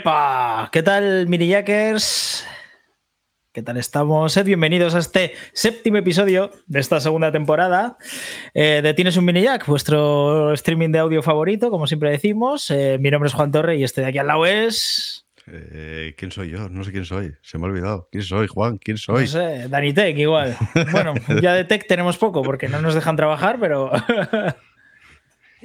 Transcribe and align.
¡Epa! 0.00 0.70
¿Qué 0.72 0.82
tal, 0.82 1.26
mini 1.28 1.46
jackers? 1.46 2.46
¿Qué 3.52 3.62
tal 3.62 3.76
estamos? 3.76 4.32
Sed 4.32 4.46
bienvenidos 4.46 4.94
a 4.94 4.98
este 5.00 5.34
séptimo 5.52 5.98
episodio 5.98 6.50
de 6.66 6.80
esta 6.80 7.00
segunda 7.00 7.30
temporada 7.30 7.98
eh, 8.54 8.80
de 8.82 8.94
Tienes 8.94 9.18
un 9.18 9.26
mini 9.26 9.42
jack, 9.42 9.66
vuestro 9.66 10.54
streaming 10.54 10.88
de 10.88 11.00
audio 11.00 11.22
favorito, 11.22 11.70
como 11.70 11.86
siempre 11.86 12.10
decimos. 12.10 12.70
Eh, 12.70 12.96
mi 12.98 13.10
nombre 13.10 13.28
es 13.28 13.34
Juan 13.34 13.52
Torre 13.52 13.76
y 13.76 13.84
este 13.84 14.00
de 14.00 14.06
aquí 14.06 14.16
al 14.16 14.28
lado 14.28 14.46
es. 14.46 15.26
Eh, 15.46 16.14
¿Quién 16.16 16.30
soy 16.30 16.48
yo? 16.48 16.70
No 16.70 16.82
sé 16.82 16.92
quién 16.92 17.04
soy. 17.04 17.34
Se 17.42 17.58
me 17.58 17.66
ha 17.66 17.68
olvidado. 17.68 18.08
¿Quién 18.10 18.24
soy, 18.24 18.46
Juan? 18.46 18.78
¿Quién 18.78 18.96
soy? 18.96 19.24
No 19.24 19.28
sé, 19.28 19.68
Dani 19.68 19.92
Tech, 19.92 20.16
igual. 20.16 20.56
Bueno, 20.92 21.12
ya 21.42 21.52
de 21.52 21.64
Tech 21.64 21.86
tenemos 21.86 22.16
poco 22.16 22.40
porque 22.40 22.68
no 22.68 22.80
nos 22.80 22.94
dejan 22.94 23.16
trabajar, 23.16 23.58
pero. 23.60 23.90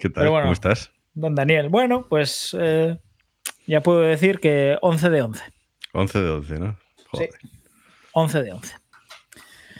¿Qué 0.01 0.09
tal? 0.09 0.27
bueno, 0.27 0.41
¿Cómo 0.41 0.53
estás? 0.53 0.91
Don 1.13 1.35
Daniel. 1.35 1.69
Bueno, 1.69 2.07
pues 2.09 2.53
ya 3.67 3.81
puedo 3.81 4.01
decir 4.01 4.39
que 4.39 4.77
11 4.81 5.09
de 5.09 5.21
11. 5.21 5.43
11 5.93 6.19
de 6.21 6.29
11, 6.29 6.59
¿no? 6.59 6.77
Joder. 7.07 7.29
11 8.13 8.43
de 8.43 8.51
11. 8.53 8.75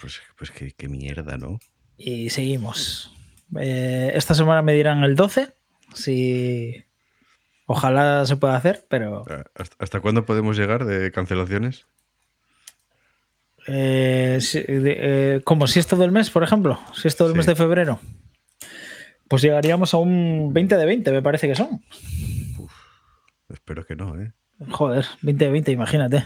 Pues, 0.01 0.21
pues 0.37 0.51
qué, 0.51 0.71
qué 0.77 0.87
mierda, 0.87 1.37
¿no? 1.37 1.59
Y 1.97 2.29
seguimos. 2.29 3.11
Eh, 3.59 4.11
esta 4.15 4.33
semana 4.33 4.61
me 4.61 4.73
dirán 4.73 5.03
el 5.03 5.15
12. 5.15 5.53
Si. 5.93 6.83
Ojalá 7.67 8.25
se 8.25 8.35
pueda 8.37 8.55
hacer, 8.55 8.85
pero. 8.89 9.23
¿Hasta, 9.55 9.75
hasta 9.79 9.99
cuándo 10.01 10.25
podemos 10.25 10.57
llegar 10.57 10.85
de 10.85 11.11
cancelaciones? 11.11 11.85
eh, 13.67 14.37
si- 14.41 14.61
de- 14.61 14.97
eh, 15.37 15.41
como 15.43 15.65
si 15.67 15.79
es 15.79 15.87
todo 15.87 16.03
el 16.05 16.11
mes, 16.11 16.29
por 16.29 16.43
ejemplo. 16.43 16.79
Si 16.93 17.07
es 17.07 17.15
todo 17.15 17.29
el 17.29 17.33
Sí. 17.33 17.37
mes 17.37 17.45
de 17.47 17.55
febrero. 17.55 17.99
Pues 19.27 19.41
llegaríamos 19.41 19.93
a 19.93 19.97
un 19.97 20.53
20 20.53 20.77
de 20.77 20.85
20, 20.85 21.11
me 21.11 21.23
parece 21.23 21.47
que 21.47 21.55
son. 21.55 21.81
Espero 23.55 23.85
que 23.85 23.95
no, 23.95 24.19
¿eh? 24.21 24.33
Joder, 24.69 25.05
20 25.21 25.45
de 25.45 25.51
20, 25.51 25.71
imagínate. 25.71 26.23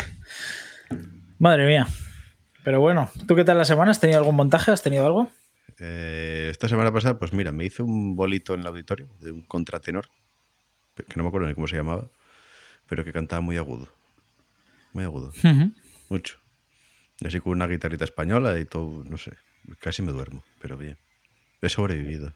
Madre 1.38 1.68
mía. 1.68 1.88
Pero 2.64 2.82
bueno, 2.82 3.10
¿tú 3.28 3.36
qué 3.36 3.44
tal 3.44 3.58
la 3.58 3.66
semana? 3.66 3.92
¿Has 3.92 4.00
tenido 4.00 4.20
algún 4.20 4.36
montaje? 4.36 4.72
¿Has 4.72 4.82
tenido 4.84 5.06
algo? 5.06 5.32
Eh, 5.80 6.48
Esta 6.52 6.68
semana 6.68 6.92
pasada, 6.92 7.18
pues 7.18 7.32
mira, 7.34 7.52
me 7.52 7.66
hice 7.66 7.84
un 7.84 8.16
bolito 8.16 8.54
en 8.54 8.62
el 8.62 8.68
auditorio 8.68 9.08
de 9.22 9.32
un 9.32 9.42
contratenor, 9.44 10.08
que 10.96 11.16
no 11.16 11.24
me 11.24 11.30
acuerdo 11.30 11.48
ni 11.48 11.54
cómo 11.56 11.68
se 11.68 11.78
llamaba, 11.78 12.08
pero 12.88 13.06
que 13.06 13.14
cantaba 13.14 13.42
muy 13.42 13.58
agudo. 13.58 13.88
Muy 14.94 15.04
agudo, 15.04 15.30
Ujú. 15.30 15.72
mucho. 16.10 16.38
Y 17.22 17.28
así 17.28 17.40
con 17.40 17.54
una 17.54 17.68
guitarrita 17.68 18.06
española 18.06 18.60
y 18.60 18.66
todo, 18.66 19.04
no 19.06 19.18
sé, 19.18 19.34
casi 19.80 20.02
me 20.02 20.12
duermo, 20.12 20.44
pero 20.60 20.78
bien. 20.78 20.98
He 21.62 21.70
sobrevivido. 21.70 22.34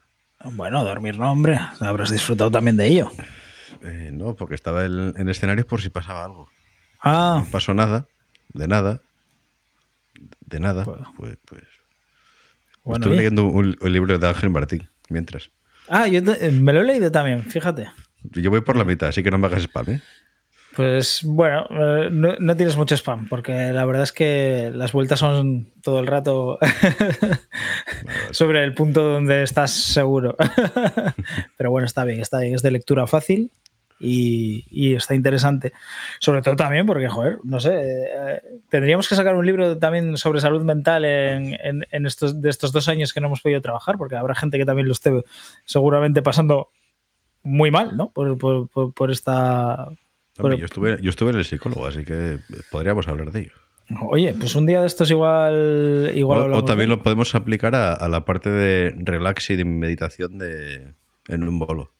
Bueno, 0.52 0.84
dormir 0.84 1.18
no, 1.18 1.30
hombre. 1.32 1.58
Habrás 1.80 2.10
disfrutado 2.10 2.50
también 2.50 2.76
de 2.76 2.86
ello. 2.86 3.10
Eh, 3.82 4.10
no, 4.12 4.34
porque 4.34 4.54
estaba 4.54 4.84
en, 4.84 5.14
en 5.16 5.28
escenarios 5.28 5.66
por 5.66 5.80
si 5.80 5.90
pasaba 5.90 6.24
algo. 6.24 6.48
Ah, 7.00 7.42
No 7.44 7.50
pasó 7.50 7.74
nada, 7.74 8.06
de 8.52 8.66
nada, 8.68 9.02
de 10.40 10.60
nada. 10.60 10.84
Bueno. 10.84 11.12
Pues, 11.16 11.36
pues, 11.44 11.62
bueno. 12.82 13.04
estuve 13.04 13.10
bien. 13.20 13.34
leyendo 13.34 13.46
un, 13.46 13.76
un 13.80 13.92
libro 13.92 14.18
de 14.18 14.28
Ángel 14.28 14.50
Martín 14.50 14.88
mientras. 15.08 15.50
Ah, 15.88 16.06
yo 16.08 16.22
te- 16.24 16.50
me 16.50 16.72
lo 16.72 16.80
he 16.80 16.84
leído 16.84 17.10
también, 17.12 17.44
fíjate. 17.44 17.90
Yo 18.22 18.50
voy 18.50 18.62
por 18.62 18.76
la 18.76 18.84
mitad, 18.84 19.10
así 19.10 19.22
que 19.22 19.30
no 19.30 19.36
me 19.38 19.46
hagas 19.48 19.62
spam, 19.64 19.90
¿eh? 19.90 20.02
Pues 20.74 21.20
bueno, 21.24 21.66
eh, 21.70 22.08
no, 22.10 22.56
tienes 22.56 22.76
mucho 22.76 22.96
spam, 22.96 23.28
porque 23.28 23.72
la 23.72 23.84
verdad 23.84 24.02
es 24.02 24.12
que 24.12 24.72
las 24.74 24.92
vueltas 24.92 25.20
son 25.20 25.72
todo 25.82 26.00
el 26.00 26.06
rato 26.06 26.58
sobre 28.32 28.64
el 28.64 28.74
punto 28.74 29.02
donde 29.04 29.42
estás 29.42 29.70
seguro. 29.70 30.36
Pero 31.56 31.70
bueno, 31.70 31.86
está 31.86 32.04
bien, 32.04 32.20
está 32.20 32.40
bien, 32.40 32.54
es 32.54 32.62
de 32.62 32.70
lectura 32.72 33.06
fácil 33.06 33.52
y, 34.00 34.94
está 34.94 35.14
interesante. 35.14 35.72
Sobre 36.18 36.42
todo 36.42 36.56
también 36.56 36.86
porque, 36.86 37.08
joder, 37.08 37.38
no 37.44 37.60
sé, 37.60 37.72
eh, 37.74 38.42
tendríamos 38.68 39.08
que 39.08 39.14
sacar 39.14 39.36
un 39.36 39.46
libro 39.46 39.78
también 39.78 40.16
sobre 40.16 40.40
salud 40.40 40.62
mental 40.62 41.04
en, 41.04 41.86
estos, 42.06 42.40
de 42.42 42.50
estos 42.50 42.72
dos 42.72 42.88
años 42.88 43.12
que 43.12 43.20
no 43.20 43.28
hemos 43.28 43.40
podido 43.40 43.62
trabajar, 43.62 43.96
porque 43.96 44.16
habrá 44.16 44.34
gente 44.34 44.58
que 44.58 44.66
también 44.66 44.88
lo 44.88 44.92
esté 44.92 45.22
seguramente 45.64 46.20
pasando 46.22 46.70
muy 47.42 47.70
mal, 47.70 47.96
¿no? 47.96 48.10
Por, 48.10 48.36
por- 48.38 48.92
por- 48.92 49.10
esta 49.10 49.88
Pero- 50.36 50.54
yo, 50.54 50.64
estuve, 50.64 50.98
yo 51.00 51.10
estuve 51.10 51.30
en 51.30 51.36
el 51.36 51.44
psicólogo, 51.44 51.86
así 51.86 52.04
que 52.04 52.38
podríamos 52.70 53.06
hablar 53.08 53.30
de 53.32 53.40
ello. 53.40 53.52
Oye, 54.08 54.34
pues 54.38 54.54
un 54.54 54.64
día 54.66 54.80
de 54.80 54.86
estos 54.86 55.10
igual. 55.10 56.10
igual 56.14 56.52
O, 56.54 56.64
también 56.64 56.88
de- 56.88 56.96
lo 56.96 57.02
podemos 57.02 57.34
aplicar 57.34 57.74
a, 57.74 57.92
a 57.92 58.08
la 58.08 58.24
parte 58.24 58.48
de 58.50 58.94
relax 58.98 59.50
y 59.50 59.56
de 59.56 59.64
meditación 59.66 60.38
de, 60.38 60.94
en 61.28 61.44
un 61.46 61.58
bolo, 61.58 61.92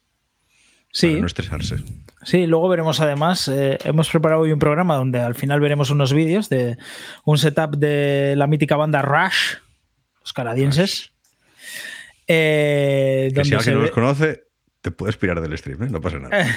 Sí, 0.90 1.08
para 1.08 1.20
no 1.20 1.26
estresarse. 1.26 1.76
sí, 2.22 2.46
luego 2.46 2.68
veremos 2.70 3.00
además. 3.00 3.48
eh, 3.48 3.78
hemos 3.84 4.08
preparado 4.08 4.42
hoy 4.42 4.52
un 4.52 4.58
programa 4.58 4.96
donde 4.96 5.20
al 5.20 5.34
final 5.34 5.60
veremos 5.60 5.90
unos 5.90 6.12
vídeos 6.14 6.48
de 6.48 6.78
un 7.24 7.36
setup 7.36 7.76
de 7.76 8.34
la 8.36 8.46
mítica 8.46 8.76
banda 8.76 9.02
Rush, 9.02 9.56
los 10.22 10.32
canadienses. 10.32 11.12
eh, 12.26 13.30
Que 13.34 13.44
si 13.44 13.50
donde 13.50 13.56
alguien 13.56 13.74
no 13.74 13.80
los 13.82 13.90
conoce, 13.90 14.44
te 14.80 14.90
puedes 14.90 15.16
pirar 15.18 15.40
del 15.42 15.56
stream, 15.58 15.82
¿eh? 15.82 15.88
No 15.90 16.00
pasa 16.00 16.18
nada. 16.18 16.46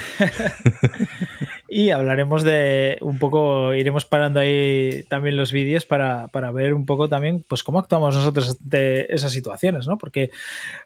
y 1.70 1.90
hablaremos 1.90 2.44
de 2.44 2.96
un 3.02 3.18
poco, 3.18 3.74
iremos 3.74 4.06
parando 4.06 4.40
ahí 4.40 5.04
también 5.08 5.36
los 5.36 5.52
vídeos 5.52 5.84
para, 5.84 6.28
para 6.28 6.50
ver 6.50 6.72
un 6.72 6.86
poco 6.86 7.10
también 7.10 7.44
pues 7.46 7.62
cómo 7.62 7.78
actuamos 7.78 8.14
nosotros 8.14 8.56
de 8.60 9.06
esas 9.10 9.32
situaciones, 9.32 9.86
¿no? 9.86 9.98
Porque 9.98 10.30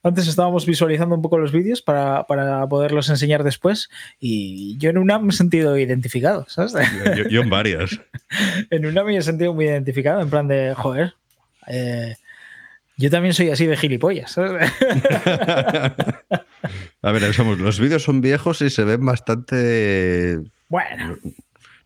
antes 0.03 0.27
estábamos 0.27 0.67
visualizando 0.67 1.15
un 1.15 1.23
poco 1.23 1.39
los 1.39 1.53
vídeos 1.53 1.83
para, 1.83 2.25
para 2.27 2.67
poderlos 2.67 3.09
enseñar 3.11 3.45
después 3.45 3.91
y 4.19 4.77
yo 4.79 4.91
en 4.91 4.99
una 4.99 5.21
me 5.21 5.29
he 5.29 5.37
sentido 5.37 5.79
identificado, 5.79 6.47
¿sabes? 6.49 6.75
Yo, 7.17 7.29
yo 7.29 7.43
en 7.43 7.51
varias. 7.51 8.01
en 8.71 8.85
una 8.85 9.05
me 9.05 9.17
he 9.17 9.23
sentido 9.23 9.55
muy 9.55 9.67
identificado, 9.67 10.21
en 10.21 10.31
plan 10.31 10.49
de, 10.49 10.75
joder, 10.75 11.15
eh, 11.69 12.17
yo 12.97 13.09
también 13.09 13.35
soy 13.35 13.51
así 13.51 13.67
de 13.67 13.77
gilipollas, 13.77 14.33
¿sabes? 14.33 14.71
A 17.03 17.13
ver, 17.13 17.33
somos, 17.35 17.59
los 17.59 17.79
vídeos 17.81 18.03
son 18.03 18.21
viejos 18.21 18.61
y 18.63 18.71
se 18.71 18.85
ven 18.85 19.05
bastante. 19.05 20.39
bueno, 20.69 21.17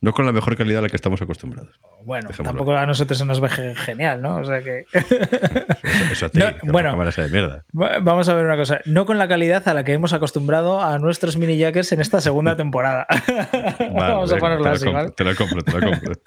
No 0.01 0.13
con 0.13 0.27
la 0.27 0.33
mejor 0.33 0.57
calidad 0.57 0.81
a 0.81 0.83
la 0.83 0.89
que 0.89 0.97
estamos 0.97 1.21
acostumbrados. 1.23 1.81
bueno, 2.05 2.29
Dejémoslo. 2.29 2.51
tampoco 2.59 2.77
a 2.77 2.87
nosotros 2.87 3.19
se 3.19 3.25
nos 3.25 3.41
ve 3.41 3.49
ge- 3.49 3.75
genial, 3.75 4.21
¿no? 4.23 4.37
O 4.37 4.45
sea 4.45 4.63
que... 4.63 4.85
Eso 6.13 6.27
a 6.27 6.29
ti, 6.29 6.39
No, 6.39 6.47
bueno. 6.73 6.97
de 7.11 7.29
mierda. 7.29 7.65
Va- 7.79 7.99
Vamos 8.01 8.29
a 8.29 8.35
ver 8.35 8.45
una 8.45 8.57
cosa, 8.57 8.81
no 8.85 9.07
con 9.07 9.19
la 9.19 9.27
calidad 9.27 9.67
a 9.69 9.75
la 9.75 9.83
que 9.85 9.93
hemos 9.95 10.13
acostumbrado 10.13 10.81
a 10.83 10.99
nuestros 10.99 11.37
mini 11.37 11.57
jackers 11.59 11.91
en 11.93 12.01
esta 12.01 12.21
segunda 12.21 12.57
temporada. 12.57 13.07
Vale, 13.39 13.91
Vamos 13.93 14.33
a 14.33 14.37
ponerlo 14.39 14.69
así, 14.69 14.85
compro, 14.85 14.93
¿vale? 15.03 15.11
Te 15.17 15.25
la 15.25 15.35
compro, 15.35 15.63
te 15.63 15.73
la 15.73 15.87
compro. 15.91 16.13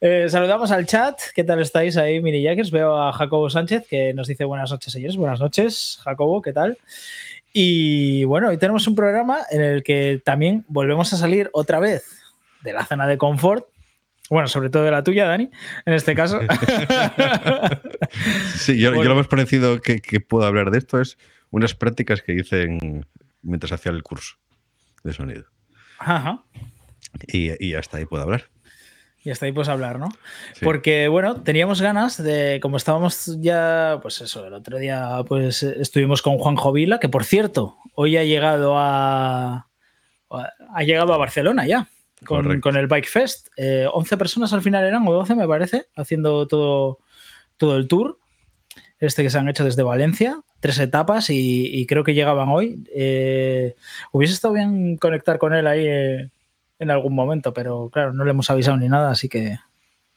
Eh, 0.00 0.28
saludamos 0.28 0.70
al 0.70 0.86
chat, 0.86 1.18
¿qué 1.34 1.42
tal 1.42 1.60
estáis 1.60 1.96
ahí, 1.96 2.22
mini 2.22 2.40
jackers? 2.40 2.70
Veo 2.70 3.02
a 3.02 3.12
Jacobo 3.12 3.50
Sánchez 3.50 3.84
que 3.90 4.14
nos 4.14 4.28
dice 4.28 4.44
buenas 4.44 4.70
noches, 4.70 4.92
señores. 4.92 5.16
Buenas 5.16 5.40
noches, 5.40 5.98
Jacobo, 6.04 6.40
¿qué 6.40 6.52
tal? 6.52 6.78
Y 7.52 8.24
bueno, 8.24 8.48
hoy 8.48 8.58
tenemos 8.58 8.86
un 8.86 8.94
programa 8.94 9.38
en 9.50 9.60
el 9.62 9.82
que 9.82 10.20
también 10.24 10.64
volvemos 10.68 11.12
a 11.12 11.16
salir 11.16 11.50
otra 11.52 11.80
vez 11.80 12.04
de 12.62 12.72
la 12.72 12.84
zona 12.84 13.06
de 13.06 13.18
confort. 13.18 13.66
Bueno, 14.30 14.46
sobre 14.48 14.68
todo 14.68 14.84
de 14.84 14.90
la 14.90 15.02
tuya, 15.02 15.26
Dani, 15.26 15.50
en 15.86 15.92
este 15.94 16.14
caso. 16.14 16.40
Sí, 18.56 18.78
yo, 18.78 18.90
lo 18.90 19.14
más 19.14 19.26
parecido 19.28 19.80
que, 19.80 20.00
que 20.00 20.20
puedo 20.20 20.44
hablar 20.46 20.70
de 20.70 20.78
esto 20.78 21.00
es 21.00 21.16
unas 21.50 21.74
prácticas 21.74 22.22
que 22.22 22.34
hice 22.34 22.62
en- 22.64 23.06
mientras 23.42 23.72
hacía 23.72 23.92
el 23.92 24.02
curso 24.02 24.36
de 25.04 25.12
sonido. 25.12 25.44
Ajá. 25.98 26.42
Y, 27.26 27.64
y 27.64 27.74
hasta 27.74 27.96
ahí 27.98 28.04
puedo 28.04 28.22
hablar. 28.22 28.44
Y 29.22 29.30
hasta 29.30 29.46
ahí 29.46 29.52
pues 29.52 29.68
hablar, 29.68 29.98
¿no? 29.98 30.08
Sí. 30.54 30.64
Porque, 30.64 31.08
bueno, 31.08 31.42
teníamos 31.42 31.82
ganas 31.82 32.22
de, 32.22 32.60
como 32.62 32.76
estábamos 32.76 33.36
ya, 33.40 33.98
pues 34.00 34.20
eso, 34.20 34.46
el 34.46 34.54
otro 34.54 34.78
día 34.78 35.22
pues 35.26 35.62
eh, 35.62 35.76
estuvimos 35.80 36.22
con 36.22 36.38
Juan 36.38 36.56
Jovila, 36.56 37.00
que 37.00 37.08
por 37.08 37.24
cierto, 37.24 37.76
hoy 37.94 38.16
ha 38.16 38.24
llegado 38.24 38.78
a, 38.78 39.68
ha 40.30 40.82
llegado 40.82 41.12
a 41.12 41.18
Barcelona 41.18 41.66
ya, 41.66 41.88
con, 42.24 42.60
con 42.60 42.76
el 42.76 42.86
Bike 42.86 43.08
Fest. 43.08 43.48
Eh, 43.56 43.86
11 43.92 44.16
personas 44.16 44.52
al 44.52 44.62
final 44.62 44.84
eran, 44.84 45.06
o 45.06 45.12
12 45.12 45.34
me 45.34 45.48
parece, 45.48 45.86
haciendo 45.96 46.46
todo, 46.46 46.98
todo 47.56 47.76
el 47.76 47.88
tour, 47.88 48.18
este 49.00 49.22
que 49.22 49.30
se 49.30 49.38
han 49.38 49.48
hecho 49.48 49.64
desde 49.64 49.82
Valencia, 49.82 50.40
tres 50.60 50.78
etapas 50.78 51.30
y, 51.30 51.66
y 51.66 51.86
creo 51.86 52.04
que 52.04 52.14
llegaban 52.14 52.48
hoy. 52.48 52.84
Eh, 52.94 53.76
hubiese 54.12 54.34
estado 54.34 54.54
bien 54.54 54.96
conectar 54.96 55.38
con 55.38 55.54
él 55.54 55.66
ahí 55.66 55.86
eh, 55.86 56.30
en 56.78 56.90
algún 56.90 57.14
momento, 57.14 57.52
pero 57.52 57.90
claro, 57.92 58.12
no 58.12 58.24
le 58.24 58.30
hemos 58.30 58.50
avisado 58.50 58.76
ni 58.76 58.88
nada, 58.88 59.10
así 59.10 59.28
que 59.28 59.58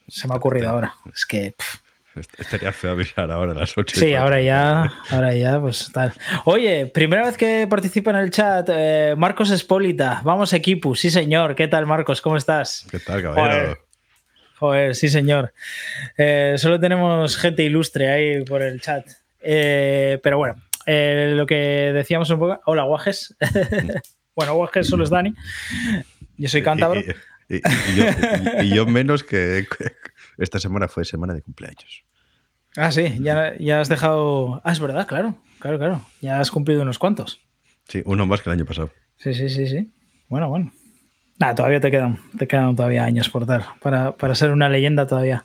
se 0.08 0.28
me 0.28 0.34
ha 0.34 0.38
ocurrido 0.38 0.70
ahora. 0.70 0.94
Es 1.14 1.26
que 1.26 1.54
pff, 1.58 1.76
Est- 2.14 2.40
Estaría 2.42 2.74
feo 2.74 2.92
avisar 2.92 3.32
ahora 3.32 3.54
a 3.54 3.56
las 3.56 3.78
8. 3.78 3.98
sí, 4.00 4.14
ahora 4.16 4.42
ya, 4.42 4.92
ahora 5.12 5.34
ya, 5.34 5.60
pues 5.62 5.90
tal. 5.94 6.12
Oye, 6.44 6.86
primera 6.88 7.24
vez 7.26 7.38
que 7.38 7.66
participa 7.70 8.12
en 8.12 8.18
el 8.18 8.32
chat, 8.32 8.68
eh, 8.70 9.16
Marcos 9.18 9.50
Espólita, 9.50 10.20
vamos 10.24 10.52
equipo, 10.52 10.94
sí 10.94 11.10
señor, 11.10 11.56
¿qué 11.56 11.68
tal 11.70 11.86
Marcos? 11.86 12.20
¿Cómo 12.22 12.36
estás? 12.36 12.86
¿Qué 12.92 13.00
tal, 13.00 13.22
caballero? 13.22 13.54
Joder. 13.64 13.78
Joder, 14.60 14.96
sí 14.96 15.08
señor. 15.10 15.54
Eh, 16.18 16.56
solo 16.58 16.80
tenemos 16.80 17.36
gente 17.38 17.64
ilustre 17.64 18.12
ahí 18.12 18.44
por 18.44 18.62
el 18.62 18.80
chat. 18.82 19.08
Eh, 19.40 20.20
pero 20.22 20.38
bueno, 20.38 20.56
lo 20.86 21.46
que 21.48 21.92
decíamos 21.94 22.30
un 22.30 22.40
poco. 22.40 22.62
Hola, 22.66 22.84
Guajes. 22.84 23.36
bueno, 24.36 24.56
Guajes 24.56 24.88
solo 24.88 25.04
es 25.04 25.10
Dani. 25.10 25.34
Yo 26.38 26.50
soy 26.50 26.64
cántabro. 26.64 27.00
Y, 27.50 27.56
y- 27.58 27.62
Y, 28.64 28.74
yo, 28.74 28.86
menos 28.86 29.24
que 29.24 29.66
esta 30.38 30.60
semana 30.60 30.88
fue 30.88 31.04
semana 31.04 31.34
de 31.34 31.42
cumpleaños. 31.42 32.04
Ah, 32.78 32.92
sí, 32.92 33.18
ya, 33.20 33.54
ya 33.60 33.82
has 33.82 33.90
dejado. 33.90 34.62
Ah, 34.64 34.72
es 34.72 34.80
verdad, 34.80 35.06
claro, 35.06 35.36
claro, 35.60 35.78
claro. 35.78 36.06
Ya 36.22 36.40
has 36.40 36.50
cumplido 36.50 36.82
unos 36.84 36.98
cuantos. 36.98 37.42
Sí, 37.90 38.02
uno 38.06 38.26
más 38.26 38.42
que 38.42 38.50
el 38.50 38.54
año 38.56 38.66
pasado. 38.66 38.92
Sí, 39.18 39.34
sí, 39.34 39.50
sí, 39.50 39.68
sí. 39.68 39.92
Bueno, 40.30 40.48
bueno. 40.48 40.72
Nah, 41.40 41.54
todavía 41.56 41.82
te 41.82 41.92
quedan, 41.92 42.20
te 42.38 42.48
quedan 42.48 42.76
todavía 42.76 43.04
años 43.04 43.28
por 43.28 43.46
dar, 43.46 43.66
para, 43.82 44.16
para 44.16 44.36
ser 44.36 44.52
una 44.52 44.70
leyenda 44.70 45.08
todavía. 45.08 45.44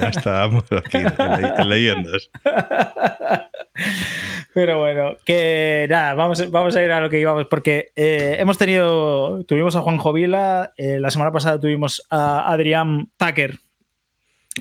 Ya 0.00 0.08
estamos 0.08 0.64
aquí 0.72 0.98
en, 0.98 1.68
leyendas. 1.68 2.30
Pero 4.54 4.78
bueno, 4.78 5.16
que 5.24 5.86
nada, 5.88 6.14
vamos, 6.14 6.50
vamos 6.50 6.74
a 6.76 6.82
ir 6.82 6.90
a 6.90 7.00
lo 7.00 7.10
que 7.10 7.20
íbamos, 7.20 7.46
porque 7.46 7.92
eh, 7.94 8.36
hemos 8.38 8.58
tenido, 8.58 9.44
tuvimos 9.44 9.76
a 9.76 9.82
Juan 9.82 9.98
Jovila, 9.98 10.72
eh, 10.76 10.98
la 10.98 11.10
semana 11.10 11.32
pasada 11.32 11.60
tuvimos 11.60 12.04
a 12.10 12.50
Adrián 12.52 13.10
Tucker, 13.16 13.58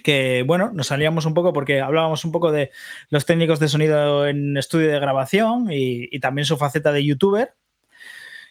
que 0.03 0.43
bueno, 0.45 0.71
nos 0.73 0.87
salíamos 0.87 1.25
un 1.25 1.33
poco 1.33 1.53
porque 1.53 1.81
hablábamos 1.81 2.25
un 2.25 2.31
poco 2.31 2.51
de 2.51 2.71
los 3.09 3.25
técnicos 3.25 3.59
de 3.59 3.67
sonido 3.67 4.27
en 4.27 4.55
estudio 4.57 4.91
de 4.91 4.99
grabación 4.99 5.71
y, 5.71 6.07
y 6.11 6.19
también 6.19 6.45
su 6.45 6.57
faceta 6.57 6.91
de 6.91 7.03
youtuber. 7.03 7.53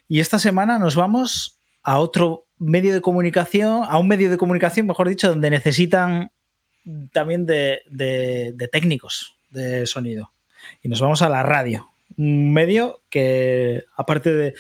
Y 0.08 0.20
esta 0.20 0.38
semana 0.38 0.78
nos 0.78 0.96
vamos 0.96 1.60
a 1.82 1.98
otro 1.98 2.46
medio 2.58 2.94
de 2.94 3.00
comunicación, 3.00 3.84
a 3.88 3.98
un 3.98 4.08
medio 4.08 4.30
de 4.30 4.38
comunicación, 4.38 4.86
mejor 4.86 5.08
dicho, 5.08 5.28
donde 5.28 5.50
necesitan 5.50 6.30
también 7.12 7.46
de, 7.46 7.82
técnicos 8.72 9.36
de 9.50 9.86
sonido. 9.86 10.32
Y 10.82 10.88
nos 10.88 11.00
vamos 11.00 11.22
a 11.22 11.28
la 11.28 11.42
radio, 11.42 11.90
un 12.16 12.52
medio 12.52 13.00
que, 13.10 13.84
aparte 13.96 14.54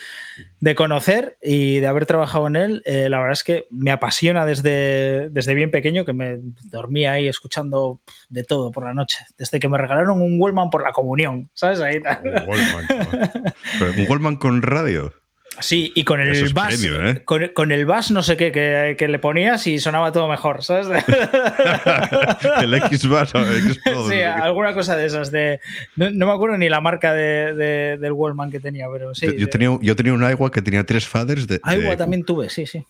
de, 0.60 0.74
conocer 0.74 1.38
y 1.42 1.78
de 1.78 1.86
haber 1.86 2.06
trabajado 2.06 2.46
en 2.48 2.56
él, 2.56 2.82
eh, 2.84 3.08
la 3.08 3.18
verdad 3.18 3.32
es 3.32 3.44
que 3.44 3.66
me 3.70 3.90
apasiona 3.90 4.44
desde, 4.44 5.30
desde 5.30 5.54
bien 5.54 5.70
pequeño, 5.70 6.04
que 6.04 6.12
me 6.12 6.38
dormía 6.64 7.12
ahí 7.12 7.28
escuchando 7.28 8.00
de 8.28 8.44
todo 8.44 8.72
por 8.72 8.84
la 8.84 8.94
noche, 8.94 9.24
desde 9.38 9.60
que 9.60 9.68
me 9.68 9.78
regalaron 9.78 10.20
un 10.20 10.40
Wallman 10.40 10.70
por 10.70 10.82
la 10.82 10.92
comunión, 10.92 11.50
¿sabes? 11.54 11.80
Ahí 11.80 11.96
Un 11.96 14.00
un 14.00 14.06
Wallman 14.08 14.36
con 14.36 14.62
radio. 14.62 15.12
Sí, 15.60 15.92
y 15.94 16.04
con 16.04 16.20
el 16.20 16.52
bass, 16.52 16.84
¿eh? 16.84 17.22
con, 17.24 17.72
el 17.72 17.86
bass 17.86 18.10
no 18.10 18.22
sé 18.22 18.36
qué, 18.36 18.52
que, 18.52 19.08
le 19.08 19.18
ponías 19.18 19.66
y 19.66 19.78
sonaba 19.78 20.12
todo 20.12 20.28
mejor, 20.28 20.62
¿sabes? 20.62 20.86
el 22.62 22.74
X 22.74 23.08
bass 23.08 23.32
X 23.34 23.80
Sí, 24.08 24.20
alguna 24.20 24.74
cosa 24.74 24.96
de 24.96 25.06
esas. 25.06 25.30
De, 25.30 25.60
no, 25.96 26.26
me 26.26 26.32
acuerdo 26.32 26.58
ni 26.58 26.68
la 26.68 26.80
marca 26.80 27.14
de, 27.14 27.96
del 27.98 28.12
Wallman 28.12 28.50
que 28.50 28.60
tenía, 28.60 28.86
pero 28.92 29.14
sí. 29.14 29.28
Yo, 29.36 29.48
tenía, 29.48 29.78
yo 29.80 29.96
tenía 29.96 30.12
un 30.12 30.22
Aiwa 30.24 30.50
que 30.50 30.62
tenía 30.62 30.84
tres 30.84 31.06
faders. 31.06 31.46
De, 31.46 31.60
Aiwa 31.62 31.96
también 31.96 32.24
tuve, 32.24 32.50
sí, 32.50 32.66
sí. 32.66 32.84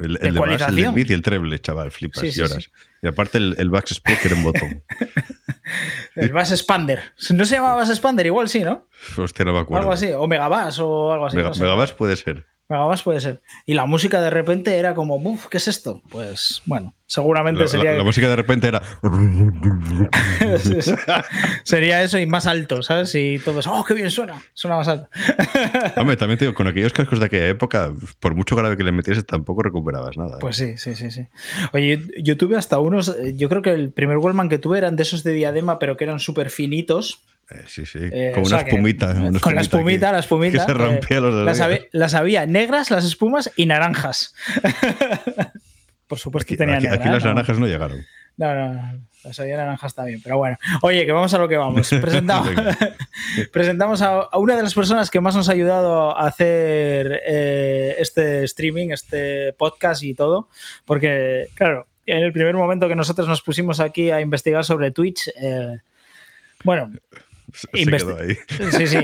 El, 0.00 0.18
el 0.20 0.34
de, 0.34 0.40
bass, 0.40 0.62
el 0.68 0.76
de 0.76 0.92
mid 0.92 1.10
y 1.10 1.12
el 1.12 1.22
treble, 1.22 1.58
chaval, 1.60 1.90
flipas 1.90 2.36
y 2.36 2.40
horas. 2.40 2.70
Y 3.02 3.08
aparte 3.08 3.38
el, 3.38 3.56
el 3.58 3.70
back 3.70 3.90
era 4.24 4.36
en 4.36 4.42
botón. 4.42 4.84
el 6.16 6.32
Bass 6.32 6.52
Expander. 6.52 7.00
¿No 7.30 7.44
se 7.44 7.54
llamaba 7.56 7.76
Bass 7.76 7.90
Expander? 7.90 8.26
Igual 8.26 8.48
sí, 8.48 8.60
¿no? 8.60 8.88
Hostia, 9.16 9.44
no 9.44 9.52
me 9.52 9.60
acuerdo. 9.60 9.82
Algo 9.82 9.92
así. 9.92 10.10
O 10.12 10.26
Megabass 10.26 10.78
o 10.80 11.12
algo 11.12 11.26
así. 11.26 11.36
Megabass 11.36 11.92
puede 11.92 12.16
ser. 12.16 12.46
Puede 13.02 13.20
ser. 13.20 13.40
Y 13.66 13.74
la 13.74 13.84
música 13.84 14.20
de 14.20 14.30
repente 14.30 14.78
era 14.78 14.94
como, 14.94 15.16
Uf, 15.16 15.48
¿qué 15.48 15.56
es 15.56 15.66
esto? 15.66 16.02
Pues 16.08 16.62
bueno, 16.66 16.94
seguramente 17.04 17.66
sería. 17.66 17.94
La, 17.94 18.04
música 18.04 18.28
de 18.28 18.36
repente 18.36 18.68
era. 18.68 18.80
sería 21.64 22.00
eso 22.04 22.20
y 22.20 22.26
más 22.26 22.46
alto, 22.46 22.84
¿sabes? 22.84 23.12
Y 23.16 23.40
todos, 23.40 23.66
¡oh, 23.66 23.84
qué 23.84 23.94
bien 23.94 24.12
suena! 24.12 24.40
Suena 24.54 24.76
más 24.76 24.86
alto. 24.86 25.08
Hombre, 25.96 26.16
también 26.16 26.38
te 26.38 26.44
digo, 26.44 26.54
con 26.54 26.68
aquellos 26.68 26.92
cascos 26.92 27.18
de 27.18 27.26
aquella 27.26 27.48
época, 27.48 27.92
por 28.20 28.36
mucho 28.36 28.54
grave 28.54 28.76
que 28.76 28.84
le 28.84 28.92
metiese, 28.92 29.24
tampoco 29.24 29.64
recuperabas 29.64 30.16
nada. 30.16 30.36
¿eh? 30.36 30.40
Pues 30.40 30.54
sí, 30.54 30.78
sí, 30.78 30.94
sí, 30.94 31.10
sí. 31.10 31.26
Oye, 31.72 32.00
yo 32.22 32.36
tuve 32.36 32.56
hasta 32.56 32.78
unos. 32.78 33.16
Yo 33.34 33.48
creo 33.48 33.62
que 33.62 33.72
el 33.72 33.90
primer 33.90 34.18
Wallman 34.18 34.48
que 34.48 34.58
tuve 34.58 34.78
eran 34.78 34.94
de 34.94 35.02
esos 35.02 35.24
de 35.24 35.32
diadema, 35.32 35.80
pero 35.80 35.96
que 35.96 36.04
eran 36.04 36.20
súper 36.20 36.50
finitos 36.50 37.20
eh, 37.20 37.30
sí, 37.66 37.86
sí, 37.86 37.98
eh, 38.00 38.32
con 38.34 38.46
una 38.46 38.60
espumita. 38.60 39.14
con 39.40 39.54
la 39.54 39.60
espumita, 39.60 40.12
la 40.12 40.18
espumita. 40.20 40.66
Que 40.66 40.72
se 40.72 40.78
rompía 40.78 41.20
los 41.20 41.34
las, 41.44 41.60
había, 41.60 41.80
las, 41.92 42.14
había, 42.14 42.46
negras, 42.46 42.90
las 42.90 43.04
espumas 43.04 43.50
y 43.56 43.66
naranjas. 43.66 44.34
Por 46.06 46.18
supuesto 46.18 46.48
que 46.48 46.56
tenían 46.56 46.78
aquí, 46.78 46.86
aquí 46.88 47.08
las 47.08 47.24
naranjas 47.24 47.58
no 47.58 47.66
llegaron. 47.66 48.04
No, 48.36 48.54
no, 48.54 48.74
no. 48.74 49.00
Las 49.22 49.38
había 49.38 49.58
naranjas 49.58 49.94
también, 49.94 50.20
pero 50.22 50.38
bueno. 50.38 50.56
Oye, 50.80 51.04
que 51.04 51.12
vamos 51.12 51.34
a 51.34 51.38
lo 51.38 51.46
que 51.46 51.56
vamos. 51.56 51.88
Presentamos, 52.00 52.48
presentamos 53.52 54.02
a, 54.02 54.28
una 54.38 54.56
de 54.56 54.62
las 54.62 54.74
personas 54.74 55.10
que 55.10 55.20
más 55.20 55.36
nos 55.36 55.48
ha 55.48 55.52
ayudado 55.52 56.16
a 56.16 56.26
hacer 56.26 57.20
eh, 57.26 57.96
este 57.98 58.44
streaming, 58.44 58.90
este 58.90 59.52
podcast 59.52 60.02
y 60.02 60.14
todo, 60.14 60.48
porque, 60.86 61.48
claro, 61.54 61.86
en 62.06 62.22
el 62.24 62.32
primer 62.32 62.54
momento 62.54 62.88
que 62.88 62.96
nosotros 62.96 63.28
nos 63.28 63.42
pusimos 63.42 63.78
aquí 63.78 64.10
a 64.10 64.20
investigar 64.20 64.64
sobre 64.64 64.90
Twitch, 64.90 65.30
bueno, 66.64 66.90
Sí, 68.70 68.86
sí. 68.86 68.98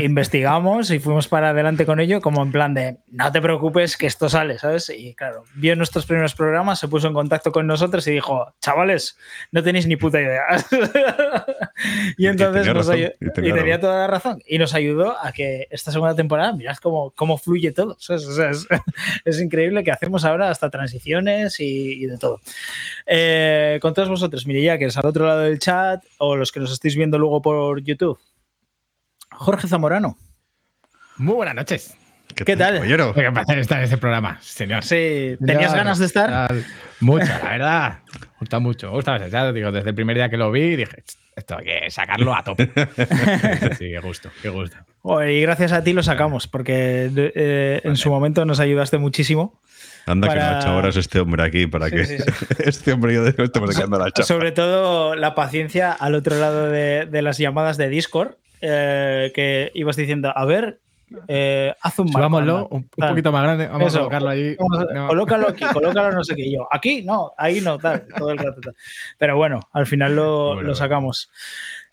investigamos 0.00 0.90
y 0.90 0.98
fuimos 0.98 1.28
para 1.28 1.50
adelante 1.50 1.86
con 1.86 2.00
ello, 2.00 2.20
como 2.20 2.42
en 2.42 2.52
plan 2.52 2.74
de 2.74 2.98
no 3.08 3.30
te 3.30 3.40
preocupes 3.40 3.96
que 3.96 4.06
esto 4.06 4.28
sale, 4.28 4.58
¿sabes? 4.58 4.90
Y 4.90 5.14
claro, 5.14 5.44
vio 5.54 5.76
nuestros 5.76 6.06
primeros 6.06 6.34
programas, 6.34 6.78
se 6.78 6.88
puso 6.88 7.08
en 7.08 7.14
contacto 7.14 7.52
con 7.52 7.66
nosotros 7.66 8.06
y 8.06 8.12
dijo, 8.12 8.54
chavales, 8.60 9.16
no 9.50 9.62
tenéis 9.62 9.86
ni 9.86 9.96
puta 9.96 10.20
idea. 10.20 10.42
y 12.16 12.26
entonces 12.26 12.72
nos 12.72 12.88
ayudó, 12.88 13.12
y, 13.20 13.52
tenía 13.52 13.80
toda 13.80 13.98
la 13.98 14.06
razón. 14.06 14.42
Y 14.46 14.58
nos 14.58 14.74
ayudó 14.74 15.16
a 15.22 15.32
que 15.32 15.66
esta 15.70 15.92
segunda 15.92 16.14
temporada, 16.14 16.52
mirad 16.52 16.76
cómo, 16.76 17.10
cómo 17.10 17.38
fluye 17.38 17.72
todo. 17.72 17.96
es, 19.24 19.40
increíble 19.40 19.84
que 19.84 19.90
hacemos 19.90 20.24
ahora 20.24 20.50
hasta 20.50 20.70
transiciones 20.70 21.60
y, 21.60 22.06
de 22.06 22.18
todo. 22.18 22.40
Eh, 23.06 23.78
con 23.82 23.94
todos 23.94 24.08
vosotros, 24.08 24.46
mire 24.46 24.62
ya 24.62 24.78
que 24.78 24.86
es 24.86 24.96
al 24.96 25.06
otro 25.06 25.26
lado 25.26 25.40
del 25.40 25.58
chat 25.58 26.02
o 26.18 26.36
los 26.36 26.52
que 26.52 26.60
nos 26.60 26.72
estéis 26.72 26.96
viendo 26.96 27.18
luego 27.18 27.41
por 27.42 27.82
YouTube. 27.82 28.18
Jorge 29.30 29.68
Zamorano. 29.68 30.16
Muy 31.16 31.34
buenas 31.34 31.54
noches. 31.54 31.96
¿Qué, 32.34 32.56
tal? 32.56 32.82
Qué 32.82 33.30
placer 33.32 33.58
estar 33.58 33.78
en 33.78 33.84
este 33.84 33.98
programa, 33.98 34.38
señor. 34.40 34.82
Sí, 34.84 35.36
¿tenías 35.44 35.74
ganas 35.74 35.98
de 35.98 36.06
estar? 36.06 36.52
Mucho, 37.00 37.26
la 37.26 37.50
verdad. 37.50 37.98
Me 38.12 38.38
gusta 38.40 38.58
mucho. 38.58 38.86
Me 38.88 38.94
gusta, 38.94 39.28
ya 39.28 39.52
digo, 39.52 39.70
desde 39.70 39.90
el 39.90 39.94
primer 39.94 40.16
día 40.16 40.30
que 40.30 40.36
lo 40.36 40.50
vi 40.50 40.76
dije, 40.76 41.04
esto 41.36 41.58
hay 41.58 41.64
que 41.64 41.90
sacarlo 41.90 42.34
a 42.34 42.42
tope. 42.42 42.66
sí, 43.78 43.90
qué 43.90 44.00
gusto, 44.02 44.30
qué 44.40 44.48
gusto. 44.48 44.76
y 45.28 45.40
gracias 45.42 45.72
a 45.72 45.84
ti 45.84 45.92
lo 45.92 46.02
sacamos, 46.02 46.46
porque 46.48 47.10
eh, 47.14 47.80
en 47.84 47.96
su 47.96 48.10
momento 48.10 48.44
nos 48.44 48.60
ayudaste 48.60 48.98
muchísimo. 48.98 49.60
Anda 50.06 50.28
que 50.28 50.34
no 50.34 50.42
ha 50.42 50.60
hecho 50.60 50.76
horas 50.76 50.96
este 50.96 51.20
hombre 51.20 51.44
aquí 51.44 51.66
para 51.66 51.90
que 51.90 52.02
este 52.58 52.92
hombre 52.92 53.14
yo 53.14 53.24
de 53.24 53.32
la 53.32 54.10
chapa. 54.10 54.22
Sobre 54.22 54.52
todo 54.52 55.14
la 55.14 55.34
paciencia 55.34 55.92
al 55.92 56.14
otro 56.14 56.38
lado 56.38 56.68
de, 56.70 57.22
las 57.22 57.38
llamadas 57.38 57.76
de 57.76 57.88
Discord, 57.88 58.36
eh, 58.60 59.30
que 59.34 59.70
ibas 59.74 59.96
diciendo, 59.96 60.32
a 60.34 60.44
ver, 60.44 60.80
eh, 61.28 61.74
haz 61.80 61.98
un 61.98 62.10
marco. 62.10 62.68
un, 62.70 62.88
poquito 62.88 63.32
más 63.32 63.42
grande, 63.42 63.66
vamos 63.68 63.94
a 63.94 63.98
colocarlo 63.98 64.28
ahí. 64.30 64.56
Colócalo 64.56 65.48
aquí, 65.48 65.64
colócalo 65.72 66.12
no 66.12 66.24
sé 66.24 66.34
qué. 66.34 66.50
Yo, 66.50 66.66
aquí 66.70 67.02
no, 67.02 67.32
ahí 67.36 67.60
no, 67.60 67.78
tal, 67.78 68.06
todo 68.16 68.30
el 68.30 68.38
rato. 68.38 68.72
Pero 69.18 69.36
bueno, 69.36 69.60
al 69.72 69.86
final 69.86 70.16
lo, 70.16 70.74
sacamos. 70.74 71.30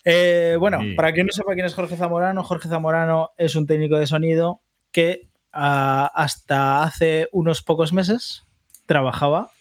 Eh, 0.06 0.56
bueno, 0.60 0.80
para 0.96 1.12
quien 1.12 1.28
no 1.28 1.34
sepa 1.34 1.54
quién 1.54 1.66
es 1.66 1.76
Jorge 1.76 1.98
Zamorano, 1.98 2.44
Jorge 2.44 2.70
Zamorano 2.70 3.32
es 3.38 3.56
un 3.56 3.68
técnico 3.68 3.98
de 3.98 4.08
sonido 4.08 4.62
que 4.92 5.29
hasta 5.52 6.84
hace 6.84 7.28
unos 7.32 7.62
pocos 7.62 7.94
meses 7.94 8.46
trabajaba 8.86 9.52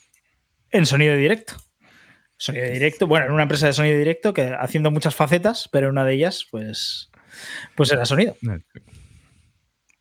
en 0.71 0.87
sonido 0.87 1.17
directo. 1.17 1.55
Sonido 2.37 2.67
directo, 2.67 3.07
bueno, 3.07 3.27
en 3.27 3.33
una 3.33 3.43
empresa 3.43 3.67
de 3.67 3.73
sonido 3.73 3.99
directo 3.99 4.33
que 4.33 4.55
haciendo 4.59 4.91
muchas 4.91 5.15
facetas, 5.15 5.69
pero 5.73 5.89
una 5.89 6.05
de 6.05 6.15
ellas, 6.15 6.47
pues, 6.51 7.11
pues 7.75 7.91
era 7.91 8.05
sonido. 8.05 8.37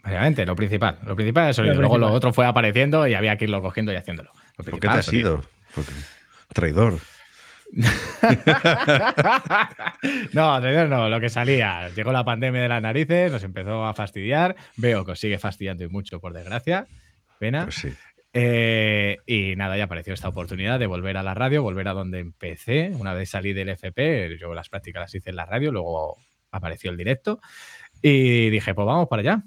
Obviamente, 0.04 0.46
lo 0.46 0.56
principal. 0.56 1.00
Lo 1.04 1.16
principal 1.16 1.46
es 1.46 1.58
el 1.58 1.66
sonido. 1.66 1.82
Luego 1.82 1.98
lo 1.98 2.12
otro 2.12 2.32
fue 2.32 2.46
apareciendo 2.46 3.08
y 3.08 3.16
había 3.16 3.38
que 3.38 3.46
irlo 3.46 3.62
cogiendo 3.62 3.92
y 3.92 3.96
haciéndolo. 3.96 4.32
¿Por 4.56 4.80
qué 4.80 4.80
te 4.80 4.88
has 4.88 5.12
ido? 5.12 5.44
Traidor. 6.54 7.00
no, 10.34 10.60
no, 10.62 11.10
lo 11.10 11.20
que 11.20 11.30
salía. 11.30 11.90
Llegó 11.90 12.12
la 12.12 12.24
pandemia 12.24 12.62
de 12.62 12.70
las 12.70 12.82
narices, 12.82 13.32
nos 13.32 13.44
empezó 13.44 13.86
a 13.86 13.94
fastidiar. 13.94 14.56
Veo 14.78 15.06
que 15.06 15.12
os 15.12 15.20
sigue 15.20 15.38
fastidiando 15.38 15.84
y 15.84 15.90
mucho, 15.90 16.20
por 16.20 16.34
desgracia. 16.34 16.88
Pena. 17.40 17.66
Pues 17.66 17.88
eh, 18.34 19.20
y 19.26 19.56
nada, 19.56 19.78
ya 19.78 19.86
apareció 19.86 20.14
esta 20.14 20.28
oportunidad 20.28 20.80
de 20.80 20.86
volver 20.86 21.16
a 21.18 21.24
la 21.24 21.34
radio, 21.34 21.64
volver 21.64 21.88
a 21.88 21.94
donde 21.94 22.20
empecé. 22.20 22.92
Una 22.94 23.14
vez 23.14 23.32
salí 23.32 23.54
del 23.54 23.70
FP, 23.70 24.38
yo 24.38 24.54
las 24.54 24.70
prácticas 24.70 25.02
las 25.02 25.16
hice 25.16 25.32
en 25.32 25.38
la 25.38 25.46
radio, 25.46 25.72
luego 25.72 26.18
apareció 26.52 26.92
el 26.92 26.98
directo. 26.98 27.40
Y 28.02 28.50
dije, 28.50 28.76
pues 28.76 28.86
vamos 28.86 29.08
para 29.08 29.22
allá. 29.22 29.44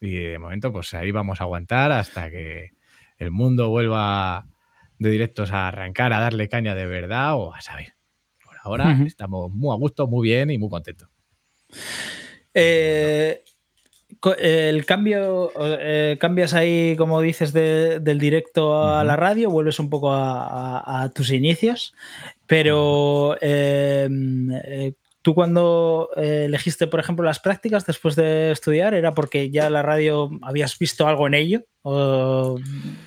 Y 0.00 0.14
de 0.14 0.38
momento, 0.38 0.72
pues 0.72 0.94
ahí 0.94 1.10
vamos 1.10 1.40
a 1.40 1.44
aguantar 1.44 1.90
hasta 1.90 2.30
que 2.30 2.70
el 3.18 3.32
mundo 3.32 3.70
vuelva 3.70 4.46
de 4.98 5.10
directos 5.10 5.52
a 5.52 5.68
arrancar, 5.68 6.12
a 6.12 6.20
darle 6.20 6.48
caña 6.48 6.74
de 6.74 6.86
verdad 6.86 7.36
o 7.36 7.54
a 7.54 7.60
saber. 7.60 7.94
Por 8.44 8.56
ahora 8.62 8.98
estamos 9.06 9.50
muy 9.52 9.72
a 9.72 9.76
gusto, 9.76 10.06
muy 10.06 10.28
bien 10.28 10.50
y 10.50 10.58
muy 10.58 10.68
contentos. 10.68 11.08
Eh, 12.54 13.42
el 14.38 14.84
cambio, 14.84 15.52
eh, 15.60 16.16
cambias 16.18 16.54
ahí, 16.54 16.96
como 16.96 17.20
dices, 17.20 17.52
del 17.52 18.18
directo 18.18 18.82
a 18.82 19.04
la 19.04 19.16
radio, 19.16 19.50
vuelves 19.50 19.78
un 19.78 19.90
poco 19.90 20.10
a, 20.12 21.10
tus 21.14 21.30
inicios, 21.30 21.94
pero 22.46 23.36
eh, 23.40 24.94
tú 25.22 25.34
cuando 25.34 26.10
eh, 26.16 26.44
elegiste, 26.46 26.86
por 26.86 27.00
ejemplo, 27.00 27.24
las 27.24 27.40
prácticas 27.40 27.86
después 27.86 28.16
de 28.16 28.50
estudiar, 28.50 28.94
¿era 28.94 29.14
porque 29.14 29.50
ya 29.50 29.70
la 29.70 29.82
radio 29.82 30.30
habías 30.42 30.78
visto 30.78 31.06
algo 31.06 31.26
en 31.26 31.34
ello? 31.34 31.62
¿O 31.82 32.58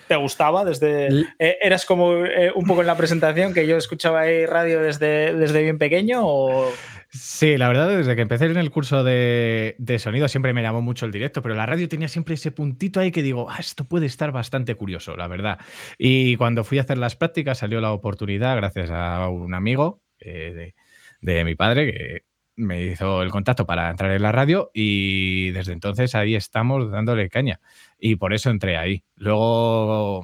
te 0.07 0.15
gustaba 0.15 0.65
desde... 0.65 1.25
¿Eras 1.37 1.85
como 1.85 2.09
un 2.09 2.65
poco 2.65 2.81
en 2.81 2.87
la 2.87 2.97
presentación 2.97 3.53
que 3.53 3.67
yo 3.67 3.77
escuchaba 3.77 4.21
ahí 4.21 4.45
radio 4.45 4.81
desde, 4.81 5.35
desde 5.35 5.61
bien 5.61 5.77
pequeño 5.77 6.21
o...? 6.23 6.71
Sí, 7.13 7.57
la 7.57 7.67
verdad, 7.67 7.89
desde 7.89 8.15
que 8.15 8.21
empecé 8.21 8.45
en 8.45 8.55
el 8.55 8.71
curso 8.71 9.03
de, 9.03 9.75
sonido 9.99 10.29
siempre 10.29 10.53
me 10.53 10.61
llamó 10.61 10.81
mucho 10.81 11.05
el 11.05 11.11
directo, 11.11 11.41
pero 11.41 11.55
la 11.55 11.65
radio 11.65 11.89
tenía 11.89 12.07
siempre 12.07 12.35
ese 12.35 12.51
puntito 12.51 13.01
ahí 13.01 13.11
que 13.11 13.21
digo, 13.21 13.49
ah, 13.49 13.57
esto 13.59 13.83
puede 13.83 14.05
estar 14.05 14.31
bastante 14.31 14.75
curioso, 14.75 15.17
la 15.17 15.27
verdad. 15.27 15.59
Y 15.97 16.37
cuando 16.37 16.63
fui 16.63 16.77
a 16.77 16.83
hacer 16.83 16.97
las 16.97 17.17
prácticas 17.17 17.57
salió 17.57 17.81
la 17.81 17.91
oportunidad, 17.91 18.55
gracias 18.55 18.91
a 18.91 19.27
un 19.27 19.53
amigo 19.53 20.01
eh, 20.21 20.73
de, 21.21 21.43
mi 21.45 21.55
padre, 21.55 21.91
que 21.91 22.23
me 22.55 22.83
hizo 22.83 23.21
el 23.23 23.31
contacto 23.31 23.65
para 23.65 23.89
entrar 23.89 24.11
en 24.11 24.21
la 24.21 24.31
radio 24.31 24.71
y 24.73 25.51
desde 25.51 25.73
entonces 25.73 26.15
ahí 26.15 26.35
estamos 26.35 26.91
dándole 26.91 27.29
caña. 27.29 27.59
Y 27.97 28.15
por 28.15 28.33
eso 28.33 28.49
entré 28.49 28.77
ahí. 28.77 29.03
Luego 29.15 30.23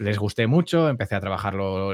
les 0.00 0.18
gusté 0.18 0.46
mucho, 0.46 0.88
empecé 0.88 1.14
a 1.14 1.20
trabajarlo 1.20 1.92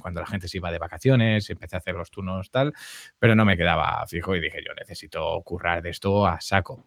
cuando 0.00 0.20
la 0.20 0.26
gente 0.26 0.48
se 0.48 0.58
iba 0.58 0.72
de 0.72 0.78
vacaciones, 0.78 1.48
empecé 1.48 1.76
a 1.76 1.78
hacer 1.78 1.94
los 1.94 2.10
turnos 2.10 2.50
tal, 2.50 2.74
pero 3.18 3.34
no 3.34 3.44
me 3.44 3.56
quedaba 3.56 4.04
fijo 4.06 4.34
y 4.34 4.40
dije, 4.40 4.58
yo 4.66 4.74
necesito 4.74 5.40
currar 5.42 5.80
de 5.80 5.90
esto 5.90 6.26
a 6.26 6.40
saco. 6.40 6.86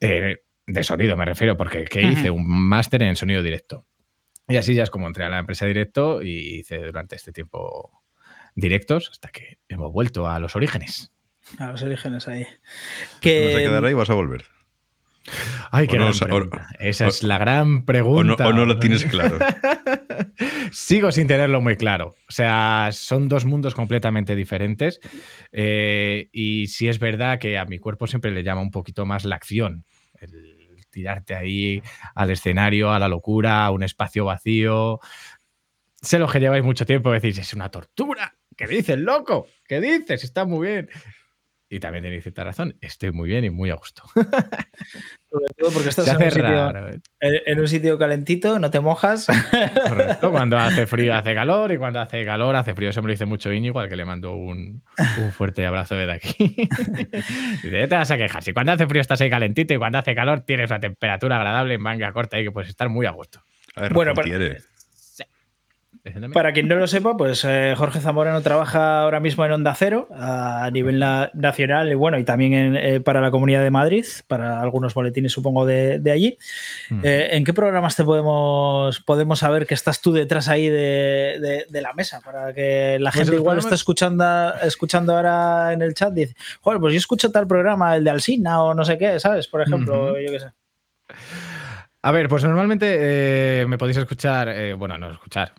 Eh, 0.00 0.42
de 0.66 0.82
sonido 0.82 1.16
me 1.16 1.24
refiero, 1.24 1.56
porque 1.56 1.84
¿qué 1.84 2.02
hice? 2.02 2.30
Un 2.30 2.46
máster 2.48 3.02
en 3.02 3.14
sonido 3.14 3.42
directo. 3.42 3.86
Y 4.48 4.56
así 4.56 4.74
ya 4.74 4.82
es 4.82 4.90
como 4.90 5.06
entré 5.06 5.24
a 5.24 5.28
la 5.28 5.38
empresa 5.38 5.66
directo 5.66 6.22
y 6.22 6.58
hice 6.58 6.78
durante 6.78 7.16
este 7.16 7.32
tiempo 7.32 8.02
directos 8.56 9.10
hasta 9.12 9.28
que 9.28 9.58
hemos 9.68 9.92
vuelto 9.92 10.28
a 10.28 10.40
los 10.40 10.56
orígenes. 10.56 11.12
A 11.58 11.70
los 11.70 11.82
orígenes 11.82 12.26
ahí. 12.26 12.44
Que... 13.20 13.46
¿Vas 13.46 13.54
a 13.54 13.58
quedar 13.58 13.84
ahí 13.84 13.94
o 13.94 13.98
vas 13.98 14.10
a 14.10 14.14
volver? 14.14 14.44
Ay, 15.70 15.88
qué 15.88 15.98
Esa 16.78 17.06
es 17.06 17.22
la 17.22 17.38
gran 17.38 17.84
pregunta. 17.84 18.46
O 18.46 18.52
no, 18.52 18.64
lo 18.64 18.78
tienes 18.78 19.04
claro. 19.04 19.38
Sigo 20.72 21.10
sin 21.10 21.26
tenerlo 21.26 21.60
muy 21.60 21.76
claro. 21.76 22.14
O 22.28 22.32
sea, 22.32 22.90
son 22.92 23.28
dos 23.28 23.44
mundos 23.44 23.74
completamente 23.74 24.36
diferentes. 24.36 25.00
Eh, 25.52 26.28
y 26.32 26.68
sí 26.68 26.88
es 26.88 26.98
verdad 26.98 27.38
que 27.38 27.58
a 27.58 27.64
mi 27.64 27.78
cuerpo 27.78 28.06
siempre 28.06 28.30
le 28.30 28.44
llama 28.44 28.60
un 28.60 28.70
poquito 28.70 29.04
más 29.04 29.24
la 29.24 29.36
acción. 29.36 29.84
El 30.20 30.56
tirarte 30.90 31.34
ahí 31.34 31.82
al 32.14 32.30
escenario, 32.30 32.92
a 32.92 32.98
la 32.98 33.08
locura, 33.08 33.66
a 33.66 33.70
un 33.70 33.82
espacio 33.82 34.24
vacío. 34.24 35.00
Sé 36.00 36.18
lo 36.18 36.28
que 36.28 36.40
lleváis 36.40 36.64
mucho 36.64 36.86
tiempo, 36.86 37.10
decís, 37.10 37.36
es 37.38 37.52
una 37.52 37.68
tortura. 37.68 38.34
¿Qué 38.56 38.66
dices, 38.66 38.98
loco? 38.98 39.46
¿Qué 39.68 39.80
dices? 39.80 40.24
Está 40.24 40.44
muy 40.44 40.66
bien. 40.66 40.90
Y 41.68 41.80
también 41.80 42.04
tenéis 42.04 42.22
cierta 42.22 42.44
razón, 42.44 42.76
estoy 42.80 43.10
muy 43.10 43.28
bien 43.28 43.44
y 43.44 43.50
muy 43.50 43.70
a 43.70 43.74
gusto. 43.74 44.04
Sobre 45.28 45.46
todo 45.58 45.72
porque 45.72 45.88
estás 45.88 46.06
en 46.06 46.22
un, 46.22 46.30
sitio, 46.30 46.88
¿eh? 47.20 47.42
en 47.44 47.60
un, 47.60 47.66
sitio, 47.66 47.98
calentito, 47.98 48.60
no 48.60 48.70
te 48.70 48.78
mojas. 48.78 49.26
Correcto, 49.88 50.30
cuando 50.30 50.56
hace 50.56 50.86
frío 50.86 51.12
hace 51.12 51.34
calor 51.34 51.72
y 51.72 51.76
cuando 51.76 51.98
hace 51.98 52.24
calor 52.24 52.54
hace 52.54 52.72
frío. 52.72 52.90
Eso 52.90 53.02
me 53.02 53.08
lo 53.08 53.14
dice 53.14 53.26
mucho 53.26 53.52
Íñigo, 53.52 53.80
al 53.80 53.88
que 53.88 53.96
le 53.96 54.04
mando 54.04 54.36
un, 54.36 54.84
fuerte 55.36 55.66
abrazo 55.66 55.96
desde 55.96 56.12
aquí. 56.12 56.36
Dice, 57.64 57.88
te 57.88 57.96
vas 57.96 58.10
a 58.12 58.16
quejar. 58.16 58.44
Si 58.44 58.52
cuando 58.52 58.70
hace 58.70 58.86
frío 58.86 59.00
estás 59.00 59.20
ahí 59.20 59.28
calentito 59.28 59.74
y 59.74 59.78
cuando 59.78 59.98
hace 59.98 60.14
calor 60.14 60.42
tienes 60.42 60.70
una 60.70 60.78
temperatura 60.78 61.36
agradable 61.36 61.74
en 61.74 61.82
manga 61.82 62.12
corta 62.12 62.38
y 62.38 62.44
que 62.44 62.52
puedes 62.52 62.70
estar 62.70 62.88
muy 62.88 63.06
a 63.06 63.10
gusto. 63.10 63.40
A 63.74 63.82
ver, 63.82 63.92
bueno, 63.92 64.12
pero, 64.14 64.56
para 66.32 66.52
quien 66.52 66.68
no 66.68 66.76
lo 66.76 66.86
sepa, 66.86 67.16
pues 67.16 67.44
eh, 67.44 67.74
Jorge 67.76 68.00
Zamorano 68.00 68.40
trabaja 68.42 69.02
ahora 69.02 69.20
mismo 69.20 69.44
en 69.44 69.52
Onda 69.52 69.74
Cero 69.74 70.08
a 70.12 70.70
nivel 70.72 71.00
nacional 71.34 71.90
y 71.90 71.94
bueno, 71.94 72.18
y 72.18 72.24
también 72.24 72.76
eh, 72.76 73.00
para 73.00 73.20
la 73.20 73.30
Comunidad 73.30 73.62
de 73.62 73.70
Madrid, 73.70 74.04
para 74.26 74.60
algunos 74.60 74.94
boletines 74.94 75.32
supongo 75.32 75.66
de, 75.66 76.00
allí. 76.12 76.38
Mm. 76.90 77.00
Eh, 77.02 77.28
¿En 77.32 77.44
qué 77.44 77.52
programas 77.52 77.96
te 77.96 78.04
podemos, 78.04 79.00
podemos 79.00 79.38
saber 79.40 79.66
que 79.66 79.74
estás 79.74 80.00
tú 80.00 80.12
detrás 80.12 80.48
ahí 80.48 80.68
de, 80.68 81.66
la 81.70 81.92
mesa? 81.92 82.20
Para 82.20 82.52
que 82.52 82.98
la 83.00 83.10
pues 83.10 83.24
gente 83.24 83.36
igual 83.36 83.58
está 83.58 83.74
escuchando, 83.74 84.54
escuchando 84.62 85.16
ahora 85.16 85.72
en 85.72 85.82
el 85.82 85.94
chat 85.94 86.12
y 86.16 86.20
dice, 86.20 86.36
joder, 86.60 86.80
pues 86.80 86.92
yo 86.92 86.98
escucho 86.98 87.30
tal 87.30 87.46
programa, 87.46 87.96
el 87.96 88.04
de 88.04 88.10
Alsina 88.10 88.62
o 88.62 88.74
no 88.74 88.84
sé 88.84 88.98
qué, 88.98 89.18
¿sabes? 89.20 89.48
Por 89.48 89.62
ejemplo, 89.62 90.18
yo 90.20 90.30
qué 90.30 90.40
sé. 90.40 90.46
A 92.02 92.12
ver, 92.12 92.28
pues 92.28 92.44
normalmente 92.44 93.64
me 93.66 93.78
podéis 93.78 93.96
escuchar, 93.96 94.76
bueno, 94.76 94.96
no 94.96 95.10
escuchar, 95.10 95.52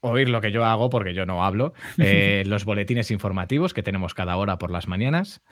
oír 0.00 0.28
lo 0.28 0.40
que 0.40 0.52
yo 0.52 0.64
hago 0.64 0.90
porque 0.90 1.14
yo 1.14 1.26
no 1.26 1.44
hablo, 1.44 1.72
eh, 1.98 2.44
los 2.46 2.64
boletines 2.64 3.10
informativos 3.10 3.74
que 3.74 3.82
tenemos 3.82 4.14
cada 4.14 4.36
hora 4.36 4.58
por 4.58 4.70
las 4.70 4.88
mañanas 4.88 5.42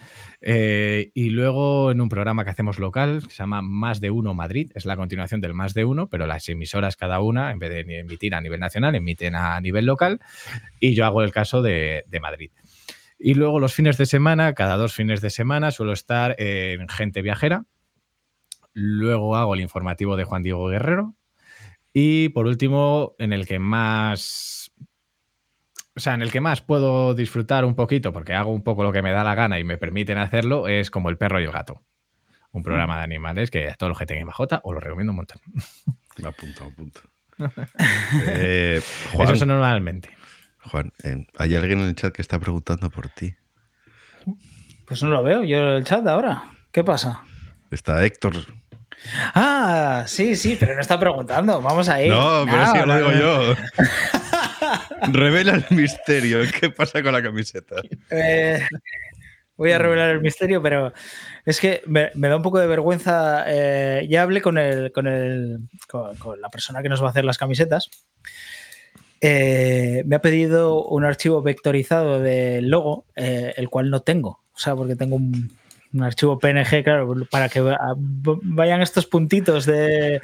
eh, 0.40 1.10
y 1.14 1.30
luego 1.30 1.90
en 1.90 2.00
un 2.00 2.08
programa 2.08 2.44
que 2.44 2.50
hacemos 2.50 2.78
local 2.78 3.22
que 3.24 3.30
se 3.30 3.38
llama 3.38 3.62
Más 3.62 4.00
de 4.00 4.10
Uno 4.10 4.34
Madrid, 4.34 4.70
es 4.74 4.86
la 4.86 4.96
continuación 4.96 5.40
del 5.40 5.54
Más 5.54 5.74
de 5.74 5.84
Uno, 5.84 6.08
pero 6.08 6.26
las 6.26 6.48
emisoras 6.48 6.96
cada 6.96 7.20
una, 7.20 7.50
en 7.50 7.58
vez 7.58 7.70
de 7.70 7.98
emitir 8.00 8.34
a 8.34 8.40
nivel 8.40 8.60
nacional, 8.60 8.94
emiten 8.94 9.34
a 9.34 9.60
nivel 9.60 9.86
local 9.86 10.20
y 10.80 10.94
yo 10.94 11.06
hago 11.06 11.22
el 11.22 11.32
caso 11.32 11.62
de, 11.62 12.04
Madrid. 12.20 12.50
Y 13.18 13.34
luego 13.34 13.60
los 13.60 13.74
fines 13.74 13.98
de 13.98 14.06
semana, 14.06 14.54
cada 14.54 14.76
dos 14.76 14.94
fines 14.94 15.20
de 15.20 15.28
semana, 15.28 15.70
suelo 15.70 15.92
estar 15.92 16.34
en 16.38 16.88
Gente 16.88 17.20
Viajera. 17.20 17.64
Luego 18.72 19.36
hago 19.36 19.54
el 19.54 19.60
informativo 19.60 20.16
de 20.16 20.24
Juan 20.24 20.42
Diego 20.42 20.66
Guerrero, 20.68 21.14
y 21.98 22.28
por 22.28 22.46
último, 22.46 23.14
en 23.18 23.32
el 23.32 23.46
que 23.46 23.58
más. 23.58 24.70
O 25.94 26.00
sea, 26.00 26.12
en 26.12 26.20
el 26.20 26.30
que 26.30 26.42
más 26.42 26.60
puedo 26.60 27.14
disfrutar 27.14 27.64
un 27.64 27.74
poquito, 27.74 28.12
porque 28.12 28.34
hago 28.34 28.52
un 28.52 28.62
poco 28.62 28.82
lo 28.82 28.92
que 28.92 29.00
me 29.00 29.12
da 29.12 29.24
la 29.24 29.34
gana 29.34 29.58
y 29.58 29.64
me 29.64 29.78
permiten 29.78 30.18
hacerlo, 30.18 30.68
es 30.68 30.90
como 30.90 31.08
El 31.08 31.16
perro 31.16 31.40
y 31.40 31.44
el 31.44 31.52
gato. 31.52 31.80
Un 32.52 32.62
programa 32.62 32.98
de 32.98 33.04
animales 33.04 33.50
que 33.50 33.70
a 33.70 33.74
todos 33.76 33.88
los 33.88 33.98
que 33.98 34.04
tengan 34.04 34.26
bajota 34.26 34.60
os 34.62 34.74
lo 34.74 34.80
recomiendo 34.80 35.12
un 35.12 35.16
montón. 35.16 35.40
Me 36.18 36.28
apunto, 36.28 36.64
me 36.64 36.70
apunto. 36.70 37.00
eh, 38.26 38.82
Eso 39.14 39.32
es 39.32 39.46
normalmente. 39.46 40.10
Juan, 40.64 40.92
eh, 41.02 41.26
hay 41.38 41.54
alguien 41.54 41.80
en 41.80 41.86
el 41.86 41.94
chat 41.94 42.12
que 42.12 42.20
está 42.20 42.38
preguntando 42.38 42.90
por 42.90 43.08
ti. 43.08 43.34
Pues 44.86 45.02
no 45.02 45.08
lo 45.08 45.22
veo 45.22 45.44
yo 45.44 45.56
en 45.56 45.68
el 45.76 45.84
chat 45.84 46.06
ahora. 46.06 46.44
¿Qué 46.72 46.84
pasa? 46.84 47.22
Está 47.70 48.04
Héctor 48.04 48.34
Ah, 49.34 50.04
sí, 50.06 50.36
sí, 50.36 50.56
pero 50.58 50.74
no 50.74 50.80
está 50.80 50.98
preguntando. 50.98 51.60
Vamos 51.60 51.88
a 51.88 52.02
ir. 52.02 52.10
No, 52.10 52.44
pero 52.44 52.66
sí 52.66 52.78
lo 52.84 52.96
digo 52.96 53.12
yo. 53.12 53.54
Revela 55.12 55.54
el 55.54 55.64
misterio. 55.70 56.40
¿Qué 56.58 56.70
pasa 56.70 57.02
con 57.02 57.12
la 57.12 57.22
camiseta? 57.22 57.76
Eh, 58.10 58.60
voy 59.56 59.72
a 59.72 59.78
revelar 59.78 60.10
el 60.10 60.20
misterio, 60.20 60.62
pero 60.62 60.92
es 61.44 61.60
que 61.60 61.82
me, 61.86 62.10
da 62.14 62.36
un 62.36 62.42
poco 62.42 62.58
de 62.58 62.66
vergüenza. 62.66 63.44
Eh, 63.46 64.06
ya 64.08 64.22
hablé 64.22 64.40
con, 64.42 64.58
el, 64.58 64.92
con, 64.92 65.06
el, 65.06 65.60
con, 65.88 66.40
la 66.40 66.48
persona 66.48 66.82
que 66.82 66.88
nos 66.88 67.02
va 67.02 67.08
a 67.08 67.10
hacer 67.10 67.24
las 67.24 67.38
camisetas. 67.38 67.90
Eh, 69.20 70.02
me 70.06 70.16
ha 70.16 70.20
pedido 70.20 70.84
un 70.84 71.04
archivo 71.04 71.42
vectorizado 71.42 72.20
del 72.20 72.68
logo, 72.68 73.06
el 73.14 73.68
cual 73.68 73.90
no 73.90 74.00
tengo. 74.00 74.42
O 74.52 74.58
sea, 74.58 74.74
porque 74.74 74.96
tengo 74.96 75.16
un, 75.16 75.50
un 75.92 76.02
archivo 76.02 76.38
PNG, 76.38 76.82
claro, 76.84 77.14
para 77.30 77.48
que 77.48 77.62
vayan 78.42 78.82
estos 78.82 79.06
puntitos 79.06 79.66
de 79.66 80.20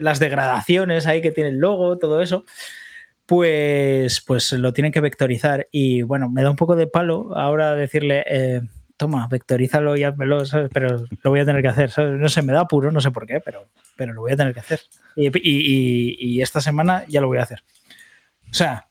las 0.00 0.18
degradaciones 0.18 1.06
ahí 1.06 1.22
que 1.22 1.32
tiene 1.32 1.50
el 1.50 1.58
logo, 1.58 1.98
todo 1.98 2.20
eso, 2.20 2.44
pues, 3.26 4.20
pues 4.20 4.52
lo 4.52 4.72
tienen 4.72 4.92
que 4.92 5.00
vectorizar. 5.00 5.68
Y 5.70 6.02
bueno, 6.02 6.28
me 6.28 6.42
da 6.42 6.50
un 6.50 6.56
poco 6.56 6.76
de 6.76 6.86
palo 6.86 7.36
ahora 7.36 7.74
decirle, 7.74 8.24
eh, 8.28 8.62
toma, 8.96 9.28
vectorízalo 9.28 9.96
y 9.96 10.04
házmelo, 10.04 10.42
pero 10.72 11.04
lo 11.22 11.30
voy 11.30 11.40
a 11.40 11.44
tener 11.44 11.62
que 11.62 11.68
hacer. 11.68 11.92
No 11.98 12.28
sé, 12.28 12.42
me 12.42 12.52
da 12.52 12.60
apuro, 12.60 12.90
no 12.92 13.00
sé 13.00 13.10
por 13.10 13.26
qué, 13.26 13.40
pero, 13.40 13.68
pero 13.96 14.12
lo 14.12 14.22
voy 14.22 14.32
a 14.32 14.36
tener 14.36 14.54
que 14.54 14.60
hacer. 14.60 14.80
y 15.16 16.40
esta 16.40 16.60
semana 16.60 17.04
ya 17.08 17.20
lo 17.20 17.28
voy 17.28 17.38
a 17.38 17.42
hacer. 17.42 17.62
O 18.50 18.54
sea, 18.54 18.85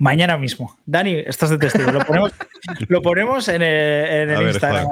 Mañana 0.00 0.38
mismo. 0.38 0.78
Dani, 0.86 1.12
estás 1.26 1.50
de 1.50 1.58
testigo. 1.58 1.92
Lo 1.92 3.02
ponemos, 3.02 3.48
en 3.48 3.60
el, 3.60 4.48
Instagram. 4.48 4.88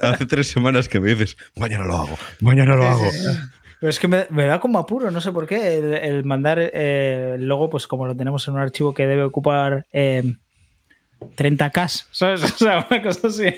hace, 0.00 0.24
tres 0.24 0.48
semanas 0.48 0.88
que 0.88 0.98
me 0.98 1.10
dices, 1.10 1.36
mañana 1.56 1.84
lo 1.84 1.98
hago, 1.98 2.18
mañana 2.40 2.76
lo 2.76 2.86
hago. 2.86 3.10
Pero 3.78 3.90
es 3.90 3.98
que 3.98 4.08
me, 4.08 4.24
da 4.46 4.58
como 4.58 4.78
apuro, 4.78 5.10
no 5.10 5.20
sé 5.20 5.32
por 5.32 5.46
qué, 5.46 5.76
el, 6.02 6.24
mandar 6.24 6.58
eh, 6.60 7.32
el 7.34 7.46
logo, 7.46 7.68
pues 7.68 7.86
como 7.86 8.06
lo 8.06 8.16
tenemos 8.16 8.48
en 8.48 8.54
un 8.54 8.60
archivo 8.60 8.94
que 8.94 9.06
debe 9.06 9.24
ocupar 9.24 9.84
30K, 9.92 11.84
eh, 11.84 12.04
¿sabes? 12.10 12.42
O 12.54 12.56
sea, 12.56 12.86
una 12.90 13.02
cosa 13.02 13.28
así. 13.28 13.54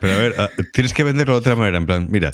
Pero 0.00 0.14
a 0.14 0.18
ver, 0.18 0.34
ah, 0.38 0.50
tienes 0.72 0.94
que 0.94 1.02
venderlo 1.02 1.34
de 1.34 1.40
otra 1.40 1.56
manera, 1.56 1.78
en 1.78 1.86
plan, 1.86 2.06
mira, 2.10 2.30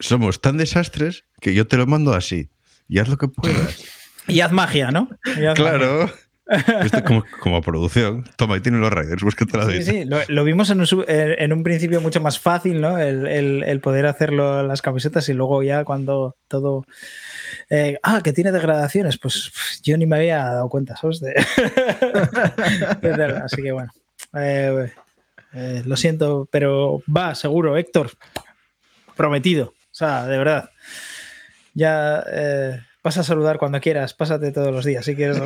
somos 0.00 0.42
tan 0.42 0.58
desastres 0.58 1.24
que 1.40 1.54
yo 1.54 1.66
te 1.66 1.78
lo 1.78 1.86
mando 1.86 2.12
así 2.12 2.50
y 2.90 2.98
haz 2.98 3.08
lo 3.08 3.16
que 3.16 3.28
puedas. 3.28 3.99
Y 4.30 4.40
haz 4.40 4.52
magia, 4.52 4.90
¿no? 4.90 5.08
claro. 5.54 6.10
Esto 6.82 7.04
como, 7.04 7.24
como 7.40 7.62
producción. 7.62 8.24
Toma, 8.36 8.56
ahí 8.56 8.60
tienen 8.60 8.80
los 8.80 8.92
Riders, 8.92 9.22
búsquete 9.22 9.56
la 9.56 9.66
Sí, 9.66 9.84
sí, 9.84 10.04
lo, 10.04 10.18
lo 10.26 10.42
vimos 10.42 10.68
en 10.70 10.80
un, 10.80 10.86
en 11.06 11.62
principio 11.62 12.00
mucho 12.00 12.20
más 12.20 12.40
fácil, 12.40 12.80
¿no? 12.80 12.98
El, 12.98 13.28
el- 13.28 13.62
el 13.62 13.80
poder 13.80 14.06
hacerlo 14.06 14.58
en 14.58 14.66
las 14.66 14.82
camisetas 14.82 15.28
y 15.28 15.32
luego 15.32 15.62
ya 15.62 15.84
cuando 15.84 16.34
todo. 16.48 16.84
eh, 17.68 18.00
ah, 18.02 18.20
que 18.24 18.32
tiene 18.32 18.50
degradaciones, 18.50 19.16
pues 19.16 19.52
yo 19.84 19.96
ni 19.96 20.06
me 20.06 20.16
había 20.16 20.38
dado 20.38 20.68
cuenta, 20.68 20.96
¿sabes? 20.96 21.20
De- 21.20 21.34
Así 23.44 23.62
que 23.62 23.70
bueno. 23.70 23.92
eh, 24.34 24.92
eh, 25.52 25.82
lo 25.84 25.96
siento, 25.96 26.48
pero 26.50 27.00
va, 27.14 27.36
seguro, 27.36 27.76
Héctor. 27.76 28.10
Prometido. 29.16 29.66
O 29.68 29.74
sea, 29.94 30.26
de 30.26 30.38
verdad. 30.38 30.70
Ya. 31.74 32.24
Vas 33.02 33.16
a 33.16 33.24
saludar 33.24 33.56
cuando 33.58 33.80
quieras, 33.80 34.12
pásate 34.12 34.52
todos 34.52 34.72
los 34.74 34.84
días 34.84 35.04
si 35.04 35.16
quieres. 35.16 35.38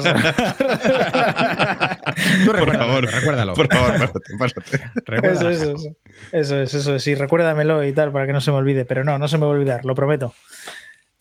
Tú 2.44 2.52
Por 2.52 2.76
favor, 2.76 3.04
recuérdalo. 3.10 3.54
Por 3.54 3.72
favor, 3.72 3.92
pásate, 3.98 4.36
pásate. 4.38 4.76
Eso, 4.76 4.90
Recuérdalo. 5.06 5.50
eso, 5.50 5.74
eso. 5.76 5.96
Eso 6.32 6.60
es, 6.60 6.74
eso 6.74 6.94
es. 6.96 7.02
Sí, 7.02 7.14
recuérdamelo 7.14 7.84
y 7.84 7.92
tal 7.92 8.10
para 8.12 8.26
que 8.26 8.32
no 8.32 8.40
se 8.40 8.50
me 8.50 8.56
olvide. 8.56 8.84
Pero 8.84 9.04
no, 9.04 9.18
no 9.18 9.28
se 9.28 9.38
me 9.38 9.42
va 9.46 9.52
a 9.52 9.54
olvidar, 9.54 9.84
lo 9.84 9.94
prometo. 9.94 10.34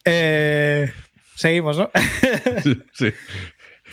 Eh, 0.06 0.92
seguimos, 1.36 1.78
¿no? 1.78 1.92
Sí. 2.94 3.14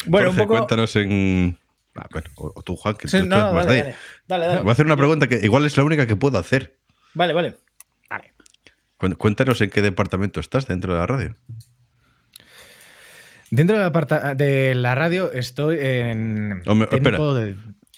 bueno, 0.07 0.29
Jorge, 0.29 0.43
un 0.43 0.49
poco. 0.49 0.57
Cuéntanos 0.59 0.97
en. 0.97 1.59
Ah, 1.97 2.07
bueno, 2.11 2.29
o, 2.37 2.63
tú, 2.63 2.77
Juan, 2.77 2.95
que 2.97 3.09
Sí, 3.09 3.19
tú 3.21 3.27
no, 3.27 3.37
estás 3.37 3.51
no, 3.51 3.55
más 3.59 3.67
dale, 3.67 3.79
dale, 3.83 3.95
dale, 4.29 4.47
dale. 4.47 4.61
Voy 4.63 4.69
a 4.69 4.73
hacer 4.73 4.87
una 4.87 4.97
pregunta 4.97 5.27
que 5.29 5.41
igual 5.43 5.67
es 5.67 5.77
la 5.77 5.85
única 5.85 6.07
que 6.07 6.17
puedo 6.17 6.39
hacer. 6.39 6.77
Vale, 7.15 7.33
vale. 7.35 7.57
Cuen- 8.99 9.17
Cuéntanos 9.17 9.61
en 9.63 9.71
qué 9.71 9.83
departamento 9.83 10.41
estás 10.41 10.67
dentro 10.67 10.93
de 10.95 10.99
la 11.01 11.07
radio. 11.07 11.35
Dentro 13.51 13.77
de 13.77 13.83
la, 13.83 13.87
aparta- 13.91 14.35
de 14.35 14.75
la 14.75 14.95
radio 14.95 15.33
estoy 15.33 15.79
en. 15.81 16.63
Hombre, 16.67 16.89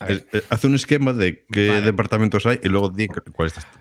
de- 0.00 0.42
Haz 0.50 0.64
un 0.64 0.74
esquema 0.74 1.12
de 1.12 1.44
qué 1.52 1.68
Vale. 1.68 1.82
departamentos 1.82 2.44
hay 2.46 2.58
y 2.62 2.68
luego 2.68 2.88
di 2.88 3.06
cu- 3.06 3.22
cuál 3.32 3.48
estás. 3.48 3.70
tú. 3.70 3.78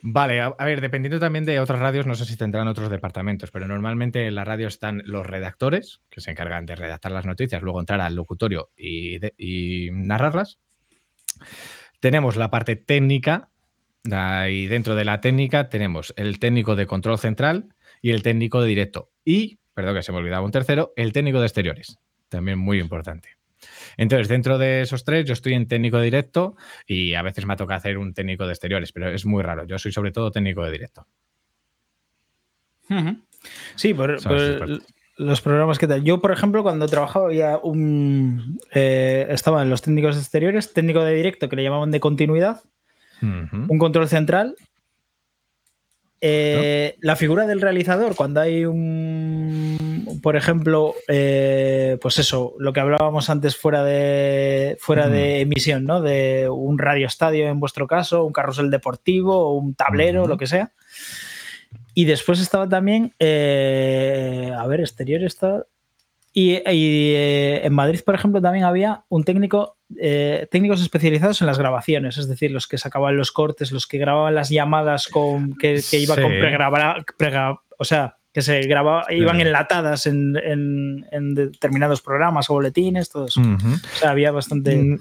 Vale, 0.00 0.40
a, 0.40 0.54
a 0.56 0.64
ver, 0.64 0.80
dependiendo 0.80 1.18
también 1.18 1.44
de 1.44 1.58
otras 1.58 1.80
radios, 1.80 2.06
no 2.06 2.14
sé 2.14 2.24
si 2.24 2.36
tendrán 2.36 2.68
otros 2.68 2.88
departamentos, 2.88 3.50
pero 3.50 3.66
normalmente 3.66 4.26
en 4.28 4.36
la 4.36 4.44
radio 4.44 4.68
están 4.68 5.02
los 5.04 5.26
redactores, 5.26 6.00
que 6.08 6.20
se 6.20 6.30
encargan 6.30 6.66
de 6.66 6.76
redactar 6.76 7.10
las 7.10 7.26
noticias, 7.26 7.60
luego 7.62 7.80
entrar 7.80 8.00
al 8.00 8.14
locutorio 8.14 8.70
y, 8.76 9.18
de- 9.18 9.34
y 9.36 9.90
narrarlas. 9.92 10.60
Tenemos 12.00 12.36
la 12.36 12.48
parte 12.50 12.76
técnica, 12.76 13.50
y 14.04 14.66
dentro 14.68 14.94
de 14.94 15.04
la 15.04 15.20
técnica 15.20 15.68
tenemos 15.68 16.14
el 16.16 16.38
técnico 16.38 16.76
de 16.76 16.86
control 16.86 17.18
central 17.18 17.74
y 18.00 18.12
el 18.12 18.22
técnico 18.22 18.62
de 18.62 18.68
directo. 18.68 19.10
Y, 19.24 19.57
perdón 19.78 19.94
que 19.94 20.02
se 20.02 20.10
me 20.10 20.18
olvidaba 20.18 20.44
un 20.44 20.50
tercero, 20.50 20.92
el 20.96 21.12
técnico 21.12 21.38
de 21.38 21.46
exteriores, 21.46 22.00
también 22.28 22.58
muy 22.58 22.80
importante. 22.80 23.36
Entonces, 23.96 24.26
dentro 24.26 24.58
de 24.58 24.80
esos 24.80 25.04
tres, 25.04 25.24
yo 25.24 25.34
estoy 25.34 25.54
en 25.54 25.68
técnico 25.68 25.98
de 25.98 26.04
directo 26.06 26.56
y 26.84 27.14
a 27.14 27.22
veces 27.22 27.46
me 27.46 27.54
toca 27.54 27.76
hacer 27.76 27.96
un 27.96 28.12
técnico 28.12 28.44
de 28.44 28.54
exteriores, 28.54 28.90
pero 28.90 29.08
es 29.08 29.24
muy 29.24 29.40
raro. 29.40 29.66
Yo 29.66 29.78
soy 29.78 29.92
sobre 29.92 30.10
todo 30.10 30.32
técnico 30.32 30.64
de 30.64 30.72
directo. 30.72 31.06
Sí, 33.76 33.94
por, 33.94 34.20
los 35.16 35.40
programas 35.42 35.78
que 35.78 35.86
tal. 35.86 36.02
Yo, 36.02 36.20
por 36.20 36.32
ejemplo, 36.32 36.64
cuando 36.64 36.88
trabajaba 36.88 37.26
había 37.26 37.58
un. 37.58 38.58
eh, 38.74 39.28
estaba 39.30 39.62
en 39.62 39.70
los 39.70 39.82
técnicos 39.82 40.16
exteriores, 40.16 40.72
técnico 40.72 41.04
de 41.04 41.14
directo 41.14 41.48
que 41.48 41.54
le 41.54 41.62
llamaban 41.62 41.92
de 41.92 42.00
continuidad, 42.00 42.62
un 43.22 43.78
control 43.78 44.08
central. 44.08 44.56
eh, 46.20 46.96
La 47.00 47.14
figura 47.14 47.46
del 47.46 47.60
realizador, 47.60 48.16
cuando 48.16 48.40
hay 48.40 48.64
un, 48.64 49.37
por 50.22 50.36
ejemplo, 50.36 50.94
eh, 51.08 51.98
pues 52.00 52.18
eso, 52.18 52.54
lo 52.58 52.72
que 52.72 52.80
hablábamos 52.80 53.30
antes 53.30 53.56
fuera 53.56 53.84
de 53.84 54.76
fuera 54.80 55.08
de 55.08 55.40
emisión, 55.40 55.84
¿no? 55.84 56.00
De 56.00 56.48
un 56.48 56.78
radioestadio 56.78 57.48
en 57.48 57.60
vuestro 57.60 57.86
caso, 57.86 58.24
un 58.24 58.32
carrusel 58.32 58.70
deportivo, 58.70 59.54
un 59.56 59.74
tablero, 59.74 60.26
lo 60.26 60.36
que 60.38 60.46
sea. 60.46 60.72
Y 61.94 62.04
después 62.04 62.40
estaba 62.40 62.68
también, 62.68 63.12
eh, 63.18 64.52
a 64.56 64.66
ver, 64.66 64.80
exterior 64.80 65.22
está. 65.24 65.66
Y, 66.32 66.52
y, 66.70 67.14
eh, 67.16 67.62
en 67.66 67.72
Madrid, 67.72 68.00
por 68.04 68.14
ejemplo, 68.14 68.40
también 68.40 68.64
había 68.64 69.02
un 69.08 69.24
técnico, 69.24 69.76
eh, 69.98 70.46
técnicos 70.50 70.80
especializados 70.80 71.40
en 71.40 71.48
las 71.48 71.58
grabaciones, 71.58 72.16
es 72.18 72.28
decir, 72.28 72.52
los 72.52 72.68
que 72.68 72.78
sacaban 72.78 73.16
los 73.16 73.32
cortes, 73.32 73.72
los 73.72 73.86
que 73.88 73.98
grababan 73.98 74.34
las 74.36 74.48
llamadas 74.50 75.08
con 75.08 75.56
que, 75.56 75.82
que 75.90 75.98
iba 75.98 76.14
Sí. 76.14 76.20
con 76.22 76.30
pregrabada, 76.30 77.04
prega- 77.18 77.58
o 77.78 77.84
sea, 77.84 78.17
que 78.38 78.42
se 78.42 78.60
grababa, 78.68 79.04
iban 79.12 79.40
enlatadas 79.40 80.06
en, 80.06 80.36
en- 80.36 81.04
en 81.10 81.34
determinados 81.34 82.00
programas 82.02 82.48
o 82.50 82.52
boletines, 82.54 83.10
todo 83.10 83.26
eso. 83.26 83.40
Ujú. 83.40 83.74
O 83.74 83.96
sea, 83.96 84.10
había 84.10 84.30
bastante. 84.30 84.76
Mm, 84.76 84.98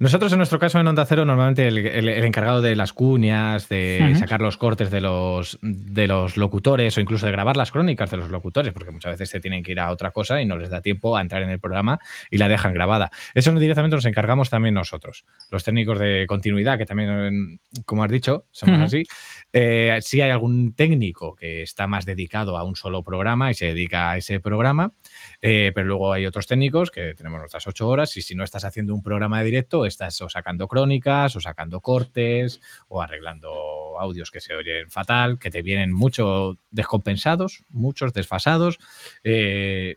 Nosotros, 0.00 0.32
en 0.32 0.38
nuestro 0.38 0.58
caso, 0.58 0.80
en 0.80 0.88
Onda 0.88 1.06
Cero, 1.06 1.24
normalmente 1.24 1.68
el, 1.68 1.78
el- 1.78 2.08
el 2.08 2.24
encargado 2.24 2.60
de 2.60 2.74
las 2.74 2.92
cuñas, 2.92 3.68
de 3.68 4.14
sacar 4.18 4.40
los 4.40 4.56
cortes 4.56 4.90
de 4.90 5.00
los, 5.00 5.56
de 5.62 6.08
los 6.08 6.36
locutores 6.36 6.96
o 6.98 7.00
incluso 7.00 7.26
de 7.26 7.32
grabar 7.32 7.56
las 7.56 7.70
crónicas 7.70 8.10
de 8.10 8.16
los 8.16 8.28
locutores, 8.28 8.72
porque 8.72 8.90
muchas 8.90 9.12
veces 9.12 9.30
se 9.30 9.38
tienen 9.38 9.62
que 9.62 9.70
ir 9.70 9.78
a 9.78 9.90
otra 9.92 10.10
cosa 10.10 10.42
y 10.42 10.46
no 10.46 10.58
les 10.58 10.68
da 10.70 10.80
tiempo 10.80 11.16
a 11.16 11.20
entrar 11.20 11.42
en 11.44 11.50
el 11.50 11.60
programa 11.60 12.00
y 12.30 12.38
la 12.38 12.48
dejan 12.48 12.74
grabada. 12.74 13.12
Eso 13.34 13.52
directamente 13.54 13.94
nos 13.96 14.04
encargamos 14.04 14.50
también 14.50 14.74
nosotros. 14.74 15.24
Los 15.52 15.62
técnicos 15.62 16.00
de 16.00 16.26
continuidad, 16.26 16.76
que 16.76 16.84
también, 16.86 17.60
como 17.84 18.02
has 18.02 18.10
dicho, 18.10 18.46
somos 18.50 18.80
así. 18.80 19.04
Eh, 19.52 19.98
si 20.02 20.20
hay 20.20 20.30
algún 20.30 20.74
técnico 20.74 21.34
que 21.34 21.62
está 21.62 21.86
más 21.86 22.06
dedicado 22.06 22.56
a 22.56 22.64
un 22.64 22.76
solo 22.76 23.02
programa 23.02 23.50
y 23.50 23.54
se 23.54 23.66
dedica 23.66 24.10
a 24.10 24.16
ese 24.16 24.40
programa, 24.40 24.92
eh, 25.40 25.72
pero 25.74 25.86
luego 25.88 26.12
hay 26.12 26.26
otros 26.26 26.46
técnicos 26.46 26.90
que 26.90 27.14
tenemos 27.14 27.38
nuestras 27.38 27.66
ocho 27.66 27.88
horas 27.88 28.16
y 28.16 28.22
si 28.22 28.34
no 28.34 28.44
estás 28.44 28.64
haciendo 28.64 28.94
un 28.94 29.02
programa 29.02 29.38
de 29.40 29.44
directo, 29.44 29.84
estás 29.84 30.20
o 30.22 30.28
sacando 30.28 30.68
crónicas 30.68 31.36
o 31.36 31.40
sacando 31.40 31.80
cortes 31.80 32.60
o 32.88 33.02
arreglando 33.02 33.98
audios 33.98 34.30
que 34.30 34.40
se 34.40 34.54
oyen 34.54 34.90
fatal, 34.90 35.38
que 35.38 35.50
te 35.50 35.62
vienen 35.62 35.92
mucho 35.92 36.58
descompensados, 36.70 37.64
muchos 37.68 38.12
desfasados, 38.12 38.78
eh, 39.22 39.96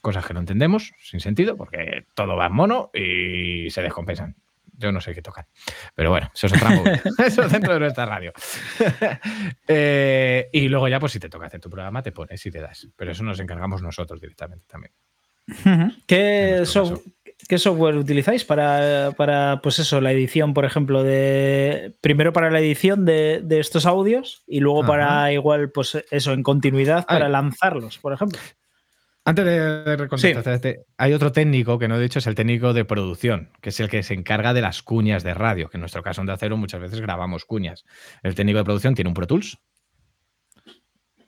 cosas 0.00 0.26
que 0.26 0.34
no 0.34 0.40
entendemos, 0.40 0.92
sin 1.00 1.20
sentido, 1.20 1.56
porque 1.56 2.06
todo 2.14 2.36
va 2.36 2.46
en 2.46 2.52
mono 2.52 2.90
y 2.94 3.70
se 3.70 3.82
descompensan. 3.82 4.36
Yo 4.76 4.90
no 4.92 5.00
sé 5.00 5.14
qué 5.14 5.22
tocar. 5.22 5.46
Pero 5.94 6.10
bueno, 6.10 6.30
eso 6.34 6.46
es 6.46 6.52
otra 6.54 6.70
movida. 6.70 7.00
Eso 7.26 7.42
es 7.42 7.52
dentro 7.52 7.74
de 7.74 7.80
nuestra 7.80 8.06
radio. 8.06 8.32
Eh, 9.68 10.48
y 10.52 10.68
luego 10.68 10.88
ya, 10.88 10.98
pues 11.00 11.12
si 11.12 11.20
te 11.20 11.28
toca 11.28 11.46
hacer 11.46 11.60
tu 11.60 11.70
programa, 11.70 12.02
te 12.02 12.12
pones 12.12 12.44
y 12.46 12.50
te 12.50 12.60
das. 12.60 12.88
Pero 12.96 13.12
eso 13.12 13.22
nos 13.24 13.38
encargamos 13.40 13.82
nosotros 13.82 14.20
directamente 14.20 14.66
también. 14.68 14.92
¿Qué, 16.06 16.50
En 16.50 16.56
nuestro 16.58 16.86
sof- 16.86 17.02
¿Qué 17.48 17.58
software 17.58 17.96
utilizáis 17.96 18.44
para, 18.44 19.10
para, 19.16 19.60
pues 19.62 19.78
eso, 19.78 20.00
la 20.00 20.12
edición, 20.12 20.54
por 20.54 20.64
ejemplo, 20.64 21.02
de 21.02 21.94
primero 22.00 22.32
para 22.32 22.50
la 22.50 22.60
edición 22.60 23.04
de, 23.04 23.40
de 23.44 23.60
estos 23.60 23.84
audios 23.86 24.42
y 24.46 24.60
luego 24.60 24.80
Ajá. 24.82 24.88
para 24.88 25.32
igual, 25.32 25.70
pues 25.70 26.02
eso, 26.10 26.32
en 26.32 26.42
continuidad 26.42 27.04
para 27.06 27.26
Ay. 27.26 27.32
lanzarlos, 27.32 27.98
por 27.98 28.12
ejemplo? 28.14 28.38
Antes 29.26 29.44
de 29.46 30.08
contestarte, 30.08 30.84
hay 30.98 31.14
otro 31.14 31.32
técnico 31.32 31.78
que 31.78 31.88
no 31.88 31.96
he 31.96 32.00
dicho, 32.00 32.18
es 32.18 32.26
el 32.26 32.34
técnico 32.34 32.74
de 32.74 32.84
producción, 32.84 33.50
que 33.62 33.70
es 33.70 33.80
el 33.80 33.88
que 33.88 34.02
se 34.02 34.12
encarga 34.12 34.52
de 34.52 34.60
las 34.60 34.82
cuñas 34.82 35.22
de 35.22 35.32
radio, 35.32 35.70
que 35.70 35.78
en 35.78 35.80
nuestro 35.80 36.02
caso 36.02 36.20
en 36.20 36.26
De 36.26 36.34
Acero 36.34 36.58
muchas 36.58 36.82
veces 36.82 37.00
grabamos 37.00 37.46
cuñas. 37.46 37.84
El 38.22 38.34
técnico 38.34 38.58
de 38.58 38.64
producción 38.64 38.94
tiene 38.94 39.08
un 39.08 39.14
Pro 39.14 39.26
Tools. 39.26 39.58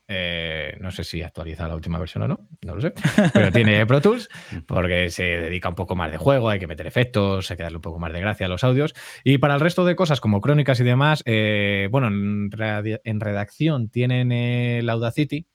Eh, 0.09 0.77
no 0.81 0.93
sé 0.93 1.03
si 1.03 1.23
actualiza 1.23 1.67
la 1.67 1.75
última 1.75 1.99
versión 1.99 2.23
o 2.23 2.29
no, 2.29 2.49
no 2.63 2.75
lo 2.77 2.81
sé, 2.81 2.93
pero 3.33 3.51
tiene 3.51 3.85
Pro 3.87 4.01
Tools 4.01 4.29
porque 4.67 5.11
se 5.11 5.25
dedica 5.25 5.69
un 5.69 5.75
poco 5.75 5.97
más 5.97 6.13
de 6.13 6.19
juego, 6.19 6.49
hay 6.51 6.61
que 6.61 6.69
meter 6.69 6.87
efectos, 6.87 7.51
hay 7.51 7.57
que 7.57 7.65
darle 7.65 7.79
un 7.79 7.83
poco 7.83 7.99
más 7.99 8.13
de 8.13 8.21
gracia 8.21 8.47
a 8.47 8.49
los 8.51 8.63
audios. 8.63 8.95
Y 9.25 9.39
para 9.39 9.55
el 9.55 9.61
resto 9.61 9.87
de 9.87 9.97
cosas 9.97 10.21
como 10.21 10.43
crónicas 10.43 10.79
y 10.81 10.85
demás, 10.85 11.23
eh, 11.25 11.89
bueno, 11.91 12.09
en, 12.09 12.51
redacción 13.21 13.89
tienen 13.89 14.33
el 14.33 14.89
Audacity, 14.91 15.47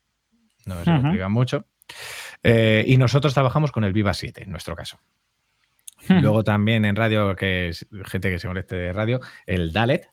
no 0.66 0.82
Ujú. 0.82 0.92
explican 0.92 1.32
mucho. 1.32 1.68
Eh, 2.44 2.84
y 2.88 2.98
nosotros 2.98 3.34
trabajamos 3.34 3.72
con 3.72 3.84
el 3.84 3.94
Viva 3.94 4.14
7, 4.14 4.44
en 4.44 4.52
nuestro 4.52 4.76
caso. 4.76 5.00
Ujú. 6.04 6.14
Luego 6.22 6.44
también 6.44 6.86
en 6.86 6.96
radio, 6.96 7.36
que 7.36 7.70
es 7.70 7.86
gente 8.06 8.32
que 8.32 8.40
se 8.40 8.48
moleste 8.48 8.76
de 8.76 8.94
radio, 8.94 9.20
el 9.46 9.72
Dalet, 9.72 10.10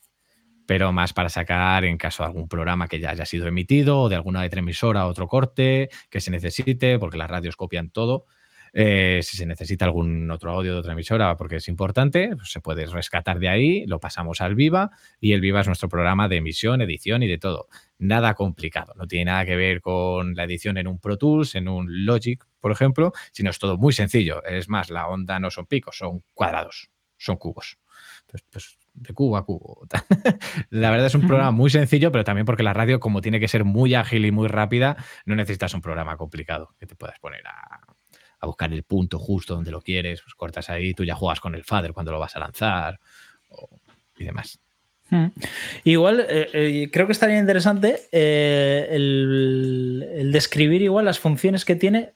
pero 0.67 0.93
más 0.93 1.15
para 1.15 1.31
sacar 1.31 1.87
en 1.87 1.97
caso 1.97 2.23
de 2.23 2.27
algún 2.27 2.47
programa 2.47 2.89
que 2.89 3.01
ya 3.01 3.11
haya 3.11 3.25
sido 3.25 3.47
emitido 3.47 4.03
o 4.03 4.09
de 4.11 4.17
alguna 4.17 4.45
otra 4.45 4.61
emisora 4.61 5.07
otro 5.07 5.27
corte 5.27 5.89
que 6.11 6.21
se 6.21 6.31
necesite, 6.31 6.99
porque 6.99 7.17
las 7.17 7.31
radios 7.31 7.57
copian 7.57 7.89
todo. 7.89 8.27
Eh, 8.73 9.21
si 9.23 9.37
se 9.37 9.47
necesita 9.47 9.85
algún 9.85 10.31
otro 10.31 10.53
audio 10.53 10.75
de 10.75 10.79
otra 10.81 10.93
emisora 10.93 11.37
porque 11.37 11.57
es 11.57 11.69
importante, 11.69 12.31
pues 12.37 12.51
se 12.51 12.61
puede 12.61 12.87
rescatar 12.87 13.39
de 13.39 13.49
ahí, 13.49 13.87
lo 13.87 14.01
pasamos 14.01 14.41
al 14.41 14.55
Viva 14.55 14.91
y 15.21 15.33
el 15.33 15.41
Viva 15.41 15.61
es 15.61 15.67
nuestro 15.67 15.89
programa 15.89 16.29
de 16.29 16.37
emisión, 16.37 16.81
edición 16.81 17.23
y 17.23 17.29
de 17.29 17.39
todo. 17.39 17.69
Nada 17.99 18.35
complicado, 18.35 18.95
no 18.97 19.07
tiene 19.07 19.27
nada 19.27 19.45
que 19.45 19.57
ver 19.57 19.81
con 19.81 20.35
la 20.35 20.45
edición 20.45 20.79
en 20.79 20.87
un 20.87 20.99
Pro 20.99 21.17
Tools, 21.17 21.55
en 21.55 21.69
un 21.69 22.05
Logic, 22.05 22.45
por 22.61 22.73
ejemplo, 22.73 23.13
sino 23.33 23.51
es 23.51 23.59
todo 23.59 23.77
muy 23.77 23.93
sencillo. 23.93 24.45
Es 24.45 24.69
más, 24.69 24.91
la 24.91 25.09
onda 25.09 25.39
no 25.39 25.51
son 25.51 25.67
picos, 25.67 25.97
son 25.97 26.23
cuadrados, 26.35 26.91
son 27.17 27.37
cubos. 27.37 27.79
Entonces, 28.23 28.47
pues, 28.51 28.79
de 29.01 29.15
cubo 29.15 29.37
a 29.37 29.45
cubo. 29.45 29.87
la 30.71 30.91
verdad 30.91 31.07
es 31.07 31.15
un 31.15 31.27
programa 31.27 31.51
muy 31.51 31.71
sencillo, 31.71 32.11
pero 32.13 32.25
también 32.25 32.45
porque 32.45 32.63
la 32.63 32.73
radio, 32.73 33.01
como 33.01 33.21
tiene 33.21 33.41
que 33.41 33.49
ser 33.49 33.65
muy 33.65 33.95
ágil 33.95 34.27
y 34.27 34.33
muy 34.33 34.49
rápida, 34.49 34.97
no 35.25 35.37
necesitas 35.37 35.75
un 35.75 35.83
programa 35.83 36.17
complicado 36.17 36.75
que 36.79 36.87
te 36.87 36.97
puedas 36.97 37.19
poner 37.21 37.47
a, 37.47 37.78
a 38.41 38.47
buscar 38.47 38.73
el 38.73 38.83
punto 38.83 39.19
justo 39.19 39.55
donde 39.55 39.71
lo 39.71 39.81
quieres, 39.81 40.23
pues 40.23 40.35
cortas 40.35 40.71
ahí, 40.71 40.95
tú 40.95 41.05
ya 41.05 41.15
juegas 41.15 41.41
con 41.41 41.55
el 41.55 41.65
fader 41.65 41.93
cuando 41.93 42.13
lo 42.13 42.19
vas 42.19 42.37
a 42.37 42.41
lanzar 42.41 43.01
y 44.17 44.25
demás. 44.25 44.61
Hmm. 45.11 45.29
Igual, 45.85 46.27
eh, 46.29 46.49
eh, 46.53 46.91
creo 46.93 47.07
que 47.07 47.13
estaría 47.13 47.39
interesante 47.39 48.03
eh, 48.13 48.89
el, 48.91 50.31
describir 50.33 50.83
igual 50.83 51.07
las 51.07 51.19
funciones 51.19 51.65
que 51.65 51.77
tiene 51.77 52.13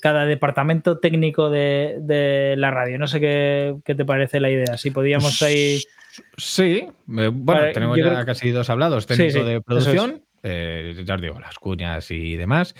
cada 0.00 0.24
departamento 0.24 0.98
técnico 0.98 1.50
de, 1.50 2.54
la 2.58 2.72
radio. 2.72 2.98
No 2.98 3.06
sé 3.06 3.20
qué, 3.20 3.80
te 3.84 4.04
parece 4.04 4.40
la 4.40 4.50
idea. 4.50 4.76
Si 4.76 4.90
podíamos 4.90 5.40
ahí. 5.42 5.80
Sí, 6.36 6.88
bueno, 7.06 7.72
tenemos 7.72 7.96
ya 7.96 8.24
casi 8.24 8.50
dos 8.50 8.68
hablados: 8.70 9.06
técnico 9.06 9.44
de 9.44 9.60
producción 9.60 10.24
eh, 10.42 11.02
ya 11.04 11.14
os 11.14 11.20
digo, 11.20 11.38
las 11.38 11.58
cuñas 11.58 12.10
y 12.10 12.36
demás. 12.36 12.74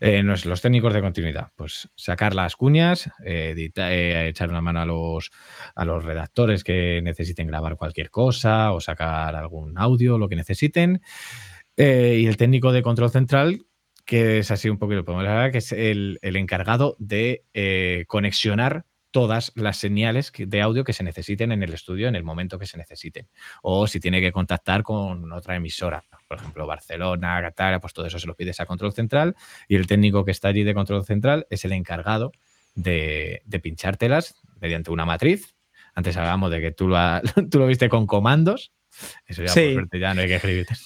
Eh, 0.00 0.22
los 0.22 0.60
técnicos 0.60 0.92
de 0.92 1.00
continuidad, 1.00 1.48
pues 1.56 1.88
sacar 1.94 2.34
las 2.34 2.56
cuñas, 2.56 3.10
eh, 3.24 3.70
echar 4.28 4.50
una 4.50 4.60
mano 4.60 4.80
a 4.80 4.86
los, 4.86 5.30
a 5.74 5.84
los 5.84 6.04
redactores 6.04 6.64
que 6.64 7.00
necesiten 7.02 7.46
grabar 7.46 7.76
cualquier 7.76 8.10
cosa 8.10 8.72
o 8.72 8.80
sacar 8.80 9.34
algún 9.34 9.78
audio, 9.78 10.18
lo 10.18 10.28
que 10.28 10.36
necesiten. 10.36 11.02
y 11.76 12.26
el 12.26 12.36
técnico 12.36 12.72
de 12.72 12.82
control 12.82 13.10
central, 13.10 13.66
que 14.04 14.38
es 14.38 14.50
así 14.50 14.68
un 14.68 14.78
poquito, 14.78 15.04
que 15.04 15.58
es 15.58 15.72
el, 15.72 16.18
el 16.22 16.36
encargado 16.36 16.96
de 16.98 17.44
conexionar 18.08 18.84
todas 19.10 19.52
las 19.54 19.78
señales 19.78 20.32
de 20.36 20.62
audio 20.62 20.84
que 20.84 20.92
se 20.92 21.02
necesiten 21.02 21.52
en 21.52 21.62
el 21.62 21.72
estudio 21.72 22.08
en 22.08 22.16
el 22.16 22.24
momento 22.24 22.58
que 22.58 22.66
se 22.66 22.76
necesiten. 22.76 23.28
O 23.62 23.86
si 23.86 24.00
tiene 24.00 24.20
que 24.20 24.32
contactar 24.32 24.82
con 24.82 25.32
otra 25.32 25.56
emisora, 25.56 26.04
por 26.28 26.38
ejemplo, 26.38 26.66
Barcelona, 26.66 27.40
Qatar, 27.40 27.80
pues 27.80 27.92
todo 27.92 28.06
eso 28.06 28.18
se 28.18 28.26
lo 28.26 28.34
pides 28.34 28.60
a 28.60 28.66
control 28.66 28.92
central 28.92 29.36
y 29.68 29.76
el 29.76 29.86
técnico 29.86 30.24
que 30.24 30.32
está 30.32 30.48
allí 30.48 30.64
de 30.64 30.74
control 30.74 31.04
central 31.04 31.46
es 31.50 31.64
el 31.64 31.72
encargado 31.72 32.32
de, 32.74 33.42
pinchártelas 33.62 34.34
mediante 34.60 34.90
una 34.90 35.04
matriz. 35.04 35.54
Antes 35.94 36.16
hablábamos 36.16 36.50
de 36.50 36.60
que 36.60 36.72
tú 36.72 36.88
lo, 36.88 36.98
tú 37.50 37.58
lo 37.58 37.66
viste 37.66 37.88
con 37.88 38.06
comandos. 38.06 38.72
Eso 39.26 39.42
ya, 39.42 39.52
por 39.52 39.72
suerte, 39.72 39.98
ya 39.98 40.14
no 40.14 40.22
hay 40.22 40.28
que 40.28 40.36
escribir. 40.36 40.66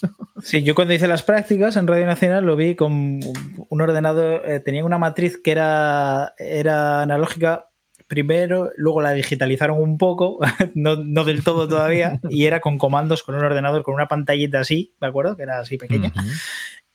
Sí, 0.43 0.63
yo 0.63 0.75
cuando 0.75 0.95
hice 0.95 1.07
las 1.07 1.23
prácticas 1.23 1.77
en 1.77 1.87
Radio 1.87 2.07
Nacional 2.07 2.47
lo 2.47 2.57
vi 2.57 2.75
con 2.75 3.21
un 3.69 3.81
ordenador, 3.83 4.43
eh, 4.47 4.61
tenía 4.61 4.87
una 4.87 4.97
matriz 4.97 5.37
que 5.37 5.51
era, 5.51 6.33
era 6.39 7.03
analógica 7.03 7.70
primero, 8.11 8.73
luego 8.77 9.01
la 9.01 9.13
digitalizaron 9.13 9.81
un 9.81 9.97
poco, 9.97 10.41
no, 10.75 10.97
del 11.25 11.45
todo 11.45 11.69
todavía, 11.69 12.21
y 12.29 12.45
era 12.45 12.61
con 12.61 12.77
comandos, 12.77 13.23
con 13.23 13.37
un 13.37 13.45
ordenador, 13.45 13.85
con 13.85 13.95
una 13.95 14.09
pantallita 14.09 14.59
así, 14.59 14.97
¿de 15.01 15.07
acuerdo? 15.07 15.37
Que 15.37 15.45
era 15.45 15.61
así 15.61 15.79
pequeña. 15.79 16.13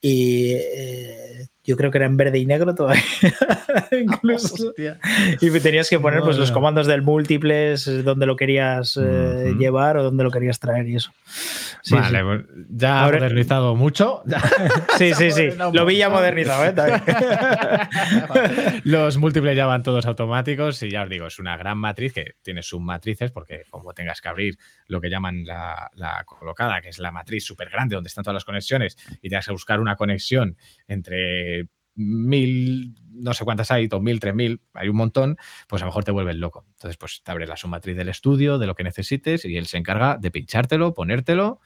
Y 0.02 0.52
eh, 0.52 1.48
yo 1.66 1.76
creo 1.76 1.90
que 1.90 1.98
era 1.98 2.06
en 2.06 2.16
verde 2.16 2.38
y 2.38 2.46
negro 2.46 2.76
todavía. 2.76 3.02
Incluso. 3.92 4.74
y 5.42 5.60
tenías 5.60 5.90
que 5.90 6.00
poner 6.00 6.22
pues, 6.22 6.38
los 6.38 6.52
comandos 6.52 6.86
del 6.86 7.02
múltiples, 7.02 7.88
eh, 7.88 8.04
donde 8.04 8.28
lo 8.28 8.36
querías 8.36 8.98
eh, 9.02 9.56
llevar 9.58 9.98
o 9.98 10.04
donde 10.04 10.24
lo 10.24 10.32
querías 10.32 10.60
traer 10.60 10.88
y 10.88 10.98
eso. 10.98 11.12
vale, 11.90 12.24
pues, 12.24 12.42
ya 12.70 13.04
ha 13.04 13.12
modernizado 13.12 13.76
mucho. 13.76 14.22
sí, 14.98 15.14
sí, 15.16 15.32
sí. 15.32 15.50
Lo 15.74 15.86
vi 15.86 15.98
ya 15.98 16.10
modernizado. 16.10 16.66
¿eh? 16.66 16.76
los 18.84 19.18
múltiples 19.18 19.58
ya 19.58 19.66
van 19.66 19.82
todos 19.82 20.06
automáticos 20.06 20.84
y 20.84 20.92
ya 20.92 21.04
os 21.04 21.10
digo, 21.10 21.26
es 21.26 21.40
una 21.40 21.58
gran 21.58 21.80
matriz 21.80 22.14
que 22.14 22.36
tiene 22.44 22.62
submatrices 22.62 23.32
porque 23.32 23.64
como 23.72 23.94
tengas 23.94 24.22
que 24.22 24.30
abrir 24.30 24.58
lo 24.88 25.02
que 25.02 25.10
llaman 25.10 25.46
la, 25.46 25.90
la 25.96 26.24
colocada, 26.26 26.80
que 26.82 26.90
es 26.90 27.00
la 27.00 27.12
matriz 27.12 27.44
súper 27.44 27.70
grande 27.70 27.96
donde 27.96 28.10
están 28.10 28.24
todas 28.24 28.36
las 28.36 28.46
conexiones 28.46 28.98
y 29.22 29.30
te 29.30 29.36
vas 29.36 29.50
a 29.50 29.52
buscar 29.52 29.80
una 29.80 29.96
conexión 29.96 30.58
entre 30.88 31.55
mil, 31.96 32.96
no 33.14 33.34
sé 33.34 33.46
cuántas 33.46 33.72
hay, 33.72 33.88
dos 33.88 34.02
mil, 34.02 34.20
tres 34.20 34.36
mil, 34.36 34.62
hay 34.74 34.90
un 34.90 34.98
montón, 34.98 35.38
pues 35.68 35.82
a 35.82 35.86
lo 35.86 35.90
mejor 35.90 36.04
te 36.04 36.12
vuelves 36.12 36.36
loco. 36.36 36.66
Entonces, 36.74 36.98
pues 36.98 37.22
te 37.24 37.32
abre 37.32 37.48
la 37.48 37.58
submatriz 37.58 37.96
del 37.96 38.10
estudio, 38.10 38.58
de 38.58 38.68
lo 38.68 38.76
que 38.76 38.84
necesites, 38.84 39.46
y 39.46 39.58
él 39.58 39.66
se 39.68 39.78
encarga 39.78 40.18
de 40.18 40.32
pinchártelo, 40.32 40.94
ponértelo. 40.94 41.60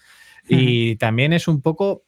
Y 0.48 0.96
también 0.96 1.34
es 1.34 1.48
un 1.48 1.62
poco. 1.62 2.04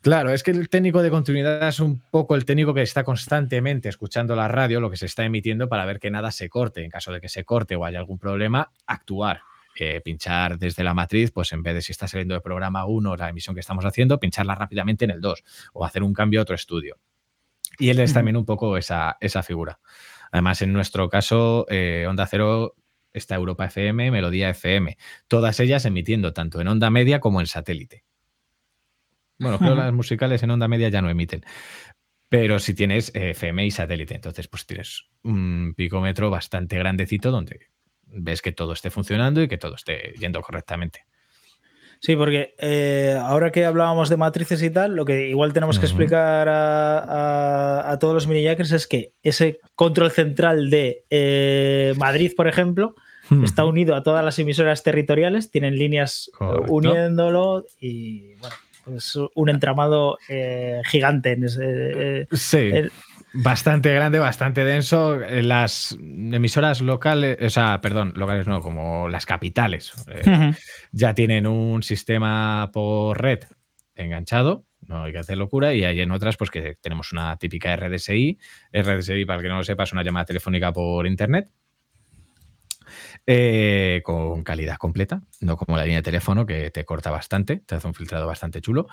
Claro, 0.00 0.30
es 0.30 0.42
que 0.42 0.52
el 0.52 0.68
técnico 0.68 1.02
de 1.02 1.10
continuidad 1.10 1.68
es 1.68 1.80
un 1.80 2.00
poco 2.10 2.36
el 2.36 2.44
técnico 2.44 2.72
que 2.72 2.82
está 2.82 3.02
constantemente 3.04 3.88
escuchando 3.88 4.36
la 4.36 4.48
radio, 4.48 4.80
lo 4.80 4.90
que 4.90 4.96
se 4.96 5.06
está 5.06 5.24
emitiendo 5.24 5.68
para 5.68 5.84
ver 5.84 5.98
que 5.98 6.10
nada 6.10 6.30
se 6.30 6.48
corte. 6.48 6.84
En 6.84 6.90
caso 6.90 7.12
de 7.12 7.20
que 7.20 7.28
se 7.28 7.44
corte 7.44 7.76
o 7.76 7.84
haya 7.84 7.98
algún 7.98 8.18
problema, 8.18 8.70
actuar. 8.86 9.42
Eh, 9.80 10.00
pinchar 10.00 10.58
desde 10.58 10.82
la 10.82 10.92
matriz, 10.92 11.30
pues 11.30 11.52
en 11.52 11.62
vez 11.62 11.72
de 11.72 11.82
si 11.82 11.92
está 11.92 12.08
saliendo 12.08 12.34
de 12.34 12.40
programa 12.40 12.84
1 12.84 13.16
la 13.16 13.28
emisión 13.28 13.54
que 13.54 13.60
estamos 13.60 13.84
haciendo, 13.84 14.18
pincharla 14.18 14.56
rápidamente 14.56 15.04
en 15.04 15.12
el 15.12 15.20
2 15.20 15.44
o 15.72 15.84
hacer 15.84 16.02
un 16.02 16.12
cambio 16.12 16.40
a 16.40 16.42
otro 16.42 16.56
estudio. 16.56 16.98
Y 17.78 17.90
él 17.90 18.00
es 18.00 18.12
también 18.12 18.36
un 18.36 18.44
poco 18.44 18.76
esa, 18.76 19.16
esa 19.20 19.42
figura. 19.42 19.78
Además, 20.32 20.62
en 20.62 20.72
nuestro 20.72 21.08
caso, 21.08 21.66
eh, 21.68 22.06
Onda 22.08 22.26
Cero 22.26 22.74
está 23.12 23.36
Europa 23.36 23.66
FM, 23.66 24.10
Melodía 24.10 24.50
FM, 24.50 24.96
todas 25.26 25.60
ellas 25.60 25.84
emitiendo 25.84 26.32
tanto 26.32 26.60
en 26.60 26.68
onda 26.68 26.90
media 26.90 27.20
como 27.20 27.40
en 27.40 27.46
satélite. 27.46 28.04
Bueno, 29.38 29.58
creo 29.58 29.74
que 29.74 29.80
las 29.80 29.92
musicales 29.92 30.42
en 30.42 30.50
onda 30.50 30.68
media 30.68 30.88
ya 30.88 31.00
no 31.00 31.08
emiten. 31.08 31.44
Pero 32.28 32.58
si 32.58 32.74
tienes 32.74 33.10
eh, 33.14 33.30
FM 33.30 33.64
y 33.64 33.70
satélite, 33.70 34.14
entonces 34.14 34.48
pues 34.48 34.66
tienes 34.66 35.04
un 35.22 35.74
picómetro 35.76 36.28
bastante 36.28 36.76
grandecito 36.76 37.30
donde 37.30 37.68
ves 38.02 38.42
que 38.42 38.52
todo 38.52 38.72
esté 38.72 38.90
funcionando 38.90 39.42
y 39.42 39.48
que 39.48 39.58
todo 39.58 39.76
esté 39.76 40.12
yendo 40.18 40.42
correctamente. 40.42 41.04
Sí, 42.00 42.14
porque 42.14 42.54
eh, 42.58 43.18
ahora 43.20 43.50
que 43.50 43.64
hablábamos 43.64 44.08
de 44.08 44.16
matrices 44.16 44.62
y 44.62 44.70
tal, 44.70 44.94
lo 44.94 45.04
que 45.04 45.28
igual 45.28 45.52
tenemos 45.52 45.78
que 45.78 45.86
explicar 45.86 46.48
a, 46.48 47.96
todos 48.00 48.14
los 48.14 48.26
mini 48.28 48.46
es 48.46 48.86
que 48.86 49.12
ese 49.22 49.58
control 49.74 50.10
central 50.12 50.70
de 50.70 51.04
eh, 51.10 51.94
Madrid, 51.96 52.32
por 52.36 52.46
ejemplo, 52.46 52.94
está 53.42 53.64
unido 53.64 53.94
a 53.94 54.02
todas 54.02 54.24
las 54.24 54.38
emisoras 54.38 54.82
territoriales, 54.82 55.50
tienen 55.50 55.76
líneas 55.76 56.30
uniéndolo 56.68 57.66
y 57.80 58.34
bueno, 58.36 58.56
es 58.96 59.18
un 59.34 59.48
entramado 59.48 60.18
eh, 60.28 60.80
gigante 60.86 61.32
en 61.32 61.44
ese. 61.44 62.28
sí. 62.32 62.70
Bastante 63.32 63.92
grande, 63.94 64.18
bastante 64.18 64.64
denso. 64.64 65.18
Las 65.18 65.92
emisoras 66.00 66.80
locales, 66.80 67.38
o 67.40 67.50
sea, 67.50 67.80
perdón, 67.80 68.12
locales 68.16 68.46
no, 68.46 68.60
como 68.60 69.08
las 69.08 69.26
capitales, 69.26 69.92
eh, 70.08 70.52
ya 70.92 71.14
tienen 71.14 71.46
un 71.46 71.82
sistema 71.82 72.70
por 72.72 73.20
red 73.20 73.40
enganchado, 73.94 74.64
no 74.86 75.04
hay 75.04 75.12
que 75.12 75.18
hacer 75.18 75.36
locura, 75.36 75.74
y 75.74 75.84
hay 75.84 76.00
en 76.00 76.10
otras, 76.10 76.36
pues 76.36 76.50
que 76.50 76.76
tenemos 76.80 77.12
una 77.12 77.36
típica 77.36 77.74
RDSI. 77.76 78.38
RDSI, 78.72 79.24
para 79.24 79.38
el 79.38 79.42
que 79.42 79.48
no 79.48 79.58
lo 79.58 79.64
sepa, 79.64 79.82
es 79.82 79.92
una 79.92 80.02
llamada 80.02 80.24
telefónica 80.24 80.72
por 80.72 81.06
internet 81.06 81.50
eh, 83.30 84.00
con 84.04 84.42
calidad 84.42 84.78
completa, 84.78 85.20
no 85.42 85.58
como 85.58 85.76
la 85.76 85.82
línea 85.82 85.98
de 85.98 86.02
teléfono 86.02 86.46
que 86.46 86.70
te 86.70 86.86
corta 86.86 87.10
bastante, 87.10 87.56
te 87.58 87.74
hace 87.74 87.86
un 87.86 87.92
filtrado 87.92 88.26
bastante 88.26 88.62
chulo. 88.62 88.86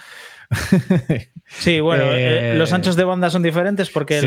Sí, 1.47 1.79
bueno, 1.79 2.05
eh, 2.07 2.55
los 2.57 2.71
eh, 2.71 2.75
anchos 2.75 2.95
de 2.95 3.03
banda 3.03 3.29
son 3.29 3.43
diferentes 3.43 3.91
porque 3.91 4.19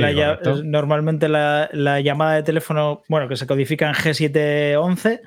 normalmente 0.65 1.29
la, 1.29 2.01
llamada 2.01 2.37
de 2.37 2.43
teléfono, 2.45 3.03
bueno, 3.09 3.29
que 3.29 3.37
se 3.37 3.47
codifica 3.47 3.89
en 3.89 3.95
G711, 3.95 5.21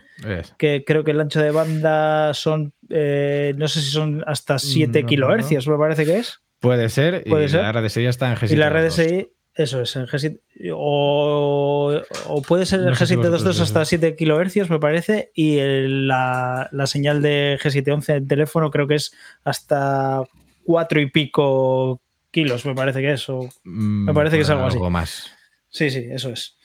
que 0.57 0.83
creo 0.85 1.03
que 1.03 1.11
el 1.11 1.19
ancho 1.19 1.41
de 1.41 1.51
banda 1.51 2.33
son, 2.33 2.73
no 2.89 3.67
sé 3.67 3.81
si 3.81 3.91
son 3.91 4.23
hasta 4.25 4.57
7 4.57 5.05
kilohercios, 5.05 5.67
me 5.67 5.77
parece 5.77 6.05
que 6.05 6.17
es. 6.19 6.39
Puede 6.59 6.89
ser, 6.89 7.23
¿Puede 7.25 7.45
y 7.45 7.49
ser? 7.49 7.61
la 7.61 7.71
RDSI 7.73 8.05
está 8.05 8.31
en 8.31 8.37
G7. 8.37 8.51
Y 8.51 8.55
la 8.55 8.69
RDSI 8.69 9.29
eso 9.53 9.81
es, 9.81 9.95
el 9.95 10.07
G7, 10.07 10.39
o, 10.73 12.01
puede 12.47 12.65
ser 12.65 12.81
el 12.81 12.95
G722 12.95 13.59
hasta 13.59 13.83
7 13.85 14.15
kHz, 14.15 14.69
me 14.69 14.79
parece, 14.79 15.31
y 15.35 15.59
la, 15.59 16.69
señal 16.85 17.21
de 17.21 17.59
G711 17.61 18.15
en 18.15 18.27
teléfono 18.27 18.71
creo 18.71 18.87
que 18.87 18.95
es 18.95 19.13
hasta 19.43 20.23
4 20.63 21.01
y 21.01 21.09
pico 21.09 22.01
kilos, 22.31 22.65
me 22.65 22.73
parece 22.75 23.01
que 23.01 23.11
es, 23.11 23.27
mm, 23.29 24.05
me 24.05 24.13
parece 24.13 24.37
que 24.37 24.43
es 24.43 24.49
algo, 24.49 24.65
así. 24.65 24.79
más. 24.79 25.31
Sí, 25.67 25.89
sí, 25.89 26.07
eso 26.09 26.29
es. 26.29 26.57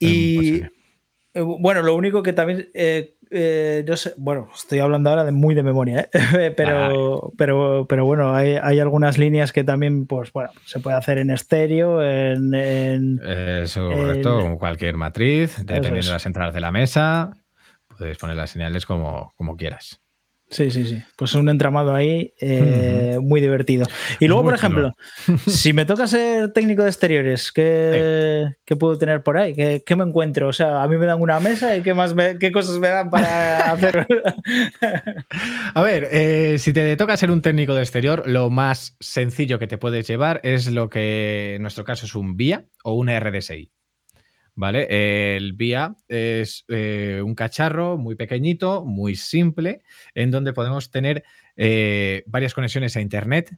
Y 0.00 0.62
eh, 1.34 1.40
bueno, 1.40 1.82
lo 1.82 1.94
único 1.94 2.22
que 2.22 2.32
también 2.32 2.70
eh, 2.74 3.16
eh, 3.30 3.84
sé, 3.96 4.14
bueno, 4.16 4.48
estoy 4.54 4.78
hablando 4.78 5.10
ahora 5.10 5.24
de 5.24 5.32
muy 5.32 5.54
de 5.54 5.62
memoria, 5.62 6.08
¿eh? 6.12 6.52
pero, 6.56 7.32
pero, 7.36 7.86
pero 7.88 8.04
bueno, 8.04 8.34
hay, 8.34 8.56
algunas 8.78 9.18
líneas 9.18 9.52
que 9.52 9.64
también, 9.64 10.06
pues 10.06 10.32
bueno, 10.32 10.50
se 10.64 10.80
puede 10.80 10.96
hacer 10.96 11.18
en 11.18 11.30
estéreo, 11.30 12.02
en... 12.02 13.20
Eso, 13.24 13.90
correcto, 13.90 14.40
como 14.40 14.58
cualquier 14.58 14.96
matriz, 14.96 15.56
dependiendo 15.58 16.06
de 16.06 16.12
las 16.12 16.26
entradas 16.26 16.54
de 16.54 16.60
la 16.60 16.72
mesa, 16.72 17.32
puedes 17.96 18.16
poner 18.18 18.36
las 18.36 18.50
señales 18.50 18.86
como, 18.86 19.32
como 19.36 19.56
quieras. 19.56 20.00
Sí, 20.50 20.70
sí, 20.70 20.86
sí. 20.86 21.02
Pues 21.16 21.34
un 21.34 21.48
entramado 21.50 21.94
ahí 21.94 22.32
eh, 22.40 23.18
muy 23.20 23.40
divertido. 23.40 23.86
Y 24.18 24.28
luego, 24.28 24.44
por 24.44 24.54
ejemplo, 24.54 24.94
si 25.46 25.74
me 25.74 25.84
toca 25.84 26.06
ser 26.06 26.52
técnico 26.52 26.82
de 26.82 26.88
exteriores, 26.88 27.52
¿qué, 27.52 28.54
puedo 28.78 28.96
tener 28.96 29.22
por 29.22 29.36
ahí? 29.36 29.54
¿Qué, 29.54 29.96
me 29.96 30.04
encuentro? 30.04 30.48
O 30.48 30.52
sea, 30.52 30.82
a 30.82 30.88
mí 30.88 30.96
me 30.96 31.04
dan 31.04 31.20
una 31.20 31.38
mesa 31.38 31.76
y 31.76 31.82
qué 31.82 31.92
más 31.92 32.14
qué 32.40 32.50
cosas 32.50 32.78
me 32.78 32.88
dan 32.88 33.10
para 33.10 33.58
hacer. 33.72 34.06
a 35.74 35.82
ver, 35.82 36.08
eh, 36.12 36.56
si 36.58 36.72
te 36.72 36.96
toca 36.96 37.16
ser 37.18 37.30
un 37.30 37.42
técnico 37.42 37.74
de 37.74 37.82
exterior, 37.82 38.22
lo 38.26 38.48
más 38.48 38.96
sencillo 39.00 39.58
que 39.58 39.66
te 39.66 39.76
puedes 39.76 40.06
llevar 40.08 40.40
es 40.44 40.68
lo 40.68 40.88
que 40.88 41.56
en 41.56 41.62
nuestro 41.62 41.84
caso 41.84 42.06
es 42.06 42.14
un 42.14 42.36
VIA 42.36 42.64
o 42.84 42.94
una 42.94 43.20
RDSI. 43.20 43.70
¿Vale? 44.58 45.36
El 45.36 45.52
VIA 45.52 45.94
es 46.08 46.64
eh, 46.66 47.22
un 47.24 47.36
cacharro 47.36 47.96
muy 47.96 48.16
pequeñito, 48.16 48.84
muy 48.84 49.14
simple, 49.14 49.82
en 50.16 50.32
donde 50.32 50.52
podemos 50.52 50.90
tener 50.90 51.22
eh, 51.54 52.24
varias 52.26 52.54
conexiones 52.54 52.96
a 52.96 53.00
Internet 53.00 53.56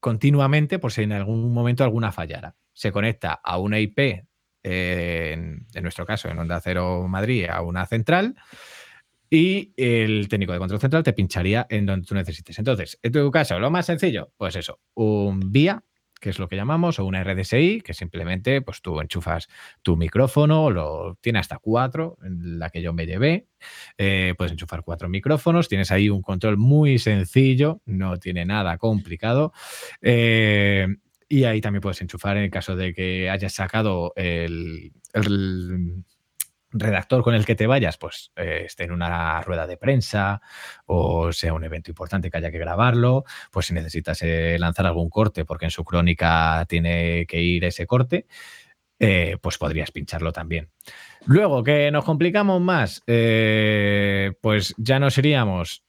continuamente 0.00 0.80
por 0.80 0.90
si 0.90 1.02
en 1.02 1.12
algún 1.12 1.52
momento 1.52 1.84
alguna 1.84 2.10
fallara. 2.10 2.56
Se 2.72 2.90
conecta 2.90 3.34
a 3.34 3.58
una 3.58 3.78
IP, 3.78 4.24
eh, 4.64 5.36
en, 5.72 5.82
nuestro 5.82 6.04
caso 6.04 6.28
en 6.28 6.40
Onda 6.40 6.60
Cero 6.60 7.06
Madrid, 7.06 7.46
a 7.48 7.62
una 7.62 7.86
central 7.86 8.34
y 9.30 9.72
el 9.76 10.26
técnico 10.28 10.52
de 10.52 10.58
control 10.58 10.80
central 10.80 11.04
te 11.04 11.12
pincharía 11.12 11.68
en 11.70 11.86
donde 11.86 12.04
tú 12.04 12.16
necesites. 12.16 12.58
Entonces, 12.58 12.98
en 13.04 13.12
tu 13.12 13.30
caso, 13.30 13.60
lo 13.60 13.70
más 13.70 13.86
sencillo, 13.86 14.32
pues 14.36 14.56
eso, 14.56 14.80
un 14.94 15.52
vía 15.52 15.84
que 16.20 16.30
es 16.30 16.38
lo 16.38 16.48
que 16.48 16.56
llamamos, 16.56 16.98
o 16.98 17.04
una 17.04 17.24
RDSI, 17.24 17.80
que 17.80 17.94
simplemente 17.94 18.62
pues 18.62 18.82
tú 18.82 19.00
enchufas 19.00 19.48
tu 19.82 19.96
micrófono, 19.96 20.70
lo 20.70 21.16
tiene 21.20 21.38
hasta 21.38 21.58
cuatro, 21.58 22.18
en 22.22 22.58
la 22.58 22.70
que 22.70 22.82
yo 22.82 22.92
me 22.92 23.06
llevé, 23.06 23.46
eh, 23.98 24.34
puedes 24.36 24.52
enchufar 24.52 24.82
cuatro 24.84 25.08
micrófonos, 25.08 25.68
tienes 25.68 25.90
ahí 25.90 26.08
un 26.10 26.22
control 26.22 26.56
muy 26.58 26.98
sencillo, 26.98 27.80
no 27.86 28.18
tiene 28.18 28.44
nada 28.44 28.78
complicado. 28.78 29.52
Eh, 30.02 30.86
y 31.28 31.44
ahí 31.44 31.60
también 31.60 31.80
puedes 31.80 32.00
enchufar 32.00 32.36
en 32.36 32.44
el 32.44 32.50
caso 32.50 32.76
de 32.76 32.92
que 32.92 33.30
hayas 33.30 33.52
sacado 33.52 34.12
el 34.16 34.92
redactor 36.72 37.22
con 37.22 37.34
el 37.34 37.44
que 37.44 37.54
te 37.54 37.66
vayas, 37.66 37.96
pues 37.98 38.32
eh, 38.36 38.62
esté 38.66 38.84
en 38.84 38.92
una 38.92 39.40
rueda 39.42 39.66
de 39.66 39.76
prensa 39.76 40.40
o 40.86 41.32
sea 41.32 41.52
un 41.52 41.64
evento 41.64 41.90
importante 41.90 42.30
que 42.30 42.38
haya 42.38 42.50
que 42.50 42.58
grabarlo, 42.58 43.24
pues 43.50 43.66
si 43.66 43.74
necesitas 43.74 44.22
eh, 44.22 44.56
lanzar 44.58 44.86
algún 44.86 45.10
corte 45.10 45.44
porque 45.44 45.66
en 45.66 45.70
su 45.70 45.84
crónica 45.84 46.64
tiene 46.68 47.26
que 47.26 47.40
ir 47.40 47.64
ese 47.64 47.86
corte, 47.86 48.26
eh, 48.98 49.36
pues 49.40 49.58
podrías 49.58 49.90
pincharlo 49.90 50.32
también. 50.32 50.70
Luego, 51.26 51.62
que 51.64 51.90
nos 51.90 52.04
complicamos 52.04 52.60
más, 52.60 53.02
pues 53.06 54.74
ya 54.78 54.98
nos 54.98 55.18
iríamos 55.18 55.84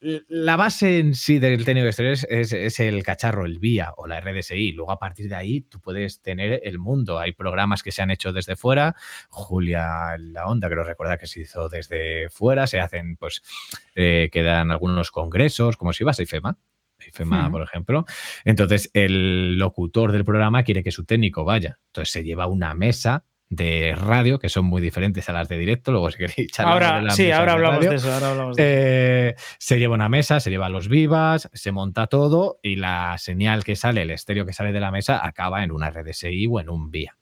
la 0.00 0.56
base 0.56 0.98
en 0.98 1.14
sí 1.14 1.38
del 1.38 1.64
técnico 1.64 1.84
de 1.84 1.90
exteriores 1.90 2.26
es, 2.30 2.80
el 2.80 3.02
cacharro, 3.02 3.44
el 3.44 3.58
VIA 3.58 3.92
o 3.96 4.06
la 4.06 4.20
RDSI. 4.20 4.72
Luego, 4.72 4.92
a 4.92 4.98
partir 4.98 5.28
de 5.28 5.34
ahí, 5.34 5.60
tú 5.60 5.80
puedes 5.80 6.22
tener 6.22 6.60
el 6.64 6.78
mundo. 6.78 7.18
Hay 7.18 7.32
programas 7.32 7.82
que 7.82 7.92
se 7.92 8.00
han 8.00 8.10
hecho 8.10 8.32
desde 8.32 8.56
fuera. 8.56 8.96
Julia 9.28 10.16
La 10.18 10.46
Onda, 10.46 10.68
creo 10.68 10.84
recordar 10.84 11.18
que 11.18 11.26
se 11.26 11.40
hizo 11.40 11.68
desde 11.68 12.30
fuera. 12.30 12.66
Se 12.66 12.80
hacen, 12.80 13.16
pues, 13.16 13.42
eh, 13.94 14.30
quedan 14.32 14.70
algunos 14.70 15.10
congresos, 15.10 15.76
como 15.76 15.92
si 15.92 16.02
vas 16.02 16.18
a 16.18 16.22
IFEMA. 16.22 16.56
IFEMA, 17.06 17.50
por 17.50 17.62
ejemplo. 17.62 18.04
Entonces, 18.44 18.90
el 18.94 19.58
locutor 19.58 20.12
del 20.12 20.24
programa 20.24 20.62
quiere 20.62 20.82
que 20.82 20.92
su 20.92 21.04
técnico 21.04 21.44
vaya. 21.44 21.78
Entonces, 21.88 22.12
se 22.12 22.24
lleva 22.24 22.46
una 22.46 22.74
mesa 22.74 23.24
de 23.50 23.96
radio, 23.96 24.38
que 24.38 24.48
son 24.48 24.64
muy 24.64 24.80
diferentes 24.80 25.28
a 25.28 25.32
las 25.32 25.48
de 25.48 25.58
directo. 25.58 25.90
Luego, 25.90 26.10
si 26.10 26.18
queréis 26.18 26.58
ahora, 26.60 27.10
Sí, 27.10 27.30
ahora 27.30 27.52
hablamos 27.52 27.84
de, 27.84 27.94
eso. 27.96 28.12
Ahora 28.12 28.30
hablamos 28.30 28.56
de 28.56 29.28
eh, 29.28 29.34
Se 29.58 29.78
lleva 29.78 29.94
una 29.94 30.08
mesa, 30.08 30.40
se 30.40 30.50
lleva 30.50 30.68
los 30.68 30.88
vivas, 30.88 31.50
se 31.52 31.72
monta 31.72 32.06
todo 32.06 32.60
y 32.62 32.76
la 32.76 33.18
señal 33.18 33.64
que 33.64 33.76
sale, 33.76 34.02
el 34.02 34.10
estéreo 34.10 34.46
que 34.46 34.52
sale 34.52 34.72
de 34.72 34.80
la 34.80 34.92
mesa, 34.92 35.26
acaba 35.26 35.64
en 35.64 35.72
una 35.72 35.90
RDSI 35.90 36.46
o 36.46 36.60
en 36.60 36.70
un 36.70 36.90
vía. 36.90 37.16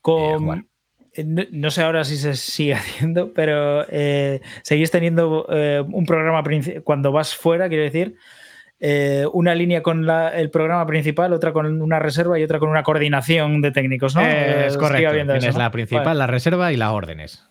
Con, 0.00 0.68
eh, 1.12 1.24
no, 1.24 1.70
sé 1.70 1.82
ahora 1.82 2.04
si 2.04 2.16
se 2.16 2.34
sigue 2.34 2.74
haciendo, 2.74 3.32
pero 3.34 3.86
eh, 3.90 4.40
seguís 4.62 4.90
teniendo 4.90 5.46
un 5.84 6.06
programa 6.06 6.42
cuando 6.82 7.12
vas 7.12 7.36
fuera, 7.36 7.68
quiero 7.68 7.84
decir, 7.84 8.16
eh, 8.80 9.24
una 9.32 9.54
línea 9.54 9.82
con 9.82 10.08
el 10.08 10.50
programa 10.50 10.86
principal, 10.86 11.32
otra 11.32 11.52
con 11.52 11.80
una 11.80 11.98
reserva 11.98 12.38
y 12.38 12.42
otra 12.42 12.58
con 12.58 12.68
una 12.68 12.82
coordinación 12.82 13.62
de 13.62 13.70
técnicos, 13.70 14.14
¿no? 14.14 14.22
es 14.22 14.76
correcto. 14.76 15.12
Tienes 15.12 15.56
la 15.56 15.70
principal, 15.70 16.18
la 16.18 16.26
reserva 16.26 16.72
y 16.72 16.76
las 16.76 16.90
órdenes. 16.90 17.48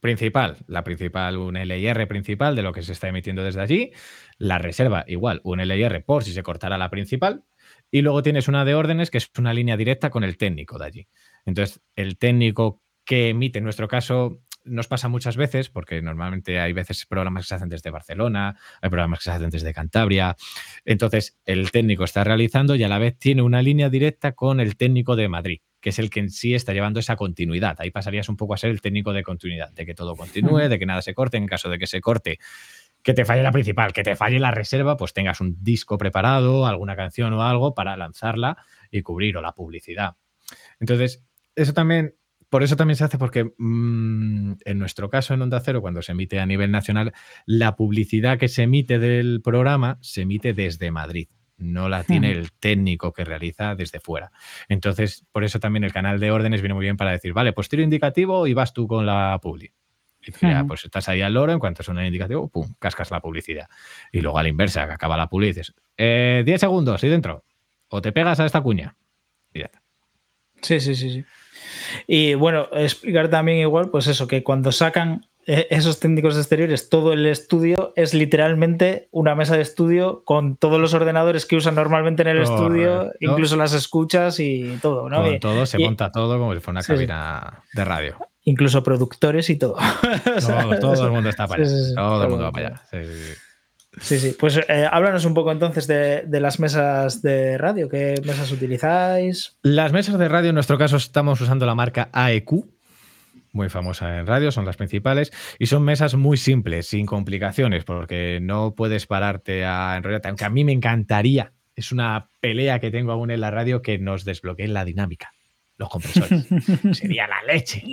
Principal, 0.00 0.56
la 0.66 0.82
principal, 0.84 1.36
un 1.36 1.54
LIR 1.54 2.08
principal 2.08 2.56
de 2.56 2.62
lo 2.62 2.72
que 2.72 2.82
se 2.82 2.92
está 2.92 3.08
emitiendo 3.08 3.44
desde 3.44 3.60
allí. 3.60 3.92
La 4.38 4.58
reserva, 4.58 5.04
igual, 5.06 5.40
un 5.44 5.60
LIR 5.60 6.04
por 6.04 6.24
si 6.24 6.32
se 6.32 6.42
cortara 6.42 6.78
la 6.78 6.90
principal. 6.90 7.44
Y 7.90 8.02
luego 8.02 8.22
tienes 8.22 8.48
una 8.48 8.64
de 8.64 8.74
órdenes 8.74 9.10
que 9.10 9.18
es 9.18 9.30
una 9.38 9.54
línea 9.54 9.76
directa 9.76 10.10
con 10.10 10.24
el 10.24 10.36
técnico 10.36 10.78
de 10.78 10.86
allí. 10.86 11.08
Entonces, 11.44 11.80
el 11.96 12.18
técnico 12.18 12.82
que 13.04 13.30
emite, 13.30 13.58
en 13.58 13.64
nuestro 13.64 13.88
caso, 13.88 14.40
nos 14.68 14.88
pasa 14.88 15.08
muchas 15.08 15.36
veces, 15.36 15.68
porque 15.68 16.00
normalmente 16.02 16.60
hay 16.60 16.72
veces 16.72 17.06
programas 17.06 17.44
que 17.44 17.48
se 17.48 17.54
hacen 17.56 17.68
desde 17.68 17.90
Barcelona, 17.90 18.56
hay 18.80 18.90
programas 18.90 19.20
que 19.20 19.24
se 19.24 19.30
hacen 19.30 19.50
desde 19.50 19.72
Cantabria. 19.74 20.36
Entonces, 20.84 21.38
el 21.44 21.70
técnico 21.70 22.04
está 22.04 22.24
realizando 22.24 22.74
y 22.74 22.84
a 22.84 22.88
la 22.88 22.98
vez 22.98 23.18
tiene 23.18 23.42
una 23.42 23.62
línea 23.62 23.88
directa 23.90 24.32
con 24.32 24.60
el 24.60 24.76
técnico 24.76 25.16
de 25.16 25.28
Madrid, 25.28 25.60
que 25.80 25.90
es 25.90 25.98
el 25.98 26.10
que 26.10 26.20
en 26.20 26.30
sí 26.30 26.54
está 26.54 26.72
llevando 26.72 27.00
esa 27.00 27.16
continuidad. 27.16 27.76
Ahí 27.80 27.90
pasarías 27.90 28.28
un 28.28 28.36
poco 28.36 28.54
a 28.54 28.56
ser 28.56 28.70
el 28.70 28.80
técnico 28.80 29.12
de 29.12 29.22
continuidad, 29.22 29.72
de 29.72 29.86
que 29.86 29.94
todo 29.94 30.16
continúe, 30.16 30.68
de 30.68 30.78
que 30.78 30.86
nada 30.86 31.02
se 31.02 31.14
corte. 31.14 31.36
En 31.36 31.46
caso 31.46 31.68
de 31.68 31.78
que 31.78 31.86
se 31.86 32.00
corte, 32.00 32.38
que 33.02 33.14
te 33.14 33.24
falle 33.24 33.42
la 33.42 33.52
principal, 33.52 33.92
que 33.92 34.02
te 34.02 34.16
falle 34.16 34.38
la 34.38 34.50
reserva, 34.50 34.96
pues 34.96 35.12
tengas 35.12 35.40
un 35.40 35.62
disco 35.62 35.98
preparado, 35.98 36.66
alguna 36.66 36.96
canción 36.96 37.32
o 37.32 37.42
algo 37.42 37.74
para 37.74 37.96
lanzarla 37.96 38.58
y 38.90 39.02
cubrir 39.02 39.36
o 39.36 39.42
la 39.42 39.52
publicidad. 39.52 40.16
Entonces, 40.80 41.24
eso 41.54 41.72
también 41.72 42.14
por 42.50 42.62
eso 42.62 42.76
también 42.76 42.96
se 42.96 43.04
hace 43.04 43.18
porque 43.18 43.52
mm, 43.56 44.52
en 44.64 44.78
nuestro 44.78 45.10
caso 45.10 45.34
en 45.34 45.42
Onda 45.42 45.60
Cero, 45.60 45.80
cuando 45.80 46.02
se 46.02 46.12
emite 46.12 46.40
a 46.40 46.46
nivel 46.46 46.70
nacional, 46.70 47.12
la 47.46 47.76
publicidad 47.76 48.38
que 48.38 48.48
se 48.48 48.62
emite 48.62 48.98
del 48.98 49.40
programa 49.42 49.98
se 50.00 50.22
emite 50.22 50.54
desde 50.54 50.90
Madrid. 50.90 51.28
No 51.58 51.88
la 51.88 52.04
tiene 52.04 52.30
el 52.30 52.52
técnico 52.52 53.12
que 53.12 53.24
realiza 53.24 53.74
desde 53.74 53.98
fuera. 53.98 54.30
Entonces, 54.68 55.26
por 55.32 55.42
eso 55.42 55.58
también 55.58 55.82
el 55.82 55.92
canal 55.92 56.20
de 56.20 56.30
órdenes 56.30 56.62
viene 56.62 56.74
muy 56.74 56.84
bien 56.84 56.96
para 56.96 57.10
decir, 57.10 57.32
vale, 57.32 57.52
pues 57.52 57.68
tiro 57.68 57.82
indicativo 57.82 58.46
y 58.46 58.54
vas 58.54 58.72
tú 58.72 58.86
con 58.86 59.04
la 59.04 59.38
publi. 59.42 59.72
Y 60.20 60.32
ya, 60.40 60.64
pues 60.64 60.84
estás 60.84 61.08
ahí 61.08 61.20
al 61.20 61.34
loro, 61.34 61.52
en 61.52 61.58
cuanto 61.58 61.82
suena 61.82 62.02
el 62.02 62.08
indicativo, 62.08 62.48
pum, 62.48 62.74
cascas 62.78 63.10
la 63.10 63.20
publicidad. 63.20 63.68
Y 64.12 64.20
luego 64.20 64.38
a 64.38 64.42
la 64.42 64.48
inversa, 64.48 64.86
que 64.86 64.92
acaba 64.92 65.16
la 65.16 65.28
publicidad, 65.28 65.62
dices, 65.62 65.74
10 65.96 66.48
eh, 66.48 66.58
segundos 66.58 67.02
y 67.02 67.08
dentro. 67.08 67.44
O 67.88 68.00
te 68.00 68.12
pegas 68.12 68.38
a 68.40 68.46
esta 68.46 68.60
cuña. 68.60 68.96
Y 69.52 69.60
ya 69.60 69.66
está. 69.66 69.82
Sí, 70.62 70.80
sí, 70.80 70.94
sí, 70.94 71.10
sí. 71.10 71.24
Y 72.06 72.34
bueno, 72.34 72.68
explicar 72.72 73.28
también 73.28 73.58
igual, 73.58 73.90
pues 73.90 74.06
eso, 74.06 74.26
que 74.26 74.42
cuando 74.42 74.72
sacan 74.72 75.26
eh, 75.50 75.66
esos 75.70 75.98
técnicos 75.98 76.36
exteriores, 76.36 76.90
todo 76.90 77.14
el 77.14 77.24
estudio 77.24 77.94
es 77.96 78.12
literalmente 78.12 79.08
una 79.12 79.34
mesa 79.34 79.56
de 79.56 79.62
estudio 79.62 80.22
con 80.24 80.56
todos 80.56 80.78
los 80.78 80.92
ordenadores 80.92 81.46
que 81.46 81.56
usan 81.56 81.74
normalmente 81.74 82.20
en 82.20 82.28
el 82.28 82.42
estudio, 82.42 83.12
incluso 83.20 83.56
las 83.56 83.72
escuchas 83.72 84.40
y 84.40 84.78
todo, 84.82 85.08
¿no? 85.08 85.22
Con 85.22 85.40
todo, 85.40 85.64
se 85.64 85.78
monta 85.78 86.12
todo 86.12 86.38
como 86.38 86.52
si 86.52 86.60
fuera 86.60 86.80
una 86.80 86.82
cabina 86.82 87.62
de 87.72 87.84
radio. 87.84 88.16
Incluso 88.44 88.82
productores 88.82 89.48
y 89.48 89.56
todo. 89.56 89.76
todo, 90.80 91.06
el 91.06 91.10
mundo 91.12 91.30
está 91.30 91.46
para 91.46 91.62
allá. 91.62 91.94
todo 91.94 92.22
el 92.24 92.28
mundo 92.28 92.44
va 92.44 92.52
para 92.52 92.66
allá. 92.68 92.82
Sí, 94.00 94.18
sí. 94.18 94.36
Pues 94.38 94.56
eh, 94.56 94.88
háblanos 94.90 95.24
un 95.24 95.34
poco 95.34 95.52
entonces 95.52 95.86
de, 95.86 96.24
las 96.40 96.60
mesas 96.60 97.22
de 97.22 97.58
radio. 97.58 97.88
¿Qué 97.88 98.14
mesas 98.24 98.50
utilizáis? 98.52 99.56
Las 99.62 99.92
mesas 99.92 100.18
de 100.18 100.28
radio, 100.28 100.50
en 100.50 100.54
nuestro 100.54 100.78
caso, 100.78 100.96
estamos 100.96 101.40
usando 101.40 101.66
la 101.66 101.74
marca 101.74 102.08
AEQ, 102.12 102.66
muy 103.52 103.68
famosa 103.68 104.18
en 104.18 104.26
radio, 104.26 104.52
son 104.52 104.64
las 104.64 104.76
principales, 104.76 105.32
y 105.58 105.66
son 105.66 105.82
mesas 105.82 106.14
muy 106.14 106.36
simples, 106.36 106.86
sin 106.86 107.06
complicaciones, 107.06 107.84
porque 107.84 108.38
no 108.42 108.74
puedes 108.74 109.06
pararte 109.06 109.64
a 109.64 109.96
enrollarte, 109.96 110.28
aunque 110.28 110.44
a 110.44 110.50
mí 110.50 110.64
me 110.64 110.72
encantaría, 110.72 111.52
es 111.74 111.92
una 111.92 112.30
pelea 112.40 112.78
que 112.80 112.90
tengo 112.90 113.12
aún 113.12 113.30
en 113.30 113.40
la 113.40 113.50
radio 113.50 113.82
que 113.82 113.98
nos 113.98 114.24
desbloquee 114.24 114.68
la 114.68 114.84
dinámica 114.84 115.32
los 115.78 115.88
compresores. 115.88 116.44
Sería 116.98 117.26
la 117.26 117.42
leche. 117.44 117.84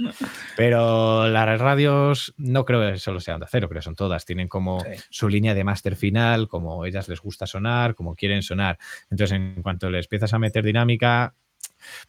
Pero 0.57 1.27
las 1.27 1.59
radios 1.59 2.33
no 2.37 2.65
creo 2.65 2.91
que 2.91 2.97
solo 2.97 3.19
sean 3.19 3.39
de 3.39 3.45
acero, 3.45 3.69
creo 3.69 3.79
que 3.79 3.85
son 3.85 3.95
todas. 3.95 4.25
Tienen 4.25 4.47
como 4.47 4.83
su 5.09 5.29
línea 5.29 5.53
de 5.53 5.63
máster 5.63 5.95
final, 5.95 6.47
como 6.47 6.83
ellas 6.85 7.07
les 7.07 7.21
gusta 7.21 7.45
sonar, 7.45 7.93
como 7.93 8.15
quieren 8.15 8.41
sonar. 8.41 8.77
Entonces, 9.11 9.35
en 9.35 9.61
cuanto 9.61 9.89
les 9.89 10.05
empiezas 10.05 10.33
a 10.33 10.39
meter 10.39 10.65
dinámica, 10.65 11.35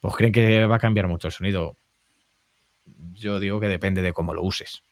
pues 0.00 0.16
creen 0.16 0.32
que 0.32 0.64
va 0.64 0.76
a 0.76 0.80
cambiar 0.80 1.08
mucho 1.08 1.28
el 1.28 1.32
sonido. 1.32 1.76
Yo 3.12 3.38
digo 3.38 3.60
que 3.60 3.68
depende 3.68 4.00
de 4.00 4.14
cómo 4.14 4.32
lo 4.32 4.42
uses. 4.42 4.82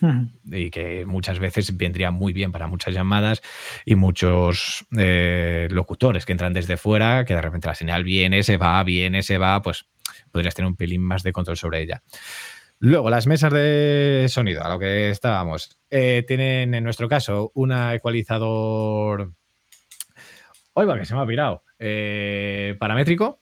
y 0.50 0.70
que 0.70 1.04
muchas 1.06 1.38
veces 1.38 1.76
vendría 1.76 2.10
muy 2.10 2.32
bien 2.32 2.52
para 2.52 2.66
muchas 2.66 2.94
llamadas 2.94 3.42
y 3.84 3.94
muchos 3.94 4.84
eh, 4.96 5.68
locutores 5.70 6.26
que 6.26 6.32
entran 6.32 6.52
desde 6.52 6.76
fuera, 6.76 7.24
que 7.24 7.34
de 7.34 7.40
repente 7.40 7.68
la 7.68 7.74
señal 7.74 8.04
viene, 8.04 8.42
se 8.42 8.56
va, 8.56 8.82
viene, 8.82 9.22
se 9.22 9.38
va, 9.38 9.62
pues 9.62 9.86
podrías 10.30 10.54
tener 10.54 10.68
un 10.68 10.76
pelín 10.76 11.02
más 11.02 11.22
de 11.22 11.32
control 11.32 11.56
sobre 11.56 11.82
ella. 11.82 12.02
Luego, 12.78 13.08
las 13.08 13.26
mesas 13.26 13.52
de 13.52 14.26
sonido, 14.28 14.62
a 14.62 14.68
lo 14.68 14.78
que 14.78 15.08
estábamos, 15.08 15.78
eh, 15.88 16.24
tienen 16.26 16.74
en 16.74 16.84
nuestro 16.84 17.08
caso 17.08 17.50
un 17.54 17.72
ecualizador. 17.72 19.32
Oiga, 20.74 20.98
que 20.98 21.06
se 21.06 21.14
me 21.14 21.22
ha 21.22 21.26
pirado. 21.26 21.62
Eh, 21.78 22.76
paramétrico, 22.78 23.40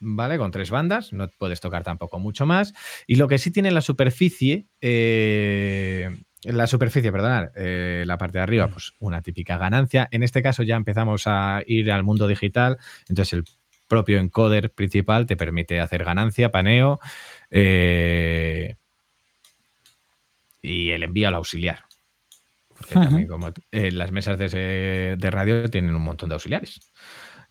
¿vale? 0.00 0.38
Con 0.38 0.50
tres 0.50 0.70
bandas, 0.70 1.12
no 1.12 1.28
puedes 1.38 1.60
tocar 1.60 1.84
tampoco 1.84 2.18
mucho 2.18 2.46
más. 2.46 2.74
Y 3.06 3.14
lo 3.14 3.28
que 3.28 3.38
sí 3.38 3.52
tiene 3.52 3.70
la 3.70 3.80
superficie, 3.80 4.66
eh, 4.80 6.10
la 6.42 6.66
superficie, 6.66 7.12
perdonad, 7.12 7.50
la 7.54 8.18
parte 8.18 8.38
de 8.38 8.42
arriba, 8.42 8.66
pues 8.66 8.92
una 8.98 9.22
típica 9.22 9.56
ganancia. 9.56 10.08
En 10.10 10.24
este 10.24 10.42
caso 10.42 10.64
ya 10.64 10.74
empezamos 10.74 11.28
a 11.28 11.62
ir 11.64 11.92
al 11.92 12.02
mundo 12.02 12.26
digital, 12.26 12.78
entonces 13.08 13.34
el 13.34 13.44
propio 13.88 14.18
encoder 14.18 14.70
principal 14.70 15.26
te 15.26 15.36
permite 15.36 15.80
hacer 15.80 16.04
ganancia, 16.04 16.50
paneo 16.50 17.00
eh, 17.50 18.76
y 20.62 20.90
el 20.90 21.02
envío 21.02 21.28
al 21.28 21.34
auxiliar. 21.34 21.84
Porque 22.68 22.94
también 22.94 23.26
como 23.26 23.52
eh, 23.72 23.90
las 23.90 24.12
mesas 24.12 24.38
de, 24.38 25.16
de 25.18 25.30
radio 25.30 25.68
tienen 25.68 25.96
un 25.96 26.02
montón 26.02 26.28
de 26.28 26.34
auxiliares 26.34 26.80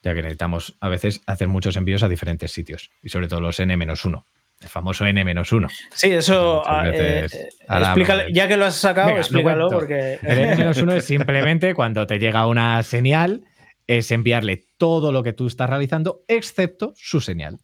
ya 0.04 0.14
que 0.14 0.22
necesitamos 0.22 0.76
a 0.80 0.90
veces 0.90 1.22
hacer 1.26 1.48
muchos 1.48 1.76
envíos 1.76 2.04
a 2.04 2.10
diferentes 2.10 2.52
sitios 2.52 2.92
y 3.02 3.10
sobre 3.10 3.28
todo 3.28 3.42
los 3.42 3.60
N-1, 3.60 4.24
el 4.62 4.70
famoso 4.70 5.06
N-1. 5.06 5.70
Sí, 5.94 6.12
eso, 6.12 6.64
ah, 6.66 6.88
eh, 6.88 7.28
explícale, 7.70 8.32
ya 8.32 8.48
que 8.48 8.58
lo 8.58 8.66
has 8.66 8.76
sacado, 8.76 9.08
Venga, 9.08 9.20
explícalo 9.22 9.70
porque... 9.70 10.20
El 10.22 10.40
N-1 10.40 10.94
es 10.94 11.06
simplemente 11.06 11.74
cuando 11.76 12.08
te 12.08 12.20
llega 12.20 12.48
una 12.48 12.82
señal, 12.84 13.44
es 13.88 14.12
enviarle 14.12 14.66
todo 14.78 15.12
lo 15.12 15.24
que 15.24 15.34
tú 15.34 15.48
estás 15.48 15.70
realizando, 15.70 16.24
excepto 16.28 16.94
su 16.96 17.22
señal. 17.22 17.58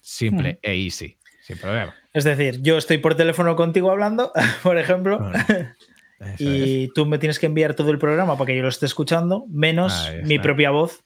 Simple 0.00 0.58
e 0.62 0.74
easy, 0.84 1.16
sin 1.42 1.56
problema. 1.58 1.94
Es 2.12 2.24
decir, 2.24 2.60
yo 2.60 2.76
estoy 2.76 2.98
por 2.98 3.14
teléfono 3.14 3.56
contigo 3.56 3.90
hablando, 3.90 4.32
por 4.62 4.78
ejemplo, 4.78 5.18
Bueno, 5.18 5.38
Eso 6.20 6.34
es. 6.38 6.38
y 6.68 6.88
tú 6.94 7.06
me 7.06 7.18
tienes 7.18 7.38
que 7.38 7.46
enviar 7.46 7.74
todo 7.74 7.90
el 7.90 7.98
programa 7.98 8.36
para 8.36 8.46
que 8.46 8.56
yo 8.56 8.62
lo 8.62 8.68
esté 8.68 8.86
escuchando, 8.86 9.44
menos 9.48 10.10
mi 10.24 10.38
propia 10.38 10.70
voz 10.70 11.02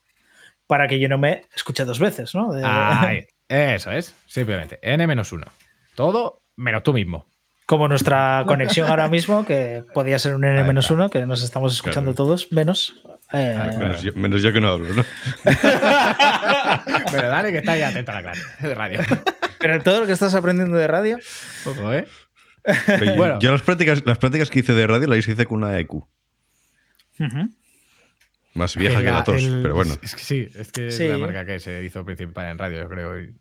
para 0.66 0.86
que 0.86 0.98
yo 1.00 1.08
no 1.08 1.16
me 1.16 1.44
escuche 1.56 1.84
dos 1.86 1.98
veces, 1.98 2.34
¿no? 2.34 2.52
De- 2.52 2.62
Ahí, 2.64 3.24
eso 3.48 3.90
es, 3.90 4.14
simplemente. 4.26 4.78
N-1. 4.82 5.44
Todo 5.94 6.42
menos 6.56 6.82
tú 6.82 6.92
mismo. 6.92 7.26
Como 7.66 7.88
nuestra 7.88 8.44
conexión 8.46 8.88
ahora 8.88 9.08
mismo, 9.08 9.44
que 9.46 9.84
podía 9.94 10.18
ser 10.18 10.34
un 10.34 10.44
N-1, 10.44 11.10
que 11.10 11.24
nos 11.26 11.42
estamos 11.42 11.72
escuchando 11.74 12.12
Claro. 12.14 12.16
todos, 12.26 12.52
menos. 12.52 13.02
Eh, 13.32 13.52
Claro. 13.54 13.78
Menos 13.78 14.02
yo, 14.02 14.12
menos 14.14 14.42
yo 14.42 14.52
que 14.52 14.60
no 14.60 14.68
hablo, 14.68 14.94
¿no? 14.94 15.04
Pero 17.10 17.28
dale 17.28 17.52
que 17.52 17.58
está 17.58 17.72
ahí 17.72 17.82
atento 17.82 18.12
a 18.12 18.14
la 18.16 18.22
clase 18.22 18.42
de 18.66 18.74
radio. 18.74 19.00
Pero 19.58 19.82
todo 19.82 20.00
lo 20.00 20.06
que 20.06 20.12
estás 20.12 20.34
aprendiendo 20.34 20.76
de 20.76 20.86
radio, 20.86 21.18
Ojo, 21.66 21.92
¿eh? 21.92 22.06
Pero 22.86 23.04
yo- 23.04 23.16
Bueno. 23.16 23.38
Yo 23.40 23.52
las 23.52 23.62
prácticas, 23.62 24.02
las 24.04 24.18
prácticas 24.18 24.50
que 24.50 24.60
hice 24.60 24.72
de 24.72 24.86
radio 24.86 25.06
las 25.08 25.26
hice 25.26 25.46
con 25.46 25.58
una 25.62 25.78
EQ. 25.78 26.04
Más 28.54 28.76
vieja 28.76 28.98
que 29.00 29.10
La- 29.10 29.24
tos, 29.24 29.42
el- 29.42 29.62
pero 29.62 29.74
bueno. 29.74 29.94
Es 30.02 30.14
que 30.14 30.22
sí, 30.22 30.48
es 30.54 30.72
que 30.72 30.90
Sí. 30.90 31.04
es 31.04 31.10
la 31.10 31.18
marca 31.18 31.44
que 31.46 31.60
se 31.60 31.84
hizo 31.84 32.04
principal 32.04 32.46
en 32.50 32.58
radio, 32.58 32.78
yo 32.82 32.88
creo. 32.88 33.20
y- 33.20 33.34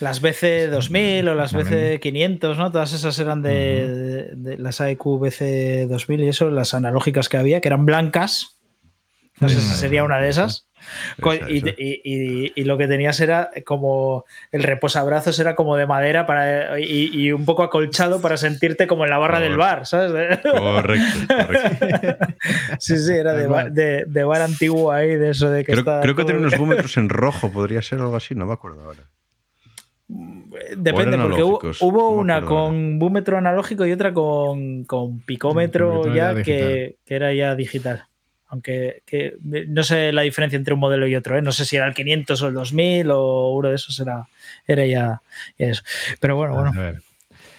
las 0.00 0.20
BC2000 0.20 1.28
o 1.28 1.34
las 1.36 1.52
También. 1.52 2.00
BC500, 2.00 2.56
¿no? 2.56 2.72
Todas 2.72 2.92
esas 2.92 3.16
eran 3.20 3.40
de, 3.42 3.50
de- 3.88 4.30
de 4.34 4.58
las 4.58 4.80
AEQ 4.80 5.04
BC2000 5.20 6.24
y 6.24 6.28
eso, 6.28 6.50
las 6.50 6.74
analógicas 6.74 7.28
que 7.28 7.36
había, 7.36 7.60
que 7.60 7.68
eran 7.68 7.86
blancas. 7.86 8.58
No 9.42 9.48
sé 9.48 9.60
si 9.60 9.72
Mm. 9.72 9.76
sería 9.76 10.04
una 10.04 10.18
de 10.20 10.28
esas. 10.30 10.66
Y, 11.18 11.28
esa. 11.28 11.50
y- 11.78 12.00
y- 12.04 12.52
y 12.56 12.64
lo 12.64 12.76
que 12.78 12.88
tenías 12.88 13.20
era 13.20 13.50
como 13.64 14.24
el 14.50 14.62
reposabrazos 14.64 15.38
era 15.38 15.54
como 15.54 15.76
de 15.76 15.86
madera 15.86 16.26
para, 16.26 16.80
y, 16.80 17.10
y 17.12 17.30
un 17.32 17.44
poco 17.44 17.62
acolchado 17.62 18.20
para 18.20 18.36
sentirte 18.36 18.86
como 18.88 19.04
en 19.04 19.10
la 19.10 19.18
barra 19.18 19.38
del 19.40 19.56
bar, 19.56 19.86
¿sabes? 19.86 20.38
Correcto, 20.42 21.18
correcto. 21.28 22.26
sí, 22.80 22.98
sí, 22.98 23.12
era 23.12 23.32
de, 23.34 23.46
bar- 23.46 23.70
de, 23.72 24.04
de 24.06 24.24
bar 24.24 24.42
antiguo 24.42 24.90
ahí, 24.90 25.14
de 25.16 25.30
eso 25.30 25.50
de 25.50 25.60
que 25.64 25.72
Creo, 25.72 25.78
está 25.80 26.00
creo 26.00 26.14
que 26.16 26.24
tiene 26.24 26.40
unos 26.40 26.56
búmetros 26.58 26.96
en 26.96 27.08
rojo, 27.08 27.52
podría 27.52 27.80
ser 27.82 28.00
algo 28.00 28.16
así, 28.16 28.34
no 28.34 28.46
me 28.46 28.54
acuerdo 28.54 28.82
ahora. 28.84 29.04
Depende, 30.76 31.16
eran 31.16 31.22
porque 31.30 31.42
hubo, 31.42 31.60
no 31.80 32.18
una 32.20 32.44
con 32.44 32.98
búmetro 32.98 33.38
analógico 33.38 33.86
y 33.86 33.92
otra 33.92 34.12
con, 34.12 34.84
con 34.84 35.20
picómetro 35.20 36.02
Picómetro 36.02 36.14
ya, 36.14 36.34
ya 36.34 36.42
que, 36.42 36.96
que 37.06 37.14
era 37.14 37.32
ya 37.32 37.54
digital. 37.54 38.04
Aunque 38.52 39.02
que, 39.06 39.36
no 39.42 39.82
sé 39.82 40.12
la 40.12 40.20
diferencia 40.22 40.58
entre 40.58 40.74
un 40.74 40.80
modelo 40.80 41.06
y 41.06 41.16
otro, 41.16 41.38
¿eh? 41.38 41.42
no 41.42 41.52
sé 41.52 41.64
si 41.64 41.76
era 41.76 41.86
el 41.88 41.94
500 41.94 42.42
o 42.42 42.48
el 42.48 42.54
2000 42.54 43.10
o 43.10 43.54
uno 43.54 43.70
de 43.70 43.76
esos 43.76 43.98
era, 43.98 44.28
era 44.66 44.84
ya, 44.84 45.22
ya 45.58 45.66
eso. 45.68 45.82
Pero 46.20 46.36
bueno, 46.36 46.54
bueno, 46.54 46.70
A 46.76 46.78
ver. 46.82 47.00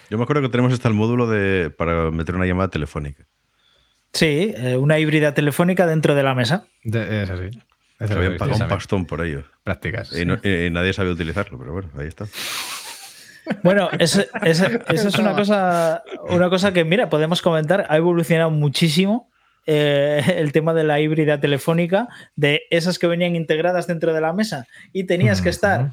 Yo 0.08 0.18
me 0.18 0.22
acuerdo 0.22 0.42
que 0.42 0.48
tenemos 0.50 0.72
hasta 0.72 0.86
el 0.86 0.94
módulo 0.94 1.26
de, 1.26 1.70
para 1.70 2.12
meter 2.12 2.36
una 2.36 2.46
llamada 2.46 2.68
telefónica. 2.70 3.24
sí, 4.12 4.54
eh, 4.56 4.76
una 4.76 5.00
híbrida 5.00 5.34
telefónica 5.34 5.84
dentro 5.86 6.14
de 6.14 6.22
la 6.22 6.34
mesa. 6.36 6.66
De- 6.84 7.24
eso 7.24 7.36
sí. 7.38 7.58
Eso 7.98 8.08
Que 8.08 8.14
lo 8.14 8.22
he 8.22 8.26
habían 8.26 8.38
pagado 8.38 8.62
un 8.62 8.68
pastón 8.68 9.04
por 9.06 9.24
ello. 9.24 9.42
Prácticas. 9.64 10.16
Y, 10.16 10.24
no- 10.24 10.38
y 10.44 10.70
nadie 10.70 10.92
sabía 10.92 11.12
utilizarlo, 11.12 11.58
pero 11.58 11.72
bueno, 11.72 11.88
ahí 11.98 12.06
está. 12.06 12.26
Bueno, 13.64 13.88
esa 13.98 14.26
es 14.88 15.18
una 15.18 15.34
cosa, 15.34 16.02
una 16.28 16.48
cosa 16.50 16.72
que, 16.72 16.84
mira, 16.84 17.08
podemos 17.10 17.42
comentar, 17.42 17.84
ha 17.88 17.96
evolucionado 17.96 18.50
muchísimo 18.50 19.28
eh, 19.66 20.22
el 20.36 20.52
tema 20.52 20.74
de 20.74 20.84
la 20.84 21.00
híbrida 21.00 21.40
telefónica, 21.40 22.08
de 22.36 22.62
esas 22.70 22.98
que 22.98 23.06
venían 23.06 23.36
integradas 23.36 23.86
dentro 23.86 24.12
de 24.12 24.20
la 24.20 24.32
mesa 24.32 24.66
y 24.92 25.04
tenías 25.04 25.40
que 25.42 25.48
estar 25.48 25.90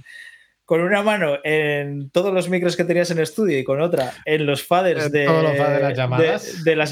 con 0.66 0.82
una 0.82 1.04
mano 1.04 1.38
en 1.44 2.10
todos 2.12 2.34
los 2.34 2.48
micros 2.48 2.78
que 2.78 2.86
tenías 2.86 3.12
en 3.12 3.20
estudio 3.20 3.60
y 3.60 3.64
con 3.64 3.82
otra 3.82 4.14
en 4.26 4.46
los 4.46 4.64
faders 4.64 5.12
de, 5.12 5.26
todos 5.26 5.44
los 5.44 5.58
faders 5.58 5.80
de 5.82 5.84
las 5.84 5.98
llamadas. 5.98 6.64
de 6.64 6.76
las 6.76 6.90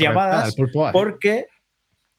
porque 0.92 1.48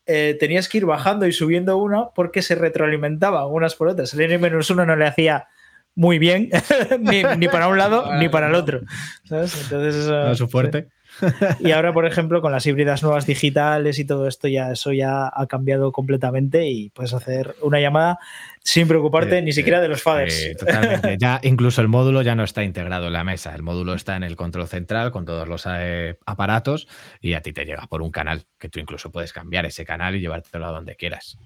eh, 0.06 0.36
tenías 0.40 0.68
que 0.68 0.78
ir 0.78 0.86
bajando 0.86 1.26
y 1.26 1.32
subiendo 1.32 1.76
una 1.76 2.08
porque 2.10 2.42
se 2.42 2.54
retroalimentaban 2.54 3.44
unas 3.50 3.74
por 3.74 3.88
otras. 3.88 4.14
El 4.14 4.22
N-1 4.32 4.86
no 4.86 4.96
le 4.96 5.06
hacía 5.06 5.48
muy 5.94 6.18
bien, 6.18 6.50
ni, 7.00 7.22
ni 7.36 7.48
para 7.48 7.68
un 7.68 7.76
lado 7.76 8.16
ni 8.16 8.28
para 8.28 8.48
el 8.48 8.54
otro. 8.54 8.80
¿sabes? 9.24 9.54
Entonces, 9.62 9.96
eso- 9.96 10.12
No 10.12 10.32
es 10.32 10.38
su 10.38 10.48
fuerte. 10.48 10.88
y 11.60 11.72
ahora, 11.72 11.92
por 11.92 12.06
ejemplo, 12.06 12.40
con 12.40 12.52
las 12.52 12.66
híbridas 12.66 13.02
nuevas 13.02 13.26
digitales 13.26 13.98
y 13.98 14.04
todo 14.04 14.26
esto, 14.26 14.48
ya 14.48 14.70
eso 14.70 14.92
ya 14.92 15.30
ha 15.32 15.46
cambiado 15.46 15.92
completamente 15.92 16.68
y 16.68 16.90
puedes 16.90 17.12
hacer 17.12 17.54
una 17.62 17.80
llamada 17.80 18.18
sin 18.62 18.86
preocuparte 18.86 19.38
Eh, 19.38 19.42
ni 19.42 19.52
siquiera 19.52 19.80
de 19.80 19.88
los 19.88 20.02
faders. 20.02 20.40
Eh, 20.42 20.54
totalmente. 20.54 21.16
Ya 21.18 21.40
incluso 21.42 21.80
el 21.80 21.88
módulo 21.88 22.22
ya 22.22 22.34
no 22.34 22.44
está 22.44 22.62
integrado 22.62 23.06
en 23.06 23.12
la 23.14 23.24
mesa. 23.24 23.54
El 23.54 23.62
módulo 23.62 23.94
está 23.94 24.16
en 24.16 24.22
el 24.22 24.36
control 24.36 24.68
central 24.68 25.10
con 25.10 25.24
todos 25.24 25.48
los 25.48 25.66
eh, 25.68 26.18
aparatos 26.26 26.86
y 27.20 27.34
a 27.34 27.40
ti 27.40 27.52
te 27.52 27.64
llega 27.64 27.86
por 27.86 28.02
un 28.02 28.10
canal 28.10 28.44
que 28.58 28.68
tú 28.68 28.78
incluso 28.78 29.10
puedes 29.10 29.32
cambiar 29.32 29.66
ese 29.66 29.84
canal 29.84 30.16
y 30.16 30.20
llevártelo 30.20 30.66
a 30.66 30.72
donde 30.72 30.96
quieras. 30.96 31.38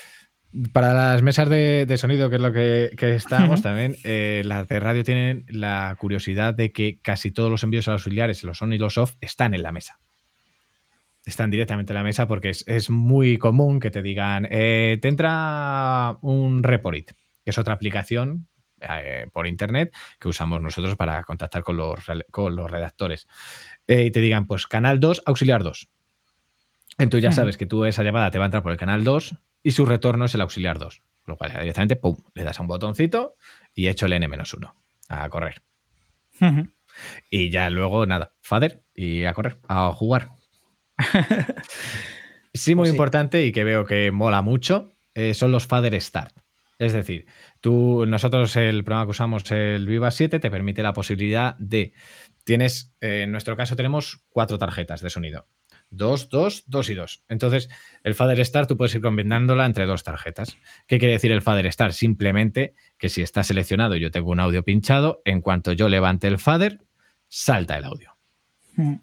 Para 0.71 0.93
las 0.93 1.21
mesas 1.21 1.49
de, 1.49 1.85
de 1.85 1.97
sonido, 1.97 2.29
que 2.29 2.37
es 2.37 2.41
lo 2.41 2.53
que, 2.53 2.91
que 2.97 3.15
estábamos 3.15 3.61
también, 3.61 3.97
eh, 4.03 4.43
las 4.45 4.67
de 4.67 4.79
radio 4.79 5.03
tienen 5.03 5.45
la 5.49 5.95
curiosidad 5.99 6.53
de 6.53 6.71
que 6.71 6.99
casi 7.01 7.31
todos 7.31 7.51
los 7.51 7.63
envíos 7.63 7.87
auxiliares, 7.87 8.43
los 8.43 8.61
on 8.61 8.71
y 8.71 8.77
los 8.77 8.97
off, 8.97 9.15
están 9.19 9.53
en 9.53 9.61
la 9.61 9.71
mesa. 9.71 9.99
Están 11.25 11.51
directamente 11.51 11.91
en 11.91 11.95
la 11.95 12.03
mesa 12.03 12.27
porque 12.27 12.49
es, 12.49 12.63
es 12.65 12.89
muy 12.89 13.37
común 13.37 13.81
que 13.81 13.91
te 13.91 14.01
digan, 14.01 14.47
eh, 14.49 14.97
te 15.01 15.09
entra 15.09 16.17
un 16.21 16.63
Reporit, 16.63 17.11
que 17.43 17.51
es 17.51 17.57
otra 17.57 17.73
aplicación 17.73 18.47
eh, 18.79 19.27
por 19.33 19.47
internet 19.47 19.93
que 20.17 20.29
usamos 20.29 20.61
nosotros 20.61 20.95
para 20.95 21.23
contactar 21.23 21.63
con 21.63 21.75
los, 21.75 21.99
con 22.31 22.55
los 22.55 22.71
redactores. 22.71 23.27
Y 23.85 24.11
te 24.11 24.21
digan, 24.21 24.47
pues 24.47 24.65
canal 24.65 25.01
2, 25.01 25.23
auxiliar 25.25 25.61
2. 25.61 25.89
Entonces 26.99 27.23
ya 27.23 27.31
sabes 27.31 27.57
que 27.57 27.65
tú 27.65 27.83
esa 27.85 28.03
llamada 28.03 28.31
te 28.31 28.37
va 28.37 28.45
a 28.45 28.47
entrar 28.47 28.63
por 28.63 28.71
el 28.71 28.77
canal 28.77 29.03
2 29.03 29.35
y 29.67 29.71
su 29.71 29.85
retorno 29.85 30.23
es 30.23 30.33
el 30.33 30.39
auxiliar 30.39 30.79
2. 30.79 31.01
Lo 31.25 31.35
cual 31.35 31.51
directamente, 31.51 31.97
pum, 31.97 32.15
le 32.33 32.45
das 32.45 32.57
a 32.57 32.61
un 32.61 32.69
botoncito 32.69 33.35
y 33.73 33.89
hecho 33.89 34.05
el 34.05 34.13
N-1 34.13 34.73
a 35.09 35.27
correr. 35.27 35.61
Y 37.29 37.49
ya 37.49 37.69
luego, 37.69 38.05
nada, 38.05 38.33
fader 38.39 38.81
y 38.95 39.25
a 39.25 39.33
correr, 39.33 39.57
a 39.67 39.91
jugar. 39.91 40.29
sí, 42.53 42.75
muy 42.75 42.83
Pues 42.83 42.89
sí. 42.91 42.93
importante 42.95 43.45
y 43.45 43.51
que 43.51 43.65
veo 43.65 43.83
que 43.83 44.09
mola 44.11 44.41
mucho 44.41 44.95
eh, 45.15 45.33
son 45.33 45.51
los 45.51 45.67
fader 45.67 45.99
start. 46.01 46.33
Es 46.79 46.93
decir, 46.93 47.25
tú, 47.59 48.05
nosotros 48.07 48.55
el 48.55 48.85
programa 48.85 49.07
que 49.07 49.11
usamos, 49.11 49.51
el 49.51 49.85
Viva 49.85 50.11
7, 50.11 50.39
te 50.39 50.49
permite 50.49 50.81
la 50.81 50.93
posibilidad 50.93 51.57
de, 51.57 51.91
tienes, 52.45 52.95
eh, 53.01 53.23
en 53.23 53.33
nuestro 53.33 53.57
caso 53.57 53.75
tenemos 53.75 54.23
cuatro 54.29 54.57
tarjetas 54.57 55.01
de 55.01 55.09
sonido. 55.09 55.45
Dos, 55.89 56.29
dos, 56.29 56.63
dos 56.67 56.89
y 56.89 56.95
dos. 56.95 57.23
Entonces, 57.29 57.69
el 58.03 58.13
Fader 58.13 58.43
Start 58.45 58.67
tú 58.67 58.77
puedes 58.77 58.93
ir 58.95 59.01
combinándola 59.01 59.65
entre 59.65 59.85
dos 59.85 60.03
tarjetas. 60.03 60.57
¿Qué 60.85 60.99
quiere 60.99 61.13
decir 61.13 61.31
el 61.31 61.41
Fader 61.41 61.71
Start? 61.71 61.93
Simplemente 61.93 62.73
que 62.97 63.09
si 63.09 63.21
está 63.21 63.43
seleccionado 63.43 63.95
y 63.95 64.01
yo 64.01 64.11
tengo 64.11 64.31
un 64.31 64.39
audio 64.39 64.63
pinchado, 64.63 65.21
en 65.23 65.41
cuanto 65.41 65.71
yo 65.71 65.87
levante 65.87 66.27
el 66.27 66.39
Fader, 66.39 66.81
salta 67.27 67.77
el 67.77 67.85
audio. 67.85 68.17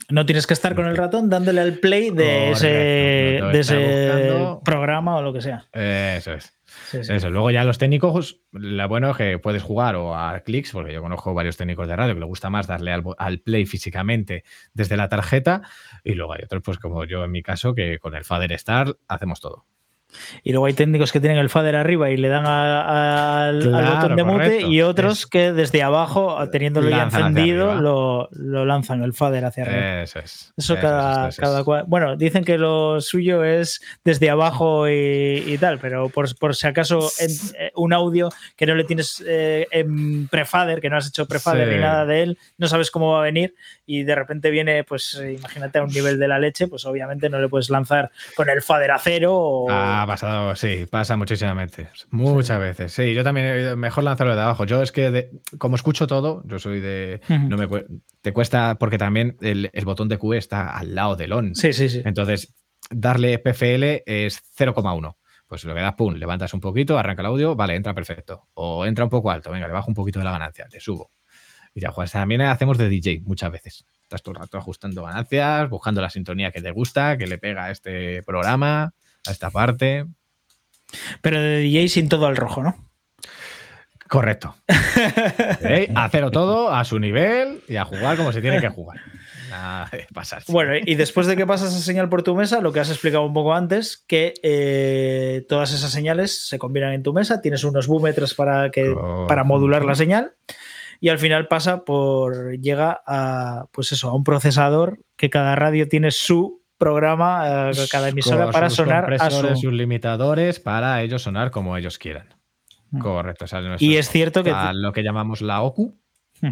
No 0.08 0.24
tienes 0.24 0.46
que 0.46 0.54
estar 0.54 0.76
con 0.76 0.86
el 0.86 0.96
ratón 0.96 1.28
dándole 1.28 1.60
al 1.60 1.78
play 1.78 2.10
de 2.10 2.52
Correcto, 2.54 3.50
ese, 3.50 3.74
no 3.76 4.54
de 4.54 4.60
programa 4.64 5.16
o 5.16 5.22
lo 5.22 5.32
que 5.32 5.40
sea. 5.40 5.66
Eso 5.72 6.34
es. 6.34 6.56
Sí, 6.90 7.02
sí. 7.02 7.12
Eso. 7.12 7.28
Luego 7.30 7.50
ya 7.50 7.64
los 7.64 7.78
técnicos, 7.78 8.40
lo 8.52 8.88
bueno 8.88 9.10
es 9.10 9.16
que 9.16 9.38
puedes 9.38 9.62
jugar 9.64 9.96
o 9.96 10.16
a 10.16 10.40
clics, 10.40 10.70
porque 10.70 10.92
yo 10.92 11.02
conozco 11.02 11.34
varios 11.34 11.56
técnicos 11.56 11.88
de 11.88 11.96
radio 11.96 12.14
que 12.14 12.20
les 12.20 12.28
gusta 12.28 12.50
más 12.50 12.68
darle 12.68 12.92
al 12.92 13.40
play 13.40 13.66
físicamente 13.66 14.44
desde 14.74 14.96
la 14.96 15.08
tarjeta. 15.08 15.62
Y 16.04 16.14
luego 16.14 16.34
hay 16.34 16.42
otros, 16.44 16.62
pues 16.62 16.78
como 16.78 17.04
yo 17.04 17.24
en 17.24 17.30
mi 17.32 17.42
caso, 17.42 17.74
que 17.74 17.98
con 17.98 18.14
el 18.14 18.24
Fader 18.24 18.52
Star 18.52 18.96
hacemos 19.08 19.40
todo. 19.40 19.64
Y 20.42 20.52
luego 20.52 20.66
hay 20.66 20.74
técnicos 20.74 21.12
que 21.12 21.20
tienen 21.20 21.38
el 21.38 21.50
fader 21.50 21.76
arriba 21.76 22.10
y 22.10 22.16
le 22.16 22.28
dan 22.28 22.46
a- 22.46 22.82
a- 22.82 23.48
al, 23.48 23.68
botón 23.70 24.16
de 24.16 24.24
mute 24.24 24.36
correcto. 24.44 24.66
y 24.70 24.82
otros 24.82 25.18
Es- 25.20 25.26
que 25.26 25.52
desde 25.52 25.82
abajo, 25.82 26.38
teniéndolo 26.50 26.88
ya 26.90 27.04
encendido, 27.04 27.74
lo, 27.76 28.28
lo 28.32 28.64
lanzan 28.64 29.02
el 29.02 29.12
fader 29.12 29.44
hacia 29.44 29.64
arriba. 29.64 30.02
Eso 30.02 30.18
es. 30.18 30.52
Eso 30.56 30.76
cada, 30.80 31.28
es, 31.28 31.38
eso 31.38 31.64
cual. 31.64 31.84
Bueno, 31.86 32.16
dicen 32.16 32.44
que 32.44 32.58
lo 32.58 33.00
suyo 33.00 33.44
es 33.44 33.80
desde 34.04 34.30
abajo 34.30 34.88
y, 34.88 35.42
y 35.46 35.58
tal, 35.58 35.78
pero 35.78 36.08
por, 36.08 36.34
por 36.38 36.54
si 36.54 36.66
acaso 36.66 37.08
en- 37.20 37.30
eh, 37.58 37.70
un 37.76 37.92
audio 37.92 38.28
que 38.56 38.66
no 38.66 38.74
le 38.74 38.84
tienes 38.84 39.22
eh, 39.26 39.66
en 39.70 40.28
prefader, 40.28 40.80
que 40.80 40.90
no 40.90 40.96
has 40.96 41.08
hecho 41.08 41.26
prefader 41.26 41.68
Sí. 41.68 41.74
ni 41.74 41.80
nada 41.80 42.04
de 42.06 42.22
él, 42.22 42.38
no 42.58 42.66
sabes 42.68 42.90
cómo 42.90 43.12
va 43.12 43.20
a 43.20 43.22
venir 43.24 43.54
y 43.86 44.02
de 44.02 44.14
repente 44.14 44.50
viene, 44.50 44.84
pues 44.84 45.20
imagínate 45.38 45.78
a 45.78 45.82
un 45.82 45.90
nivel 45.90 46.18
de 46.18 46.28
la 46.28 46.38
leche, 46.38 46.68
pues 46.68 46.84
obviamente 46.86 47.28
no 47.28 47.38
le 47.38 47.48
puedes 47.48 47.70
lanzar 47.70 48.10
con 48.36 48.48
el 48.48 48.62
fader 48.62 48.90
a 48.90 48.98
cero 48.98 49.34
o. 49.36 49.70
Ha 50.04 50.06
pasado, 50.06 50.54
sí, 50.54 50.86
pasa 50.90 51.16
muchísimas 51.16 51.56
veces. 51.56 52.06
Muchas 52.10 52.60
veces. 52.60 52.92
Sí, 52.92 53.14
yo 53.14 53.24
también, 53.24 53.46
eh, 53.46 53.74
mejor 53.76 54.04
lanzarlo 54.04 54.36
de 54.36 54.42
abajo. 54.42 54.66
Yo 54.66 54.82
es 54.82 54.92
que, 54.92 55.10
de- 55.10 55.30
como 55.56 55.76
escucho 55.76 56.06
todo, 56.06 56.42
yo 56.46 56.58
soy 56.58 56.80
de. 56.80 57.22
No 57.28 57.56
me, 57.56 57.66
te 58.20 58.32
cuesta, 58.34 58.76
porque 58.78 58.98
también 58.98 59.36
el, 59.40 59.70
el 59.72 59.84
botón 59.86 60.08
de 60.08 60.18
Q 60.18 60.34
está 60.34 60.76
al 60.76 60.94
lado 60.94 61.16
del 61.16 61.32
on. 61.32 61.54
Sí, 61.54 61.72
sí, 61.72 61.88
sí. 61.88 62.02
Entonces, 62.04 62.52
darle 62.90 63.38
PFL 63.38 64.02
es 64.04 64.42
0,1. 64.58 65.16
Pues 65.46 65.64
lo 65.64 65.74
que 65.74 65.80
das, 65.80 65.94
pum, 65.94 66.14
levantas 66.14 66.52
un 66.52 66.60
poquito, 66.60 66.98
arranca 66.98 67.22
el 67.22 67.26
audio, 67.26 67.56
vale, 67.56 67.74
entra 67.74 67.94
perfecto. 67.94 68.48
O 68.54 68.84
entra 68.84 69.04
un 69.04 69.10
poco 69.10 69.30
alto, 69.30 69.50
venga, 69.50 69.66
le 69.66 69.72
bajo 69.72 69.88
un 69.88 69.94
poquito 69.94 70.18
de 70.18 70.26
la 70.26 70.32
ganancia, 70.32 70.66
te 70.68 70.80
subo. 70.80 71.12
Y 71.74 71.80
ya 71.80 71.90
juegas. 71.90 72.12
También 72.12 72.42
hacemos 72.42 72.76
de 72.78 72.88
DJ 72.90 73.22
muchas 73.24 73.50
veces. 73.50 73.86
Estás 74.02 74.22
todo 74.22 74.34
el 74.34 74.40
rato 74.40 74.58
ajustando 74.58 75.02
ganancias, 75.02 75.68
buscando 75.70 76.00
la 76.02 76.10
sintonía 76.10 76.50
que 76.52 76.60
te 76.60 76.70
gusta, 76.72 77.16
que 77.16 77.26
le 77.26 77.38
pega 77.38 77.64
a 77.64 77.70
este 77.70 78.22
programa, 78.22 78.92
a 79.26 79.30
esta 79.30 79.50
parte. 79.50 80.06
Pero 81.20 81.40
de 81.40 81.58
DJ 81.58 81.88
sin 81.88 82.08
todo 82.08 82.26
al 82.26 82.36
rojo, 82.36 82.62
¿no? 82.62 82.76
Correcto. 84.08 84.54
¿Eh? 85.62 85.90
Hacerlo 85.94 86.30
todo 86.30 86.72
a 86.72 86.84
su 86.84 86.98
nivel 86.98 87.62
y 87.68 87.76
a 87.76 87.84
jugar 87.84 88.16
como 88.16 88.32
se 88.32 88.40
tiene 88.40 88.60
que 88.60 88.68
jugar. 88.68 89.00
Nada 89.50 89.88
de 89.90 90.06
pasarse. 90.12 90.52
Bueno, 90.52 90.72
y 90.84 90.94
después 90.94 91.26
de 91.26 91.36
que 91.36 91.46
pasas 91.46 91.72
esa 91.72 91.82
señal 91.82 92.08
por 92.08 92.22
tu 92.22 92.34
mesa, 92.36 92.60
lo 92.60 92.72
que 92.72 92.80
has 92.80 92.90
explicado 92.90 93.24
un 93.24 93.32
poco 93.32 93.54
antes, 93.54 94.04
que 94.06 94.34
eh, 94.42 95.44
todas 95.48 95.72
esas 95.72 95.90
señales 95.90 96.46
se 96.46 96.58
combinan 96.58 96.92
en 96.92 97.02
tu 97.02 97.12
mesa, 97.12 97.40
tienes 97.40 97.64
unos 97.64 97.86
búmetros 97.86 98.34
para, 98.34 98.70
que, 98.70 98.94
para 99.26 99.44
modular 99.44 99.84
la 99.84 99.94
señal 99.94 100.34
y 101.00 101.08
al 101.08 101.18
final 101.18 101.48
pasa 101.48 101.84
por, 101.84 102.58
llega 102.58 103.02
a, 103.06 103.66
pues 103.72 103.92
eso, 103.92 104.08
a 104.08 104.14
un 104.14 104.24
procesador 104.24 105.00
que 105.16 105.30
cada 105.30 105.54
radio 105.54 105.88
tiene 105.88 106.10
su 106.10 106.62
programa, 106.78 107.70
eh, 107.70 107.72
cada 107.90 108.08
emisora 108.08 108.44
Con 108.44 108.52
para 108.52 108.68
sus 108.70 108.76
sonar 108.78 109.12
a 109.14 109.30
su... 109.30 109.56
sus 109.56 109.72
limitadores 109.72 110.60
para 110.60 111.02
ellos 111.02 111.22
sonar 111.22 111.50
como 111.50 111.76
ellos 111.76 111.98
quieran. 111.98 112.28
Mm. 112.90 112.98
Correcto. 113.00 113.44
o 113.44 113.48
sea, 113.48 113.60
nuestro- 113.60 113.86
Y 113.86 113.96
es 113.96 114.08
cierto 114.10 114.42
que... 114.44 114.52
lo 114.74 114.92
que 114.92 115.02
llamamos 115.02 115.40
la 115.42 115.62
OCU, 115.62 115.98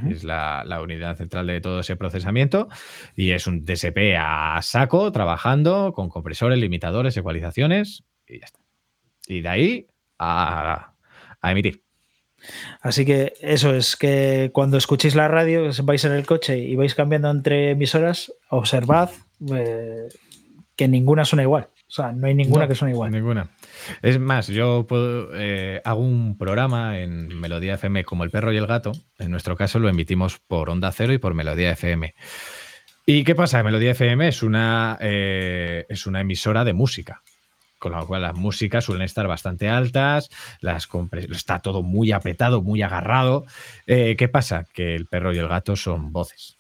es 0.09 0.25
la, 0.25 0.63
la 0.65 0.81
unidad 0.81 1.17
central 1.19 1.47
de 1.49 1.61
todo 1.61 1.81
ese 1.81 1.97
procesamiento, 1.97 2.69
y 3.15 3.33
es 3.33 3.47
un 3.47 3.65
DSP 3.67 4.17
a 4.19 4.59
saco, 4.63 5.13
trabajando 5.13 5.93
con 5.93 6.09
compresores, 6.09 6.59
limitadores, 6.59 7.15
ecualizaciones, 7.19 8.03
y 8.27 8.39
ya 8.41 8.47
está. 8.47 8.59
Y 9.27 9.43
de 9.43 9.49
ahí 9.51 9.87
a, 10.19 10.95
a 11.43 11.53
emitir. 11.53 11.83
Así 12.81 13.05
que 13.05 13.35
eso 13.41 13.75
es 13.75 13.95
que 13.97 14.51
cuando 14.55 14.79
escuchéis 14.79 15.15
la 15.15 15.29
radio, 15.29 15.69
vais 15.85 16.05
en 16.07 16.13
el 16.13 16.27
coche 16.27 16.59
y 16.59 16.75
vais 16.75 16.95
cambiando 16.95 17.31
entre 17.31 17.71
emisoras, 17.73 18.33
observad 18.49 19.11
eh, 19.55 20.09
que 20.77 20.89
ninguna 20.89 21.25
suena 21.25 21.43
igual. 21.43 21.69
O 21.93 21.95
sea, 21.95 22.11
no 22.13 22.27
hay 22.27 22.35
ninguna 22.35 22.63
No, 22.63 22.69
que 22.69 22.75
suene 22.75 22.95
igual. 22.95 23.13
Ninguna. 23.13 23.51
Es 24.01 24.19
más, 24.19 24.47
yo 24.47 24.87
puedo, 24.87 25.29
eh, 25.35 25.83
hago 25.85 26.01
un 26.01 26.39
programa 26.39 26.99
en 26.99 27.29
Melodía 27.39 27.75
FM 27.75 28.05
como 28.05 28.25
El 28.25 28.31
perro 28.31 28.53
y 28.53 28.57
el 28.57 28.67
gato. 28.67 28.93
En 29.19 29.31
nuestro 29.31 29.57
caso 29.57 29.79
lo 29.79 29.91
emitimos 29.91 30.39
por 30.39 30.71
Onda 30.71 30.91
Cero 30.93 31.13
y 31.13 31.19
por 31.19 31.35
Melodía 31.35 31.73
FM. 31.73 32.15
¿Y 33.05 33.25
qué 33.25 33.35
pasa? 33.35 33.63
Melodía 33.63 33.91
FM 33.91 34.29
es 34.29 34.43
una, 34.43 34.97
eh, 35.01 35.85
es 35.89 36.07
una 36.07 36.21
emisora 36.21 36.65
de 36.65 36.73
música. 36.73 37.23
Con 37.79 37.93
lo 37.93 38.07
cual 38.07 38.23
las 38.23 38.37
músicas 38.37 38.85
suelen 38.85 39.05
estar 39.05 39.27
bastante 39.27 39.69
altas, 39.69 40.31
las 40.61 40.89
está 41.31 41.59
todo 41.59 41.83
muy 41.83 42.13
apretado, 42.13 42.63
muy 42.63 42.81
agarrado. 42.81 43.45
Eh, 43.87 44.15
¿Qué 44.17 44.29
pasa? 44.29 44.65
Que 44.73 44.95
el 44.95 45.07
perro 45.07 45.35
y 45.35 45.39
el 45.39 45.49
gato 45.49 45.75
son 45.75 46.13
voces. 46.13 46.59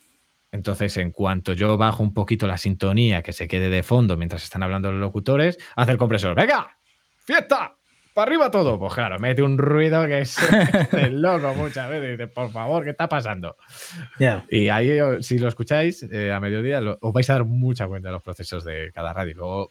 Entonces, 0.52 0.96
en 0.98 1.10
cuanto 1.10 1.54
yo 1.54 1.76
bajo 1.76 2.02
un 2.02 2.12
poquito 2.14 2.46
la 2.46 2.58
sintonía 2.58 3.22
que 3.22 3.32
se 3.32 3.48
quede 3.48 3.70
de 3.70 3.82
fondo 3.82 4.16
mientras 4.16 4.44
están 4.44 4.62
hablando 4.62 4.92
los 4.92 5.00
locutores, 5.00 5.58
hace 5.76 5.92
el 5.92 5.98
compresor, 5.98 6.34
¡venga! 6.36 6.76
¡Fiesta! 7.24 7.74
¡Para 8.14 8.28
arriba 8.28 8.50
todo! 8.50 8.78
Pues 8.78 8.92
claro, 8.92 9.18
mete 9.18 9.42
un 9.42 9.56
ruido 9.56 10.04
que 10.06 10.20
es 10.20 10.36
de 10.92 11.08
loco 11.10 11.54
muchas 11.54 11.88
veces. 11.88 12.10
Dice, 12.18 12.26
por 12.28 12.52
favor, 12.52 12.84
¿qué 12.84 12.90
está 12.90 13.08
pasando? 13.08 13.56
Y 14.50 14.68
ahí, 14.68 14.98
si 15.22 15.38
lo 15.38 15.48
escucháis 15.48 16.02
eh, 16.02 16.30
a 16.30 16.38
mediodía, 16.38 16.82
lo- 16.82 16.98
os 17.00 17.12
vais 17.14 17.30
a 17.30 17.32
dar 17.32 17.44
mucha 17.46 17.86
cuenta 17.86 18.08
de 18.10 18.12
los 18.12 18.22
procesos 18.22 18.62
de 18.64 18.92
cada 18.92 19.14
radio. 19.14 19.34
Luego, 19.34 19.70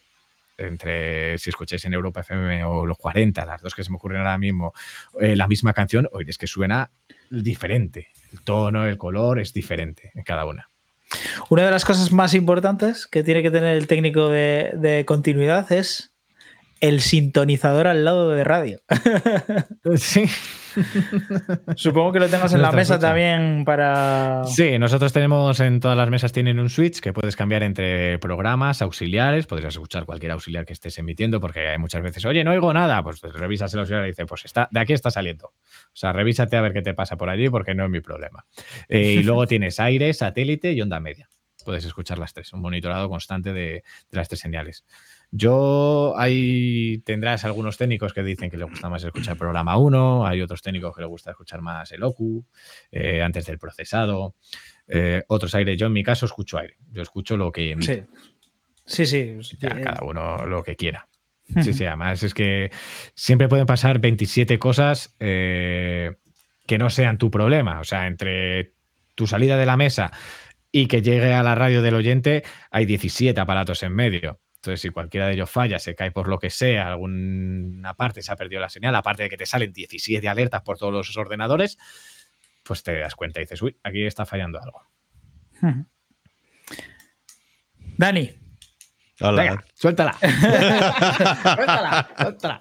entre 0.58 1.38
si 1.38 1.52
escucháis 1.52 1.86
en 1.86 1.94
Europa 1.94 2.22
FM 2.22 2.64
o 2.66 2.86
los 2.88 2.98
40, 2.98 3.46
las 3.46 3.62
dos 3.62 3.76
que 3.76 3.84
se 3.84 3.92
me 3.92 3.98
ocurren 3.98 4.20
ahora 4.20 4.38
mismo, 4.40 4.74
eh, 5.20 5.36
la 5.36 5.48
misma 5.48 5.74
canción, 5.74 6.08
oiréis 6.12 6.38
que 6.40 6.48
suena 6.48 6.90
diferente. 7.30 8.08
El 8.32 8.42
tono, 8.44 8.86
el 8.86 8.98
color 8.98 9.40
es 9.40 9.54
diferente 9.54 10.12
en 10.16 10.24
cada 10.24 10.46
una. 10.46 10.70
Una 11.50 11.66
de 11.66 11.72
las 11.72 11.84
cosas 11.84 12.12
más 12.12 12.34
importantes 12.34 13.06
que 13.08 13.24
tiene 13.24 13.44
que 13.44 13.52
tener 13.52 13.76
el 13.76 13.88
técnico 13.88 14.30
de, 14.30 14.72
de 14.76 15.06
continuidad 15.06 15.72
es 15.72 16.11
el 16.82 17.00
sintonizador 17.02 17.88
al 17.88 18.04
lado 18.04 18.30
de 18.32 18.44
radio. 18.44 18.82
Sí. 19.96 20.26
Supongo 21.76 22.14
que 22.14 22.20
lo 22.20 22.30
tengas 22.30 22.54
en 22.54 22.62
la 22.62 22.72
mesa 22.72 22.94
escucha. 22.94 23.10
también 23.10 23.66
para. 23.66 24.44
Sí, 24.46 24.80
nosotros 24.80 25.12
tenemos 25.12 25.60
en 25.60 25.80
todas 25.80 25.98
las 25.98 26.10
mesas 26.10 26.32
tienen 26.32 26.60
un 26.60 26.70
switch 26.70 27.00
que 27.00 27.12
puedes 27.12 27.36
cambiar 27.36 27.64
entre 27.64 28.20
programas, 28.20 28.82
auxiliares, 28.82 29.48
podrías 29.48 29.74
escuchar 29.74 30.06
cualquier 30.06 30.32
auxiliar 30.32 30.66
que 30.66 30.74
estés 30.74 30.98
emitiendo 30.98 31.42
porque 31.42 31.68
hay 31.68 31.78
muchas 31.78 32.02
veces, 32.02 32.24
oye, 32.26 32.44
no 32.44 32.52
oigo 32.52 32.74
nada, 32.74 33.04
pues 33.04 33.22
revisas 33.22 33.74
el 33.74 33.82
auxiliar 33.82 34.06
y 34.06 34.10
dice, 34.10 34.26
pues 34.26 34.46
está, 34.46 34.70
de 34.72 34.80
aquí 34.80 34.94
está 34.94 35.12
saliendo. 35.12 35.48
O 35.48 35.96
sea, 35.96 36.14
revísate 36.14 36.56
a 36.56 36.62
ver 36.62 36.74
qué 36.74 36.82
te 36.82 36.94
pasa 36.94 37.18
por 37.18 37.30
allí 37.30 37.50
porque 37.50 37.74
no 37.74 37.84
es 37.84 37.90
mi 37.90 38.00
problema. 38.00 38.46
Eh, 38.88 39.18
y 39.20 39.24
luego 39.24 39.48
tienes 39.48 39.80
aire, 39.80 40.14
satélite 40.14 40.72
y 40.72 40.82
onda 40.82 41.00
media. 41.00 41.28
Puedes 41.66 41.86
escuchar 41.86 42.18
las 42.18 42.34
tres, 42.34 42.54
un 42.54 42.62
monitorado 42.62 43.10
constante 43.10 43.54
de, 43.54 43.62
de 43.64 43.84
las 44.12 44.30
tres 44.30 44.40
señales. 44.40 44.86
Yo 45.32 46.14
ahí 46.18 46.98
tendrás 47.06 47.46
algunos 47.46 47.78
técnicos 47.78 48.14
que 48.14 48.22
dicen 48.22 48.50
que 48.50 48.58
les 48.58 48.70
gusta 48.70 48.90
más 48.90 49.04
escuchar 49.04 49.38
programa 49.38 49.78
1, 49.78 50.28
hay 50.28 50.42
otros 50.42 50.62
técnicos 50.62 50.94
que 50.94 51.02
les 51.02 51.10
gusta 51.10 51.32
escuchar 51.32 51.62
más 51.62 51.92
el 51.94 52.04
OCU, 52.04 52.46
eh, 52.92 53.22
antes 53.22 53.46
del 53.46 53.58
procesado, 53.58 54.36
eh, 54.88 55.24
otros 55.28 55.56
aire. 55.56 55.78
Yo 55.78 55.88
en 55.88 55.94
mi 55.94 56.04
caso 56.04 56.26
escucho 56.26 56.58
aire, 56.58 56.76
yo 56.92 57.02
escucho 57.02 57.38
lo 57.38 57.52
que 57.52 57.72
emite. 57.72 58.08
Sí. 58.08 58.22
Sí, 58.86 59.06
sí. 59.06 59.58
Ya, 59.60 59.70
Eh, 59.70 59.82
cada 59.82 60.04
uno 60.04 60.46
lo 60.46 60.64
que 60.64 60.76
quiera. 60.76 61.08
Sí, 61.64 61.74
sí, 61.74 61.86
además 61.86 62.24
es 62.24 62.34
que 62.34 62.72
siempre 63.16 63.48
pueden 63.48 63.66
pasar 63.66 64.00
27 64.00 64.60
cosas 64.60 65.16
eh, 65.20 66.16
que 66.68 66.78
no 66.78 66.90
sean 66.90 67.18
tu 67.18 67.32
problema. 67.32 67.80
O 67.80 67.84
sea, 67.84 68.08
entre 68.08 68.74
tu 69.16 69.28
salida 69.28 69.58
de 69.58 69.66
la 69.66 69.78
mesa 69.78 70.12
y 70.72 70.88
que 70.88 71.02
llegue 71.02 71.34
a 71.34 71.44
la 71.44 71.56
radio 71.56 71.82
del 71.82 71.96
oyente, 71.96 72.44
hay 72.70 72.86
17 72.86 73.40
aparatos 73.40 73.84
en 73.84 73.94
medio. 73.94 74.40
Entonces, 74.62 74.82
si 74.82 74.90
cualquiera 74.92 75.26
de 75.26 75.34
ellos 75.34 75.50
falla, 75.50 75.80
se 75.80 75.96
cae 75.96 76.12
por 76.12 76.28
lo 76.28 76.38
que 76.38 76.52
sea, 76.52 76.90
alguna 76.90 77.96
parte 77.96 78.22
se 78.22 78.32
ha 78.32 78.36
perdido 78.36 78.62
la 78.62 78.70
señal, 78.70 78.94
aparte 78.94 79.24
de 79.24 79.30
que 79.30 79.38
te 79.38 79.48
salen 79.48 79.74
17 79.74 80.30
alertas 80.30 80.62
por 80.62 80.78
todos 80.78 80.94
los 80.94 81.18
ordenadores, 81.18 81.80
pues 82.62 82.84
te 82.84 83.00
das 83.00 83.16
cuenta 83.16 83.40
y 83.40 83.46
dices, 83.46 83.60
uy, 83.64 83.76
aquí 83.82 84.06
está 84.06 84.24
fallando 84.24 84.62
algo. 84.62 84.88
Dani, 87.98 88.40
Hola. 89.20 89.42
Venga, 89.42 89.66
suéltala. 89.74 90.18
suéltala, 90.22 92.10
suéltala. 92.20 92.60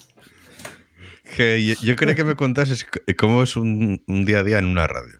Que 1.36 1.62
yo, 1.66 1.74
yo 1.82 1.96
quería 1.96 2.14
que 2.14 2.24
me 2.24 2.34
contases 2.34 2.86
cómo 3.18 3.42
es 3.42 3.56
un, 3.56 4.02
un 4.06 4.24
día 4.24 4.38
a 4.38 4.42
día 4.42 4.58
en 4.58 4.64
una 4.64 4.86
radio. 4.86 5.19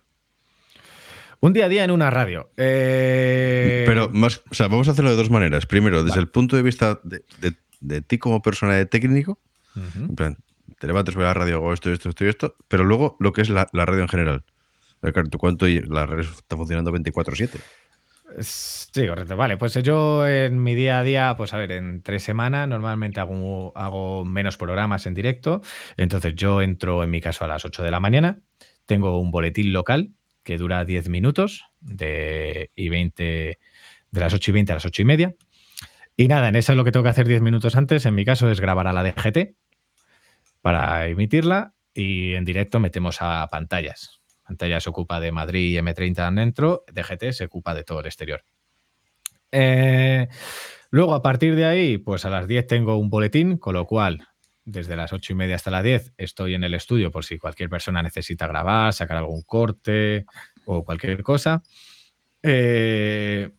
Un 1.41 1.53
día 1.55 1.66
a 1.66 1.68
día 1.68 1.84
en 1.84 1.91
una 1.91 2.11
radio. 2.11 2.51
Eh, 2.57 3.84
Pero 3.86 4.11
más, 4.11 4.43
o 4.51 4.55
sea, 4.55 4.68
vamos 4.68 4.88
a 4.88 4.91
hacerlo 4.93 5.11
de 5.11 5.16
dos 5.16 5.30
maneras. 5.30 5.66
Primero, 5.66 6.05
desde 6.05 6.20
el 6.20 6.28
punto 6.28 6.57
de 6.57 6.62
vista 6.62 7.01
de, 7.03 7.24
de- 7.41 7.55
de 7.80 8.03
ti 8.03 8.18
como 8.18 8.43
persona 8.43 8.74
de 8.74 8.84
técnico, 8.84 9.41
en 9.74 10.14
plan, 10.14 10.36
te 10.78 10.86
levantas 10.86 11.14
voy 11.14 11.24
a 11.24 11.28
la 11.28 11.34
radio, 11.34 11.57
hago 11.57 11.72
esto, 11.72 11.91
esto, 11.91 12.11
esto 12.11 12.24
y 12.26 12.28
esto, 12.28 12.57
pero 12.68 12.84
luego 12.84 13.16
lo 13.20 13.32
que 13.32 13.41
es 13.41 13.49
la, 13.49 13.66
la 13.72 13.86
radio 13.86 14.03
en 14.03 14.09
general. 14.09 14.45
Porque, 15.01 15.14
Claro, 15.14 15.28
¿tú 15.30 15.38
cuánto 15.38 15.66
y 15.66 15.80
la 15.80 16.05
radio 16.05 16.20
está 16.28 16.57
funcionando 16.57 16.93
24-7? 16.93 17.49
Sí, 18.41 19.07
correcto. 19.09 19.36
Vale, 19.36 19.57
pues 19.57 19.74
yo 19.82 20.26
en 20.28 20.62
mi 20.62 20.74
día 20.74 20.99
a 21.01 21.03
día, 21.03 21.34
pues 21.38 21.55
a 21.55 21.57
ver, 21.57 21.72
en 21.72 22.03
tres 22.03 22.22
semanas 22.22 22.68
normalmente 22.68 23.18
hago, 23.18 23.72
hago 23.74 24.24
menos 24.26 24.57
programas 24.59 25.07
en 25.07 25.14
directo. 25.14 25.62
Entonces 25.97 26.34
yo 26.34 26.61
entro 26.62 27.03
en 27.03 27.11
mi 27.11 27.20
caso 27.22 27.45
a 27.45 27.49
las 27.49 27.64
8 27.64 27.82
de 27.82 27.91
la 27.91 27.99
mañana, 27.99 28.38
tengo 28.86 29.18
un 29.18 29.30
boletín 29.30 29.72
local 29.72 30.11
que 30.51 30.59
dura 30.59 30.84
10 30.84 31.09
minutos 31.11 31.64
de, 31.78 32.72
y 32.74 32.88
20, 32.88 33.24
de 34.11 34.20
las 34.20 34.34
8 34.34 34.51
y 34.51 34.55
20 34.55 34.72
a 34.72 34.74
las 34.74 34.84
8 34.84 35.03
y 35.03 35.05
media. 35.05 35.34
Y 36.16 36.26
nada, 36.26 36.48
en 36.48 36.57
eso 36.57 36.72
es 36.72 36.76
lo 36.76 36.82
que 36.82 36.90
tengo 36.90 37.05
que 37.05 37.11
hacer 37.11 37.28
10 37.28 37.40
minutos 37.40 37.76
antes, 37.76 38.05
en 38.05 38.16
mi 38.16 38.24
caso 38.24 38.51
es 38.51 38.61
grabar 38.61 38.88
a 38.88 38.92
la 38.92 39.05
DGT 39.05 39.55
para 40.61 41.07
emitirla 41.07 41.74
y 41.94 42.34
en 42.34 42.44
directo 42.44 42.80
metemos 42.80 43.18
a 43.20 43.48
pantallas 43.48 44.20
pantalla 44.42 44.80
se 44.80 44.90
ocupa 44.90 45.20
de 45.20 45.30
Madrid 45.30 45.70
y 45.70 45.80
M30 45.80 46.34
dentro, 46.34 46.84
DGT 46.92 47.30
se 47.30 47.44
ocupa 47.44 47.72
de 47.72 47.84
todo 47.84 48.01
el 48.01 48.07
exterior. 48.07 48.42
Eh, 49.53 50.26
luego, 50.90 51.14
a 51.14 51.22
partir 51.22 51.55
de 51.55 51.66
ahí, 51.66 51.98
pues 51.98 52.24
a 52.24 52.30
las 52.30 52.48
10 52.48 52.66
tengo 52.66 52.96
un 52.96 53.09
boletín, 53.09 53.59
con 53.59 53.74
lo 53.74 53.86
cual, 53.86 54.26
desde 54.70 54.96
las 54.96 55.12
8 55.12 55.32
y 55.32 55.36
media 55.36 55.56
hasta 55.56 55.70
las 55.70 55.84
10 55.84 56.14
estoy 56.16 56.54
en 56.54 56.64
el 56.64 56.74
estudio 56.74 57.10
por 57.10 57.24
si 57.24 57.38
cualquier 57.38 57.68
persona 57.68 58.02
necesita 58.02 58.46
grabar, 58.46 58.92
sacar 58.92 59.18
algún 59.18 59.42
corte 59.42 60.26
o 60.64 60.84
cualquier 60.84 61.22
cosa. 61.22 61.62
Eh, 62.42 63.50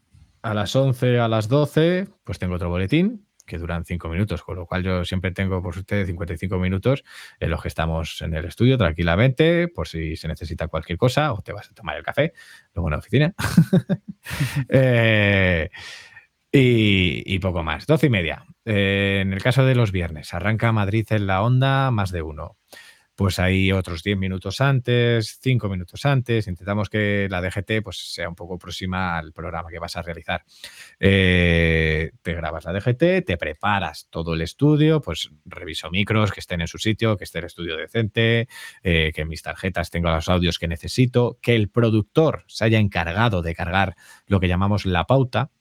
a 0.41 0.53
las 0.53 0.75
11, 0.75 1.19
a 1.19 1.27
las 1.27 1.47
12, 1.47 2.07
pues 2.23 2.39
tengo 2.39 2.55
otro 2.55 2.69
boletín 2.69 3.27
que 3.45 3.57
duran 3.57 3.83
cinco 3.83 4.07
minutos, 4.07 4.43
con 4.43 4.55
lo 4.55 4.65
cual 4.65 4.81
yo 4.81 5.03
siempre 5.03 5.31
tengo 5.31 5.61
por 5.61 5.77
ustedes 5.77 6.07
55 6.07 6.57
minutos 6.57 7.03
en 7.39 7.49
los 7.49 7.61
que 7.61 7.67
estamos 7.67 8.21
en 8.21 8.33
el 8.33 8.45
estudio 8.45 8.77
tranquilamente, 8.77 9.67
por 9.67 9.89
si 9.89 10.15
se 10.15 10.29
necesita 10.29 10.69
cualquier 10.69 10.97
cosa 10.97 11.33
o 11.33 11.41
te 11.41 11.51
vas 11.51 11.69
a 11.69 11.73
tomar 11.73 11.97
el 11.97 12.03
café, 12.03 12.33
luego 12.73 12.87
en 12.87 12.91
la 12.91 12.97
oficina. 12.97 13.33
Eh, 14.69 15.71
y, 16.51 17.39
poco 17.39 17.63
más. 17.63 17.87
Doce 17.87 18.07
y 18.07 18.09
media. 18.09 18.45
Eh, 18.65 19.19
en 19.21 19.33
el 19.33 19.41
caso 19.41 19.65
de 19.65 19.75
los 19.75 19.91
viernes, 19.91 20.33
arranca 20.33 20.71
Madrid 20.71 21.07
en 21.11 21.27
la 21.27 21.41
onda 21.41 21.91
más 21.91 22.11
de 22.11 22.21
uno 22.21 22.57
pues 23.21 23.37
hay 23.37 23.71
otros 23.71 24.01
10 24.01 24.17
minutos 24.17 24.61
antes, 24.61 25.37
5 25.41 25.69
minutos 25.69 26.05
antes. 26.07 26.47
Intentamos 26.47 26.89
que 26.89 27.27
la 27.29 27.39
DGT 27.39 27.83
pues, 27.83 28.11
sea 28.11 28.27
un 28.27 28.33
poco 28.33 28.57
próxima 28.57 29.19
al 29.19 29.31
programa 29.31 29.69
que 29.69 29.77
vas 29.77 29.95
a 29.95 30.01
realizar. 30.01 30.43
Eh, 30.99 32.13
te 32.23 32.33
grabas 32.33 32.65
la 32.65 32.73
DGT, 32.73 33.23
te 33.23 33.37
preparas 33.37 34.07
todo 34.09 34.33
el 34.33 34.41
estudio, 34.41 35.01
pues 35.01 35.29
reviso 35.45 35.91
micros 35.91 36.31
que 36.31 36.39
estén 36.39 36.61
en 36.61 36.67
su 36.67 36.79
sitio, 36.79 37.15
que 37.15 37.25
esté 37.25 37.37
el 37.37 37.45
estudio 37.45 37.77
decente, 37.77 38.47
eh, 38.81 39.11
que 39.13 39.23
mis 39.25 39.43
tarjetas 39.43 39.91
tengan 39.91 40.15
los 40.15 40.27
audios 40.27 40.57
que 40.57 40.67
necesito, 40.67 41.37
que 41.43 41.53
el 41.53 41.69
productor 41.69 42.43
se 42.47 42.65
haya 42.65 42.79
encargado 42.79 43.43
de 43.43 43.53
cargar 43.53 43.95
lo 44.25 44.39
que 44.39 44.47
llamamos 44.47 44.87
la 44.87 45.05
pauta, 45.05 45.51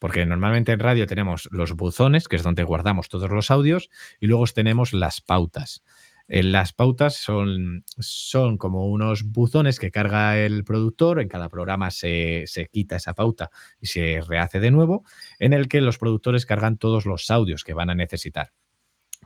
porque 0.00 0.26
normalmente 0.26 0.72
en 0.72 0.80
radio 0.80 1.06
tenemos 1.06 1.48
los 1.52 1.74
buzones, 1.74 2.26
que 2.26 2.36
es 2.36 2.42
donde 2.42 2.64
guardamos 2.64 3.08
todos 3.08 3.30
los 3.30 3.52
audios, 3.52 3.90
y 4.18 4.26
luego 4.26 4.44
tenemos 4.46 4.92
las 4.92 5.20
pautas. 5.20 5.84
Eh, 6.26 6.42
las 6.42 6.72
pautas 6.72 7.16
son, 7.16 7.84
son 7.98 8.56
como 8.56 8.86
unos 8.86 9.24
buzones 9.24 9.78
que 9.78 9.90
carga 9.90 10.38
el 10.38 10.64
productor, 10.64 11.20
en 11.20 11.28
cada 11.28 11.48
programa 11.48 11.90
se, 11.90 12.46
quita 12.72 12.96
esa 12.96 13.14
pauta 13.14 13.50
y 13.80 13.86
se 13.86 14.20
rehace 14.26 14.58
de 14.58 14.70
nuevo, 14.70 15.04
en 15.38 15.52
el 15.52 15.68
que 15.68 15.80
los 15.80 15.98
productores 15.98 16.46
cargan 16.46 16.78
todos 16.78 17.04
los 17.04 17.30
audios 17.30 17.62
que 17.62 17.74
van 17.74 17.90
a 17.90 17.96
necesitar 17.96 18.52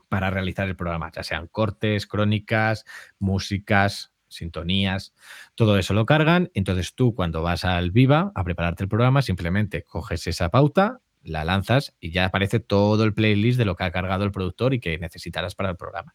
para 0.09 0.31
realizar 0.31 0.67
el 0.67 0.77
programa, 0.77 1.11
ya 1.15 1.23
sean 1.23 1.47
cortes, 1.47 2.07
crónicas, 2.07 2.85
músicas, 3.19 4.14
sintonías, 4.35 5.15
todo 5.55 5.79
eso 5.79 5.95
lo 5.95 6.07
cargan. 6.07 6.51
Entonces 6.55 6.95
tú 6.95 7.15
cuando 7.15 7.43
vas 7.43 7.65
al 7.65 7.91
Viva 7.91 8.33
a 8.35 8.45
prepararte 8.45 8.85
el 8.85 8.89
programa, 8.89 9.23
simplemente 9.23 9.83
coges 9.83 10.27
esa 10.27 10.51
pauta, 10.51 11.01
la 11.23 11.45
lanzas 11.45 11.95
y 12.01 12.11
ya 12.11 12.27
aparece 12.27 12.61
todo 12.61 13.05
el 13.05 13.15
playlist 13.15 13.59
de 13.59 13.65
lo 13.65 13.77
que 13.77 13.85
ha 13.85 13.91
cargado 13.91 14.25
el 14.25 14.33
productor 14.33 14.75
y 14.75 14.81
que 14.81 14.99
necesitarás 14.99 15.55
para 15.55 15.71
el 15.71 15.77
programa. 15.77 16.15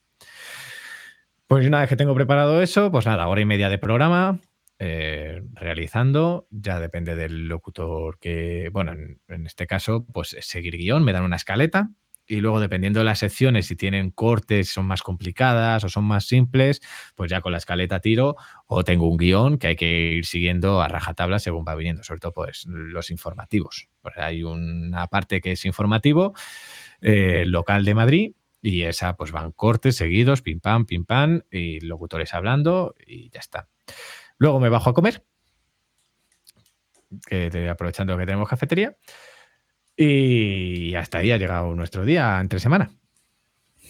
Pues 1.47 1.65
una 1.65 1.80
vez 1.80 1.89
que 1.89 1.95
tengo 1.95 2.13
preparado 2.13 2.61
eso, 2.61 2.91
pues 2.91 3.07
nada, 3.07 3.28
hora 3.28 3.41
y 3.41 3.45
media 3.45 3.70
de 3.70 3.80
programa, 3.80 4.39
eh, 4.78 5.41
realizando, 5.53 6.47
ya 6.51 6.80
depende 6.80 7.15
del 7.15 7.47
locutor 7.47 8.20
que, 8.20 8.70
bueno, 8.72 8.93
en, 8.93 9.45
este 9.45 9.65
caso, 9.65 10.05
pues 10.13 10.38
seguir 10.39 10.78
guion, 10.78 11.03
me 11.03 11.11
dan 11.11 11.24
una 11.24 11.38
escaleta 11.38 11.89
y 12.30 12.41
luego 12.41 12.59
dependiendo 12.59 12.99
de 12.99 13.05
las 13.05 13.19
secciones, 13.19 13.65
si 13.65 13.75
tienen 13.75 14.11
cortes, 14.11 14.69
son 14.69 14.86
más 14.86 15.01
complicadas 15.01 15.84
o 15.84 15.89
son 15.89 16.05
más 16.05 16.25
simples, 16.25 16.80
pues 17.15 17.32
ya 17.32 17.41
con 17.41 17.51
la 17.51 17.57
escaleta 17.57 18.01
tiro 18.01 18.36
o 18.67 18.84
tengo 18.84 19.09
un 19.09 19.17
guion 19.17 19.57
que 19.57 19.67
hay 19.67 19.75
que 19.75 20.11
ir 20.11 20.25
siguiendo 20.25 20.80
a 20.80 20.88
rajatabla 20.88 21.39
según 21.39 21.65
va 21.67 21.73
viniendo, 21.73 22.03
sobre 22.03 22.19
todo 22.19 22.34
pues 22.34 22.65
los 22.67 23.09
informativos. 23.09 23.89
hay 24.15 24.43
una 24.43 25.07
parte 25.07 25.41
que 25.41 25.53
es 25.53 25.65
informativo, 25.65 26.34
eh, 27.01 27.45
local 27.47 27.84
de 27.84 27.95
Madrid, 27.95 28.32
y 28.61 28.84
esa, 28.84 29.15
pues 29.15 29.32
van 29.32 29.51
cortes 29.51 29.95
seguidos, 29.95 30.43
pim 30.43 30.59
pam, 30.59 30.86
pim 30.86 31.05
pam, 31.05 31.41
y 31.49 31.80
locutores 31.80 32.34
hablando 32.36 32.93
y 33.07 33.30
ya 33.32 33.39
está. 33.39 33.69
Luego 34.38 34.59
me 34.59 34.69
bajo 34.69 34.91
a 34.91 34.93
comer, 34.93 35.23
que 37.25 37.69
aprovechando 37.69 38.15
que 38.17 38.25
tenemos 38.25 38.47
cafetería. 38.47 38.95
Y 40.02 40.95
hasta 40.95 41.18
ahí 41.18 41.30
ha 41.34 41.38
llegado 41.38 41.76
nuestro 41.76 42.06
día 42.06 42.39
entre 42.39 42.62
semana. 42.62 42.89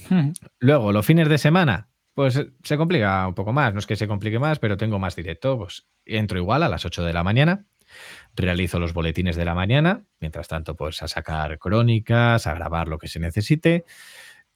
Hmm. 0.09 0.31
Luego, 0.57 0.91
los 0.91 1.05
fines 1.05 1.29
de 1.29 1.37
semana, 1.37 1.87
pues 2.15 2.47
se 2.63 2.77
complica 2.77 3.27
un 3.27 3.35
poco 3.35 3.53
más. 3.53 3.73
No 3.73 3.79
es 3.79 3.85
que 3.85 3.95
se 3.95 4.07
complique 4.07 4.39
más, 4.39 4.57
pero 4.57 4.75
tengo 4.75 4.97
más 4.97 5.15
directo. 5.15 5.59
Pues 5.59 5.85
entro 6.05 6.39
igual 6.39 6.63
a 6.63 6.67
las 6.67 6.83
8 6.83 7.03
de 7.03 7.13
la 7.13 7.23
mañana, 7.23 7.67
realizo 8.35 8.79
los 8.79 8.91
boletines 8.93 9.35
de 9.35 9.45
la 9.45 9.53
mañana. 9.53 10.03
Mientras 10.19 10.47
tanto, 10.47 10.75
pues 10.75 11.03
a 11.03 11.07
sacar 11.07 11.59
crónicas, 11.59 12.47
a 12.47 12.55
grabar 12.55 12.87
lo 12.87 12.97
que 12.97 13.07
se 13.07 13.19
necesite. 13.19 13.85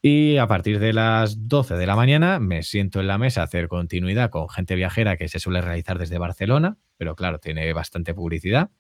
Y 0.02 0.38
a 0.38 0.48
partir 0.48 0.80
de 0.80 0.92
las 0.92 1.48
12 1.48 1.76
de 1.76 1.86
la 1.86 1.96
mañana 1.96 2.40
me 2.40 2.64
siento 2.64 3.00
en 3.00 3.08
la 3.08 3.20
mesa 3.20 3.42
a 3.42 3.44
hacer 3.44 3.68
continuidad 3.68 4.32
con 4.32 4.50
gente 4.50 4.74
viajera 4.74 5.18
que 5.18 5.30
se 5.30 5.40
suele 5.40 5.62
realizar 5.62 6.00
desde 6.00 6.18
Barcelona, 6.18 6.78
pero 6.98 7.16
claro, 7.16 7.40
tiene 7.40 7.72
bastante 7.74 8.16
publicidad 8.16 8.72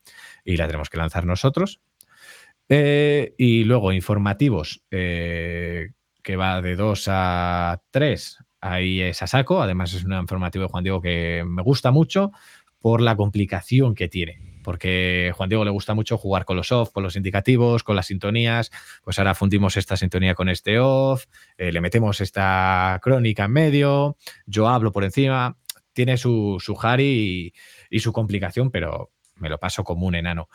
y 0.43 0.57
la 0.57 0.65
tenemos 0.65 0.89
que 0.89 0.97
lanzar 0.97 1.25
nosotros. 1.25 1.79
Eh, 2.69 3.35
y 3.37 3.63
luego 3.65 3.91
informativos, 3.91 4.83
eh, 4.89 5.89
que 6.21 6.35
va 6.35 6.61
de 6.61 6.75
2 6.75 7.05
a 7.09 7.81
3, 7.91 8.37
ahí 8.61 9.01
es 9.01 9.21
a 9.21 9.27
saco. 9.27 9.61
Además 9.61 9.93
es 9.93 10.03
un 10.05 10.13
informativo 10.13 10.63
de 10.63 10.71
Juan 10.71 10.83
Diego 10.83 11.01
que 11.01 11.43
me 11.45 11.61
gusta 11.61 11.91
mucho 11.91 12.31
por 12.79 13.01
la 13.01 13.15
complicación 13.15 13.95
que 13.95 14.07
tiene 14.07 14.53
porque 14.63 15.31
Juan 15.35 15.49
Diego 15.49 15.63
le 15.63 15.69
gusta 15.69 15.93
mucho 15.93 16.17
jugar 16.17 16.45
con 16.45 16.57
los 16.57 16.71
off, 16.71 16.91
con 16.91 17.03
los 17.03 17.15
indicativos, 17.15 17.83
con 17.83 17.95
las 17.95 18.07
sintonías. 18.07 18.71
Pues 19.03 19.19
ahora 19.19 19.35
fundimos 19.35 19.77
esta 19.77 19.95
sintonía 19.95 20.33
con 20.33 20.49
este 20.49 20.79
off, 20.79 21.25
eh, 21.57 21.71
le 21.71 21.81
metemos 21.81 22.21
esta 22.21 22.99
crónica 23.03 23.45
en 23.45 23.51
medio, 23.51 24.17
yo 24.47 24.67
hablo 24.67 24.91
por 24.91 25.03
encima. 25.03 25.57
Tiene 25.91 26.17
su, 26.17 26.57
su 26.59 26.75
y, 26.97 27.53
su 27.99 28.11
complicación, 28.11 28.71
pero 28.71 29.11
me 29.35 29.49
lo 29.49 29.59
paso 29.59 29.83
como 29.83 30.07
un 30.07 30.15
enano. 30.15 30.49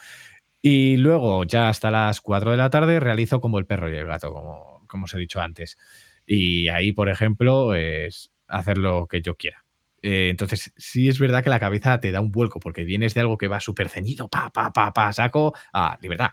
Y 0.61 0.97
luego, 0.97 1.45
ya 1.45 1.69
hasta 1.69 1.91
las 1.91 2.21
4 2.21 2.51
de 2.51 2.57
la 2.57 2.71
tarde, 2.71 3.01
realizo 3.01 3.41
como 3.41 3.59
el 3.59 3.67
perro 3.67 3.91
y 3.91 3.97
el 3.97 4.07
gato, 4.07 4.33
como, 4.33 4.85
como 4.87 5.05
os 5.05 5.15
he 5.15 5.19
dicho 5.19 5.41
antes. 5.41 5.79
Y 6.27 6.69
ahí, 6.69 6.93
por 6.93 7.09
ejemplo, 7.09 7.75
es 7.75 8.31
hacer 8.49 8.79
lo 8.79 9.07
que 9.07 9.23
yo 9.23 9.37
quiera. 9.37 9.65
Eh, 10.03 10.29
entonces, 10.31 10.73
sí 10.77 11.09
es 11.09 11.19
verdad 11.19 11.43
que 11.43 11.51
la 11.51 11.61
cabeza 11.61 12.01
te 12.01 12.13
da 12.13 12.21
un 12.21 12.31
vuelco 12.31 12.61
porque 12.61 12.85
vienes 12.85 13.15
de 13.15 13.21
algo 13.21 13.39
que 13.39 13.49
va 13.49 13.61
súper 13.61 13.89
ceñido, 13.89 14.29
pa, 14.29 14.51
pa, 14.51 14.73
pa, 14.73 14.93
pa, 14.93 15.13
saco 15.13 15.55
a 15.73 15.99
libertad, 16.01 16.31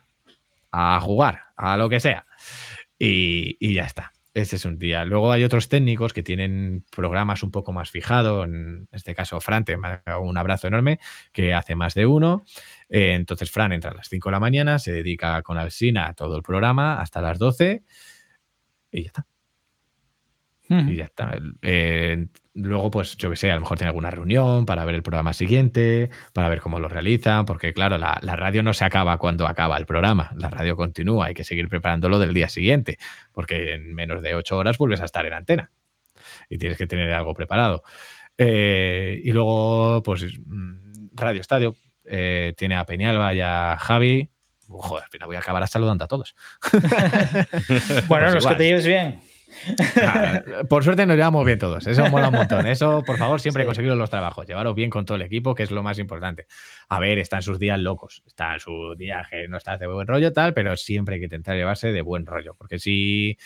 a 0.71 0.99
jugar, 0.99 1.41
a 1.55 1.77
lo 1.77 1.89
que 1.89 1.99
sea. 1.99 2.25
Y, 2.99 3.73
ya 3.73 3.83
está. 3.83 4.11
Ese 4.33 4.57
es 4.57 4.65
un 4.65 4.77
día. 4.77 5.05
Luego 5.05 5.31
hay 5.31 5.45
otros 5.45 5.69
técnicos 5.69 6.13
que 6.13 6.21
tienen 6.21 6.83
programas 6.93 7.41
un 7.41 7.51
poco 7.51 7.71
más 7.71 7.89
fijados. 7.89 8.45
En 8.45 8.87
este 8.91 9.15
caso, 9.15 9.39
Fran, 9.39 9.63
te 9.63 9.77
manda 9.77 10.19
un 10.19 10.37
abrazo 10.37 10.67
enorme, 10.67 10.99
que 11.31 11.53
hace 11.53 11.75
más 11.75 11.93
de 11.93 12.05
uno. 12.05 12.43
Eh, 12.89 13.13
entonces, 13.13 13.51
Fran 13.51 13.71
entra 13.71 13.91
a 13.91 13.95
las 13.95 14.09
5 14.09 14.29
de 14.29 14.33
la 14.33 14.39
mañana, 14.39 14.79
se 14.79 14.91
dedica 14.91 15.41
con 15.41 15.57
Alsina 15.57 16.07
a 16.07 16.13
todo 16.13 16.35
el 16.37 16.43
programa 16.43 17.01
hasta 17.01 17.21
las 17.21 17.39
12 17.39 17.83
y 18.91 19.03
ya 19.03 19.07
está. 19.07 19.25
Y 20.67 20.95
ya 20.95 21.05
está. 21.05 21.37
Eh, 21.61 22.25
luego, 22.55 22.89
pues 22.89 23.15
yo 23.17 23.29
que 23.29 23.35
sé, 23.35 23.51
a 23.51 23.55
lo 23.55 23.61
mejor 23.61 23.77
tiene 23.77 23.89
alguna 23.89 24.09
reunión 24.09 24.65
para 24.65 24.83
ver 24.83 24.95
el 24.95 25.03
programa 25.03 25.33
siguiente, 25.33 26.09
para 26.33 26.49
ver 26.49 26.59
cómo 26.59 26.79
lo 26.79 26.87
realizan, 26.87 27.45
porque 27.45 27.71
claro, 27.71 27.99
la, 27.99 28.15
radio 28.19 28.63
no 28.63 28.73
se 28.73 28.83
acaba 28.83 29.17
cuando 29.19 29.45
acaba 29.45 29.77
el 29.77 29.85
programa, 29.85 30.31
la 30.35 30.49
radio 30.49 30.75
continúa, 30.75 31.27
hay 31.27 31.35
que 31.35 31.43
seguir 31.43 31.69
preparándolo 31.69 32.17
del 32.17 32.33
día 32.33 32.49
siguiente, 32.49 32.97
porque 33.31 33.73
en 33.73 33.93
menos 33.93 34.23
de 34.23 34.33
ocho 34.33 34.57
horas 34.57 34.79
vuelves 34.79 35.01
a 35.01 35.05
estar 35.05 35.25
en 35.27 35.33
antena 35.33 35.71
y 36.49 36.57
tienes 36.57 36.79
que 36.79 36.87
tener 36.87 37.11
algo 37.13 37.35
preparado. 37.35 37.83
Eh, 38.35 39.21
y 39.23 39.31
luego, 39.31 40.01
pues 40.03 40.25
mm, 40.45 41.09
Radio 41.13 41.41
Estadio 41.41 41.75
eh, 42.05 42.53
tiene 42.57 42.75
a 42.75 42.85
Peñalba 42.85 43.33
y 43.33 43.41
a 43.41 43.77
Javi. 43.79 44.29
Joder, 44.67 45.05
voy 45.25 45.35
a 45.35 45.39
acabar 45.39 45.67
saludando 45.67 46.05
a 46.05 46.07
todos. 46.07 46.35
bueno, 48.07 48.31
los 48.31 48.45
que 48.45 48.55
te 48.55 48.63
lleves 48.63 48.85
bien. 48.85 49.21
Ah, 50.01 50.41
por 50.69 50.83
suerte 50.83 51.05
nos 51.05 51.15
llevamos 51.15 51.45
bien 51.45 51.59
todos. 51.59 51.85
Eso 51.87 52.09
mola 52.09 52.29
un 52.29 52.35
montón. 52.35 52.65
Eso, 52.67 53.03
por 53.03 53.17
favor, 53.17 53.39
siempre 53.39 53.63
sí. 53.63 53.67
conseguiros 53.67 53.97
los 53.97 54.09
trabajos. 54.09 54.45
Llevaros 54.45 54.75
bien 54.75 54.89
con 54.89 55.05
todo 55.05 55.15
el 55.15 55.21
equipo, 55.21 55.55
que 55.55 55.63
es 55.63 55.71
lo 55.71 55.83
más 55.83 55.99
importante. 55.99 56.47
A 56.89 56.99
ver, 56.99 57.19
están 57.19 57.41
sus 57.41 57.59
días 57.59 57.79
locos. 57.79 58.23
Está 58.25 58.55
en 58.55 58.59
su 58.59 58.95
día 58.97 59.25
que 59.29 59.47
no 59.47 59.57
está 59.57 59.77
de 59.77 59.87
buen 59.87 60.07
rollo, 60.07 60.33
tal, 60.33 60.53
pero 60.53 60.75
siempre 60.77 61.15
hay 61.15 61.21
que 61.21 61.25
intentar 61.25 61.55
llevarse 61.55 61.91
de 61.91 62.01
buen 62.01 62.25
rollo. 62.25 62.55
Porque 62.55 62.79
si 62.79 63.37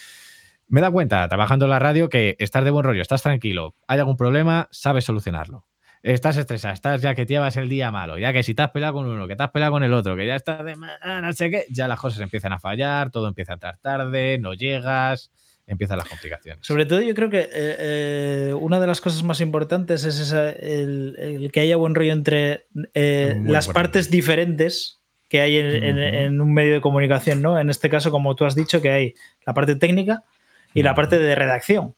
me 0.67 0.81
da 0.81 0.91
cuenta, 0.91 1.27
trabajando 1.27 1.65
en 1.65 1.71
la 1.71 1.79
radio, 1.79 2.09
que 2.09 2.35
estás 2.39 2.63
de 2.63 2.71
buen 2.71 2.85
rollo, 2.85 3.01
estás 3.01 3.23
tranquilo, 3.23 3.75
hay 3.87 3.99
algún 3.99 4.17
problema, 4.17 4.67
sabes 4.71 5.05
solucionarlo. 5.05 5.65
Estás 6.01 6.37
estresado, 6.37 6.73
estás 6.73 7.01
ya 7.01 7.13
que 7.13 7.25
te 7.25 7.33
llevas 7.33 7.57
el 7.57 7.67
día 7.67 7.91
malo, 7.91 8.17
ya 8.17 8.31
que 8.31 8.41
si 8.41 8.53
te 8.53 8.61
has 8.61 8.71
peleado 8.71 8.93
con 8.95 9.07
uno, 9.07 9.27
que 9.27 9.35
te 9.35 9.43
has 9.43 9.51
peleado 9.51 9.73
con 9.73 9.83
el 9.83 9.93
otro, 9.93 10.15
que 10.15 10.25
ya 10.25 10.35
estás 10.35 10.63
de 10.63 10.75
no 10.75 11.33
sé 11.33 11.51
qué, 11.51 11.65
ya 11.69 11.89
las 11.89 11.99
cosas 11.99 12.21
empiezan 12.21 12.53
a 12.53 12.59
fallar, 12.59 13.11
todo 13.11 13.27
empieza 13.27 13.53
a 13.53 13.55
entrar 13.55 13.77
tarde, 13.79 14.37
no 14.39 14.53
llegas, 14.53 15.29
empiezan 15.67 15.97
las 15.97 16.07
complicaciones. 16.07 16.65
Sobre 16.65 16.85
todo 16.85 17.01
yo 17.01 17.13
creo 17.13 17.29
que 17.29 17.41
eh, 17.41 17.49
eh, 17.53 18.53
una 18.57 18.79
de 18.79 18.87
las 18.87 19.01
cosas 19.01 19.23
más 19.23 19.41
importantes 19.41 20.05
es 20.05 20.19
esa, 20.19 20.51
el, 20.51 21.15
el, 21.19 21.51
que 21.51 21.59
haya 21.59 21.75
buen 21.75 21.93
rollo 21.95 22.13
entre 22.13 22.65
eh, 22.93 23.37
las 23.45 23.67
partes 23.67 24.09
diferentes 24.09 24.99
que 25.27 25.41
hay 25.41 25.57
en, 25.57 25.65
uh 25.65 25.69
-huh. 25.69 25.83
en, 25.83 25.97
en, 25.99 26.41
un 26.41 26.53
medio 26.53 26.73
de 26.75 26.81
comunicación, 26.81 27.41
¿no? 27.41 27.59
En 27.59 27.69
este 27.69 27.89
caso, 27.89 28.09
como 28.09 28.35
tú 28.35 28.45
has 28.45 28.55
dicho, 28.55 28.81
que 28.81 28.89
hay 28.89 29.13
la 29.45 29.53
parte 29.53 29.75
técnica 29.75 30.23
y 30.73 30.83
la 30.83 30.95
parte 30.95 31.17
de 31.19 31.35
redacción. 31.35 31.95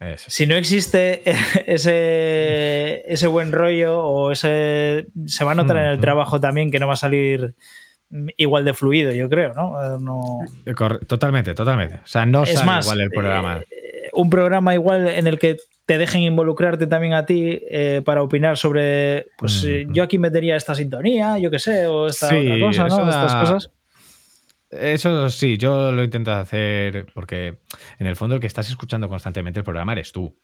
Eso. 0.00 0.30
Si 0.30 0.46
no 0.46 0.56
existe 0.56 1.22
ese, 1.66 3.02
ese 3.10 3.26
buen 3.26 3.52
rollo 3.52 4.02
o 4.02 4.32
ese... 4.32 5.06
Se 5.26 5.44
va 5.44 5.52
a 5.52 5.54
notar 5.54 5.78
en 5.78 5.86
el 5.86 6.00
trabajo 6.00 6.40
también 6.40 6.70
que 6.70 6.78
no 6.78 6.86
va 6.86 6.94
a 6.94 6.96
salir 6.96 7.54
igual 8.36 8.64
de 8.64 8.74
fluido, 8.74 9.12
yo 9.12 9.28
creo, 9.28 9.54
¿no? 9.54 9.98
no... 9.98 10.40
Totalmente, 11.06 11.54
totalmente. 11.54 11.96
O 11.96 12.06
sea, 12.06 12.26
no 12.26 12.42
es 12.42 12.54
sale 12.54 12.66
más, 12.66 12.86
igual 12.86 13.00
el 13.02 13.10
programa. 13.10 13.60
Eh, 13.70 14.10
un 14.12 14.28
programa 14.28 14.74
igual 14.74 15.06
en 15.06 15.26
el 15.26 15.38
que 15.38 15.58
te 15.86 15.98
dejen 15.98 16.22
involucrarte 16.22 16.86
también 16.86 17.14
a 17.14 17.24
ti 17.24 17.60
eh, 17.70 18.02
para 18.04 18.22
opinar 18.22 18.56
sobre, 18.56 19.28
pues 19.38 19.64
mm 19.64 19.92
yo 19.92 20.02
aquí 20.02 20.18
metería 20.18 20.56
esta 20.56 20.74
sintonía, 20.74 21.38
yo 21.38 21.50
qué 21.50 21.58
sé, 21.58 21.86
o 21.86 22.06
esta 22.08 22.28
sí, 22.28 22.36
otra 22.36 22.66
cosa, 22.66 22.88
¿no? 22.88 23.06
Da... 23.06 23.10
Estas 23.10 23.34
cosas. 23.34 23.70
Eso 24.70 25.28
sí, 25.30 25.58
yo 25.58 25.90
lo 25.90 26.04
intento 26.04 26.32
hacer 26.32 27.06
porque 27.12 27.58
en 27.98 28.06
el 28.06 28.16
fondo 28.16 28.36
el 28.36 28.40
que 28.40 28.46
estás 28.46 28.68
escuchando 28.68 29.08
constantemente 29.08 29.60
el 29.60 29.64
programa 29.64 29.92
eres 29.92 30.12
tú. 30.12 30.36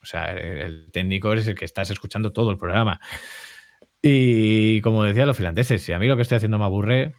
O 0.00 0.06
sea, 0.06 0.32
el 0.32 0.90
técnico 0.90 1.32
es 1.34 1.46
el 1.48 1.54
que 1.54 1.64
estás 1.64 1.90
escuchando 1.90 2.32
todo 2.32 2.50
el 2.50 2.58
programa. 2.58 3.00
Y 4.00 4.80
como 4.80 5.04
decía 5.04 5.26
los 5.26 5.36
finlandeses, 5.36 5.82
si 5.82 5.92
a 5.92 5.98
mí 5.98 6.06
lo 6.06 6.16
que 6.16 6.22
estoy 6.22 6.36
haciendo 6.36 6.58
me 6.58 6.64
aburre, 6.64 7.14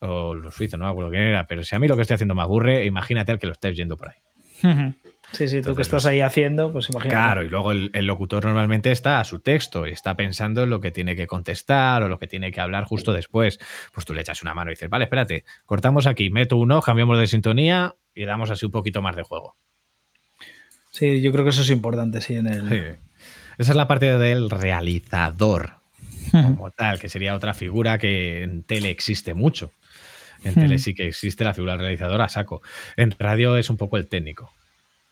o 0.00 0.34
los 0.34 0.54
suizos, 0.54 0.78
no 0.78 0.86
me 0.86 0.90
acuerdo 0.90 1.10
quién 1.10 1.22
era, 1.22 1.46
pero 1.46 1.62
si 1.62 1.74
a 1.74 1.78
mí 1.78 1.88
lo 1.88 1.96
que 1.96 2.02
estoy 2.02 2.16
haciendo 2.16 2.34
me 2.34 2.42
aburre, 2.42 2.84
imagínate 2.84 3.32
al 3.32 3.38
que 3.38 3.46
lo 3.46 3.52
estés 3.52 3.76
yendo 3.76 3.96
por 3.96 4.10
ahí. 4.10 4.94
Sí, 5.34 5.48
sí, 5.48 5.62
tú 5.62 5.74
que 5.74 5.82
estás 5.82 6.06
ahí 6.06 6.20
haciendo, 6.20 6.72
pues 6.72 6.88
imagínate. 6.90 7.16
Claro, 7.16 7.42
y 7.42 7.48
luego 7.48 7.72
el, 7.72 7.90
el, 7.92 8.06
locutor 8.06 8.44
normalmente 8.44 8.92
está 8.92 9.18
a 9.18 9.24
su 9.24 9.40
texto 9.40 9.86
y 9.86 9.90
está 9.90 10.14
pensando 10.14 10.62
en 10.62 10.70
lo 10.70 10.80
que 10.80 10.92
tiene 10.92 11.16
que 11.16 11.26
contestar 11.26 12.04
o 12.04 12.08
lo 12.08 12.20
que 12.20 12.28
tiene 12.28 12.52
que 12.52 12.60
hablar 12.60 12.84
justo 12.84 13.12
después. 13.12 13.58
Pues 13.92 14.06
tú 14.06 14.14
le 14.14 14.20
echas 14.20 14.42
una 14.42 14.54
mano 14.54 14.70
y 14.70 14.74
dices, 14.74 14.88
vale, 14.88 15.04
espérate, 15.04 15.44
cortamos 15.66 16.06
aquí, 16.06 16.30
meto 16.30 16.56
uno, 16.56 16.80
cambiamos 16.80 17.18
de 17.18 17.26
sintonía 17.26 17.96
y 18.14 18.24
damos 18.24 18.50
así 18.50 18.64
un 18.64 18.72
poquito 18.72 19.02
más 19.02 19.16
de 19.16 19.24
juego. 19.24 19.56
Sí, 20.90 21.20
yo 21.20 21.32
creo 21.32 21.42
que 21.42 21.50
eso 21.50 21.62
es 21.62 21.70
importante, 21.70 22.20
sí, 22.20 22.36
en 22.36 22.46
el... 22.46 22.68
Sí. 22.68 23.00
Esa 23.58 23.72
es 23.72 23.76
la 23.76 23.88
parte 23.88 24.16
del 24.18 24.50
realizador, 24.50 25.74
como 26.30 26.70
tal, 26.70 26.98
que 26.98 27.08
sería 27.08 27.34
otra 27.34 27.54
figura 27.54 27.98
que 27.98 28.42
en 28.42 28.62
tele 28.62 28.90
existe 28.90 29.34
mucho. 29.34 29.72
En 30.42 30.54
tele 30.54 30.78
sí 30.78 30.94
que 30.94 31.06
existe 31.06 31.44
la 31.44 31.54
figura 31.54 31.72
del 31.72 31.80
realizador 31.80 32.20
a 32.20 32.28
saco. 32.28 32.62
En 32.96 33.12
radio 33.18 33.56
es 33.56 33.70
un 33.70 33.76
poco 33.76 33.96
el 33.96 34.08
técnico. 34.08 34.52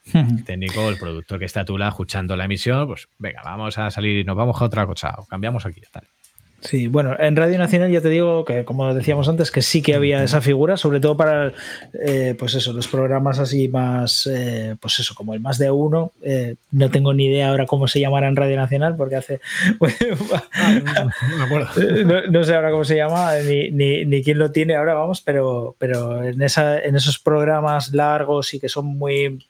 El 0.13 0.45
técnico, 0.45 0.89
el 0.89 0.99
productor 0.99 1.39
que 1.39 1.45
está 1.45 1.61
a 1.61 1.65
tu 1.65 1.79
lado 1.79 1.91
escuchando 1.91 2.37
la 2.37 2.47
emisión, 2.47 2.87
pues 2.87 3.09
venga, 3.19 3.43
vamos 3.45 3.79
a 3.79 3.91
salir 3.91 4.19
y 4.19 4.25
nos 4.25 4.37
vamos 4.37 4.61
a 4.61 4.65
otra 4.65 4.87
cosa, 4.87 5.15
o 5.19 5.27
cambiamos 5.27 5.65
aquí, 5.65 5.81
tal. 5.93 6.05
Sí, 6.63 6.87
bueno, 6.87 7.17
en 7.19 7.35
Radio 7.35 7.59
Nacional 7.59 7.91
ya 7.91 8.01
te 8.01 8.09
digo 8.09 8.45
que, 8.45 8.65
como 8.65 8.95
decíamos 8.95 9.29
antes, 9.29 9.51
que 9.51 9.63
sí 9.63 9.83
que 9.83 9.97
había 9.97 10.23
esa 10.23 10.41
figura, 10.41 10.77
sobre 10.77 11.01
todo 11.01 11.17
para, 11.17 11.53
eh, 11.93 12.37
pues 12.39 12.55
eso, 12.55 12.73
los 12.73 12.87
programas 12.87 13.41
así 13.41 13.69
más, 13.69 14.29
eh, 14.33 14.77
pues 14.81 15.01
eso, 15.01 15.17
como 15.17 15.35
el 15.35 15.41
más 15.41 15.59
de 15.59 15.73
uno. 15.73 16.13
Eh, 16.23 16.55
no 16.71 16.89
tengo 16.89 17.15
ni 17.15 17.27
idea 17.27 17.49
ahora 17.49 17.67
cómo 17.67 17.89
se 17.89 17.99
llamará 17.99 18.29
en 18.29 18.37
Radio 18.37 18.57
Nacional, 18.57 18.95
porque 18.95 19.17
hace. 19.17 19.41
ah, 20.55 21.09
no, 22.31 22.45
sé 22.45 22.55
ahora 22.55 22.71
cómo 22.71 22.85
se 22.85 22.97
llama, 22.97 23.35
ni, 23.45 23.73
ni, 23.73 24.05
ni, 24.05 24.23
quién 24.23 24.39
lo 24.39 24.53
tiene 24.53 24.77
ahora, 24.77 24.95
vamos, 24.95 25.21
pero, 25.21 25.75
pero 25.79 26.23
en, 26.23 26.41
esa, 26.43 26.79
en 26.79 26.95
esos 26.95 27.19
programas 27.19 27.93
largos 27.93 28.55
y 28.55 28.61
que 28.61 28.69
son 28.69 28.87
muy 28.87 29.45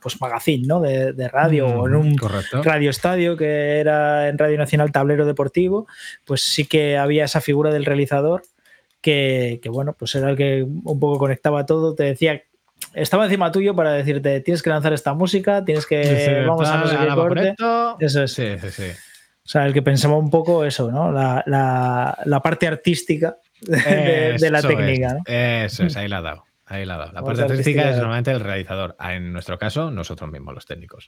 pues 0.00 0.20
magazine 0.20 0.66
¿no? 0.66 0.80
de, 0.80 1.12
de 1.12 1.28
radio 1.28 1.68
mm, 1.68 1.78
o 1.78 1.88
en 1.88 1.94
un 1.94 2.16
correcto. 2.16 2.62
radio 2.62 2.90
estadio 2.90 3.36
que 3.36 3.78
era 3.78 4.28
en 4.28 4.38
Radio 4.38 4.58
Nacional 4.58 4.92
Tablero 4.92 5.26
Deportivo, 5.26 5.86
pues 6.24 6.42
sí 6.42 6.66
que 6.66 6.96
había 6.96 7.24
esa 7.24 7.40
figura 7.40 7.72
del 7.72 7.84
realizador 7.84 8.42
que, 9.00 9.60
que, 9.62 9.68
bueno, 9.68 9.94
pues 9.98 10.14
era 10.14 10.30
el 10.30 10.36
que 10.36 10.62
un 10.64 10.98
poco 11.00 11.18
conectaba 11.18 11.66
todo, 11.66 11.94
te 11.94 12.04
decía 12.04 12.42
estaba 12.94 13.24
encima 13.24 13.52
tuyo 13.52 13.74
para 13.74 13.92
decirte 13.92 14.40
tienes 14.40 14.62
que 14.62 14.70
lanzar 14.70 14.92
esta 14.92 15.14
música, 15.14 15.64
tienes 15.64 15.86
que 15.86 16.04
sí, 16.04 16.46
vamos 16.46 16.68
a 16.68 16.78
no 16.78 16.86
sé 16.86 16.96
qué 16.96 17.14
corte. 17.14 17.54
Eso 17.98 18.22
es. 18.22 18.32
Sí, 18.32 18.58
sí, 18.60 18.70
sí. 18.70 18.90
O 19.44 19.50
sea, 19.50 19.66
el 19.66 19.72
que 19.72 19.82
pensaba 19.82 20.16
un 20.16 20.30
poco 20.30 20.64
eso, 20.64 20.90
¿no? 20.90 21.10
La, 21.10 21.42
la, 21.46 22.18
la 22.26 22.40
parte 22.40 22.66
artística 22.66 23.38
de, 23.62 24.36
de 24.38 24.50
la 24.50 24.60
técnica. 24.60 25.06
Es, 25.06 25.14
¿no? 25.14 25.22
Eso 25.26 25.84
es, 25.84 25.96
ahí 25.96 26.06
la 26.06 26.18
ha 26.18 26.22
dado. 26.22 26.47
Ahí 26.70 26.84
la, 26.84 26.98
la 26.98 27.22
parte 27.22 27.42
artística 27.42 27.90
es 27.90 27.96
normalmente 27.96 28.30
el 28.30 28.40
realizador. 28.40 28.94
En 29.00 29.32
nuestro 29.32 29.58
caso, 29.58 29.90
nosotros 29.90 30.30
mismos, 30.30 30.54
los 30.54 30.66
técnicos. 30.66 31.06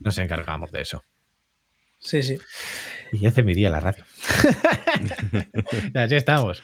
Nos 0.00 0.18
encargamos 0.18 0.70
de 0.70 0.82
eso. 0.82 1.02
Sí, 1.98 2.22
sí. 2.22 2.38
Y 3.12 3.26
hace 3.26 3.42
mi 3.42 3.54
día 3.54 3.70
la 3.70 3.80
radio. 3.80 4.04
Así 5.94 6.14
estamos. 6.14 6.62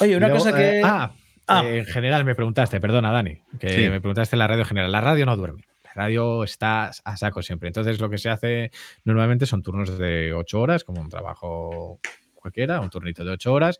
Oye, 0.00 0.16
una 0.16 0.28
Luego, 0.28 0.44
cosa 0.44 0.56
que. 0.56 0.78
Eh, 0.78 0.82
ah, 0.82 1.12
ah. 1.46 1.64
Eh, 1.64 1.78
en 1.80 1.84
general 1.84 2.24
me 2.24 2.34
preguntaste, 2.34 2.80
perdona, 2.80 3.12
Dani, 3.12 3.38
que 3.60 3.68
sí. 3.68 3.88
me 3.90 4.00
preguntaste 4.00 4.34
en 4.34 4.38
la 4.38 4.46
radio 4.46 4.62
en 4.62 4.68
general. 4.68 4.90
La 4.90 5.00
radio 5.02 5.26
no 5.26 5.36
duerme. 5.36 5.64
La 5.84 5.92
radio 5.94 6.42
está 6.42 6.90
a 7.04 7.16
saco 7.16 7.42
siempre. 7.42 7.68
Entonces, 7.68 8.00
lo 8.00 8.08
que 8.08 8.18
se 8.18 8.30
hace 8.30 8.70
normalmente 9.04 9.44
son 9.44 9.62
turnos 9.62 9.96
de 9.98 10.32
ocho 10.32 10.60
horas, 10.60 10.84
como 10.84 11.02
un 11.02 11.10
trabajo 11.10 12.00
cualquiera, 12.44 12.80
un 12.80 12.90
turnito 12.90 13.24
de 13.24 13.30
ocho 13.30 13.54
horas. 13.54 13.78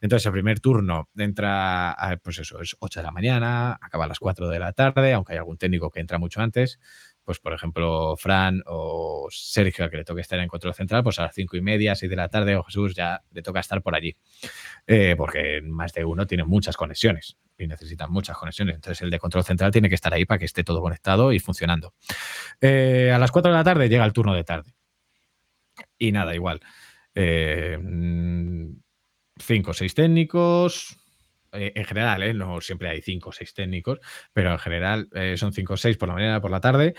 Entonces, 0.00 0.24
el 0.24 0.32
primer 0.32 0.58
turno 0.60 1.10
entra, 1.16 1.92
a, 1.92 2.16
pues 2.16 2.38
eso, 2.38 2.60
es 2.62 2.74
8 2.78 3.00
de 3.00 3.04
la 3.04 3.12
mañana, 3.12 3.78
acaba 3.80 4.06
a 4.06 4.08
las 4.08 4.18
4 4.18 4.48
de 4.48 4.58
la 4.58 4.72
tarde, 4.72 5.12
aunque 5.12 5.34
hay 5.34 5.38
algún 5.38 5.58
técnico 5.58 5.90
que 5.90 6.00
entra 6.00 6.18
mucho 6.18 6.40
antes. 6.40 6.80
Pues, 7.24 7.40
por 7.40 7.52
ejemplo, 7.52 8.16
Fran 8.16 8.62
o 8.66 9.26
Sergio, 9.30 9.84
al 9.84 9.90
que 9.90 9.98
le 9.98 10.04
toque 10.04 10.22
estar 10.22 10.38
en 10.38 10.48
control 10.48 10.72
central, 10.72 11.02
pues 11.02 11.18
a 11.18 11.24
las 11.24 11.34
cinco 11.34 11.56
y 11.56 11.60
media, 11.60 11.94
6 11.94 12.08
de 12.08 12.16
la 12.16 12.28
tarde, 12.28 12.56
o 12.56 12.62
Jesús 12.62 12.94
ya 12.94 13.22
le 13.32 13.42
toca 13.42 13.60
estar 13.60 13.82
por 13.82 13.94
allí. 13.94 14.16
Eh, 14.86 15.14
porque 15.18 15.60
más 15.62 15.92
de 15.92 16.04
uno 16.04 16.26
tiene 16.26 16.44
muchas 16.44 16.76
conexiones 16.76 17.36
y 17.58 17.66
necesitan 17.66 18.10
muchas 18.10 18.38
conexiones. 18.38 18.76
Entonces, 18.76 19.02
el 19.02 19.10
de 19.10 19.18
control 19.18 19.44
central 19.44 19.72
tiene 19.72 19.90
que 19.90 19.96
estar 19.96 20.14
ahí 20.14 20.24
para 20.24 20.38
que 20.38 20.46
esté 20.46 20.64
todo 20.64 20.80
conectado 20.80 21.32
y 21.32 21.38
funcionando. 21.40 21.92
Eh, 22.60 23.12
a 23.14 23.18
las 23.18 23.30
4 23.30 23.50
de 23.50 23.58
la 23.58 23.64
tarde 23.64 23.88
llega 23.90 24.04
el 24.06 24.12
turno 24.14 24.32
de 24.32 24.44
tarde. 24.44 24.72
Y 25.98 26.12
nada, 26.12 26.34
igual 26.34 26.60
eh, 27.16 27.78
cinco 29.38 29.70
o 29.70 29.74
seis 29.74 29.94
técnicos. 29.94 30.96
Eh, 31.52 31.72
en 31.74 31.84
general, 31.84 32.22
eh, 32.22 32.34
no 32.34 32.60
siempre 32.60 32.90
hay 32.90 33.00
cinco 33.00 33.30
o 33.30 33.32
seis 33.32 33.54
técnicos, 33.54 33.98
pero 34.32 34.52
en 34.52 34.58
general 34.58 35.08
son 35.36 35.52
cinco 35.52 35.74
o 35.74 35.76
seis 35.76 35.96
por 35.96 36.08
la 36.08 36.14
mañana 36.14 36.40
por 36.40 36.50
la 36.50 36.60
tarde. 36.60 36.94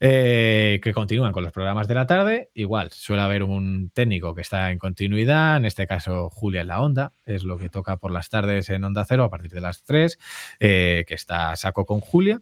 Que 0.00 0.92
continúan 0.94 1.32
con 1.32 1.42
los 1.42 1.52
programas 1.52 1.88
de 1.88 1.94
la 1.94 2.06
tarde. 2.06 2.50
Igual, 2.54 2.92
suele 2.92 3.22
haber 3.22 3.42
un 3.42 3.90
técnico 3.90 4.32
que 4.34 4.42
está 4.42 4.70
en 4.70 4.78
continuidad, 4.78 5.56
en 5.56 5.64
este 5.64 5.88
caso 5.88 6.30
Julia 6.30 6.60
en 6.60 6.68
la 6.68 6.80
Onda, 6.80 7.12
es 7.26 7.42
lo 7.42 7.58
que 7.58 7.68
toca 7.68 7.96
por 7.96 8.12
las 8.12 8.28
tardes 8.30 8.70
en 8.70 8.84
Onda 8.84 9.04
Cero 9.04 9.24
a 9.24 9.30
partir 9.30 9.50
de 9.50 9.60
las 9.60 9.82
3, 9.82 10.18
eh, 10.60 11.04
que 11.06 11.14
está 11.14 11.56
saco 11.56 11.84
con 11.84 12.00
Julia. 12.00 12.40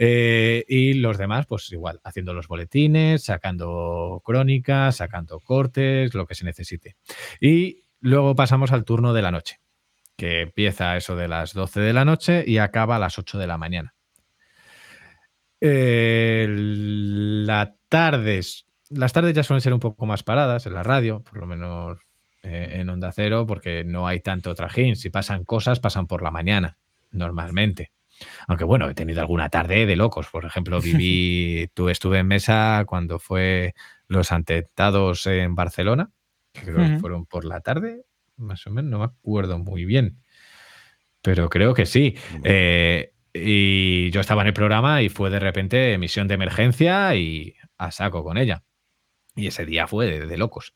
Eh, 0.00 0.64
y 0.68 0.94
los 0.94 1.18
demás, 1.18 1.46
pues 1.46 1.72
igual, 1.72 2.00
haciendo 2.04 2.32
los 2.32 2.46
boletines, 2.46 3.24
sacando 3.24 4.22
crónicas, 4.24 4.96
sacando 4.96 5.40
cortes, 5.40 6.14
lo 6.14 6.24
que 6.24 6.36
se 6.36 6.44
necesite. 6.44 6.94
Y 7.40 7.82
luego 7.98 8.36
pasamos 8.36 8.70
al 8.70 8.84
turno 8.84 9.12
de 9.12 9.22
la 9.22 9.32
noche, 9.32 9.60
que 10.16 10.42
empieza 10.42 10.96
eso 10.96 11.16
de 11.16 11.26
las 11.26 11.52
12 11.52 11.80
de 11.80 11.92
la 11.92 12.04
noche 12.04 12.44
y 12.46 12.58
acaba 12.58 12.94
a 12.94 13.00
las 13.00 13.18
8 13.18 13.38
de 13.38 13.46
la 13.48 13.58
mañana. 13.58 13.96
Eh, 15.60 16.46
la 16.48 17.74
tardes, 17.88 18.66
las 18.90 19.12
tardes 19.12 19.34
ya 19.34 19.42
suelen 19.42 19.62
ser 19.62 19.74
un 19.74 19.80
poco 19.80 20.06
más 20.06 20.22
paradas 20.22 20.64
en 20.66 20.74
la 20.74 20.84
radio, 20.84 21.24
por 21.24 21.38
lo 21.38 21.46
menos 21.46 21.98
eh, 22.44 22.74
en 22.74 22.88
Onda 22.88 23.10
Cero, 23.10 23.46
porque 23.48 23.82
no 23.82 24.06
hay 24.06 24.20
tanto 24.20 24.54
trajín. 24.54 24.94
Si 24.94 25.10
pasan 25.10 25.42
cosas, 25.42 25.80
pasan 25.80 26.06
por 26.06 26.22
la 26.22 26.30
mañana, 26.30 26.78
normalmente. 27.10 27.90
Aunque 28.46 28.64
bueno, 28.64 28.88
he 28.88 28.94
tenido 28.94 29.20
alguna 29.20 29.48
tarde 29.48 29.86
de 29.86 29.96
locos. 29.96 30.28
Por 30.28 30.44
ejemplo, 30.44 30.80
viví, 30.82 31.68
tú 31.74 31.88
estuve 31.88 32.18
en 32.18 32.26
mesa 32.26 32.84
cuando 32.86 33.18
fue 33.18 33.74
los 34.08 34.32
atentados 34.32 35.26
en 35.26 35.54
Barcelona, 35.54 36.10
que 36.52 36.62
creo 36.62 36.76
uh 36.76 36.80
-huh. 36.80 36.94
que 36.94 36.98
fueron 37.00 37.26
por 37.26 37.44
la 37.44 37.60
tarde, 37.60 38.04
más 38.36 38.66
o 38.66 38.70
menos, 38.70 38.90
no 38.90 38.98
me 39.00 39.04
acuerdo 39.04 39.58
muy 39.58 39.84
bien. 39.84 40.18
Pero 41.22 41.48
creo 41.48 41.74
que 41.74 41.86
sí. 41.86 42.16
Eh, 42.44 43.12
Y 43.34 44.10
yo 44.10 44.20
estaba 44.20 44.42
en 44.42 44.48
el 44.48 44.54
programa 44.54 45.02
y 45.02 45.08
fue 45.10 45.30
de 45.30 45.38
repente 45.38 45.92
emisión 45.92 46.26
de 46.28 46.34
emergencia 46.34 47.14
y 47.14 47.54
a 47.76 47.90
saco 47.90 48.24
con 48.24 48.36
ella. 48.38 48.64
Y 49.36 49.46
ese 49.46 49.64
día 49.64 49.86
fue 49.86 50.26
de, 50.26 50.36
locos. 50.36 50.74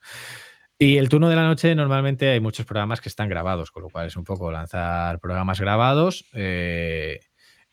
Y 0.79 0.99
el 0.99 1.09
turno 1.09 1.29
de 1.29 1.37
la 1.37 1.45
noche 1.45 1.75
normalmente 1.75 2.31
hay 2.31 2.41
muchos 2.41 2.67
programas 2.67 3.01
que 3.01 3.09
están 3.09 3.29
grabados, 3.29 3.71
con 3.71 3.83
lo 3.83 3.89
cual 3.89 4.07
es 4.07 4.17
un 4.17 4.25
poco 4.25 4.53
lanzar 4.53 5.19
programas 5.19 5.61
grabados 5.61 6.27
eh, 6.35 7.21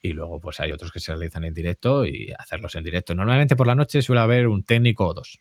y 0.02 0.14
luego 0.14 0.40
pues 0.40 0.60
hay 0.60 0.72
otros 0.72 0.92
que 0.92 1.00
se 1.00 1.12
realizan 1.12 1.44
en 1.44 1.54
directo 1.54 2.06
y 2.06 2.34
hacerlos 2.38 2.76
en 2.76 2.84
directo. 2.84 3.14
Normalmente 3.16 3.56
por 3.56 3.68
la 3.68 3.76
noche 3.76 4.02
suele 4.02 4.22
haber 4.22 4.48
un 4.48 4.64
técnico 4.64 5.08
o 5.08 5.14
dos. 5.14 5.40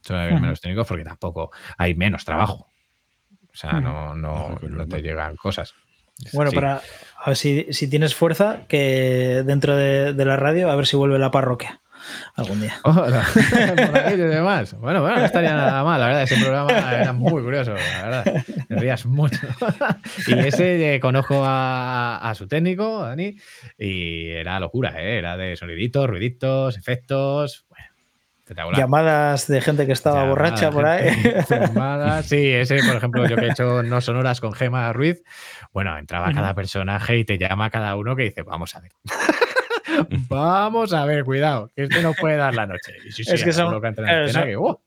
Suele 0.00 0.22
haber 0.22 0.40
menos 0.40 0.60
técnicos 0.60 0.86
porque 0.86 1.04
tampoco 1.04 1.50
hay 1.76 1.94
menos 1.94 2.24
trabajo. 2.24 2.70
O 3.52 3.56
sea, 3.56 3.80
no, 3.80 4.14
no, 4.14 4.58
no 4.60 4.86
te 4.86 5.02
llegan 5.02 5.36
cosas. 5.36 5.74
Bueno, 6.32 6.50
para 6.50 6.80
a 7.16 7.30
ver 7.30 7.36
si, 7.36 7.66
si, 7.72 7.88
tienes 7.88 8.14
fuerza, 8.14 8.66
que 8.68 9.42
dentro 9.44 9.76
de, 9.76 10.12
de, 10.12 10.24
la 10.24 10.36
radio, 10.36 10.68
a 10.70 10.76
ver 10.76 10.86
si 10.86 10.96
vuelve 10.96 11.18
la 11.18 11.30
parroquia 11.30 11.80
algún 12.34 12.60
día. 12.60 12.74
Bueno, 14.80 15.02
bueno, 15.02 15.16
no 15.16 15.24
estaría 15.24 15.54
nada 15.54 15.84
mal, 15.84 16.00
la 16.00 16.06
verdad. 16.06 16.22
Ese 16.22 16.36
programa 16.36 16.72
era 16.94 17.12
muy 17.12 17.42
curioso, 17.42 17.74
la 17.74 18.02
verdad. 18.02 18.44
Me 18.68 18.76
rías 18.76 19.06
mucho. 19.06 19.46
y 20.26 20.38
ese 20.38 20.94
eh, 20.94 21.00
conozco 21.00 21.44
a, 21.44 22.18
a, 22.18 22.34
su 22.34 22.46
técnico, 22.46 23.02
Dani, 23.02 23.36
y 23.78 24.30
era 24.30 24.58
locura, 24.60 24.94
¿eh? 25.00 25.18
Era 25.18 25.36
de 25.36 25.56
soniditos, 25.56 26.08
ruiditos, 26.08 26.76
efectos. 26.76 27.66
Llamadas 28.74 29.46
de 29.46 29.60
gente 29.60 29.86
que 29.86 29.92
estaba 29.92 30.24
borracha 30.24 30.70
por 30.70 30.86
ahí. 30.86 31.10
Sí, 32.22 32.50
ese, 32.50 32.82
por 32.82 32.96
ejemplo, 32.96 33.26
yo 33.28 33.36
que 33.36 33.46
he 33.46 33.50
hecho 33.50 33.82
no 33.82 34.00
sonoras 34.00 34.40
con 34.40 34.52
Gema 34.52 34.92
Ruiz, 34.92 35.22
bueno, 35.72 35.96
entraba 35.98 36.32
cada 36.32 36.54
personaje 36.54 37.18
y 37.18 37.24
te 37.24 37.38
llama 37.38 37.70
cada 37.70 37.94
uno 37.96 38.16
que 38.16 38.24
dice, 38.24 38.42
vamos 38.42 38.74
a 38.74 38.80
ver. 38.80 38.92
vamos 40.28 40.92
a 40.92 41.04
ver, 41.04 41.24
cuidado, 41.24 41.70
que 41.74 41.84
este 41.84 42.02
no 42.02 42.12
puede 42.14 42.36
dar 42.36 42.54
la 42.54 42.66
noche. 42.66 42.94
es 43.04 43.44
que 43.44 43.52
son, 43.52 43.74
¡oh! 43.74 44.82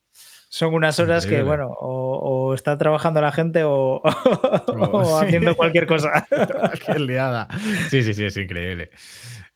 son, 0.49 0.73
unas 0.73 0.99
horas 0.99 1.25
que, 1.25 1.41
bueno, 1.43 1.69
o, 1.69 2.53
está 2.53 2.77
trabajando 2.77 3.21
la 3.21 3.31
gente 3.31 3.63
o, 3.63 4.01
haciendo 5.21 5.55
cualquier 5.55 5.87
cosa. 5.87 6.27
Qué 6.85 6.99
liada. 6.99 7.47
Sí, 7.89 8.03
sí, 8.03 8.13
sí, 8.13 8.25
es 8.25 8.37
increíble. 8.37 8.91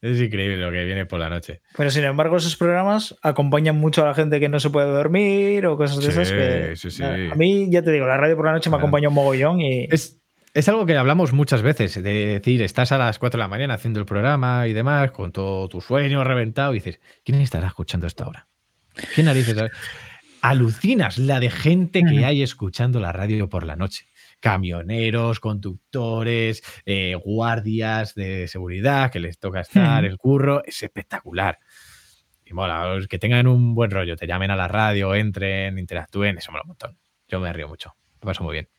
Es 0.02 0.22
increíble 0.22 0.58
lo 0.58 0.72
que 0.72 0.84
viene 0.84 1.06
por 1.06 1.20
la 1.20 1.30
noche. 1.30 1.62
Pero 1.76 1.90
sin 1.90 2.04
embargo, 2.04 2.38
esos 2.38 2.56
programas 2.56 3.16
acompañan 3.24 3.78
mucho 3.78 4.04
a 4.04 4.08
la 4.08 4.14
gente 4.14 4.40
que 4.40 4.50
no 4.50 4.60
se 4.60 4.70
puede 4.70 4.92
dormir 4.92 5.66
o 5.66 5.78
cosas 5.78 6.04
de 6.04 6.10
esas. 6.10 6.32
Que, 6.32 6.76
sí, 6.76 6.92
sí. 6.92 7.04
A 7.04 7.36
mí, 7.36 7.72
ya 7.72 7.82
te 7.82 7.92
digo, 7.92 8.06
la 8.06 8.18
radio 8.18 8.36
por 8.36 8.46
la 8.46 8.52
noche 8.52 8.70
me 8.70 8.78
acompaña 8.78 9.10
un 9.10 9.16
mogollón 9.16 9.62
y. 9.62 9.88
Es, 9.90 10.22
es 10.56 10.70
algo 10.70 10.86
que 10.86 10.96
hablamos 10.96 11.34
muchas 11.34 11.62
veces, 11.62 12.02
de 12.02 12.40
decir, 12.40 12.62
estás 12.62 12.94
a 12.94 12.98
las 12.98 13.20
4 13.20 13.38
de 13.38 13.44
la 13.44 13.50
mañana 13.50 13.74
haciendo 13.74 14.00
el 14.00 14.06
programa 14.06 14.68
y 14.68 14.74
demás, 14.74 15.12
con 15.12 15.34
todo 15.34 15.68
tu 15.68 15.82
sueño 15.82 16.24
reventado, 16.24 16.72
y 16.72 16.76
dices, 16.76 17.02
¿quién 17.26 17.42
estará 17.42 17.68
escuchando 17.68 18.08
esta 18.08 18.26
hora? 18.26 18.48
¿Qué 19.14 19.22
narices? 19.22 19.70
Alucinas 20.40 21.18
la 21.18 21.42
de 21.42 21.50
gente 21.50 22.04
que 22.10 22.24
hay 22.24 22.42
escuchando 22.42 23.02
la 23.02 23.12
radio 23.12 23.50
por 23.50 23.66
la 23.66 23.76
noche. 23.76 24.08
Camioneros, 24.40 25.42
conductores, 25.42 26.64
eh, 26.86 27.16
guardias 27.22 28.16
de 28.16 28.48
seguridad 28.48 29.12
que 29.12 29.20
les 29.20 29.38
toca 29.38 29.60
estar, 29.60 30.06
el 30.06 30.18
curro, 30.18 30.64
es 30.64 30.82
espectacular. 30.82 31.60
Y 32.46 32.54
mola, 32.54 32.98
que 33.10 33.20
tengan 33.20 33.48
un 33.48 33.76
buen 33.76 33.92
rollo, 33.92 34.16
te 34.16 34.26
llamen 34.26 34.52
a 34.52 34.56
la 34.56 34.70
radio, 34.70 35.16
entren, 35.16 35.78
interactúen, 35.78 36.38
eso 36.38 36.54
mola 36.54 36.64
un 36.64 36.70
montón. 36.70 36.98
Yo 37.28 37.42
me 37.42 37.52
río 37.52 37.68
mucho, 37.68 37.94
me 38.22 38.28
paso 38.28 38.42
muy 38.46 38.54
bien. 38.54 38.70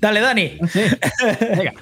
Dale, 0.00 0.20
Dani. 0.20 0.58
Venga. 1.40 1.74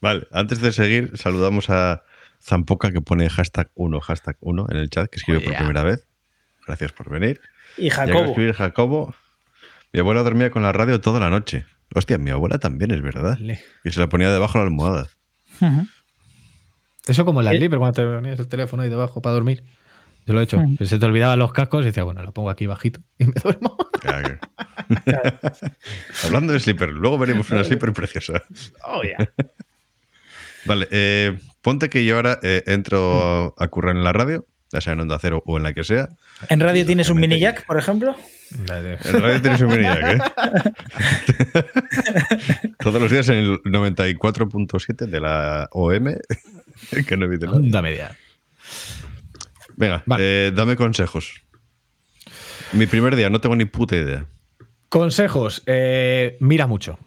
Vale, 0.00 0.26
antes 0.32 0.60
de 0.60 0.72
seguir, 0.72 1.12
saludamos 1.16 1.70
a 1.70 2.02
Zampoca 2.42 2.90
que 2.90 3.00
pone 3.00 3.28
hashtag 3.28 3.70
1, 3.74 4.00
hashtag 4.00 4.36
1 4.40 4.66
en 4.70 4.76
el 4.76 4.88
chat, 4.90 5.10
que 5.10 5.18
escribe 5.18 5.40
por 5.40 5.54
primera 5.56 5.82
vez. 5.82 6.06
Gracias 6.66 6.92
por 6.92 7.10
venir. 7.10 7.40
Y 7.76 7.90
Jacobo. 7.90 8.40
Y 8.40 8.52
Jacobo. 8.52 9.14
Mi 9.92 10.00
abuela 10.00 10.22
dormía 10.22 10.50
con 10.50 10.62
la 10.62 10.72
radio 10.72 11.00
toda 11.00 11.20
la 11.20 11.30
noche. 11.30 11.66
Hostia, 11.94 12.18
mi 12.18 12.30
abuela 12.30 12.58
también, 12.58 12.92
es 12.92 13.02
verdad. 13.02 13.38
Y 13.84 13.90
se 13.90 14.00
la 14.00 14.08
ponía 14.08 14.30
debajo 14.30 14.58
de 14.58 14.64
la 14.64 14.68
almohada. 14.68 15.08
Eso 17.06 17.24
como 17.24 17.40
en 17.40 17.46
la 17.46 17.52
Sleeper, 17.52 17.78
cuando 17.78 17.94
te 17.94 18.06
ponías 18.06 18.38
el 18.38 18.48
teléfono 18.48 18.82
ahí 18.82 18.88
debajo 18.88 19.20
para 19.20 19.34
dormir. 19.34 19.64
Yo 20.26 20.34
lo 20.34 20.40
he 20.40 20.44
hecho. 20.44 20.58
Mm. 20.58 20.76
Se 20.84 20.98
te 20.98 21.06
olvidaban 21.06 21.38
los 21.38 21.52
cascos 21.52 21.82
y 21.82 21.86
decía, 21.86 22.04
bueno, 22.04 22.22
lo 22.22 22.32
pongo 22.32 22.50
aquí 22.50 22.66
bajito 22.66 23.00
y 23.18 23.26
me 23.26 23.34
duermo. 23.42 23.76
Hablando 26.24 26.52
de 26.52 26.60
slipper, 26.60 26.90
luego 26.90 27.18
veremos 27.18 27.50
una 27.50 27.64
slipper 27.64 27.92
preciosa. 27.92 28.44
Oh, 28.84 29.02
yeah. 29.02 29.16
Vale, 30.66 30.86
eh, 30.90 31.38
ponte 31.62 31.88
que 31.88 32.04
yo 32.04 32.16
ahora 32.16 32.38
eh, 32.42 32.62
entro 32.66 33.54
a, 33.58 33.68
currar 33.68 33.96
en 33.96 34.04
la 34.04 34.12
radio, 34.12 34.46
ya 34.70 34.80
sea 34.80 34.92
en 34.92 35.00
Onda 35.00 35.18
Cero 35.20 35.42
o 35.46 35.56
en 35.56 35.62
la 35.62 35.72
que 35.72 35.84
sea. 35.84 36.10
¿En 36.48 36.60
radio 36.60 36.84
tienes 36.84 37.08
un 37.08 37.18
mini 37.18 37.38
jack, 37.38 37.64
por 37.66 37.78
ejemplo? 37.78 38.14
En 38.50 38.66
radio 38.66 38.98
tienes 39.40 39.62
un 39.62 39.68
mini 39.68 39.84
jack, 39.84 40.04
¿eh? 40.04 40.18
Todos 42.78 43.00
los 43.00 43.10
días 43.10 43.30
en 43.30 43.36
el 43.36 43.62
94.7 43.62 45.06
de 45.06 45.20
la 45.20 45.68
OM, 45.72 46.14
que 47.06 47.16
no 47.16 47.24
evite. 47.24 47.46
Onda 47.46 47.80
media. 47.80 48.14
Venga, 49.76 50.04
eh, 50.18 50.52
dame 50.54 50.76
consejos. 50.76 51.42
Mi 52.72 52.86
primer 52.86 53.16
día, 53.16 53.30
no 53.30 53.40
tengo 53.40 53.56
ni 53.56 53.64
puta 53.64 53.96
idea. 53.96 54.26
Consejos, 54.88 55.62
eh, 55.66 56.36
mira 56.40 56.66
mucho. 56.66 56.98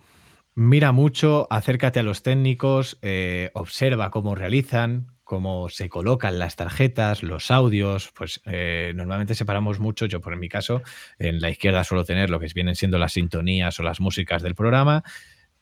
Mira 0.56 0.92
mucho, 0.92 1.48
acércate 1.50 2.00
a 2.00 2.04
los 2.04 2.22
técnicos, 2.22 3.00
eh, 3.02 3.50
observa 3.54 4.12
cómo 4.12 4.36
realizan, 4.36 5.08
cómo 5.24 5.70
se 5.70 5.90
colocan 5.90 6.38
las 6.38 6.56
tarjetas, 6.56 7.24
los 7.24 7.50
audios. 7.50 8.12
Pues 8.14 8.42
normalmente 8.46 9.36
separamos 9.36 9.80
mucho. 9.80 10.06
Yo, 10.06 10.22
por 10.22 10.36
mi 10.36 10.50
caso, 10.50 10.84
en 11.18 11.42
la 11.42 11.50
izquierda 11.50 11.84
suelo 11.84 12.06
tener 12.06 12.30
lo 12.30 12.40
que 12.40 12.48
vienen 12.54 12.76
siendo 12.76 13.00
las 13.00 13.14
sintonías 13.14 13.80
o 13.80 13.84
las 13.84 14.00
músicas 14.00 14.44
del 14.44 14.54
programa. 14.54 15.04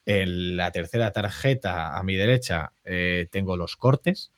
En 0.06 0.58
la 0.58 0.72
tercera 0.72 1.12
tarjeta, 1.12 1.98
a 1.98 2.04
mi 2.04 2.16
derecha, 2.16 2.74
tengo 3.30 3.56
los 3.56 3.78
cortes, 3.78 4.34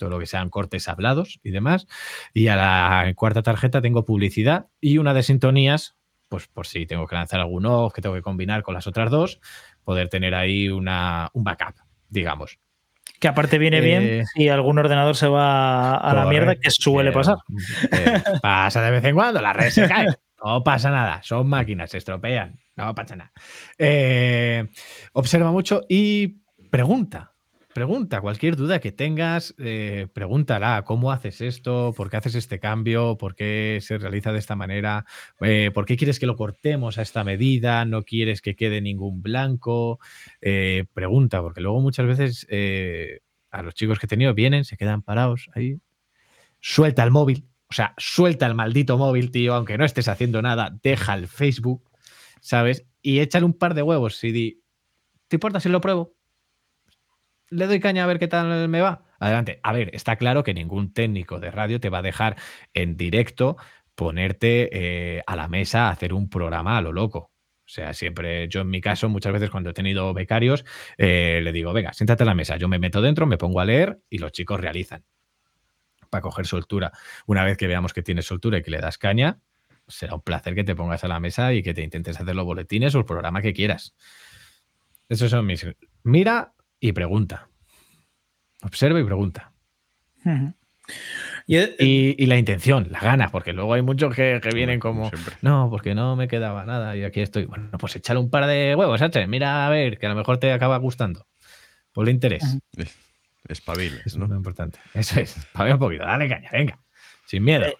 todo 0.00 0.10
lo 0.10 0.18
que 0.18 0.26
sean 0.26 0.48
cortes 0.48 0.88
hablados 0.88 1.38
y 1.44 1.50
demás. 1.50 1.86
Y 2.34 2.48
a 2.48 2.56
la 2.56 3.12
cuarta 3.14 3.42
tarjeta 3.42 3.80
tengo 3.80 4.04
publicidad 4.04 4.66
y 4.80 4.98
una 4.98 5.14
de 5.14 5.22
sintonías, 5.22 5.94
pues 6.28 6.48
por 6.48 6.66
si 6.66 6.86
tengo 6.86 7.06
que 7.06 7.14
lanzar 7.14 7.38
algún 7.38 7.66
off 7.66 7.92
que 7.92 8.00
tengo 8.00 8.16
que 8.16 8.22
combinar 8.22 8.62
con 8.62 8.74
las 8.74 8.86
otras 8.86 9.10
dos, 9.10 9.40
poder 9.84 10.08
tener 10.08 10.34
ahí 10.34 10.68
una, 10.68 11.28
un 11.34 11.44
backup, 11.44 11.76
digamos. 12.08 12.58
Que 13.20 13.28
aparte 13.28 13.58
viene 13.58 13.82
bien 13.82 14.02
eh, 14.02 14.24
si 14.34 14.48
algún 14.48 14.78
ordenador 14.78 15.14
se 15.14 15.28
va 15.28 15.94
a 15.96 16.14
la 16.14 16.24
mierda, 16.24 16.56
que 16.56 16.70
suele 16.70 17.12
pasar. 17.12 17.36
Eh, 17.92 18.22
pasa 18.40 18.80
de 18.80 18.90
vez 18.90 19.04
en 19.04 19.14
cuando, 19.14 19.42
la 19.42 19.52
red 19.52 19.68
se 19.68 19.86
cae. 19.86 20.06
No 20.42 20.64
pasa 20.64 20.90
nada, 20.90 21.20
son 21.22 21.46
máquinas, 21.46 21.90
se 21.90 21.98
estropean, 21.98 22.58
no 22.74 22.94
pasa 22.94 23.16
nada. 23.16 23.30
Eh, 23.76 24.66
observa 25.12 25.52
mucho 25.52 25.82
y 25.86 26.40
pregunta. 26.70 27.29
Pregunta, 27.72 28.20
cualquier 28.20 28.56
duda 28.56 28.80
que 28.80 28.90
tengas, 28.90 29.54
eh, 29.58 30.08
pregúntala, 30.12 30.82
¿cómo 30.84 31.12
haces 31.12 31.40
esto? 31.40 31.94
¿Por 31.96 32.10
qué 32.10 32.16
haces 32.16 32.34
este 32.34 32.58
cambio? 32.58 33.16
¿Por 33.16 33.36
qué 33.36 33.78
se 33.80 33.96
realiza 33.96 34.32
de 34.32 34.40
esta 34.40 34.56
manera? 34.56 35.04
Eh, 35.40 35.70
¿Por 35.72 35.86
qué 35.86 35.96
quieres 35.96 36.18
que 36.18 36.26
lo 36.26 36.34
cortemos 36.34 36.98
a 36.98 37.02
esta 37.02 37.22
medida? 37.22 37.84
¿No 37.84 38.02
quieres 38.02 38.42
que 38.42 38.56
quede 38.56 38.80
ningún 38.80 39.22
blanco? 39.22 40.00
Eh, 40.40 40.86
pregunta, 40.94 41.40
porque 41.42 41.60
luego 41.60 41.80
muchas 41.80 42.06
veces 42.06 42.46
a 43.52 43.62
los 43.62 43.74
chicos 43.74 44.00
que 44.00 44.06
he 44.06 44.08
tenido 44.08 44.34
vienen, 44.34 44.64
se 44.64 44.76
quedan 44.76 45.02
parados 45.02 45.48
ahí, 45.54 45.78
suelta 46.60 47.04
el 47.04 47.12
móvil, 47.12 47.46
o 47.68 47.72
sea, 47.72 47.94
suelta 47.98 48.46
el 48.46 48.56
maldito 48.56 48.98
móvil, 48.98 49.30
tío, 49.30 49.54
aunque 49.54 49.78
no 49.78 49.84
estés 49.84 50.08
haciendo 50.08 50.42
nada, 50.42 50.76
deja 50.82 51.14
el 51.14 51.28
Facebook, 51.28 51.88
¿sabes? 52.40 52.84
Y 53.00 53.20
échale 53.20 53.44
un 53.46 53.54
par 53.54 53.74
de 53.74 53.82
huevos 53.82 54.22
y 54.24 54.60
¿te 55.28 55.36
importa 55.36 55.60
si 55.60 55.68
lo 55.68 55.80
pruebo? 55.80 56.19
Le 57.50 57.66
doy 57.66 57.80
caña 57.80 58.04
a 58.04 58.06
ver 58.06 58.18
qué 58.18 58.28
tal 58.28 58.68
me 58.68 58.80
va. 58.80 59.04
Adelante. 59.18 59.60
A 59.62 59.72
ver, 59.72 59.94
está 59.94 60.16
claro 60.16 60.42
que 60.42 60.54
ningún 60.54 60.92
técnico 60.92 61.40
de 61.40 61.50
radio 61.50 61.78
te 61.78 61.90
va 61.90 61.98
a 61.98 62.02
dejar 62.02 62.36
en 62.72 62.96
directo 62.96 63.56
ponerte 63.94 64.70
eh, 64.72 65.22
a 65.26 65.36
la 65.36 65.46
mesa 65.48 65.88
a 65.88 65.90
hacer 65.90 66.14
un 66.14 66.30
programa 66.30 66.78
a 66.78 66.80
lo 66.80 66.92
loco. 66.92 67.18
O 67.18 67.72
sea, 67.72 67.92
siempre, 67.92 68.48
yo 68.48 68.62
en 68.62 68.70
mi 68.70 68.80
caso, 68.80 69.08
muchas 69.08 69.32
veces 69.32 69.50
cuando 69.50 69.70
he 69.70 69.74
tenido 69.74 70.12
becarios, 70.14 70.64
eh, 70.96 71.40
le 71.42 71.52
digo, 71.52 71.72
venga, 71.72 71.92
siéntate 71.92 72.22
a 72.22 72.26
la 72.26 72.34
mesa, 72.34 72.56
yo 72.56 72.66
me 72.66 72.78
meto 72.78 73.00
dentro, 73.02 73.26
me 73.26 73.36
pongo 73.36 73.60
a 73.60 73.64
leer 73.64 74.00
y 74.08 74.18
los 74.18 74.32
chicos 74.32 74.58
realizan 74.58 75.04
para 76.08 76.22
coger 76.22 76.46
soltura. 76.46 76.92
Una 77.26 77.44
vez 77.44 77.56
que 77.56 77.68
veamos 77.68 77.92
que 77.92 78.02
tienes 78.02 78.26
soltura 78.26 78.58
y 78.58 78.62
que 78.62 78.70
le 78.70 78.78
das 78.78 78.98
caña, 78.98 79.38
será 79.86 80.14
un 80.14 80.22
placer 80.22 80.54
que 80.54 80.64
te 80.64 80.74
pongas 80.74 81.04
a 81.04 81.08
la 81.08 81.20
mesa 81.20 81.52
y 81.52 81.62
que 81.62 81.74
te 81.74 81.82
intentes 81.82 82.20
hacer 82.20 82.34
los 82.34 82.44
boletines 82.44 82.94
o 82.94 82.98
el 82.98 83.04
programa 83.04 83.42
que 83.42 83.52
quieras. 83.52 83.94
Esos 85.08 85.30
son 85.30 85.46
mis... 85.46 85.66
Mira 86.02 86.54
y 86.80 86.92
pregunta. 86.92 87.48
Observa 88.62 89.00
y 89.00 89.04
pregunta. 89.04 89.52
y, 91.46 92.26
la 92.26 92.38
intención, 92.38 92.88
la 92.90 93.00
ganas, 93.00 93.30
porque 93.30 93.52
luego 93.52 93.74
hay 93.74 93.82
muchos 93.82 94.14
que, 94.14 94.40
vienen 94.54 94.80
como, 94.80 95.10
no, 95.42 95.68
porque 95.70 95.94
no 95.94 96.16
me 96.16 96.28
quedaba 96.28 96.64
nada 96.64 96.96
y 96.96 97.04
aquí 97.04 97.20
estoy. 97.20 97.44
Bueno, 97.44 97.70
pues 97.78 97.96
échale 97.96 98.20
un 98.20 98.30
par 98.30 98.46
de 98.46 98.74
huevos, 98.74 99.00
H. 99.00 99.26
Mira 99.26 99.66
a 99.66 99.70
ver, 99.70 99.98
que 99.98 100.06
a 100.06 100.10
lo 100.10 100.16
mejor 100.16 100.38
te 100.38 100.52
acaba 100.52 100.78
gustando. 100.78 101.26
Ponle 101.92 102.10
interés. 102.10 102.58
Espabiles, 103.48 104.02
Es 104.06 104.16
¿no? 104.16 104.28
muy 104.28 104.36
importante. 104.36 104.78
Eso 104.94 105.20
es. 105.20 105.36
Espabila 105.36 105.74
un 105.74 105.80
poquito. 105.80 106.04
Dale 106.04 106.28
caña, 106.28 106.50
venga. 106.52 106.78
Sin 107.26 107.42
miedo. 107.42 107.66
Eh, 107.66 107.76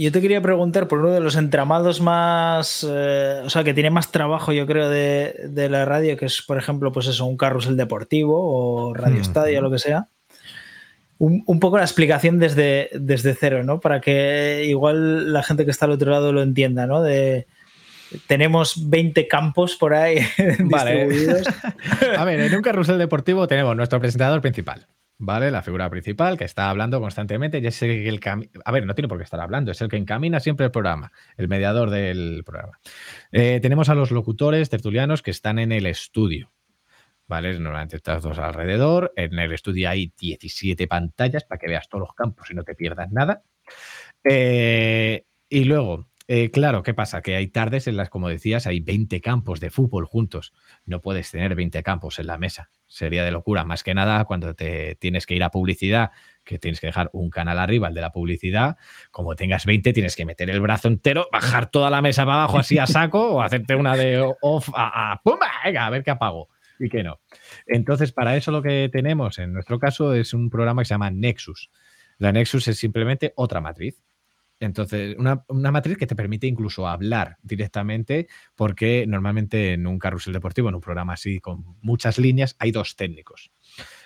Yo 0.00 0.12
te 0.12 0.20
quería 0.20 0.40
preguntar 0.40 0.86
por 0.86 1.00
uno 1.00 1.10
de 1.10 1.18
los 1.18 1.34
entramados 1.34 2.00
más, 2.00 2.86
eh, 2.88 3.42
o 3.44 3.50
sea, 3.50 3.64
que 3.64 3.74
tiene 3.74 3.90
más 3.90 4.12
trabajo, 4.12 4.52
yo 4.52 4.64
creo, 4.64 4.88
de, 4.88 5.34
de 5.48 5.68
la 5.68 5.84
radio, 5.84 6.16
que 6.16 6.26
es, 6.26 6.40
por 6.40 6.56
ejemplo, 6.56 6.92
pues 6.92 7.08
eso, 7.08 7.26
un 7.26 7.36
carrusel 7.36 7.76
deportivo 7.76 8.36
o 8.40 8.94
radio 8.94 9.20
estadio, 9.20 9.60
lo 9.60 9.72
que 9.72 9.80
sea. 9.80 10.06
Un, 11.18 11.42
un 11.46 11.58
poco 11.58 11.78
la 11.78 11.82
explicación 11.82 12.38
desde, 12.38 12.90
desde 12.94 13.34
cero, 13.34 13.64
¿no? 13.64 13.80
Para 13.80 14.00
que 14.00 14.66
igual 14.68 15.32
la 15.32 15.42
gente 15.42 15.64
que 15.64 15.72
está 15.72 15.86
al 15.86 15.92
otro 15.92 16.12
lado 16.12 16.32
lo 16.32 16.42
entienda, 16.42 16.86
¿no? 16.86 17.02
De, 17.02 17.48
tenemos 18.28 18.88
20 18.88 19.26
campos 19.26 19.76
por 19.76 19.94
ahí 19.94 20.20
Vale. 20.60 21.06
distribuidos. 21.06 21.46
A 22.16 22.24
ver, 22.24 22.38
en 22.38 22.54
un 22.54 22.62
carrusel 22.62 22.98
deportivo 22.98 23.48
tenemos 23.48 23.76
nuestro 23.76 23.98
presentador 23.98 24.40
principal, 24.40 24.86
¿vale? 25.18 25.50
La 25.50 25.62
figura 25.62 25.90
principal 25.90 26.38
que 26.38 26.44
está 26.44 26.70
hablando 26.70 27.00
constantemente 27.00 27.58
y 27.58 27.66
es 27.66 27.82
el 27.82 28.20
que 28.20 28.30
A 28.64 28.72
ver, 28.72 28.86
no 28.86 28.94
tiene 28.94 29.08
por 29.08 29.18
qué 29.18 29.24
estar 29.24 29.40
hablando, 29.40 29.72
es 29.72 29.80
el 29.80 29.88
que 29.88 29.96
encamina 29.96 30.40
siempre 30.40 30.66
el 30.66 30.72
programa, 30.72 31.12
el 31.36 31.48
mediador 31.48 31.90
del 31.90 32.42
programa. 32.44 32.78
Eh, 33.32 33.60
tenemos 33.60 33.88
a 33.88 33.94
los 33.94 34.10
locutores 34.10 34.70
tertulianos 34.70 35.22
que 35.22 35.32
están 35.32 35.58
en 35.58 35.72
el 35.72 35.86
estudio, 35.86 36.52
¿vale? 37.26 37.58
Normalmente 37.58 37.96
estás 37.96 38.22
dos 38.22 38.38
alrededor. 38.38 39.12
En 39.16 39.38
el 39.38 39.52
estudio 39.52 39.90
hay 39.90 40.12
17 40.18 40.86
pantallas 40.86 41.44
para 41.44 41.58
que 41.58 41.68
veas 41.68 41.88
todos 41.88 42.02
los 42.02 42.14
campos 42.14 42.50
y 42.50 42.54
no 42.54 42.62
te 42.62 42.74
pierdas 42.74 43.10
nada. 43.10 43.42
Eh, 44.24 45.24
y 45.48 45.64
luego, 45.64 46.07
eh, 46.30 46.50
claro, 46.50 46.82
¿qué 46.82 46.92
pasa? 46.92 47.22
Que 47.22 47.36
hay 47.36 47.48
tardes 47.48 47.86
en 47.88 47.96
las, 47.96 48.10
como 48.10 48.28
decías, 48.28 48.66
hay 48.66 48.80
20 48.80 49.22
campos 49.22 49.60
de 49.60 49.70
fútbol 49.70 50.04
juntos. 50.04 50.52
No 50.84 51.00
puedes 51.00 51.30
tener 51.30 51.54
20 51.54 51.82
campos 51.82 52.18
en 52.18 52.26
la 52.26 52.36
mesa. 52.36 52.68
Sería 52.86 53.24
de 53.24 53.30
locura. 53.30 53.64
Más 53.64 53.82
que 53.82 53.94
nada 53.94 54.26
cuando 54.26 54.54
te 54.54 54.96
tienes 54.96 55.24
que 55.24 55.34
ir 55.34 55.42
a 55.42 55.50
publicidad, 55.50 56.10
que 56.44 56.58
tienes 56.58 56.80
que 56.80 56.88
dejar 56.88 57.08
un 57.14 57.30
canal 57.30 57.58
arriba, 57.58 57.88
el 57.88 57.94
de 57.94 58.02
la 58.02 58.12
publicidad. 58.12 58.76
Como 59.10 59.36
tengas 59.36 59.64
20, 59.64 59.94
tienes 59.94 60.16
que 60.16 60.26
meter 60.26 60.50
el 60.50 60.60
brazo 60.60 60.88
entero, 60.88 61.28
bajar 61.32 61.70
toda 61.70 61.88
la 61.88 62.02
mesa 62.02 62.26
para 62.26 62.42
abajo 62.42 62.58
así 62.58 62.76
a 62.76 62.86
saco 62.86 63.36
o 63.36 63.40
hacerte 63.40 63.74
una 63.74 63.96
de 63.96 64.20
off 64.42 64.68
a, 64.74 65.14
a 65.14 65.20
a 65.22 65.90
ver 65.90 66.04
qué 66.04 66.10
apago 66.10 66.50
y 66.78 66.90
qué 66.90 67.02
no. 67.02 67.20
Entonces, 67.66 68.12
para 68.12 68.36
eso 68.36 68.52
lo 68.52 68.60
que 68.60 68.90
tenemos 68.92 69.38
en 69.38 69.54
nuestro 69.54 69.78
caso 69.78 70.12
es 70.12 70.34
un 70.34 70.50
programa 70.50 70.82
que 70.82 70.86
se 70.86 70.94
llama 70.94 71.10
Nexus. 71.10 71.70
La 72.18 72.32
Nexus 72.32 72.68
es 72.68 72.78
simplemente 72.78 73.32
otra 73.36 73.62
matriz. 73.62 74.02
Entonces, 74.60 75.14
una, 75.18 75.44
una, 75.48 75.70
matriz 75.70 75.96
que 75.96 76.06
te 76.06 76.16
permite 76.16 76.46
incluso 76.46 76.88
hablar 76.88 77.36
directamente, 77.42 78.26
porque 78.56 79.06
normalmente 79.06 79.74
en 79.74 79.86
un 79.86 79.98
carrusel 79.98 80.32
deportivo, 80.32 80.68
en 80.68 80.74
un 80.74 80.80
programa 80.80 81.12
así 81.12 81.38
con 81.38 81.76
muchas 81.80 82.18
líneas, 82.18 82.56
hay 82.58 82.72
dos 82.72 82.96
técnicos. 82.96 83.52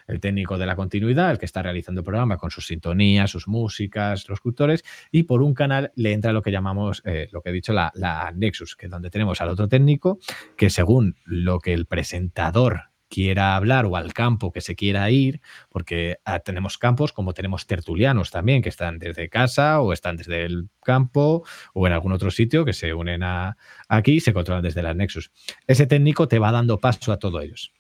El 0.07 0.21
técnico 0.21 0.59
de 0.59 0.67
la 0.67 0.77
continuidad, 0.77 1.31
el 1.31 1.39
que 1.39 1.47
está 1.47 1.63
realizando 1.63 2.01
el 2.01 2.05
programa 2.05 2.37
con 2.37 2.51
sus 2.51 2.67
sintonías, 2.67 3.31
sus 3.31 3.49
músicas, 3.49 4.29
los 4.29 4.41
cultores, 4.41 4.85
y 5.11 5.23
por 5.23 5.43
un 5.43 5.55
canal 5.55 5.93
le 5.95 6.13
entra 6.13 6.33
lo 6.33 6.43
que 6.43 6.51
llamamos, 6.51 7.03
eh, 7.07 7.29
lo 7.33 7.41
que 7.41 7.51
he 7.51 7.53
dicho, 7.53 7.73
la, 7.73 7.91
la 7.95 8.33
Nexus, 8.35 8.77
que 8.77 8.87
es 8.87 8.91
donde 8.91 9.11
tenemos 9.11 9.41
al 9.41 9.49
otro 9.49 9.69
técnico, 9.69 10.19
que 10.57 10.69
según 10.69 11.17
lo 11.25 11.61
que 11.61 11.73
el 11.73 11.87
presentador 11.87 12.92
quiera 13.13 13.57
hablar 13.57 13.85
o 13.85 13.97
al 13.97 14.15
campo 14.15 14.53
que 14.53 14.63
se 14.63 14.75
quiera 14.75 15.11
ir, 15.11 15.43
porque 15.69 16.17
ah, 16.25 16.39
tenemos 16.39 16.79
campos 16.79 17.13
como 17.13 17.35
tenemos 17.35 17.67
tertulianos 17.67 18.31
también, 18.31 18.63
que 18.63 18.71
están 18.71 18.99
desde 18.99 19.29
casa 19.29 19.83
o 19.83 19.93
están 19.93 20.17
desde 20.17 20.45
el 20.47 20.71
campo 20.83 21.45
o 21.75 21.87
en 21.87 21.93
algún 21.93 22.13
otro 22.13 22.31
sitio 22.31 22.65
que 22.65 22.73
se 22.73 22.95
unen 22.95 23.23
a 23.23 23.59
aquí 23.87 24.13
y 24.13 24.21
se 24.21 24.33
controlan 24.33 24.63
desde 24.63 24.83
la 24.83 24.95
Nexus. 24.95 25.31
Ese 25.67 25.87
técnico 25.87 26.27
te 26.27 26.39
va 26.39 26.53
dando 26.53 26.81
paso 26.81 27.13
a 27.13 27.19
todos 27.19 27.45
ellos. 27.45 27.75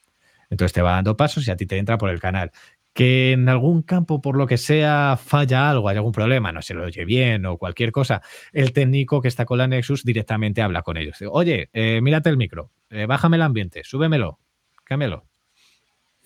Entonces 0.50 0.74
te 0.74 0.82
va 0.82 0.92
dando 0.92 1.16
pasos 1.16 1.48
y 1.48 1.50
a 1.50 1.56
ti 1.56 1.64
te 1.64 1.78
entra 1.78 1.96
por 1.96 2.10
el 2.10 2.20
canal. 2.20 2.50
Que 2.92 3.32
en 3.32 3.48
algún 3.48 3.80
campo, 3.80 4.20
por 4.20 4.36
lo 4.36 4.46
que 4.46 4.58
sea, 4.58 5.18
falla 5.18 5.70
algo, 5.70 5.88
hay 5.88 5.96
algún 5.96 6.12
problema, 6.12 6.52
no 6.52 6.60
se 6.60 6.74
lo 6.74 6.84
oye 6.84 7.06
bien 7.06 7.46
o 7.46 7.56
cualquier 7.56 7.90
cosa, 7.90 8.20
el 8.52 8.74
técnico 8.74 9.22
que 9.22 9.28
está 9.28 9.46
con 9.46 9.56
la 9.56 9.66
Nexus 9.66 10.04
directamente 10.04 10.60
habla 10.60 10.82
con 10.82 10.98
ellos. 10.98 11.16
Oye, 11.30 11.70
eh, 11.72 12.02
mírate 12.02 12.28
el 12.28 12.36
micro, 12.36 12.70
eh, 12.90 13.06
bájame 13.06 13.36
el 13.36 13.42
ambiente, 13.42 13.82
súbemelo, 13.82 14.40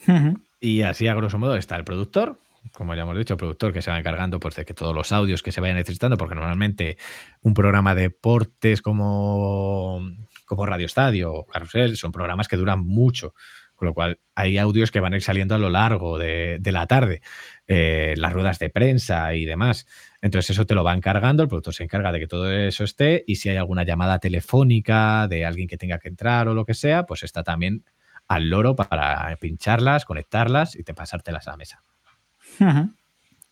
Uh 0.06 0.12
-huh. 0.12 0.42
Y 0.60 0.82
así, 0.82 1.08
a 1.08 1.14
grosso 1.14 1.38
modo, 1.38 1.56
está 1.56 1.76
el 1.76 1.84
productor, 1.84 2.38
como 2.72 2.94
ya 2.94 3.02
hemos 3.02 3.16
dicho, 3.16 3.34
el 3.34 3.38
productor 3.38 3.72
que 3.72 3.82
se 3.82 3.90
va 3.90 3.98
encargando 3.98 4.40
pues, 4.40 4.56
de 4.56 4.64
que 4.64 4.74
todos 4.74 4.94
los 4.94 5.12
audios 5.12 5.42
que 5.42 5.52
se 5.52 5.60
vayan 5.60 5.76
necesitando, 5.76 6.16
porque 6.16 6.34
normalmente 6.34 6.96
un 7.42 7.54
programa 7.54 7.94
de 7.94 8.02
deportes 8.02 8.82
como, 8.82 10.00
como 10.44 10.66
Radio 10.66 10.86
Estadio 10.86 11.32
o 11.32 11.46
Carrusel 11.46 11.96
son 11.96 12.12
programas 12.12 12.48
que 12.48 12.56
duran 12.56 12.80
mucho. 12.80 13.34
Con 13.74 13.88
lo 13.88 13.92
cual, 13.92 14.18
hay 14.34 14.56
audios 14.56 14.90
que 14.90 15.00
van 15.00 15.12
a 15.12 15.16
ir 15.16 15.22
saliendo 15.22 15.54
a 15.54 15.58
lo 15.58 15.68
largo 15.68 16.16
de, 16.16 16.56
de 16.60 16.72
la 16.72 16.86
tarde, 16.86 17.20
eh, 17.66 18.14
las 18.16 18.32
ruedas 18.32 18.58
de 18.58 18.70
prensa 18.70 19.34
y 19.34 19.44
demás. 19.44 19.86
Entonces, 20.22 20.48
eso 20.50 20.64
te 20.64 20.74
lo 20.74 20.82
va 20.82 20.94
encargando, 20.94 21.42
el 21.42 21.48
productor 21.50 21.74
se 21.74 21.84
encarga 21.84 22.10
de 22.10 22.20
que 22.20 22.26
todo 22.26 22.50
eso 22.50 22.84
esté 22.84 23.22
y 23.26 23.36
si 23.36 23.50
hay 23.50 23.58
alguna 23.58 23.84
llamada 23.84 24.18
telefónica 24.18 25.28
de 25.28 25.44
alguien 25.44 25.68
que 25.68 25.76
tenga 25.76 25.98
que 25.98 26.08
entrar 26.08 26.48
o 26.48 26.54
lo 26.54 26.64
que 26.64 26.72
sea, 26.72 27.04
pues 27.04 27.22
está 27.22 27.42
también 27.42 27.84
al 28.28 28.50
loro 28.50 28.74
para 28.76 29.34
pincharlas, 29.40 30.04
conectarlas 30.04 30.76
y 30.76 30.82
te 30.82 30.94
pasártelas 30.94 31.46
a 31.48 31.52
la 31.52 31.56
mesa. 31.56 31.82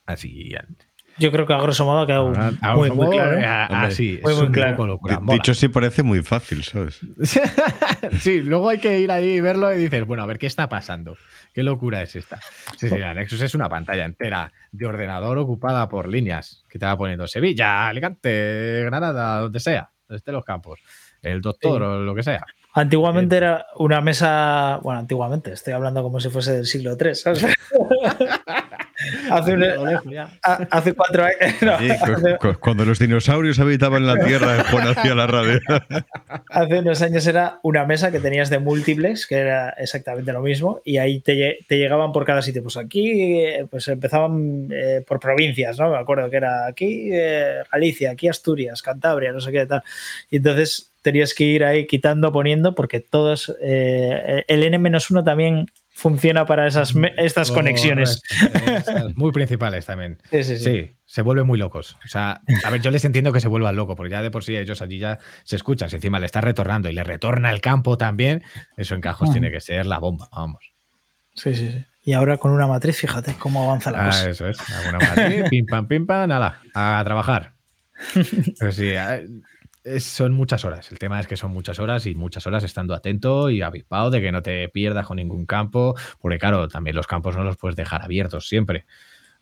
Así. 0.07 0.53
Yo 1.17 1.31
creo 1.31 1.47
que 1.47 1.53
a 1.53 1.61
grosso 1.61 1.85
modo 1.85 2.01
ha 2.01 2.07
quedado 2.07 2.33
a, 2.61 2.75
muy, 2.75 2.91
muy 2.91 3.17
claro. 3.17 3.39
¿eh? 3.39 3.45
Así, 3.45 4.21
muy, 4.23 4.35
muy 4.35 4.51
claro. 4.51 4.87
Locura, 4.87 5.21
Dicho 5.23 5.55
sí 5.55 5.69
parece 5.69 6.03
muy 6.03 6.23
fácil, 6.23 6.65
¿sabes? 6.65 7.01
sí, 8.21 8.43
luego 8.43 8.69
hay 8.69 8.79
que 8.79 8.99
ir 8.99 9.13
ahí 9.13 9.35
y 9.35 9.41
verlo 9.41 9.73
y 9.73 9.79
dices, 9.79 10.05
bueno, 10.07 10.25
a 10.25 10.27
ver 10.27 10.39
qué 10.39 10.47
está 10.47 10.69
pasando. 10.69 11.17
¿Qué 11.53 11.63
locura 11.63 12.03
es 12.03 12.17
esta? 12.17 12.41
Sí, 12.77 12.89
sí, 12.89 12.99
la 12.99 13.15
Nexus 13.15 13.41
es 13.43 13.55
una 13.55 13.69
pantalla 13.69 14.05
entera 14.05 14.53
de 14.73 14.87
ordenador 14.87 15.39
ocupada 15.39 15.89
por 15.89 16.09
líneas 16.09 16.65
que 16.69 16.81
te 16.81 16.87
va 16.87 16.97
poniendo 16.99 17.29
Sevilla, 17.29 17.87
Alicante, 17.87 18.83
Granada, 18.85 19.41
donde 19.41 19.61
sea, 19.61 19.93
donde 20.09 20.19
estén 20.19 20.35
los 20.35 20.45
campos, 20.45 20.81
el 21.25 21.41
doctor 21.41 21.81
sí. 21.81 21.87
o 21.87 21.99
lo 21.99 22.15
que 22.15 22.23
sea. 22.23 22.45
Antiguamente 22.77 23.37
era 23.37 23.67
una 23.77 24.01
mesa, 24.01 24.81
bueno, 24.83 24.99
antiguamente, 24.99 25.53
estoy 25.53 25.75
hablando 25.75 26.03
como 26.03 26.19
si 26.19 26.29
fuese 26.29 26.55
del 26.55 26.67
siglo 26.67 26.97
III, 27.01 27.15
¿sabes? 27.15 27.47
hace, 29.31 29.55
un, 29.55 29.65
hace, 30.71 30.93
cuatro 30.95 31.25
años. 31.25 31.55
No, 31.63 31.79
sí, 31.79 31.91
hace, 31.91 32.37
cuando 32.61 32.85
los 32.85 32.99
dinosaurios 32.99 33.59
habitaban 33.59 34.07
la 34.07 34.19
Tierra, 34.25 34.65
Juan 34.71 34.89
hacía 34.89 35.15
la 35.15 35.27
radio. 35.27 35.61
hace 36.51 36.79
unos 36.79 37.03
años 37.03 37.27
era 37.27 37.59
una 37.63 37.85
mesa 37.85 38.11
que 38.11 38.21
tenías 38.21 38.51
de 38.51 38.59
múltiples, 38.59 39.27
que 39.27 39.37
era 39.37 39.71
exactamente 39.71 40.33
lo 40.33 40.43
mismo, 40.43 40.81
y 40.85 40.99
ahí 40.99 41.21
te, 41.21 41.59
te 41.67 41.79
llegaban 41.79 42.13
por 42.13 42.25
cada 42.25 42.43
sitio. 42.43 42.63
Pues 42.63 42.77
aquí 42.77 43.45
pues 43.71 43.89
empezaban 43.89 44.69
eh, 44.71 45.03
por 45.07 45.21
provincias, 45.21 45.79
¿no? 45.79 45.91
Me 45.91 45.99
acuerdo 45.99 46.31
que 46.31 46.37
era 46.37 46.67
aquí 46.67 47.11
eh, 47.13 47.63
Galicia, 47.71 48.11
aquí 48.13 48.29
Asturias, 48.29 48.83
Cantabria, 48.83 49.33
no 49.33 49.41
sé 49.41 49.53
qué 49.53 49.67
tal. 49.67 49.83
Y 50.31 50.37
entonces 50.37 50.93
tenías 51.03 51.35
que 51.35 51.45
ir 51.45 51.65
ahí 51.65 51.87
quitando, 51.87 52.33
poniendo, 52.33 52.75
porque 52.75 53.01
todos, 53.01 53.55
eh, 53.61 54.45
el 54.49 54.63
N-1 54.63 55.25
también 55.25 55.67
funciona 55.95 56.45
para 56.45 56.67
esas 56.67 56.93
estas 57.17 57.51
oh, 57.51 57.55
conexiones. 57.55 58.21
Muy 59.15 59.33
principales 59.33 59.87
también. 59.87 60.19
Sí, 60.31 60.43
sí, 60.43 60.57
sí, 60.59 60.65
sí. 60.65 60.97
se 61.05 61.23
vuelven 61.23 61.47
muy 61.47 61.59
locos. 61.59 61.97
O 62.05 62.09
sea, 62.09 62.41
a 62.65 62.71
ver, 62.71 62.81
yo 62.81 62.91
les 62.91 63.05
entiendo 63.05 63.33
que 63.33 63.41
se 63.41 63.47
vuelvan 63.47 63.77
locos, 63.77 63.95
porque 63.95 64.11
ya 64.11 64.21
de 64.21 64.33
por 64.33 64.43
sí 64.43 64.57
ellos 64.57 64.83
allí 64.83 64.99
ya 64.99 65.21
se 65.45 65.55
escuchan. 65.55 65.89
Si 65.89 65.97
encima 65.97 66.19
le 66.19 66.27
está 66.27 66.41
retornando 66.41 66.89
y 66.91 66.93
le 66.93 67.05
retorna 67.05 67.51
el 67.51 67.61
campo 67.61 67.97
también, 67.97 68.43
eso 68.77 68.97
en 68.97 69.01
cajos 69.01 69.29
-huh. 69.29 69.33
tiene 69.33 69.53
que 69.53 69.61
ser 69.61 69.87
la 69.87 69.99
bomba, 69.99 70.29
vamos. 70.33 70.73
Sí, 71.35 71.55
sí, 71.55 71.71
sí. 71.71 71.85
Y 72.03 72.13
ahora 72.13 72.37
con 72.39 72.51
una 72.51 72.67
matriz, 72.67 72.99
fíjate 72.99 73.35
cómo 73.39 73.63
avanza 73.63 73.91
la 73.93 74.03
ah, 74.03 74.07
cosa. 74.07 74.31
Eso 74.31 74.49
es, 74.49 74.59
una 74.89 74.99
matriz, 74.99 75.49
pim 75.49 75.67
pam, 75.67 75.87
pim 75.87 76.07
pam, 76.07 76.29
nada, 76.29 76.61
a 76.75 77.01
trabajar. 77.05 77.53
Pero 78.59 78.73
sí, 78.73 78.93
es, 79.85 80.05
son 80.05 80.33
muchas 80.33 80.65
horas. 80.65 80.91
El 80.91 80.99
tema 80.99 81.21
es 81.21 81.27
que 81.27 81.37
son 81.37 81.53
muchas 81.53 81.79
horas 81.79 82.07
y 82.07 82.15
muchas 82.15 82.47
horas 82.47 82.65
estando 82.65 82.95
atento 82.95 83.51
y 83.51 83.63
avispado 83.63 84.11
de 84.11 84.21
que 84.21 84.33
no 84.33 84.43
te 84.43 84.69
pierdas 84.71 85.07
con 85.07 85.17
ningún 85.17 85.47
campo, 85.47 85.95
porque 86.21 86.39
claro, 86.39 86.69
también 86.69 86.97
los 86.97 87.07
campos 87.07 87.37
no 87.37 87.45
los 87.45 87.57
puedes 87.57 87.77
dejar 87.77 88.03
abiertos 88.03 88.49
siempre, 88.49 88.87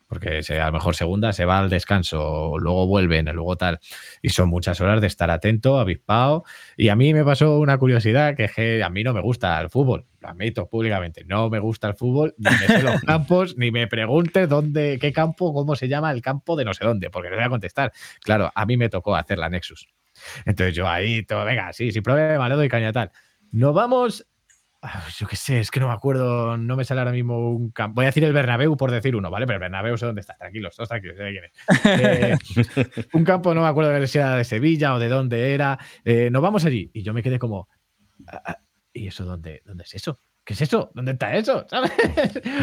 porque 0.05 0.41
a 0.49 0.65
lo 0.67 0.71
mejor 0.73 0.95
segunda 0.95 1.31
se 1.33 1.45
va 1.45 1.59
al 1.59 1.69
descanso, 1.69 2.57
luego 2.59 2.85
vuelven, 2.85 3.25
luego 3.33 3.55
tal, 3.55 3.79
y 4.21 4.29
son 4.29 4.49
muchas 4.49 4.81
horas 4.81 4.99
de 5.01 5.07
estar 5.07 5.31
atento, 5.31 5.79
avispado. 5.79 6.43
Y 6.75 6.89
a 6.89 6.95
mí 6.95 7.13
me 7.13 7.23
pasó 7.23 7.57
una 7.57 7.77
curiosidad 7.77 8.35
que, 8.35 8.43
es 8.43 8.53
que 8.53 8.83
a 8.83 8.89
mí 8.89 9.03
no 9.03 9.13
me 9.13 9.21
gusta 9.21 9.59
el 9.61 9.69
fútbol, 9.69 10.05
lo 10.19 10.27
admito 10.27 10.67
públicamente, 10.67 11.23
no 11.25 11.49
me 11.49 11.59
gusta 11.59 11.87
el 11.87 11.95
fútbol, 11.95 12.35
ni 12.37 12.51
me 12.51 12.67
sé 12.67 12.83
los 12.83 13.01
campos, 13.05 13.57
ni 13.57 13.71
me 13.71 13.87
preguntes 13.87 14.49
dónde, 14.49 14.99
qué 14.99 15.13
campo, 15.13 15.53
cómo 15.53 15.75
se 15.75 15.87
llama 15.87 16.11
el 16.11 16.21
campo 16.21 16.57
de 16.57 16.65
no 16.65 16.73
sé 16.73 16.85
dónde, 16.85 17.09
porque 17.09 17.29
no 17.29 17.37
voy 17.37 17.45
a 17.45 17.49
contestar. 17.49 17.93
Claro, 18.21 18.51
a 18.53 18.65
mí 18.65 18.75
me 18.75 18.89
tocó 18.89 19.15
hacer 19.15 19.37
la 19.39 19.49
Nexus. 19.49 19.87
Entonces 20.45 20.75
yo 20.75 20.87
ahí, 20.87 21.23
todo, 21.23 21.45
venga, 21.45 21.71
sí, 21.73 21.91
sin 21.91 22.03
problema, 22.03 22.47
le 22.49 22.55
doy 22.55 22.69
caña 22.69 22.91
tal. 22.91 23.11
Nos 23.51 23.73
vamos, 23.73 24.25
yo 25.17 25.27
qué 25.27 25.35
sé, 25.35 25.59
es 25.59 25.71
que 25.71 25.79
no 25.79 25.87
me 25.87 25.93
acuerdo, 25.93 26.57
no 26.57 26.75
me 26.75 26.83
sale 26.83 27.01
ahora 27.01 27.11
mismo 27.11 27.51
un 27.51 27.71
campo. 27.71 27.95
Voy 27.95 28.05
a 28.05 28.07
decir 28.07 28.23
el 28.23 28.33
Bernabéu 28.33 28.75
por 28.75 28.91
decir 28.91 29.15
uno, 29.15 29.29
¿vale? 29.29 29.45
Pero 29.45 29.55
el 29.55 29.61
Bernabéu 29.61 29.97
sé 29.97 30.05
dónde 30.05 30.21
está, 30.21 30.35
tranquilos, 30.35 30.75
todos 30.75 30.89
tranquilos, 30.89 31.17
sé 31.17 31.31
quién 31.31 31.45
es. 31.45 31.53
Eh, 31.85 33.05
un 33.13 33.23
campo, 33.23 33.53
no 33.53 33.61
me 33.61 33.67
acuerdo 33.67 34.05
si 34.07 34.17
era 34.17 34.35
de 34.35 34.43
Sevilla 34.43 34.93
o 34.93 34.99
de 34.99 35.07
dónde 35.07 35.53
era. 35.53 35.79
Eh, 36.03 36.29
nos 36.31 36.41
vamos 36.41 36.65
allí. 36.65 36.91
Y 36.93 37.03
yo 37.03 37.13
me 37.13 37.23
quedé 37.23 37.39
como, 37.39 37.69
ah, 38.27 38.57
¿y 38.91 39.07
eso 39.07 39.23
dónde, 39.23 39.61
dónde 39.65 39.83
es 39.83 39.93
eso? 39.95 40.19
¿Qué 40.43 40.53
es 40.53 40.61
eso? 40.61 40.91
¿Dónde 40.93 41.13
está 41.13 41.33
eso? 41.35 41.65
¿Sabes? 41.69 41.91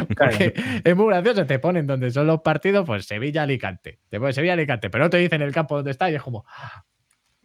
Porque 0.08 0.52
es 0.84 0.96
muy 0.96 1.06
gracioso. 1.06 1.46
Te 1.46 1.58
ponen 1.58 1.86
donde 1.86 2.10
son 2.10 2.26
los 2.26 2.42
partidos, 2.42 2.84
pues 2.84 3.06
Sevilla-Alicante. 3.06 4.00
Te 4.08 4.18
ponen 4.18 4.34
Sevilla-Alicante, 4.34 4.90
pero 4.90 5.04
no 5.04 5.10
te 5.10 5.16
dicen 5.16 5.40
el 5.40 5.52
campo 5.52 5.76
donde 5.76 5.92
está 5.92 6.10
y 6.10 6.16
es 6.16 6.22
como, 6.22 6.44
ah, 6.48 6.84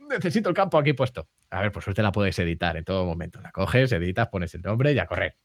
necesito 0.09 0.49
el 0.49 0.55
campo 0.55 0.77
aquí 0.77 0.93
puesto. 0.93 1.27
A 1.49 1.61
ver, 1.61 1.71
por 1.71 1.83
suerte 1.83 2.01
la 2.01 2.11
puedes 2.11 2.37
editar 2.39 2.77
en 2.77 2.83
todo 2.83 3.05
momento. 3.05 3.41
La 3.41 3.51
coges, 3.51 3.91
editas, 3.91 4.27
pones 4.27 4.53
el 4.55 4.61
nombre 4.61 4.93
y 4.93 4.99
a 4.99 5.05
correr. 5.05 5.35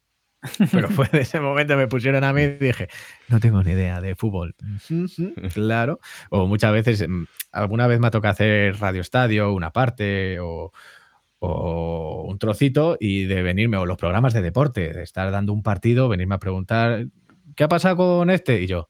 Pero 0.73 0.89
fue 0.89 1.07
de 1.13 1.21
ese 1.21 1.39
momento 1.39 1.77
me 1.77 1.87
pusieron 1.87 2.25
a 2.25 2.33
mí 2.33 2.43
y 2.43 2.49
dije, 2.57 2.89
no 3.29 3.41
tengo 3.41 3.63
ni 3.63 3.73
idea 3.73 4.01
de 4.01 4.15
fútbol. 4.15 4.55
claro. 5.53 6.01
O 6.31 6.47
muchas 6.47 6.73
veces, 6.73 7.07
mm, 7.07 7.25
alguna 7.53 7.87
vez 7.87 8.01
me 8.01 8.07
ha 8.07 8.11
tocado 8.11 8.33
hacer 8.33 8.79
Radio 8.79 9.03
Estadio, 9.03 9.53
una 9.53 9.71
parte, 9.71 10.41
o, 10.41 10.73
o 11.41 12.25
un 12.27 12.39
trocito 12.39 12.97
y 12.99 13.25
de 13.25 13.43
venirme, 13.43 13.77
o 13.77 13.87
los 13.87 13.99
programas 13.99 14.33
de 14.33 14.43
deporte, 14.43 14.93
de 14.93 15.03
estar 15.03 15.31
dando 15.31 15.53
un 15.53 15.63
partido, 15.63 16.09
venirme 16.09 16.37
a 16.37 16.39
preguntar, 16.39 17.07
¿qué 17.55 17.65
ha 17.65 17.69
pasado 17.69 17.97
con 17.97 18.31
este? 18.31 18.63
Y 18.63 18.67
yo, 18.67 18.89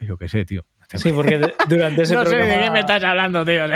yo 0.00 0.16
qué 0.16 0.28
sé, 0.28 0.44
tío. 0.44 0.64
Sí, 0.94 1.12
porque 1.12 1.40
durante 1.68 2.02
ese 2.02 2.14
no 2.14 2.22
programa... 2.22 2.44
sé 2.44 2.58
de 2.58 2.64
qué 2.64 2.70
me 2.70 2.80
estás 2.80 3.02
hablando, 3.02 3.44
tío. 3.44 3.66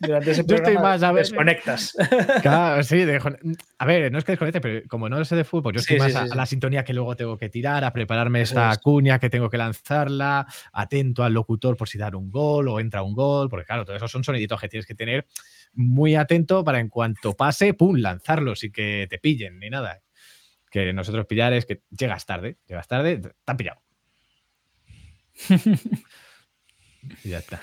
Durante 0.00 0.30
ese 0.30 0.44
Yo 0.44 0.56
estoy 0.56 0.74
programa 0.74 0.88
más 0.90 1.02
a 1.02 1.12
ver- 1.12 1.24
desconectas. 1.24 1.96
Claro, 2.42 2.82
sí, 2.82 3.02
a 3.78 3.84
ver, 3.86 4.12
no 4.12 4.18
es 4.18 4.24
que 4.24 4.32
desconecte, 4.32 4.60
pero 4.60 4.86
como 4.88 5.08
no 5.08 5.24
sé 5.24 5.34
de 5.36 5.44
fútbol, 5.44 5.74
yo 5.74 5.80
estoy 5.80 5.96
Sí, 5.96 5.98
más 6.00 6.12
sí, 6.12 6.16
a, 6.18 6.24
sí, 6.24 6.28
a 6.32 6.36
la 6.36 6.46
sintonía 6.46 6.84
que 6.84 6.92
luego 6.94 7.16
tengo 7.16 7.36
que 7.36 7.48
tirar, 7.48 7.84
a 7.84 7.92
prepararme 7.92 8.42
esta 8.42 8.70
es. 8.72 8.78
cuña 8.78 9.18
que 9.18 9.28
tengo 9.30 9.50
que 9.50 9.58
lanzarla, 9.58 10.46
atento 10.72 11.24
al 11.24 11.34
locutor 11.34 11.76
por 11.76 11.88
si 11.88 11.98
dar 11.98 12.14
un 12.16 12.30
gol 12.30 12.68
o 12.68 12.78
entra 12.80 13.02
un 13.02 13.14
gol, 13.14 13.48
porque 13.48 13.66
claro, 13.66 13.84
todo 13.84 13.96
eso 13.96 14.06
son 14.08 14.22
soniditos 14.24 14.60
que 14.60 14.68
tienes 14.68 14.86
que 14.86 14.94
tener 14.94 15.26
muy 15.72 16.14
atento 16.14 16.62
para 16.64 16.78
en 16.80 16.88
cuanto 16.88 17.34
pase, 17.34 17.74
pum, 17.74 17.96
lanzarlos 17.96 18.64
y 18.64 18.70
que 18.70 19.06
te 19.10 19.18
pillen, 19.18 19.58
ni 19.58 19.68
nada. 19.70 20.00
Que 20.70 20.92
nosotros 20.92 21.26
pillar 21.26 21.52
es 21.54 21.66
que 21.66 21.82
llegas 21.90 22.24
tarde, 22.26 22.58
llegas 22.66 22.86
tarde, 22.86 23.18
te 23.18 23.30
han 23.46 23.56
pillado. 23.56 23.80
y 27.24 27.28
ya 27.30 27.38
está. 27.38 27.60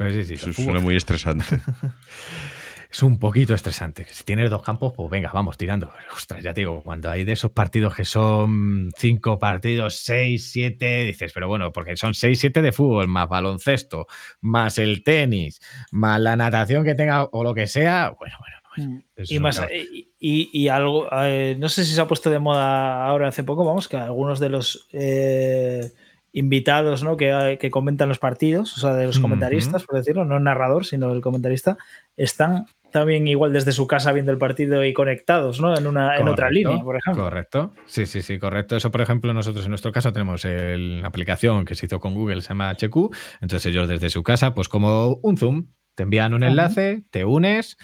Pero 0.00 0.12
sí, 0.14 0.24
sí, 0.24 0.34
Eso 0.34 0.46
el 0.46 0.54
suena 0.54 0.70
fútbol 0.70 0.82
muy 0.82 0.96
estresante. 0.96 1.44
es 2.90 3.02
un 3.02 3.18
poquito 3.18 3.52
estresante. 3.54 4.06
Si 4.10 4.24
tienes 4.24 4.48
dos 4.50 4.62
campos, 4.62 4.94
pues 4.96 5.10
venga, 5.10 5.30
vamos 5.32 5.58
tirando. 5.58 5.92
Ostras, 6.16 6.42
ya 6.42 6.54
te 6.54 6.62
digo, 6.62 6.82
cuando 6.82 7.10
hay 7.10 7.24
de 7.24 7.32
esos 7.32 7.50
partidos 7.50 7.94
que 7.94 8.04
son 8.06 8.90
cinco 8.96 9.38
partidos, 9.38 9.96
seis, 9.96 10.50
siete, 10.50 11.04
dices, 11.04 11.32
pero 11.34 11.48
bueno, 11.48 11.70
porque 11.70 11.96
son 11.98 12.14
seis, 12.14 12.40
siete 12.40 12.62
de 12.62 12.72
fútbol, 12.72 13.08
más 13.08 13.28
baloncesto, 13.28 14.06
más 14.40 14.78
el 14.78 15.04
tenis, 15.04 15.60
más 15.92 16.18
la 16.18 16.34
natación 16.34 16.82
que 16.84 16.94
tenga 16.94 17.24
o 17.30 17.44
lo 17.44 17.52
que 17.54 17.66
sea, 17.66 18.14
bueno, 18.18 18.36
bueno. 18.40 18.56
bueno, 18.76 19.02
eso 19.16 19.32
Y, 19.34 19.36
es 19.36 19.40
más, 19.42 19.60
y, 19.70 20.08
y- 20.18 20.50
y 20.52 20.68
algo, 20.68 21.08
eh, 21.12 21.56
no 21.58 21.68
sé 21.68 21.84
si 21.84 21.94
se 21.94 22.00
ha 22.00 22.06
puesto 22.06 22.30
de 22.30 22.38
moda 22.38 23.04
ahora 23.06 23.28
hace 23.28 23.44
poco, 23.44 23.64
vamos, 23.66 23.86
que 23.86 23.98
algunos 23.98 24.40
de 24.40 24.48
los 24.48 24.88
eh, 24.92 25.92
invitados 26.32 27.02
¿no? 27.02 27.16
que, 27.16 27.58
que 27.60 27.70
comentan 27.70 28.08
los 28.08 28.18
partidos, 28.18 28.76
o 28.76 28.80
sea, 28.80 28.94
de 28.94 29.06
los 29.06 29.18
comentaristas, 29.18 29.84
por 29.84 29.96
decirlo, 29.96 30.24
no 30.24 30.36
el 30.36 30.44
narrador, 30.44 30.84
sino 30.84 31.12
el 31.12 31.20
comentarista, 31.20 31.76
están 32.16 32.66
también 32.90 33.26
igual 33.28 33.52
desde 33.52 33.72
su 33.72 33.86
casa 33.86 34.12
viendo 34.12 34.32
el 34.32 34.38
partido 34.38 34.84
y 34.84 34.92
conectados, 34.92 35.60
¿no? 35.60 35.76
En, 35.76 35.86
una, 35.86 36.16
en 36.16 36.28
otra 36.28 36.50
línea, 36.50 36.82
por 36.82 36.96
ejemplo. 36.96 37.24
Correcto. 37.24 37.72
Sí, 37.86 38.06
sí, 38.06 38.22
sí, 38.22 38.38
correcto. 38.38 38.76
Eso, 38.76 38.90
por 38.90 39.00
ejemplo, 39.00 39.32
nosotros 39.32 39.64
en 39.64 39.70
nuestro 39.70 39.92
caso 39.92 40.12
tenemos 40.12 40.44
la 40.44 41.06
aplicación 41.06 41.64
que 41.64 41.74
se 41.74 41.86
hizo 41.86 42.00
con 42.00 42.14
Google, 42.14 42.42
se 42.42 42.48
llama 42.48 42.70
HQ. 42.70 43.14
Entonces 43.40 43.66
ellos 43.66 43.88
desde 43.88 44.10
su 44.10 44.22
casa, 44.22 44.54
pues 44.54 44.68
como 44.68 45.20
un 45.22 45.36
Zoom, 45.36 45.66
te 45.94 46.04
envían 46.04 46.34
un 46.34 46.42
enlace, 46.42 47.04
te 47.10 47.24
unes 47.24 47.76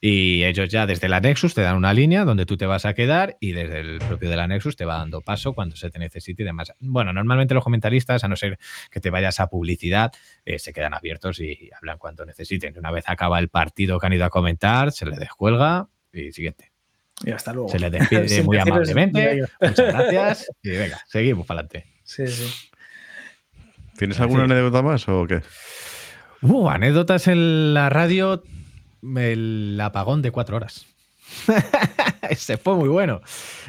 y 0.00 0.44
ellos 0.44 0.68
ya 0.68 0.86
desde 0.86 1.08
la 1.08 1.18
Nexus 1.20 1.54
te 1.54 1.62
dan 1.62 1.74
una 1.76 1.92
línea 1.92 2.24
donde 2.24 2.46
tú 2.46 2.56
te 2.56 2.66
vas 2.66 2.84
a 2.86 2.94
quedar 2.94 3.36
y 3.40 3.50
desde 3.52 3.80
el 3.80 3.98
propio 3.98 4.30
de 4.30 4.36
la 4.36 4.46
Nexus 4.46 4.76
te 4.76 4.84
va 4.84 4.98
dando 4.98 5.22
paso 5.22 5.54
cuando 5.54 5.74
se 5.74 5.90
te 5.90 5.98
necesite 5.98 6.42
y 6.42 6.46
demás. 6.46 6.72
Bueno, 6.78 7.12
normalmente 7.12 7.54
los 7.54 7.64
comentaristas, 7.64 8.22
a 8.22 8.28
no 8.28 8.36
ser 8.36 8.58
que 8.90 9.00
te 9.00 9.10
vayas 9.10 9.40
a 9.40 9.48
publicidad, 9.48 10.12
eh, 10.44 10.58
se 10.60 10.72
quedan 10.72 10.94
abiertos 10.94 11.40
y 11.40 11.70
hablan 11.76 11.98
cuando 11.98 12.24
necesiten. 12.24 12.78
Una 12.78 12.90
vez 12.92 13.04
acaba 13.08 13.38
el 13.40 13.48
partido 13.48 13.98
que 13.98 14.06
han 14.06 14.12
ido 14.12 14.24
a 14.24 14.30
comentar, 14.30 14.92
se 14.92 15.04
les 15.06 15.18
descuelga 15.18 15.88
y 16.12 16.30
siguiente. 16.32 16.70
Y 17.24 17.32
hasta 17.32 17.52
luego. 17.52 17.68
Se 17.68 17.80
les 17.80 17.90
despide 17.90 18.42
muy 18.44 18.58
amablemente. 18.58 19.42
Muchas 19.60 19.86
gracias. 19.92 20.50
Y 20.62 20.70
venga, 20.70 21.00
seguimos 21.08 21.44
para 21.44 21.60
adelante. 21.62 21.90
Sí, 22.04 22.26
sí. 22.28 22.44
¿Tienes 23.96 24.20
alguna 24.20 24.46
Sí. 24.46 24.52
anécdota 24.52 24.82
más 24.82 25.08
o 25.08 25.26
qué? 25.26 25.42
Uh, 26.42 26.68
anécdotas 26.68 27.26
en 27.26 27.74
la 27.74 27.88
radio. 27.90 28.44
El 29.02 29.78
apagón 29.80 30.22
de 30.22 30.30
cuatro 30.30 30.56
horas. 30.56 30.86
Ese 32.30 32.56
fue 32.56 32.74
muy 32.74 32.88
bueno. 32.88 33.20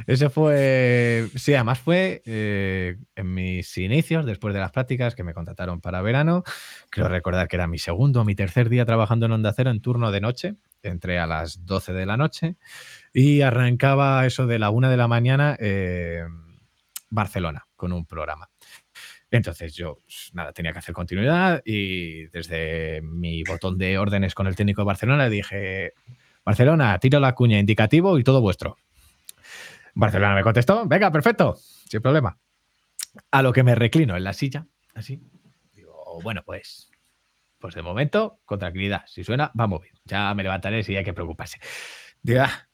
Ese 0.07 0.30
fue. 0.30 1.30
Sí, 1.36 1.53
además 1.53 1.80
fue 1.80 2.21
eh, 2.25 2.97
en 3.15 3.34
mis 3.34 3.77
inicios, 3.77 4.25
después 4.25 4.53
de 4.53 4.59
las 4.59 4.71
prácticas 4.71 5.15
que 5.15 5.23
me 5.23 5.34
contrataron 5.34 5.82
para 5.82 6.01
verano. 6.01 6.43
Creo 6.89 7.07
recordar 7.07 7.47
que 7.47 7.55
era 7.55 7.67
mi 7.67 7.80
segundo 7.80 8.21
o 8.21 8.25
mi 8.25 8.36
tercer 8.36 8.69
día 8.69 8.86
trabajando 8.86 9.25
en 9.25 9.34
Onda 9.34 9.53
Cero 9.53 9.71
en 9.71 9.82
turno 9.82 10.11
de 10.11 10.21
noche. 10.21 10.55
Entré 10.82 11.19
a 11.19 11.27
las 11.27 11.65
12 11.65 11.93
de 11.93 12.05
la 12.05 12.15
noche 12.15 12.55
y 13.13 13.41
arrancaba 13.41 14.25
eso 14.25 14.47
de 14.47 14.59
la 14.59 14.69
una 14.69 14.89
de 14.89 14.97
la 14.97 15.07
mañana 15.07 15.57
eh, 15.59 16.23
Barcelona 17.09 17.67
con 17.75 17.91
un 17.91 18.05
programa. 18.05 18.49
Entonces 19.32 19.75
yo, 19.75 19.99
pues, 20.03 20.32
nada, 20.34 20.53
tenía 20.53 20.73
que 20.73 20.80
hacer 20.80 20.93
continuidad 20.95 21.61
y 21.65 22.27
desde 22.27 23.01
mi 23.03 23.43
botón 23.43 23.77
de 23.77 23.97
órdenes 23.97 24.34
con 24.36 24.47
el 24.47 24.55
técnico 24.55 24.82
de 24.82 24.86
Barcelona 24.88 25.30
dije, 25.30 25.93
Barcelona, 26.45 26.97
tiro 26.99 27.19
la 27.19 27.36
cuña 27.36 27.59
indicativo 27.59 28.17
y 28.17 28.23
todo 28.23 28.41
vuestro. 28.41 28.77
Barcelona 29.93 30.36
me 30.36 30.43
contestó, 30.43 30.86
venga, 30.88 31.11
perfecto, 31.11 31.55
sin 31.89 32.01
problema. 32.01 32.38
A 33.32 33.41
lo 33.41 33.53
que 33.53 33.63
me 33.63 33.75
reclino 33.75 34.15
en 34.17 34.23
la 34.23 34.34
silla, 34.34 34.67
así. 34.95 35.21
Digo, 35.73 36.19
bueno, 36.23 36.43
pues, 36.45 36.89
pues 37.59 37.75
de 37.75 37.82
momento, 37.82 38.39
con 38.45 38.59
tranquilidad. 38.59 39.03
Si 39.07 39.23
suena, 39.23 39.51
vamos 39.53 39.82
bien. 39.82 39.95
Ya 40.05 40.34
me 40.34 40.43
levantaré 40.43 40.84
si 40.84 40.95
hay 40.95 41.03
que 41.03 41.13
preocuparse. 41.13 41.59
Digo, 42.21 42.41
"Ah". 42.43 42.69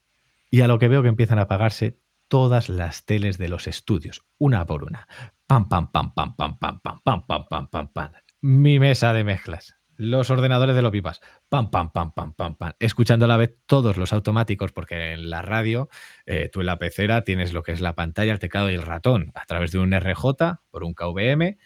Y 0.51 0.61
a 0.61 0.67
lo 0.67 0.79
que 0.79 0.87
veo 0.87 1.01
que 1.03 1.09
empiezan 1.09 1.39
a 1.39 1.43
apagarse 1.43 1.99
todas 2.27 2.69
las 2.69 3.05
teles 3.05 3.37
de 3.37 3.49
los 3.49 3.67
estudios, 3.67 4.23
una 4.37 4.65
por 4.65 4.83
una. 4.83 5.07
Pam, 5.47 5.69
pam, 5.69 5.91
pam, 5.91 6.11
pam, 6.15 6.35
pam, 6.35 6.57
pam, 6.57 6.79
pam, 6.79 7.01
pam, 7.03 7.25
pam, 7.27 7.45
pam, 7.47 7.67
pam, 7.67 7.87
pam. 7.93 8.11
Mi 8.41 8.79
mesa 8.79 9.13
de 9.13 9.23
mezclas. 9.23 9.75
Los 9.95 10.31
ordenadores 10.31 10.75
de 10.75 10.81
los 10.81 10.91
pipas. 10.91 11.21
Pam, 11.49 11.69
pam, 11.69 11.91
pam, 11.91 12.11
pam, 12.13 12.33
pam, 12.33 12.55
pam. 12.55 12.73
Escuchando 12.79 13.25
a 13.25 13.27
la 13.27 13.37
vez 13.37 13.55
todos 13.67 13.95
los 13.95 14.11
automáticos, 14.11 14.71
porque 14.71 15.13
en 15.13 15.29
la 15.29 15.43
radio, 15.43 15.87
eh, 16.25 16.49
tú 16.51 16.61
en 16.61 16.65
la 16.65 16.79
pecera 16.79 17.23
tienes 17.23 17.53
lo 17.53 17.61
que 17.61 17.73
es 17.73 17.79
la 17.79 17.93
pantalla, 17.93 18.33
el 18.33 18.39
teclado 18.39 18.71
y 18.71 18.73
el 18.73 18.81
ratón. 18.81 19.31
A 19.35 19.45
través 19.45 19.71
de 19.71 19.77
un 19.77 19.93
RJ 19.93 20.23
por 20.71 20.83
un 20.83 20.95
KVM 20.95 21.57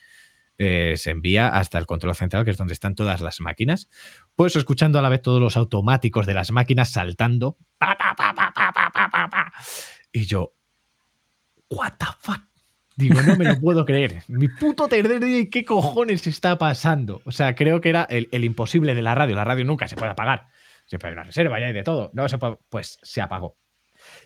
eh, 0.57 0.95
se 0.97 1.11
envía 1.11 1.47
hasta 1.47 1.77
el 1.77 1.85
control 1.85 2.15
central, 2.15 2.43
que 2.43 2.51
es 2.51 2.57
donde 2.57 2.73
están 2.73 2.95
todas 2.95 3.21
las 3.21 3.39
máquinas. 3.39 3.89
Pues 4.35 4.57
escuchando 4.57 4.99
a 4.99 5.01
la 5.01 5.09
vez 5.09 5.21
todos 5.21 5.39
los 5.39 5.55
automáticos 5.55 6.25
de 6.25 6.33
las 6.33 6.51
máquinas 6.51 6.91
saltando. 6.91 7.57
Pa, 7.77 7.97
pa, 7.97 8.13
pa. 8.13 9.53
Y 10.11 10.25
yo, 10.25 10.53
what 11.69 11.93
the 11.97 12.07
fuck? 12.19 12.48
Digo, 12.99 13.21
no 13.21 13.37
me 13.37 13.45
lo 13.45 13.57
puedo 13.59 13.85
creer. 13.85 14.23
Mi 14.27 14.49
puto 14.49 14.89
tercer 14.89 15.23
día, 15.23 15.45
¿qué 15.49 15.63
cojones 15.63 16.27
está 16.27 16.57
pasando? 16.57 17.21
O 17.23 17.31
sea, 17.31 17.55
creo 17.55 17.79
que 17.79 17.89
era 17.89 18.03
el, 18.09 18.27
el 18.33 18.43
imposible 18.43 18.93
de 18.93 19.01
la 19.01 19.15
radio. 19.15 19.35
La 19.37 19.45
radio 19.45 19.63
nunca 19.63 19.87
se 19.87 19.95
puede 19.95 20.11
apagar. 20.11 20.47
Siempre 20.85 21.07
hay 21.09 21.13
una 21.13 21.23
reserva 21.23 21.59
y 21.59 21.63
hay 21.63 21.71
de 21.73 21.83
todo. 21.83 22.11
No 22.13 22.27
se 22.27 22.37
puede- 22.37 22.57
Pues 22.67 22.99
se 23.01 23.21
apagó. 23.21 23.57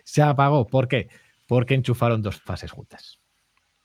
Se 0.04 0.22
apagó. 0.22 0.66
¿Por 0.66 0.88
qué? 0.88 1.08
Porque 1.46 1.74
enchufaron 1.74 2.20
dos 2.20 2.40
fases 2.40 2.72
juntas. 2.72 3.20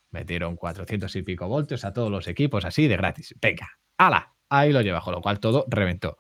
Metieron 0.10 0.56
400 0.56 1.16
y 1.18 1.22
pico 1.22 1.48
voltios 1.48 1.86
a 1.86 1.94
todos 1.94 2.10
los 2.10 2.28
equipos 2.28 2.66
así 2.66 2.88
de 2.88 2.98
gratis. 2.98 3.36
Venga, 3.40 3.70
ala, 3.98 4.34
ahí 4.50 4.72
lo 4.74 4.82
lleva, 4.82 5.02
con 5.02 5.14
lo 5.14 5.22
cual 5.22 5.40
todo 5.40 5.66
reventó. 5.70 6.18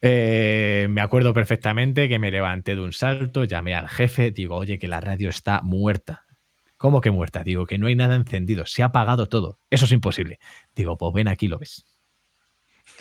Eh, 0.00 0.86
me 0.90 1.00
acuerdo 1.00 1.32
perfectamente 1.32 2.08
que 2.08 2.18
me 2.18 2.30
levanté 2.30 2.74
de 2.74 2.82
un 2.82 2.92
salto, 2.92 3.44
llamé 3.44 3.74
al 3.74 3.88
jefe, 3.88 4.30
digo, 4.30 4.56
oye, 4.56 4.78
que 4.78 4.88
la 4.88 5.00
radio 5.00 5.30
está 5.30 5.62
muerta. 5.62 6.26
¿Cómo 6.78 7.00
que 7.00 7.10
muerta? 7.10 7.42
Digo, 7.44 7.66
que 7.66 7.76
no 7.76 7.88
hay 7.88 7.96
nada 7.96 8.14
encendido, 8.14 8.64
se 8.64 8.82
ha 8.82 8.86
apagado 8.86 9.28
todo. 9.28 9.58
Eso 9.68 9.84
es 9.84 9.92
imposible. 9.92 10.38
Digo, 10.74 10.96
pues 10.96 11.12
ven 11.12 11.28
aquí, 11.28 11.48
lo 11.48 11.58
ves. 11.58 11.84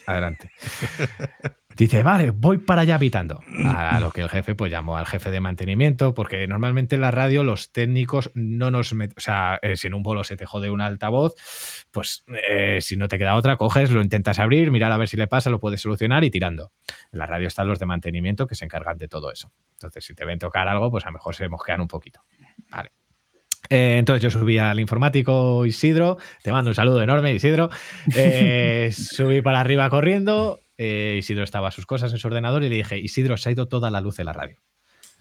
Adelante. 0.08 0.52
Dice, 1.78 2.02
vale, 2.02 2.32
voy 2.32 2.58
para 2.58 2.82
allá 2.82 2.98
pitando. 2.98 3.40
A 3.64 4.00
lo 4.00 4.10
que 4.10 4.22
el 4.22 4.30
jefe 4.30 4.56
pues 4.56 4.72
llamó 4.72 4.98
al 4.98 5.06
jefe 5.06 5.30
de 5.30 5.40
mantenimiento, 5.40 6.16
porque 6.16 6.48
normalmente 6.48 6.96
en 6.96 7.02
la 7.02 7.12
radio 7.12 7.44
los 7.44 7.72
técnicos 7.72 8.32
no 8.34 8.72
nos 8.72 8.94
meten, 8.94 9.14
o 9.16 9.22
sea, 9.22 9.60
eh, 9.62 9.78
si 9.78 9.86
en 9.86 9.94
un 9.94 10.02
bolo 10.02 10.24
se 10.24 10.38
te 10.38 10.48
jode 10.48 10.72
un 10.72 10.82
altavoz, 10.82 11.36
pues 11.92 12.24
eh, 12.50 12.80
si 12.82 12.98
no 12.98 13.08
te 13.08 13.20
queda 13.20 13.36
otra, 13.36 13.58
coges, 13.58 13.92
lo 13.92 14.02
intentas 14.02 14.40
abrir, 14.40 14.72
mirar 14.72 14.92
a 14.92 14.98
ver 14.98 15.08
si 15.08 15.18
le 15.18 15.28
pasa, 15.28 15.52
lo 15.52 15.60
puedes 15.60 15.80
solucionar 15.80 16.24
y 16.24 16.32
tirando. 16.32 16.72
En 17.12 17.20
la 17.20 17.28
radio 17.28 17.48
están 17.48 17.68
los 17.68 17.78
de 17.78 17.86
mantenimiento 17.86 18.48
que 18.48 18.56
se 18.56 18.66
encargan 18.66 18.98
de 18.98 19.08
todo 19.08 19.32
eso. 19.32 19.52
Entonces, 19.74 20.04
si 20.04 20.16
te 20.16 20.26
ven 20.26 20.40
tocar 20.40 20.68
algo, 20.68 20.90
pues 20.90 21.06
a 21.06 21.10
lo 21.10 21.14
mejor 21.14 21.36
se 21.36 21.48
mosquean 21.48 21.82
un 21.82 21.88
poquito. 21.88 22.22
Vale. 22.72 22.92
Eh, 23.70 23.98
entonces 23.98 24.24
yo 24.24 24.30
subí 24.30 24.58
al 24.58 24.80
informático 24.80 25.66
Isidro, 25.66 26.18
te 26.44 26.52
mando 26.52 26.72
un 26.72 26.76
saludo 26.76 27.02
enorme 27.02 27.34
Isidro, 27.34 27.70
Eh, 28.16 28.92
subí 28.94 29.42
para 29.42 29.60
arriba 29.60 29.90
corriendo, 29.90 30.62
eh, 30.78 31.16
Isidro 31.20 31.44
estaba 31.44 31.70
a 31.70 31.72
sus 31.72 31.86
cosas 31.86 32.12
en 32.12 32.20
su 32.20 32.28
ordenador 32.28 32.64
y 32.64 32.70
le 32.70 32.76
dije, 32.78 32.98
Isidro, 32.98 33.38
se 33.38 33.50
ha 33.50 33.52
ido 33.52 33.68
toda 33.68 33.90
la 33.92 34.02
luz 34.02 34.18
de 34.18 34.24
la 34.24 34.34
radio. 34.34 34.58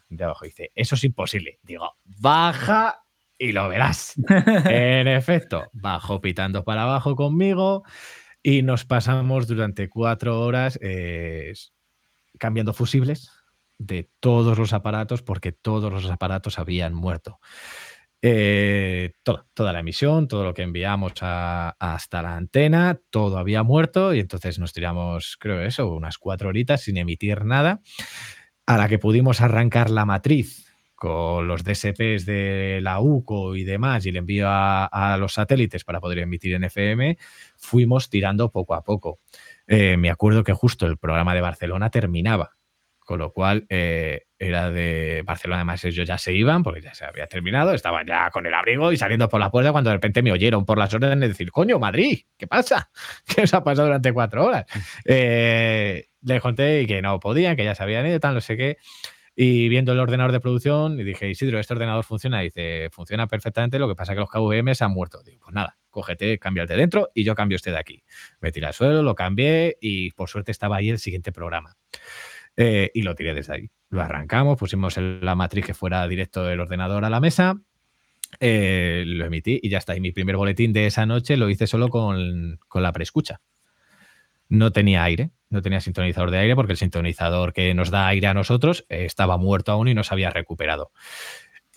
de 0.09 0.25
abajo. 0.25 0.45
Dice, 0.45 0.71
eso 0.75 0.95
es 0.95 1.05
imposible. 1.05 1.59
Digo, 1.63 1.97
baja 2.05 3.03
y 3.39 3.53
lo 3.53 3.69
verás. 3.69 4.15
en 4.67 5.09
efecto, 5.09 5.65
bajó 5.73 6.21
pitando 6.21 6.65
para 6.65 6.85
abajo 6.85 7.17
conmigo 7.17 7.83
y 8.43 8.63
nos 8.63 8.85
pasamos 8.85 9.49
durante 9.49 9.89
cuatro 9.89 10.41
horas 10.41 10.79
cambiando 12.39 12.73
fusibles 12.73 13.31
de 13.79 14.09
todos 14.21 14.59
los 14.59 14.73
aparatos 14.73 15.23
porque 15.23 15.53
todos 15.53 15.93
los 15.93 16.11
aparatos 16.11 16.59
habían 16.59 16.95
muerto. 16.95 17.41
Eh, 18.29 19.13
toda, 19.23 19.73
la 19.73 19.79
emisión, 19.79 20.27
todo 20.27 20.43
lo 20.43 20.53
que 20.53 20.63
enviamos 20.63 21.13
hasta 21.23 22.23
la 22.23 22.37
antena, 22.37 22.99
todo 23.11 23.39
había 23.39 23.63
muerto 23.63 24.15
y 24.15 24.19
entonces 24.19 24.59
nos 24.59 24.73
tiramos, 24.73 25.37
creo 25.39 25.63
eso, 25.63 25.89
unas 25.95 26.19
cuatro 26.19 26.49
horitas 26.49 26.81
sin 26.81 26.97
emitir 26.97 27.45
nada, 27.45 27.83
a 28.67 28.79
la 28.79 28.89
que 28.89 28.99
pudimos 28.99 29.41
arrancar 29.43 29.91
la 29.91 30.05
matriz 30.07 30.67
con 30.97 31.47
los 31.47 31.63
DSPs 31.63 32.27
de 32.27 32.81
la 32.83 32.99
UCO 32.99 33.55
y 33.55 33.63
demás 33.63 34.05
y 34.07 34.09
el 34.09 34.17
envío 34.17 34.49
a, 34.49 35.17
los 35.21 35.35
satélites 35.35 35.85
para 35.85 36.01
poder 36.01 36.19
emitir 36.19 36.55
en 36.55 36.65
FM, 36.65 37.19
fuimos 37.57 38.11
tirando 38.11 38.51
poco 38.51 38.75
a 38.75 38.83
poco. 38.83 39.21
Eh, 39.69 39.97
me 39.97 40.11
acuerdo 40.11 40.43
que 40.43 40.53
justo 40.53 40.87
el 40.87 40.99
programa 40.99 41.33
de 41.33 41.43
Barcelona 41.43 41.91
terminaba 41.91 42.56
con 43.07 43.21
lo 43.21 43.33
cual 43.33 43.67
eh, 43.69 44.27
era 44.37 44.71
de 44.71 45.23
Barcelona, 45.25 45.61
además 45.61 45.83
ellos 45.85 46.07
ya 46.07 46.19
se 46.19 46.35
iban 46.35 46.65
porque 46.65 46.83
ya 46.83 46.93
se 46.93 47.05
había 47.05 47.29
terminado, 47.29 47.73
estaban 47.73 48.05
ya 48.05 48.31
con 48.31 48.45
el 48.47 48.53
abrigo 48.53 48.91
y 48.91 48.97
saliendo 48.97 49.29
por 49.29 49.41
la 49.41 49.51
puerta 49.51 49.71
cuando 49.71 49.91
de 49.91 49.97
repente 49.97 50.23
me 50.23 50.33
oyeron 50.33 50.67
por 50.67 50.77
las 50.77 50.93
órdenes 50.93 51.21
de 51.21 51.29
decir, 51.29 51.53
coño, 51.53 51.79
Madrid, 51.79 52.19
¿qué 52.37 52.49
pasa? 52.49 52.91
¿Qué 53.35 53.43
os 53.43 53.55
ha 53.55 53.63
pasado 53.63 53.87
durante 53.87 54.13
cuatro 54.13 54.45
horas? 54.45 54.67
Eh, 55.09 56.09
le 56.23 56.41
conté 56.41 56.85
que 56.87 57.01
no 57.01 57.21
podían, 57.21 57.55
que 57.55 57.65
ya 57.65 57.77
se 57.77 57.83
habían 57.83 58.07
ido, 58.07 58.19
tal, 58.19 58.35
no 58.35 58.41
sé 58.41 58.57
qué. 58.57 58.79
Y 59.37 59.69
viendo 59.69 59.93
el 59.93 60.01
ordenador 60.01 60.33
de 60.33 60.41
producción, 60.41 60.99
y 60.99 61.05
dije, 61.05 61.29
Isidro, 61.29 61.61
¿este 61.61 61.75
ordenador 61.75 62.05
funciona? 62.05 62.43
Y 62.43 62.47
dice, 62.47 62.89
funciona 62.91 63.29
perfectamente, 63.29 63.79
lo 63.79 63.87
que 63.87 63.95
pasa 63.95 64.13
es 64.13 64.17
que 64.17 64.21
los 64.21 64.31
KVM 64.31 64.75
se 64.75 64.83
han 64.83 64.91
muerto. 64.91 65.23
Digo, 65.23 65.43
pues 65.45 65.55
nada, 65.55 65.79
cógete, 65.91 66.39
cámbiate 66.39 66.75
dentro 66.75 67.11
y 67.15 67.23
yo 67.23 67.37
cambio 67.37 67.57
este 67.57 67.71
de 67.71 67.79
aquí. 67.79 68.03
Me 68.41 68.51
tiré 68.51 68.67
al 68.67 68.75
suelo, 68.75 69.03
lo 69.03 69.15
cambié 69.15 69.77
y 69.81 70.11
por 70.13 70.29
suerte 70.29 70.51
estaba 70.51 70.77
ahí 70.77 70.91
el 70.91 70.99
siguiente 70.99 71.31
programa. 71.31 71.77
Eh, 72.57 72.91
y 72.95 73.03
lo 73.03 73.15
tiré 73.15 73.35
desde 73.35 73.55
ahí. 73.55 73.71
Lo 73.91 74.01
arrancamos, 74.03 74.59
pusimos 74.59 74.97
la 74.97 75.35
matriz 75.35 75.67
que 75.67 75.75
fuera 75.75 76.07
directo 76.09 76.45
del 76.45 76.61
ordenador 76.61 77.05
a 77.05 77.11
la 77.11 77.21
mesa, 77.21 77.61
eh, 78.41 79.05
lo 79.07 79.25
emití 79.27 79.61
y 79.63 79.69
ya 79.69 79.79
está. 79.79 79.97
Y 79.97 80.01
mi 80.01 80.13
primer 80.13 80.37
boletín 80.37 80.73
de 80.73 80.87
esa 80.87 81.07
noche 81.07 81.37
lo 81.37 81.49
hice 81.49 81.67
solo 81.67 81.89
con, 81.89 82.59
con 82.69 82.83
la 82.83 82.93
preescucha. 82.93 83.41
No 84.49 84.73
tenía 84.73 85.03
aire, 85.05 85.31
no 85.51 85.63
tenía 85.63 85.81
sintonizador 85.81 86.31
de 86.31 86.39
aire 86.39 86.55
porque 86.55 86.73
el 86.73 86.79
sintonizador 86.79 87.53
que 87.53 87.75
nos 87.75 87.91
da 87.91 88.07
aire 88.07 88.27
a 88.29 88.35
nosotros 88.35 88.85
eh, 88.89 89.05
estaba 89.05 89.37
muerto 89.37 89.73
aún 89.73 89.89
y 89.89 89.95
no 89.95 90.05
se 90.05 90.15
había 90.15 90.31
recuperado. 90.31 90.93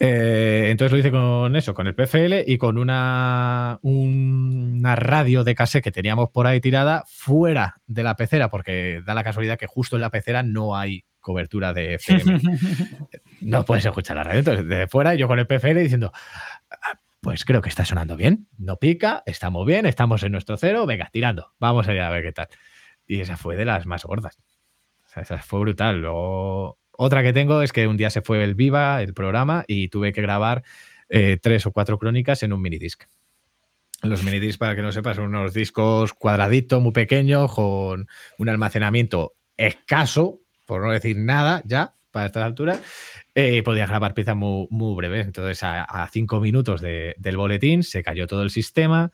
Eh, 0.02 0.68
entonces 0.70 0.94
lo 0.94 0.98
hice 0.98 1.12
con 1.12 1.56
eso, 1.58 1.74
con 1.74 1.86
el 1.86 1.94
PFL 1.94 2.46
y 2.48 2.58
con 2.58 2.78
una, 2.78 3.80
una 3.82 4.96
radio 4.96 5.44
de 5.44 5.56
cassette 5.56 5.84
que 5.84 5.92
teníamos 5.92 6.30
por 6.30 6.48
ahí 6.48 6.62
tirada 6.62 7.04
fuera 7.06 7.82
de 7.86 8.04
la 8.04 8.16
pecera, 8.16 8.50
porque 8.50 9.02
da 9.06 9.14
la 9.14 9.26
casualidad 9.26 9.60
que 9.60 9.68
justo 9.68 9.98
en 9.98 10.02
la 10.02 10.10
pecera 10.10 10.42
no 10.42 10.78
hay 10.78 11.04
cobertura 11.20 11.74
de 11.74 11.96
FM. 11.96 12.40
no 13.42 13.66
puedes 13.66 13.86
escuchar 13.86 14.16
la 14.16 14.24
radio. 14.24 14.40
Entonces, 14.40 14.68
de 14.68 14.88
fuera, 14.88 15.16
yo 15.16 15.28
con 15.28 15.38
el 15.38 15.48
PFL 15.48 15.80
diciendo, 15.80 16.14
ah, 16.72 17.00
pues 17.20 17.44
creo 17.44 17.62
que 17.62 17.70
está 17.70 17.84
sonando 17.84 18.16
bien, 18.16 18.48
no 18.58 18.78
pica, 18.78 19.24
estamos 19.26 19.66
bien, 19.66 19.86
estamos 19.86 20.24
en 20.24 20.32
nuestro 20.32 20.56
cero, 20.56 20.86
venga, 20.86 21.10
tirando, 21.12 21.54
vamos 21.60 21.90
allá 21.90 22.08
a 22.08 22.12
ver 22.12 22.24
qué 22.24 22.32
tal. 22.32 22.48
Y 23.06 23.20
esa 23.20 23.36
fue 23.36 23.58
de 23.58 23.66
las 23.66 23.86
más 23.86 24.06
gordas. 24.06 24.38
esa 25.16 25.40
fue 25.40 25.60
brutal. 25.60 26.00
Luego 26.00 26.79
otra 27.02 27.24
que 27.24 27.32
tengo 27.32 27.62
es 27.62 27.72
que 27.72 27.88
un 27.88 27.96
día 27.96 28.10
se 28.10 28.22
fue 28.22 28.44
el 28.44 28.56
Viva, 28.56 29.02
el 29.02 29.14
programa, 29.14 29.64
y 29.68 29.88
tuve 29.88 30.12
que 30.12 30.22
grabar 30.22 30.64
eh, 31.08 31.38
tres 31.42 31.66
o 31.66 31.72
cuatro 31.72 31.98
crónicas 31.98 32.44
en 32.44 32.52
un 32.52 32.62
minidisc. 32.62 33.06
Los 34.04 34.22
minidiscs, 34.22 34.58
para 34.58 34.76
que 34.76 34.82
no 34.82 34.92
sepas, 34.92 35.16
son 35.16 35.28
unos 35.28 35.54
discos 35.54 36.12
cuadraditos, 36.14 36.82
muy 36.82 36.92
pequeños, 36.92 37.54
con 37.54 38.10
un 38.38 38.50
almacenamiento 38.50 39.32
escaso, 39.56 40.42
por 40.66 40.82
no 40.84 40.92
decir 40.92 41.16
nada 41.16 41.62
ya, 41.64 41.96
para 42.12 42.26
estas 42.26 42.44
alturas. 42.44 42.82
Eh, 43.34 43.64
podía 43.64 43.88
grabar 43.88 44.14
piezas 44.14 44.36
muy, 44.36 44.68
breves. 44.70 45.26
Entonces, 45.26 45.64
a, 45.64 46.10
cinco 46.12 46.42
minutos 46.42 46.82
del 46.82 47.38
boletín 47.38 47.84
se 47.84 48.04
cayó 48.04 48.28
todo 48.28 48.44
el 48.44 48.50
sistema. 48.50 49.14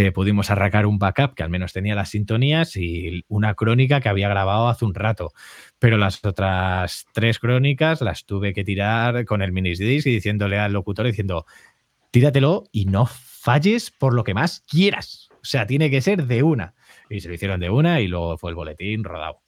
Eh, 0.00 0.12
pudimos 0.12 0.48
arrancar 0.48 0.86
un 0.86 1.00
backup 1.00 1.34
que 1.34 1.42
al 1.42 1.50
menos 1.50 1.72
tenía 1.72 1.96
las 1.96 2.10
sintonías 2.10 2.76
y 2.76 3.24
una 3.26 3.54
crónica 3.54 4.00
que 4.00 4.08
había 4.08 4.28
grabado 4.28 4.68
hace 4.68 4.84
un 4.84 4.94
rato. 4.94 5.32
Pero 5.80 5.96
las 5.96 6.24
otras 6.24 7.04
tres 7.12 7.40
crónicas 7.40 8.00
las 8.00 8.24
tuve 8.24 8.54
que 8.54 8.62
tirar 8.62 9.24
con 9.24 9.42
el 9.42 9.50
mini 9.50 9.70
disc 9.74 10.06
y 10.06 10.12
diciéndole 10.12 10.56
al 10.56 10.72
locutor 10.72 11.04
diciendo, 11.04 11.46
tíratelo 12.12 12.62
y 12.70 12.84
no 12.84 13.06
falles 13.06 13.90
por 13.90 14.14
lo 14.14 14.22
que 14.22 14.34
más 14.34 14.60
quieras. 14.68 15.30
O 15.32 15.44
sea, 15.44 15.66
tiene 15.66 15.90
que 15.90 16.00
ser 16.00 16.28
de 16.28 16.44
una. 16.44 16.74
Y 17.10 17.18
se 17.18 17.26
lo 17.26 17.34
hicieron 17.34 17.58
de 17.58 17.70
una 17.70 18.00
y 18.00 18.06
luego 18.06 18.38
fue 18.38 18.52
el 18.52 18.54
boletín 18.54 19.02
rodado. 19.02 19.40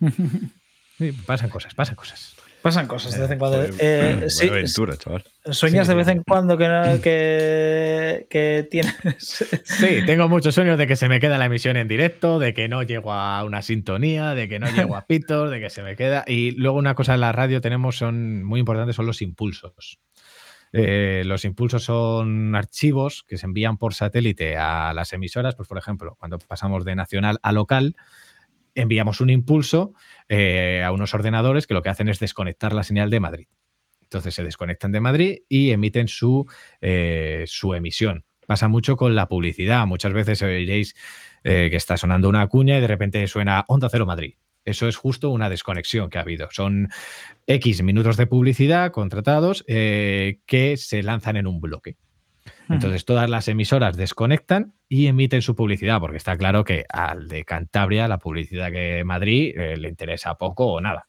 pasan 1.26 1.50
cosas, 1.50 1.74
pasan 1.74 1.96
cosas. 1.96 2.34
Pasan 2.62 2.86
cosas 2.88 3.14
de 3.14 3.20
vez 3.20 3.30
en 3.30 3.38
cuando. 3.38 3.64
Eh, 3.78 4.24
sí, 4.28 4.48
aventura, 4.48 4.96
chaval. 4.96 5.24
¿Sueñas 5.50 5.86
de 5.86 5.94
vez 5.94 6.08
en 6.08 6.22
cuando 6.22 6.58
que, 6.58 7.00
que, 7.02 8.26
que, 8.28 8.68
tienes? 8.70 9.44
Sí, 9.64 10.00
tengo 10.06 10.28
muchos 10.28 10.54
sueños 10.54 10.76
de 10.76 10.86
que 10.86 10.96
se 10.96 11.08
me 11.08 11.20
queda 11.20 11.38
la 11.38 11.46
emisión 11.46 11.76
en 11.76 11.86
directo, 11.86 12.38
de 12.38 12.54
que 12.54 12.68
no 12.68 12.82
llego 12.82 13.12
a 13.12 13.44
una 13.44 13.62
sintonía, 13.62 14.34
de 14.34 14.48
que 14.48 14.58
no 14.58 14.68
llego 14.70 14.96
a 14.96 15.06
pitos, 15.06 15.50
de 15.50 15.60
que 15.60 15.70
se 15.70 15.82
me 15.82 15.94
queda. 15.94 16.24
Y 16.26 16.52
luego 16.52 16.78
una 16.78 16.94
cosa 16.94 17.14
en 17.14 17.20
la 17.20 17.32
radio 17.32 17.60
tenemos 17.60 17.96
son 17.96 18.42
muy 18.42 18.60
importantes, 18.60 18.96
son 18.96 19.06
los 19.06 19.22
impulsos. 19.22 20.00
Eh, 20.72 21.22
los 21.24 21.44
impulsos 21.44 21.84
son 21.84 22.54
archivos 22.54 23.24
que 23.26 23.38
se 23.38 23.46
envían 23.46 23.78
por 23.78 23.94
satélite 23.94 24.56
a 24.56 24.92
las 24.92 25.12
emisoras, 25.12 25.54
pues 25.54 25.68
por 25.68 25.78
ejemplo, 25.78 26.16
cuando 26.18 26.38
pasamos 26.38 26.84
de 26.84 26.94
nacional 26.94 27.38
a 27.42 27.52
local, 27.52 27.96
enviamos 28.74 29.20
un 29.20 29.30
impulso 29.30 29.92
eh, 30.28 30.82
a 30.84 30.92
unos 30.92 31.14
ordenadores 31.14 31.66
que 31.66 31.74
lo 31.74 31.82
que 31.82 31.88
hacen 31.88 32.08
es 32.08 32.18
desconectar 32.18 32.72
la 32.72 32.82
señal 32.82 33.10
de 33.10 33.20
Madrid. 33.20 33.48
Entonces 34.02 34.34
se 34.34 34.44
desconectan 34.44 34.92
de 34.92 35.00
Madrid 35.00 35.38
y 35.48 35.70
emiten 35.70 36.08
su, 36.08 36.46
eh, 36.80 37.44
su 37.46 37.74
emisión. 37.74 38.24
Pasa 38.46 38.68
mucho 38.68 38.96
con 38.96 39.14
la 39.14 39.28
publicidad. 39.28 39.86
Muchas 39.86 40.12
veces 40.12 40.40
oiréis 40.42 40.94
eh, 41.44 41.68
que 41.70 41.76
está 41.76 41.96
sonando 41.96 42.28
una 42.28 42.46
cuña 42.46 42.78
y 42.78 42.80
de 42.80 42.86
repente 42.86 43.26
suena 43.26 43.64
Onda 43.68 43.88
Cero 43.90 44.06
Madrid. 44.06 44.34
Eso 44.64 44.88
es 44.88 44.96
justo 44.96 45.30
una 45.30 45.50
desconexión 45.50 46.10
que 46.10 46.18
ha 46.18 46.22
habido. 46.22 46.48
Son 46.50 46.88
X 47.46 47.82
minutos 47.82 48.16
de 48.16 48.26
publicidad 48.26 48.92
contratados 48.92 49.64
que 49.66 50.74
se 50.76 51.02
lanzan 51.02 51.36
en 51.36 51.46
un 51.46 51.60
bloque. 51.60 51.96
Entonces 52.68 53.04
todas 53.04 53.30
las 53.30 53.48
emisoras 53.48 53.96
desconectan 53.96 54.74
y 54.88 55.06
emiten 55.06 55.42
su 55.42 55.56
publicidad, 55.56 56.00
porque 56.00 56.18
está 56.18 56.36
claro 56.36 56.64
que 56.64 56.84
al 56.88 57.28
de 57.28 57.44
Cantabria 57.44 58.08
la 58.08 58.18
publicidad 58.18 58.70
que 58.70 59.02
Madrid 59.04 59.54
eh, 59.56 59.76
le 59.76 59.88
interesa 59.88 60.34
poco 60.34 60.66
o 60.66 60.80
nada. 60.80 61.08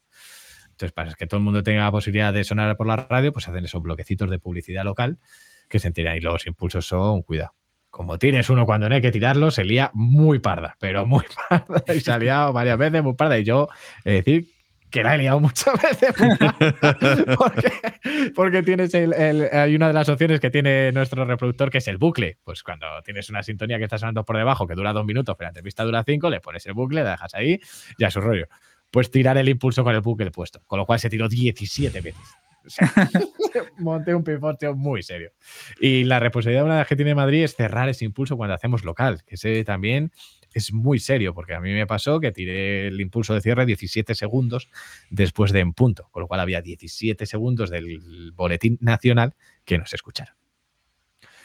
Entonces, 0.80 0.94
para 0.94 1.14
que 1.14 1.28
todo 1.28 1.40
el 1.40 1.44
mundo 1.44 1.62
tenga 1.62 1.84
la 1.84 1.92
posibilidad 1.92 2.34
de 2.34 2.46
sonar 2.46 2.78
por 2.78 2.88
la 2.88 2.96
radio, 2.96 3.34
pues 3.34 3.48
hacen 3.50 3.66
esos 3.66 3.82
bloquecitos 3.82 4.30
de 4.30 4.40
publicidad 4.40 4.86
local 4.86 5.20
que 5.68 5.78
se 5.78 5.88
enteran 5.88 6.16
y 6.16 6.22
los 6.22 6.48
impulsos 6.48 6.88
son, 6.88 7.22
cuidado. 7.22 7.54
Como 7.90 8.18
tienes 8.18 8.50
uno 8.50 8.66
cuando 8.66 8.88
no 8.88 8.96
hay 8.96 9.02
que 9.02 9.12
tirarlo, 9.12 9.52
se 9.52 9.66
lía 9.66 9.92
muy 9.94 10.40
parda, 10.40 10.78
pero 10.80 11.06
muy 11.06 11.26
parda. 11.50 11.84
Y 11.94 12.00
se 12.00 12.12
ha 12.12 12.18
liado 12.18 12.54
varias 12.54 12.78
veces 12.78 13.04
muy 13.04 13.14
parda. 13.16 13.38
Y 13.38 13.44
yo, 13.44 13.68
es 14.06 14.26
decir, 14.26 14.48
que 14.90 15.04
la 15.04 15.16
he 15.16 15.18
liado 15.18 15.40
muchas 15.40 15.82
veces. 15.82 16.14
porque, 18.36 18.64
tienes 18.64 18.94
el, 18.94 19.50
hay 19.52 19.76
una 19.76 19.88
de 19.88 19.94
las 19.94 20.10
opciones 20.10 20.40
que 20.40 20.50
tiene 20.50 20.92
nuestro 20.92 21.26
reproductor 21.26 21.70
que 21.70 21.80
es 21.80 21.88
el 21.88 21.98
bucle. 21.98 22.38
Pues 22.44 22.64
cuando 22.64 22.88
tienes 23.04 23.30
una 23.30 23.44
sintonía 23.44 23.78
que 23.78 23.84
está 23.84 23.98
sonando 23.98 24.26
por 24.26 24.38
debajo 24.38 24.68
que 24.68 24.76
dura 24.76 24.94
dos 24.94 25.06
minutos, 25.06 25.36
pero 25.38 25.48
la 25.48 25.50
entrevista 25.50 25.84
dura 25.84 26.04
cinco, 26.04 26.30
le 26.30 26.40
pones 26.40 26.66
el 26.66 26.74
bucle, 26.74 27.04
la 27.04 27.12
dejas 27.12 27.34
ahí, 27.36 27.60
ya 27.98 28.10
su 28.10 28.22
rollo. 28.22 28.48
Pues 28.92 29.12
tirar 29.12 29.38
el 29.38 29.50
impulso 29.50 29.84
con 29.84 29.94
el 29.94 30.02
bucle 30.02 30.32
puesto. 30.32 30.62
Con 30.66 30.80
lo 30.80 30.86
cual 30.86 31.00
se 31.00 31.10
tiró 31.10 31.30
17 31.30 32.02
veces. 32.02 32.22
monté 33.78 34.14
un 34.14 34.24
pifostio 34.24 34.76
muy 34.76 35.04
serio. 35.04 35.32
Y 35.80 36.04
la 36.04 36.20
responsabilidad 36.20 36.66
una 36.66 36.86
que 36.86 36.96
tiene 36.96 37.16
Madrid 37.16 37.44
es 37.44 37.56
cerrar 37.56 37.90
ese 37.90 38.06
impulso 38.06 38.38
cuando 38.38 38.56
hacemos 38.56 38.84
local, 38.84 39.24
que 39.26 39.36
ese 39.36 39.64
también 39.64 40.12
es 40.54 40.74
muy 40.74 41.00
serio, 41.00 41.34
porque 41.34 41.54
a 41.54 41.60
mí 41.60 41.74
me 41.74 41.86
pasó 41.86 42.20
que 42.20 42.32
tiré 42.32 42.88
el 42.88 43.00
impulso 43.00 43.34
de 43.34 43.42
cierre 43.42 43.66
17 43.66 44.16
segundos 44.16 44.70
después 45.10 45.52
de 45.52 45.60
en 45.60 45.74
punto, 45.74 46.10
con 46.12 46.22
lo 46.22 46.28
cual 46.28 46.40
había 46.40 46.62
17 46.62 47.26
segundos 47.26 47.70
del 47.70 48.32
boletín 48.34 48.78
nacional 48.82 49.36
que 49.66 49.78
no 49.78 49.86
se 49.86 49.96
escucharon. 49.96 50.36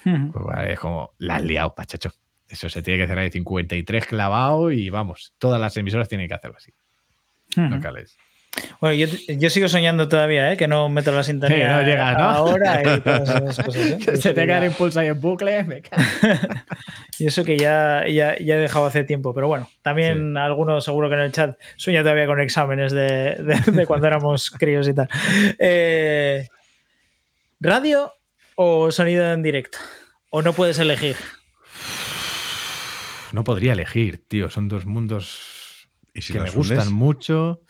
Pues 0.04 0.68
es 0.68 0.78
como, 0.78 1.12
la 1.18 1.36
has 1.36 1.44
liado, 1.44 1.74
pachacho. 1.74 2.12
Eso 2.46 2.68
se 2.68 2.82
tiene 2.82 3.00
que 3.00 3.06
cerrar 3.06 3.24
de 3.24 3.30
53 3.30 4.06
clavado 4.06 4.70
y 4.70 4.90
vamos, 4.90 5.34
todas 5.38 5.60
las 5.60 5.76
emisoras 5.76 6.08
tienen 6.08 6.28
que 6.28 6.34
hacerlo 6.34 6.56
así. 6.58 6.72
Locales. 7.56 8.16
Bueno, 8.80 8.94
yo, 8.94 9.06
yo, 9.28 9.50
sigo 9.50 9.68
soñando 9.68 10.08
todavía, 10.08 10.52
¿eh? 10.52 10.56
que 10.56 10.68
no 10.68 10.88
meto 10.88 11.10
la 11.12 11.22
sintonía 11.22 11.76
no 11.76 11.82
llegas, 11.82 12.18
¿no? 12.18 12.24
ahora 12.24 12.82
y 12.82 13.00
todas 13.00 13.28
esas 13.28 13.64
cosas. 13.64 13.82
¿eh? 13.82 14.16
Se 14.16 14.34
te 14.34 14.46
cae 14.46 14.58
el 14.58 14.64
impulso 14.70 15.00
ahí 15.00 15.08
en 15.08 15.20
bucle. 15.20 15.64
Me 15.64 15.82
y 17.18 17.26
eso 17.26 17.44
que 17.44 17.56
ya, 17.56 18.06
ya, 18.06 18.38
ya, 18.38 18.56
he 18.56 18.58
dejado 18.58 18.86
hace 18.86 19.04
tiempo, 19.04 19.34
pero 19.34 19.48
bueno, 19.48 19.68
también 19.82 20.34
sí. 20.34 20.38
algunos 20.38 20.84
seguro 20.84 21.08
que 21.08 21.14
en 21.14 21.20
el 21.22 21.32
chat 21.32 21.58
sueña 21.76 22.02
todavía 22.02 22.26
con 22.26 22.40
exámenes 22.40 22.92
de, 22.92 23.36
de, 23.36 23.72
de 23.72 23.86
cuando 23.86 24.06
éramos 24.06 24.50
críos 24.58 24.86
y 24.88 24.94
tal. 24.94 25.08
Eh, 25.58 26.48
¿Radio 27.60 28.12
o 28.56 28.90
sonido 28.90 29.32
en 29.32 29.42
directo? 29.42 29.78
¿O 30.30 30.42
no 30.42 30.52
puedes 30.52 30.78
elegir? 30.78 31.16
No 33.32 33.42
podría 33.42 33.72
elegir, 33.72 34.22
tío. 34.28 34.50
Son 34.50 34.68
dos 34.68 34.86
mundos 34.86 35.88
¿Y 36.12 36.22
si 36.22 36.32
que 36.32 36.40
me 36.40 36.50
gustan 36.50 36.92
mucho. 36.92 37.62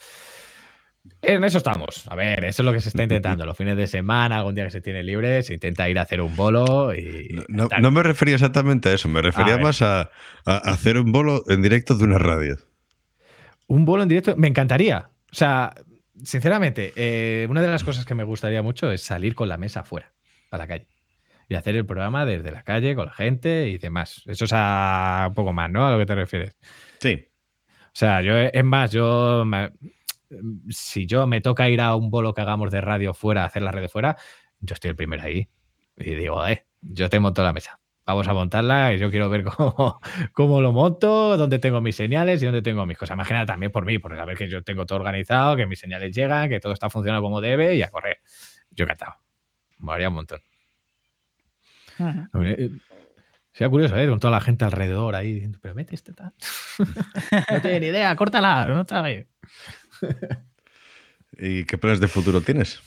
En 1.26 1.44
eso 1.44 1.58
estamos. 1.58 2.06
A 2.08 2.14
ver, 2.14 2.44
eso 2.44 2.62
es 2.62 2.66
lo 2.66 2.72
que 2.72 2.80
se 2.80 2.88
está 2.88 3.02
intentando. 3.02 3.44
Los 3.46 3.56
fines 3.56 3.76
de 3.76 3.86
semana, 3.86 4.38
algún 4.38 4.54
día 4.54 4.64
que 4.64 4.70
se 4.70 4.80
tiene 4.80 5.02
libre, 5.02 5.42
se 5.42 5.54
intenta 5.54 5.88
ir 5.88 5.98
a 5.98 6.02
hacer 6.02 6.20
un 6.20 6.34
bolo 6.36 6.94
y. 6.94 7.28
No, 7.48 7.68
no- 7.80 7.90
me 7.90 8.02
refería 8.02 8.34
exactamente 8.34 8.88
a 8.90 8.92
eso, 8.94 9.08
me 9.08 9.22
refería 9.22 9.54
ver. 9.54 9.62
más 9.64 9.82
a, 9.82 10.10
a 10.44 10.56
hacer 10.58 10.98
un 10.98 11.12
bolo 11.12 11.44
en 11.48 11.62
directo 11.62 11.94
de 11.96 12.04
una 12.04 12.18
radio. 12.18 12.56
Un 13.66 13.84
bolo 13.84 14.02
en 14.02 14.08
directo, 14.08 14.34
me 14.36 14.48
encantaría. 14.48 15.08
O 15.32 15.34
sea, 15.34 15.72
sinceramente, 16.22 16.92
eh, 16.96 17.46
una 17.48 17.62
de 17.62 17.68
las 17.68 17.82
cosas 17.84 18.04
que 18.04 18.14
me 18.14 18.24
gustaría 18.24 18.62
mucho 18.62 18.90
es 18.92 19.02
salir 19.02 19.34
con 19.34 19.48
la 19.48 19.56
mesa 19.56 19.80
afuera, 19.80 20.12
a 20.50 20.58
la 20.58 20.66
calle. 20.66 20.86
Y 21.48 21.54
hacer 21.56 21.76
el 21.76 21.84
programa 21.86 22.24
desde 22.24 22.50
la 22.52 22.62
calle, 22.62 22.94
con 22.94 23.06
la 23.06 23.12
gente 23.12 23.68
y 23.68 23.78
demás. 23.78 24.22
Eso 24.26 24.44
es 24.46 24.52
a 24.54 25.26
un 25.28 25.34
poco 25.34 25.52
más, 25.52 25.70
¿no? 25.70 25.86
A 25.86 25.92
lo 25.92 25.98
que 25.98 26.06
te 26.06 26.14
refieres. 26.14 26.54
Sí. 27.00 27.26
O 27.86 27.96
sea, 27.96 28.22
yo, 28.22 28.36
es 28.36 28.64
más, 28.64 28.90
yo, 28.90 29.44
si 30.68 31.06
yo 31.06 31.26
me 31.26 31.40
toca 31.40 31.68
ir 31.68 31.80
a 31.80 31.94
un 31.94 32.10
bolo 32.10 32.34
que 32.34 32.40
hagamos 32.40 32.70
de 32.70 32.80
radio 32.80 33.14
fuera, 33.14 33.44
hacer 33.44 33.62
la 33.62 33.70
red 33.70 33.82
de 33.82 33.88
fuera, 33.88 34.16
yo 34.60 34.74
estoy 34.74 34.90
el 34.90 34.96
primero 34.96 35.22
ahí. 35.22 35.48
Y 35.96 36.14
digo, 36.14 36.46
eh, 36.46 36.66
yo 36.80 37.08
te 37.08 37.20
monto 37.20 37.42
la 37.42 37.52
mesa. 37.52 37.78
Vamos 38.06 38.28
a 38.28 38.34
montarla 38.34 38.92
y 38.92 38.98
yo 38.98 39.10
quiero 39.10 39.30
ver 39.30 39.44
cómo, 39.56 40.00
cómo 40.32 40.60
lo 40.60 40.72
monto, 40.72 41.36
dónde 41.36 41.58
tengo 41.58 41.80
mis 41.80 41.96
señales 41.96 42.42
y 42.42 42.44
dónde 42.44 42.62
tengo 42.62 42.84
mis 42.86 42.98
cosas. 42.98 43.14
Imagina 43.14 43.46
también 43.46 43.72
por 43.72 43.84
mí, 43.84 43.98
porque 43.98 44.20
a 44.20 44.24
ver 44.24 44.36
que 44.36 44.48
yo 44.48 44.62
tengo 44.62 44.86
todo 44.86 44.98
organizado, 44.98 45.56
que 45.56 45.66
mis 45.66 45.78
señales 45.78 46.14
llegan, 46.14 46.48
que 46.48 46.60
todo 46.60 46.72
está 46.72 46.90
funcionando 46.90 47.22
como 47.22 47.40
debe 47.40 47.76
y 47.76 47.82
a 47.82 47.90
correr. 47.90 48.18
Yo 48.70 48.84
encantado. 48.84 49.14
Me 49.78 49.92
haría 49.92 50.08
un 50.08 50.14
montón. 50.14 50.40
Eh, 52.42 52.70
Sería 53.54 53.70
curioso, 53.70 53.96
¿eh? 53.96 54.08
Con 54.08 54.18
toda 54.18 54.32
la 54.32 54.40
gente 54.40 54.64
alrededor 54.64 55.14
ahí 55.14 55.32
diciendo, 55.32 55.60
pero 55.62 55.76
mete 55.76 55.94
este 55.94 56.12
tal. 56.12 56.32
no 57.50 57.60
tiene 57.62 57.80
ni 57.80 57.86
idea, 57.86 58.16
córtala, 58.16 58.66
no 58.66 58.80
está 58.80 59.00
bien. 59.00 59.28
¿Y 61.38 61.64
qué 61.64 61.78
planes 61.78 62.00
de 62.00 62.08
futuro 62.08 62.40
tienes? 62.40 62.80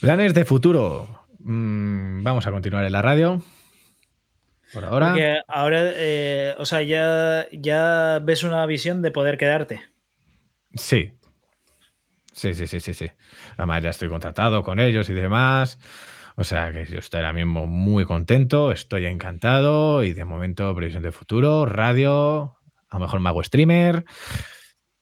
Planes 0.00 0.34
de 0.34 0.44
futuro. 0.44 1.26
Mm, 1.40 2.22
vamos 2.22 2.46
a 2.46 2.50
continuar 2.50 2.84
en 2.84 2.92
la 2.92 3.02
radio. 3.02 3.42
Por 4.72 4.84
ahora. 4.84 5.10
Porque 5.10 5.40
ahora, 5.48 5.92
eh, 5.94 6.54
o 6.58 6.66
sea, 6.66 6.82
ya, 6.82 7.46
ya 7.52 8.20
ves 8.22 8.42
una 8.42 8.66
visión 8.66 9.02
de 9.02 9.10
poder 9.10 9.38
quedarte. 9.38 9.82
Sí. 10.74 11.12
Sí, 12.32 12.54
sí, 12.54 12.66
sí, 12.66 12.80
sí, 12.80 12.92
sí. 12.92 13.10
Además, 13.56 13.82
ya 13.82 13.90
estoy 13.90 14.08
contratado 14.08 14.62
con 14.62 14.78
ellos 14.78 15.08
y 15.08 15.14
demás. 15.14 15.78
O 16.36 16.44
sea 16.44 16.70
que 16.70 16.84
yo 16.84 16.98
estoy 16.98 17.20
ahora 17.20 17.32
mismo 17.32 17.66
muy 17.66 18.04
contento, 18.04 18.70
estoy 18.70 19.06
encantado 19.06 20.04
y 20.04 20.12
de 20.12 20.26
momento 20.26 20.74
previsión 20.74 21.02
de 21.02 21.10
futuro, 21.10 21.64
radio, 21.64 22.58
a 22.90 22.96
lo 22.96 23.00
mejor 23.00 23.20
me 23.20 23.30
hago 23.30 23.42
streamer. 23.42 24.04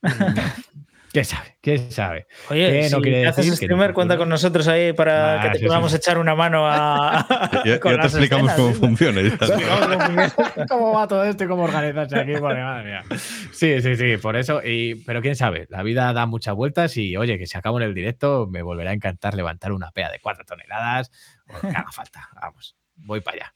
¿Qué 1.15 1.23
sabe? 1.23 1.57
¿Qué 1.61 1.79
sabe? 1.93 2.27
Oye, 2.51 2.89
si 2.89 2.93
no 2.93 3.01
quiere 3.01 3.23
te 3.23 3.29
haces 3.29 3.55
streamer, 3.55 3.93
cuenta 3.93 4.17
con 4.17 4.29
nosotros 4.29 4.67
ahí 4.67 4.93
para 4.93 5.39
Ah, 5.39 5.43
que 5.43 5.51
te 5.51 5.59
sí, 5.61 5.67
podamos 5.67 5.93
sí. 5.93 5.99
echar 5.99 6.19
una 6.19 6.35
mano 6.35 6.67
a. 6.69 7.25
Ya, 7.65 7.79
con 7.79 7.93
ya 7.95 8.01
te 8.01 8.07
explicamos 8.09 8.51
escenas, 8.51 8.57
cómo 8.57 8.71
¿eh? 8.71 8.75
funciona. 8.75 9.21
cómo 9.39 10.31
funciona. 10.31 10.67
¿Cómo 10.69 10.93
va 10.93 11.07
todo 11.07 11.23
esto 11.23 11.45
y 11.45 11.47
cómo 11.47 11.63
organizarse 11.63 12.19
aquí? 12.19 12.33
Porque, 12.33 12.61
madre 12.61 12.85
mía. 12.85 13.05
Sí, 13.53 13.81
sí, 13.81 13.95
sí, 13.95 14.17
por 14.17 14.35
eso. 14.35 14.61
Y, 14.65 14.97
pero 15.07 15.23
quién 15.23 15.37
sabe, 15.37 15.69
la 15.71 15.85
vida 15.85 16.13
da 16.13 16.27
muchas 16.27 16.57
vueltas 16.57 16.97
y 16.97 17.17
oye, 17.17 17.39
que 17.39 17.47
si 17.47 17.57
acabo 17.57 17.79
en 17.79 17.87
el 17.87 17.95
directo, 17.95 18.49
me 18.51 18.63
volverá 18.63 18.91
a 18.91 18.95
encantar 18.95 19.35
levantar 19.35 19.71
una 19.71 19.93
pea 19.93 20.11
de 20.11 20.19
cuatro 20.19 20.45
toneladas 20.45 21.13
o 21.49 21.53
lo 21.53 21.61
que 21.61 21.77
haga 21.77 21.93
falta. 21.93 22.29
Vamos, 22.43 22.77
voy 22.97 23.21
para 23.21 23.37
allá. 23.37 23.55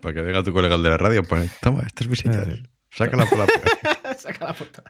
Para 0.00 0.12
que 0.14 0.22
venga 0.22 0.42
tu 0.42 0.52
colega 0.52 0.74
el 0.74 0.82
de 0.82 0.90
la 0.90 0.98
radio, 0.98 1.22
pues 1.22 1.48
toma, 1.60 1.84
estas 1.86 2.08
visitas. 2.08 2.48
Por 2.96 3.38
la 3.38 3.46
puerta. 3.46 4.14
Saca 4.18 4.44
la 4.46 4.52
puta. 4.54 4.82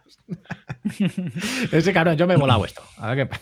Ese 1.72 1.92
cabrón, 1.92 2.16
yo 2.16 2.26
me 2.26 2.34
he 2.34 2.36
volado 2.36 2.64
esto. 2.64 2.82
A 2.96 3.14
ver 3.14 3.28
qué 3.28 3.36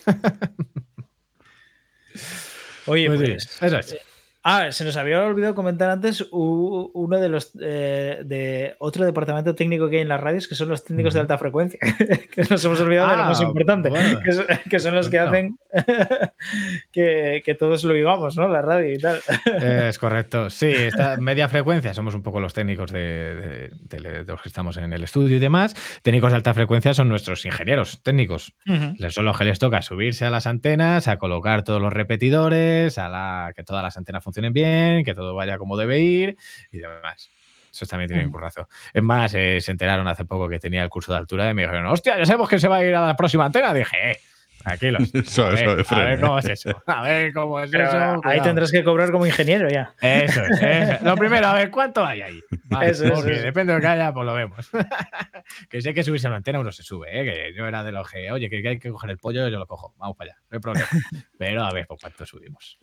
Oye, 2.87 3.07
Pues 3.07 3.21
pues. 3.21 3.63
eso 3.63 3.79
es. 3.79 3.97
Ah, 4.43 4.73
se 4.73 4.85
nos 4.87 4.97
había 4.97 5.23
olvidado 5.23 5.55
comentar 5.55 5.91
antes 5.91 6.27
uno 6.31 7.19
de 7.21 7.29
los 7.29 7.53
eh, 7.61 8.23
de 8.25 8.75
otro 8.79 9.05
departamento 9.05 9.55
técnico 9.55 9.91
que 9.91 9.97
hay 9.97 10.03
en 10.03 10.09
las 10.09 10.21
radios, 10.21 10.49
que 10.49 10.55
son 10.55 10.71
los 10.71 10.83
técnicos 10.83 11.13
de 11.13 11.21
alta 11.21 11.37
frecuencia, 11.37 11.79
que 12.35 12.43
nos 12.49 12.65
hemos 12.65 12.81
olvidado 12.81 13.11
de 13.11 13.17
lo 13.19 13.23
Ah, 13.25 13.29
más 13.29 13.41
importante, 13.43 13.91
bueno. 13.91 14.19
que, 14.25 14.33
son, 14.33 14.47
que 14.71 14.79
son 14.81 14.95
los 14.95 15.11
que 15.11 15.19
hacen 15.19 15.59
que, 16.93 17.43
que 17.45 17.55
todos 17.55 17.85
lo 17.85 17.93
vivamos, 17.95 18.37
¿no? 18.37 18.49
La 18.49 18.63
radio 18.63 18.95
y 18.95 18.99
tal. 18.99 19.21
Es 19.61 19.99
correcto. 19.99 20.49
Sí, 20.51 20.69
esta 20.69 21.17
media 21.19 21.49
frecuencia 21.49 21.93
somos 21.95 22.15
un 22.15 22.23
poco 22.23 22.41
los 22.41 22.55
técnicos 22.55 22.91
de, 22.93 23.71
de- 23.83 24.01
de- 24.01 24.25
los 24.25 24.41
que 24.43 24.49
estamos 24.49 24.77
en 24.79 24.93
el 24.93 25.05
estudio 25.05 25.37
y 25.37 25.41
demás. 25.41 25.75
Técnicos 26.03 26.31
de 26.33 26.37
alta 26.37 26.55
frecuencia 26.55 26.95
son 26.95 27.09
nuestros 27.09 27.45
ingenieros 27.45 28.03
técnicos. 28.03 28.55
Les- 28.65 29.13
Son 29.15 29.25
los 29.25 29.37
que 29.37 29.45
les 29.45 29.59
toca 29.59 29.83
subirse 29.83 30.25
a 30.25 30.31
las 30.31 30.47
antenas, 30.47 31.09
a 31.09 31.19
colocar 31.19 31.63
todos 31.63 31.83
los 31.83 31.93
repetidores, 31.93 32.97
a 32.97 33.09
la, 33.11 33.53
que 33.55 33.65
todas 33.65 33.83
las 33.83 33.97
antenas 33.99 34.23
funcionen 34.25 34.30
bien, 34.53 35.05
que 35.05 35.15
todo 35.15 35.35
vaya 35.35 35.59
como 35.59 35.77
debe 35.77 35.99
ir 36.01 36.37
y 36.73 36.79
demás. 36.79 37.31
Eso 37.73 37.87
también 37.87 38.09
tiene 38.09 38.23
un 38.25 38.29
Ujú. 38.31 38.39
currazo. 38.39 38.69
Es 38.93 39.03
más, 39.03 39.33
eh, 39.35 39.61
se 39.61 39.71
enteraron 39.71 40.07
hace 40.09 40.25
poco 40.25 40.49
que 40.49 40.59
tenía 40.59 40.83
el 40.83 40.89
curso 40.89 41.13
de 41.13 41.19
altura 41.19 41.49
y 41.51 41.55
me 41.55 41.63
dijeron, 41.63 41.87
hostia, 41.87 42.19
ya 42.19 42.27
sabemos 42.27 42.49
que 42.49 42.59
se 42.59 42.67
va 42.67 42.77
a 42.79 42.85
ir 42.85 42.95
a 42.95 43.07
la 43.07 43.17
próxima 43.17 43.45
antena. 43.45 43.73
Dije, 43.73 44.11
eh, 44.11 44.21
tranquilos. 44.59 45.11
A 45.39 45.51
ver, 45.51 46.19
a 46.19 46.21
cómo 46.21 46.39
es 46.41 46.45
eso. 46.47 46.83
A 46.87 47.03
ver 47.03 47.33
cómo 47.33 47.61
es 47.61 47.71
Pero 47.71 47.85
eso. 47.89 47.97
ahí 47.97 48.21
cuidado. 48.21 48.43
tendrás 48.43 48.73
que 48.73 48.83
cobrar 48.83 49.13
como 49.13 49.25
ingeniero 49.25 49.69
ya. 49.71 49.95
Eso 50.03 50.45
es, 50.45 50.51
eso 50.61 50.67
es. 50.95 51.03
Lo 51.03 51.15
primero, 51.17 51.47
a 51.47 51.55
ver, 51.55 51.71
¿cuánto 51.71 52.05
hay 52.05 52.23
ahí? 52.23 52.41
Vale, 52.65 52.91
Eso 52.91 53.05
es, 53.05 53.13
porque 53.13 53.35
eso. 53.35 53.43
Depende 53.45 53.73
de 53.73 53.79
lo 53.79 53.83
que 53.83 53.87
haya, 53.89 54.13
pues 54.13 54.27
lo 54.27 54.35
vemos. 54.35 54.69
que 55.71 55.81
si 55.81 55.89
hay 55.89 55.95
que 55.95 56.03
subirse 56.03 56.27
a 56.27 56.31
una 56.31 56.39
antena, 56.39 56.59
uno 56.61 56.73
se 56.73 56.83
sube, 56.83 57.09
¿eh? 57.09 57.25
Que 57.25 57.55
yo 57.57 57.67
era 57.69 57.85
de 57.85 57.93
los 57.93 58.11
que, 58.11 58.31
oye, 58.33 58.51
que 58.51 58.67
hay 58.69 58.79
que 58.81 58.91
coger 58.91 59.11
el 59.11 59.19
pollo, 59.19 59.49
yo 59.49 59.59
lo 59.61 59.67
cojo. 59.67 59.95
Vamos 59.97 60.17
para 60.17 60.33
allá, 60.33 60.41
no 60.51 60.57
hay 60.57 60.61
problema. 60.61 60.89
Pero 61.39 61.63
a 61.65 61.73
ver, 61.73 61.87
¿por 61.87 61.99
cuánto 62.01 62.27
subimos? 62.27 62.79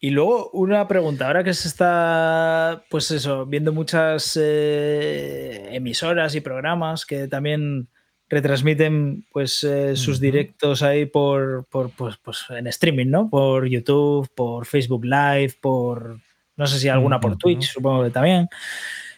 Y 0.00 0.10
luego 0.10 0.50
una 0.50 0.86
pregunta, 0.88 1.26
ahora 1.26 1.44
que 1.44 1.54
se 1.54 1.68
está, 1.68 2.84
pues 2.88 3.10
eso, 3.10 3.46
viendo 3.46 3.72
muchas 3.72 4.38
eh, 4.40 5.68
emisoras 5.72 6.34
y 6.34 6.40
programas 6.40 7.04
que 7.04 7.28
también 7.28 7.88
retransmiten 8.28 9.24
pues 9.32 9.64
eh, 9.64 9.96
sus 9.96 10.20
directos 10.20 10.82
ahí 10.82 11.06
por, 11.06 11.66
por 11.70 11.90
pues, 11.90 12.16
pues, 12.18 12.44
en 12.50 12.66
streaming, 12.66 13.06
¿no? 13.06 13.30
Por 13.30 13.66
YouTube, 13.66 14.28
por 14.34 14.66
Facebook 14.66 15.04
Live, 15.04 15.54
por 15.60 16.20
no 16.56 16.66
sé 16.66 16.78
si 16.78 16.88
alguna 16.88 17.20
por. 17.20 17.38
Twitch, 17.38 17.72
supongo 17.72 18.04
que 18.04 18.10
también. 18.10 18.48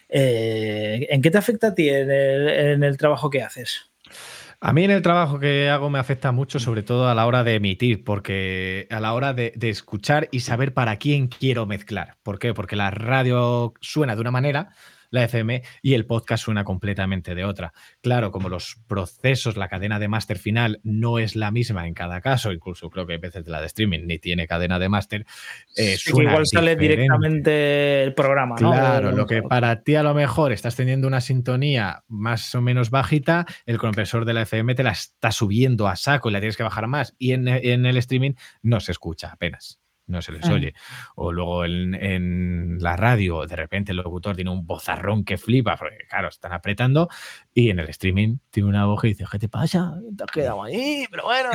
Eh, 0.07 1.07
¿En 1.09 1.21
qué 1.21 1.31
te 1.31 1.37
afecta 1.37 1.67
a 1.67 1.75
ti 1.75 1.89
en 1.89 2.11
el, 2.11 2.49
en 2.49 2.83
el 2.83 2.97
trabajo 2.97 3.29
que 3.29 3.41
haces? 3.41 3.90
A 4.63 4.73
mí 4.73 4.83
en 4.83 4.91
el 4.91 5.01
trabajo 5.01 5.39
que 5.39 5.69
hago 5.69 5.89
me 5.89 5.97
afecta 5.97 6.31
mucho, 6.31 6.59
sobre 6.59 6.83
todo 6.83 7.09
a 7.09 7.15
la 7.15 7.25
hora 7.25 7.43
de 7.43 7.55
emitir, 7.55 8.03
porque 8.03 8.87
a 8.91 8.99
la 8.99 9.13
hora 9.13 9.33
de, 9.33 9.53
escuchar 9.59 10.29
y 10.31 10.41
saber 10.41 10.71
para 10.71 10.97
quién 10.97 11.29
quiero 11.29 11.65
mezclar. 11.65 12.17
¿Por 12.21 12.37
qué? 12.37 12.53
Porque 12.53 12.75
la 12.75 12.91
radio 12.91 13.73
suena 13.81 14.13
de 14.13 14.21
una 14.21 14.29
manera, 14.29 14.75
la 15.11 15.23
FM, 15.25 15.61
y 15.83 15.93
el 15.93 16.05
podcast 16.07 16.45
suena 16.45 16.63
completamente 16.63 17.35
de 17.35 17.45
otra. 17.45 17.73
Claro, 18.01 18.31
como 18.31 18.49
los 18.49 18.77
procesos, 18.87 19.57
la 19.57 19.67
cadena 19.69 19.99
de 19.99 20.07
máster 20.07 20.39
final 20.39 20.79
no 20.83 21.19
es 21.19 21.35
la 21.35 21.51
misma 21.51 21.87
en 21.87 21.93
cada 21.93 22.21
caso, 22.21 22.51
incluso 22.51 22.89
creo 22.89 23.05
que 23.05 23.15
a 23.15 23.17
veces 23.19 23.47
la 23.47 23.59
de 23.61 23.67
streaming 23.67 24.07
ni 24.07 24.17
tiene 24.17 24.47
cadena 24.47 24.79
de 24.79 24.89
máster, 24.89 25.25
eh, 25.75 25.97
Sí, 25.97 26.05
que 26.05 26.11
suena 26.11 26.31
igual 26.31 26.47
sale 26.47 26.71
diferente. 26.71 27.01
directamente 27.01 28.03
el 28.03 28.13
programa, 28.13 28.55
¿no? 28.59 28.71
Claro, 28.71 29.11
lo 29.11 29.25
que 29.25 29.43
para 29.43 29.83
ti 29.83 29.95
a 29.95 30.03
lo 30.03 30.13
mejor 30.13 30.51
estás 30.53 30.75
teniendo 30.75 31.07
una 31.07 31.21
sintonía 31.21 32.03
más 32.07 32.55
o 32.55 32.61
menos 32.61 32.89
bajita, 32.89 33.45
el 33.65 33.77
compresor 33.77 34.23
de 34.25 34.33
la 34.33 34.43
FM 34.43 34.75
te 34.75 34.83
la 34.83 34.91
está 34.91 35.31
subiendo 35.31 35.87
a 35.89 35.97
saco 35.97 36.29
y 36.29 36.31
la 36.31 36.39
tienes 36.39 36.55
que 36.55 36.63
bajar 36.63 36.87
más. 36.87 37.13
Y 37.19 37.33
en, 37.33 37.47
en 37.49 37.85
el 37.85 37.97
streaming 37.97 38.33
no 38.61 38.79
se 38.79 38.93
escucha 38.93 39.31
apenas, 39.31 39.80
no 40.07 40.21
se 40.21 40.31
les 40.33 40.45
Ah. 40.45 40.53
oye. 40.53 40.73
O 41.15 41.31
luego 41.31 41.63
en, 41.65 41.93
en 41.95 42.77
la 42.79 42.95
radio, 42.97 43.45
de 43.45 43.55
repente 43.55 43.91
el 43.91 43.97
locutor 43.97 44.35
tiene 44.35 44.49
un 44.51 44.65
bozarrón 44.65 45.23
que 45.23 45.37
flipa, 45.37 45.77
porque 45.77 45.97
claro, 46.09 46.29
están 46.29 46.53
apretando. 46.53 47.09
Y 47.53 47.69
en 47.69 47.79
el 47.79 47.89
streaming 47.89 48.37
tiene 48.49 48.69
una 48.69 48.85
voz 48.85 49.01
que 49.01 49.07
dice: 49.09 49.25
¿Qué 49.31 49.39
te 49.39 49.49
pasa? 49.49 49.93
Te 50.17 50.23
has 50.23 50.31
quedado 50.31 50.63
ahí, 50.63 51.05
pero 51.09 51.23
bueno. 51.23 51.49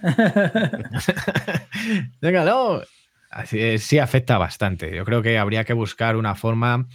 Déjalo. 2.20 2.82
Así 3.30 3.78
sí 3.78 3.98
afecta 3.98 4.36
bastante. 4.36 4.94
Yo 4.94 5.06
creo 5.06 5.22
que 5.22 5.38
habría 5.38 5.64
que 5.64 5.72
buscar 5.72 6.16
una 6.16 6.34
forma 6.34 6.86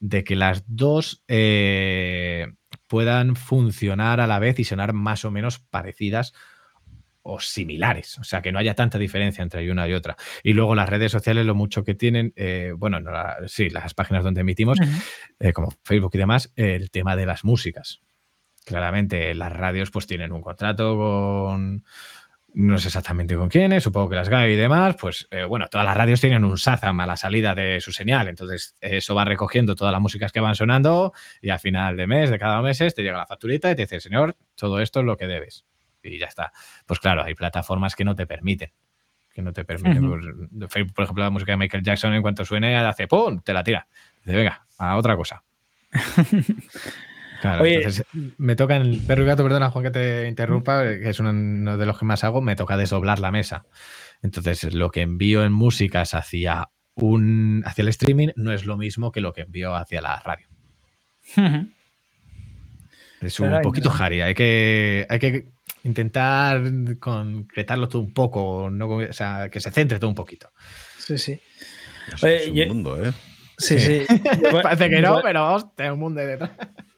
de 0.00 0.24
que 0.24 0.34
las 0.34 0.64
dos 0.66 1.22
eh, 1.28 2.48
puedan 2.88 3.36
funcionar 3.36 4.20
a 4.20 4.26
la 4.26 4.40
vez 4.40 4.58
y 4.58 4.64
sonar 4.64 4.92
más 4.92 5.24
o 5.24 5.30
menos 5.30 5.60
parecidas 5.60 6.32
o 7.24 7.40
similares, 7.40 8.18
o 8.18 8.24
sea, 8.24 8.42
que 8.42 8.52
no 8.52 8.58
haya 8.58 8.74
tanta 8.74 8.98
diferencia 8.98 9.42
entre 9.42 9.68
una 9.70 9.88
y 9.88 9.94
otra. 9.94 10.16
Y 10.42 10.52
luego 10.52 10.74
las 10.74 10.88
redes 10.88 11.10
sociales, 11.10 11.46
lo 11.46 11.54
mucho 11.54 11.82
que 11.82 11.94
tienen, 11.94 12.34
eh, 12.36 12.74
bueno, 12.76 13.00
sí, 13.46 13.70
las 13.70 13.94
páginas 13.94 14.22
donde 14.22 14.42
emitimos, 14.42 14.78
eh, 15.40 15.52
como 15.54 15.72
Facebook 15.82 16.12
y 16.14 16.18
demás, 16.18 16.52
el 16.54 16.90
tema 16.90 17.16
de 17.16 17.24
las 17.24 17.42
músicas. 17.42 18.02
Claramente, 18.66 19.34
las 19.34 19.52
radios 19.52 19.90
pues 19.90 20.06
tienen 20.06 20.32
un 20.32 20.42
contrato 20.42 20.96
con, 20.96 21.84
no 22.52 22.78
sé 22.78 22.88
exactamente 22.88 23.36
con 23.36 23.48
quiénes, 23.48 23.82
supongo 23.82 24.10
que 24.10 24.16
las 24.16 24.28
GAI 24.28 24.52
y 24.52 24.56
demás, 24.56 24.96
pues 25.00 25.26
eh, 25.30 25.44
bueno, 25.44 25.66
todas 25.68 25.86
las 25.86 25.96
radios 25.96 26.20
tienen 26.20 26.44
un 26.44 26.58
SAZAM 26.58 27.00
a 27.00 27.06
la 27.06 27.16
salida 27.16 27.54
de 27.54 27.80
su 27.80 27.90
señal, 27.90 28.28
entonces 28.28 28.76
eso 28.82 29.14
va 29.14 29.24
recogiendo 29.24 29.74
todas 29.74 29.92
las 29.92 30.00
músicas 30.00 30.30
que 30.30 30.40
van 30.40 30.54
sonando 30.54 31.14
y 31.40 31.48
al 31.48 31.58
final 31.58 31.96
de 31.96 32.06
mes, 32.06 32.28
de 32.28 32.38
cada 32.38 32.60
mes, 32.60 32.78
te 32.78 33.02
llega 33.02 33.16
la 33.16 33.26
facturita 33.26 33.70
y 33.70 33.76
te 33.76 33.82
dice, 33.82 34.00
señor, 34.00 34.36
todo 34.56 34.80
esto 34.80 35.00
es 35.00 35.06
lo 35.06 35.16
que 35.16 35.26
debes 35.26 35.64
y 36.04 36.18
ya 36.18 36.26
está. 36.26 36.52
Pues 36.86 37.00
claro, 37.00 37.24
hay 37.24 37.34
plataformas 37.34 37.96
que 37.96 38.04
no 38.04 38.14
te 38.14 38.26
permiten. 38.26 38.70
Que 39.32 39.42
no 39.42 39.52
te 39.52 39.64
permiten. 39.64 40.48
Pues, 40.58 40.92
por 40.92 41.04
ejemplo, 41.04 41.24
la 41.24 41.30
música 41.30 41.52
de 41.52 41.58
Michael 41.58 41.82
Jackson, 41.82 42.14
en 42.14 42.22
cuanto 42.22 42.44
suene, 42.44 42.76
hace 42.76 43.08
¡pum! 43.08 43.40
Te 43.40 43.52
la 43.52 43.64
tira. 43.64 43.86
Dice, 44.24 44.36
venga, 44.36 44.66
a 44.78 44.96
otra 44.96 45.16
cosa. 45.16 45.42
Claro, 47.40 47.66
entonces 47.66 48.06
me 48.38 48.56
toca 48.56 48.76
en 48.76 48.82
el 48.82 49.00
perro 49.00 49.24
y 49.24 49.26
gato, 49.26 49.42
perdona 49.42 49.68
Juan 49.68 49.84
que 49.84 49.90
te 49.90 50.28
interrumpa, 50.28 50.82
que 50.84 51.10
es 51.10 51.20
uno 51.20 51.76
de 51.76 51.84
los 51.84 51.98
que 51.98 52.06
más 52.06 52.24
hago, 52.24 52.40
me 52.40 52.56
toca 52.56 52.78
desdoblar 52.78 53.18
la 53.18 53.30
mesa. 53.30 53.66
Entonces, 54.22 54.72
lo 54.72 54.90
que 54.90 55.02
envío 55.02 55.44
en 55.44 55.52
músicas 55.52 56.14
hacia 56.14 56.70
un 56.94 57.62
hacia 57.66 57.82
el 57.82 57.88
streaming 57.88 58.28
no 58.36 58.52
es 58.52 58.64
lo 58.64 58.78
mismo 58.78 59.12
que 59.12 59.20
lo 59.20 59.34
que 59.34 59.42
envío 59.42 59.74
hacia 59.74 60.00
la 60.00 60.20
radio. 60.20 60.46
Es 63.20 63.40
un 63.40 63.60
poquito 63.62 63.90
jari, 63.90 64.22
hay 64.22 64.34
que, 64.34 65.06
hay 65.08 65.18
que 65.18 65.48
intentar 65.84 66.62
concretarlo 66.98 67.88
todo 67.88 68.02
un 68.02 68.12
poco, 68.12 68.64
o 68.64 69.12
sea, 69.12 69.48
que 69.50 69.60
se 69.60 69.70
centre 69.70 69.98
todo 69.98 70.10
un 70.10 70.16
poquito. 70.16 70.50
Sí, 70.98 71.18
sí. 71.18 71.40
es 72.22 72.68
un 72.68 72.68
mundo, 72.68 73.04
¿eh? 73.04 73.12
Sí, 73.58 73.78
sí. 73.78 74.04
Parece 74.62 74.90
que 74.90 75.00
no, 75.00 75.20
pero 75.22 75.54
hostia, 75.54 75.92
un 75.92 76.00
mundo 76.00 76.20
detrás. 76.20 76.50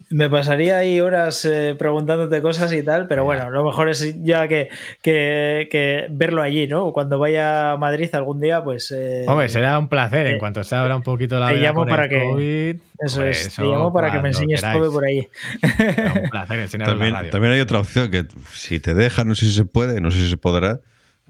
Me 0.09 0.31
pasaría 0.31 0.79
ahí 0.79 1.01
horas 1.01 1.45
eh, 1.45 1.75
preguntándote 1.77 2.41
cosas 2.41 2.73
y 2.73 2.83
tal, 2.83 3.09
pero 3.09 3.25
bueno, 3.25 3.51
lo 3.51 3.65
mejor 3.65 3.89
es 3.89 4.23
ya 4.23 4.47
que, 4.47 4.69
que, 5.03 6.07
verlo 6.11 6.43
allí, 6.43 6.69
¿no? 6.69 6.93
Cuando 6.93 7.19
vaya 7.19 7.73
a 7.73 7.77
Madrid 7.77 8.15
algún 8.15 8.41
día, 8.41 8.63
pues. 8.63 8.93
Eh, 8.97 9.25
Hombre, 9.27 9.49
será 9.49 9.77
un 9.79 9.89
placer. 9.89 10.29
en 10.29 10.39
cuanto 10.39 10.63
se 10.63 10.77
abra 10.77 10.95
un 10.95 11.03
poquito 11.03 11.41
la 11.41 11.49
te 11.49 11.57
llamo 11.57 11.87
para 11.87 12.09
que, 12.09 12.79
Eso 13.01 13.25
es, 13.25 13.53
te 13.57 13.63
llamo 13.63 13.93
para 13.93 14.13
que 14.13 14.21
me 14.21 14.29
enseñes 14.29 14.61
todo 14.61 14.93
por 14.93 15.05
ahí. 15.05 15.29
un 15.63 16.31
placer 16.31 16.69
también, 16.79 17.13
la 17.13 17.19
radio. 17.19 17.31
también 17.33 17.55
hay 17.55 17.61
otra 17.61 17.81
opción 17.81 18.09
que 18.09 18.27
si 18.53 18.79
te 18.79 18.95
deja, 18.95 19.25
no 19.25 19.35
sé 19.35 19.47
si 19.47 19.53
se 19.53 19.65
puede, 19.65 20.01
no 20.01 20.13
sé 20.13 20.19
si 20.19 20.31
se 20.31 20.37
podrá, 20.37 20.79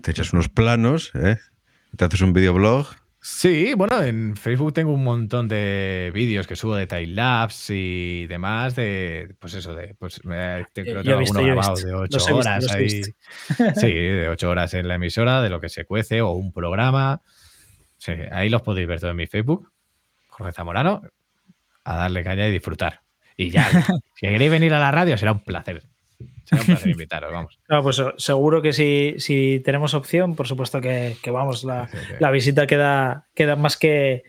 te 0.02 0.10
echas 0.10 0.34
unos 0.34 0.50
planos, 0.50 1.12
¿eh? 1.14 1.38
te 1.96 2.04
haces 2.04 2.20
un 2.20 2.34
videoblog 2.34 2.88
Sí, 3.28 3.74
bueno, 3.74 4.00
en 4.04 4.36
Facebook 4.36 4.72
tengo 4.72 4.92
un 4.92 5.02
montón 5.02 5.48
de 5.48 6.12
vídeos 6.14 6.46
que 6.46 6.54
subo 6.54 6.76
de 6.76 6.86
timelapse 6.86 7.74
y 7.74 8.26
demás, 8.28 8.76
de, 8.76 9.34
pues 9.40 9.54
eso, 9.54 9.74
de, 9.74 9.96
pues 9.96 10.20
creo 10.20 11.02
que 11.02 11.10
alguno 11.10 11.42
grabado 11.42 11.74
de 11.74 11.92
ocho 11.92 12.36
horas 12.36 12.70
ahí. 12.70 13.02
Sí, 13.02 13.12
de 13.92 14.28
ocho 14.28 14.48
horas 14.48 14.74
en 14.74 14.86
la 14.86 14.94
emisora, 14.94 15.42
de 15.42 15.50
lo 15.50 15.60
que 15.60 15.68
se 15.68 15.84
cuece, 15.84 16.22
o 16.22 16.30
un 16.30 16.52
programa. 16.52 17.20
Sí, 17.98 18.12
ahí 18.30 18.48
los 18.48 18.62
podéis 18.62 18.86
ver 18.86 19.00
todo 19.00 19.10
en 19.10 19.16
mi 19.16 19.26
Facebook, 19.26 19.72
Jorge 20.28 20.52
Zamorano, 20.52 21.02
a 21.82 21.96
darle 21.96 22.22
caña 22.22 22.46
y 22.46 22.52
disfrutar. 22.52 23.02
Y 23.36 23.50
ya, 23.50 23.68
si 24.14 24.28
queréis 24.28 24.52
venir 24.52 24.72
a 24.72 24.78
la 24.78 24.92
radio, 24.92 25.18
será 25.18 25.32
un 25.32 25.42
placer. 25.42 25.82
Será 26.46 26.62
un 26.62 26.66
placer 26.66 26.88
invitaros, 26.90 27.32
vamos. 27.32 27.58
No, 27.68 27.82
pues 27.82 28.02
seguro 28.16 28.62
que 28.62 28.72
si, 28.72 29.16
si 29.18 29.60
tenemos 29.64 29.94
opción, 29.94 30.36
por 30.36 30.46
supuesto 30.46 30.80
que, 30.80 31.16
vamos, 31.26 31.64
la, 31.64 31.88
la, 32.20 32.30
visita 32.30 32.66
queda, 32.66 33.26
queda 33.34 33.56
más 33.56 33.76
que. 33.76 34.24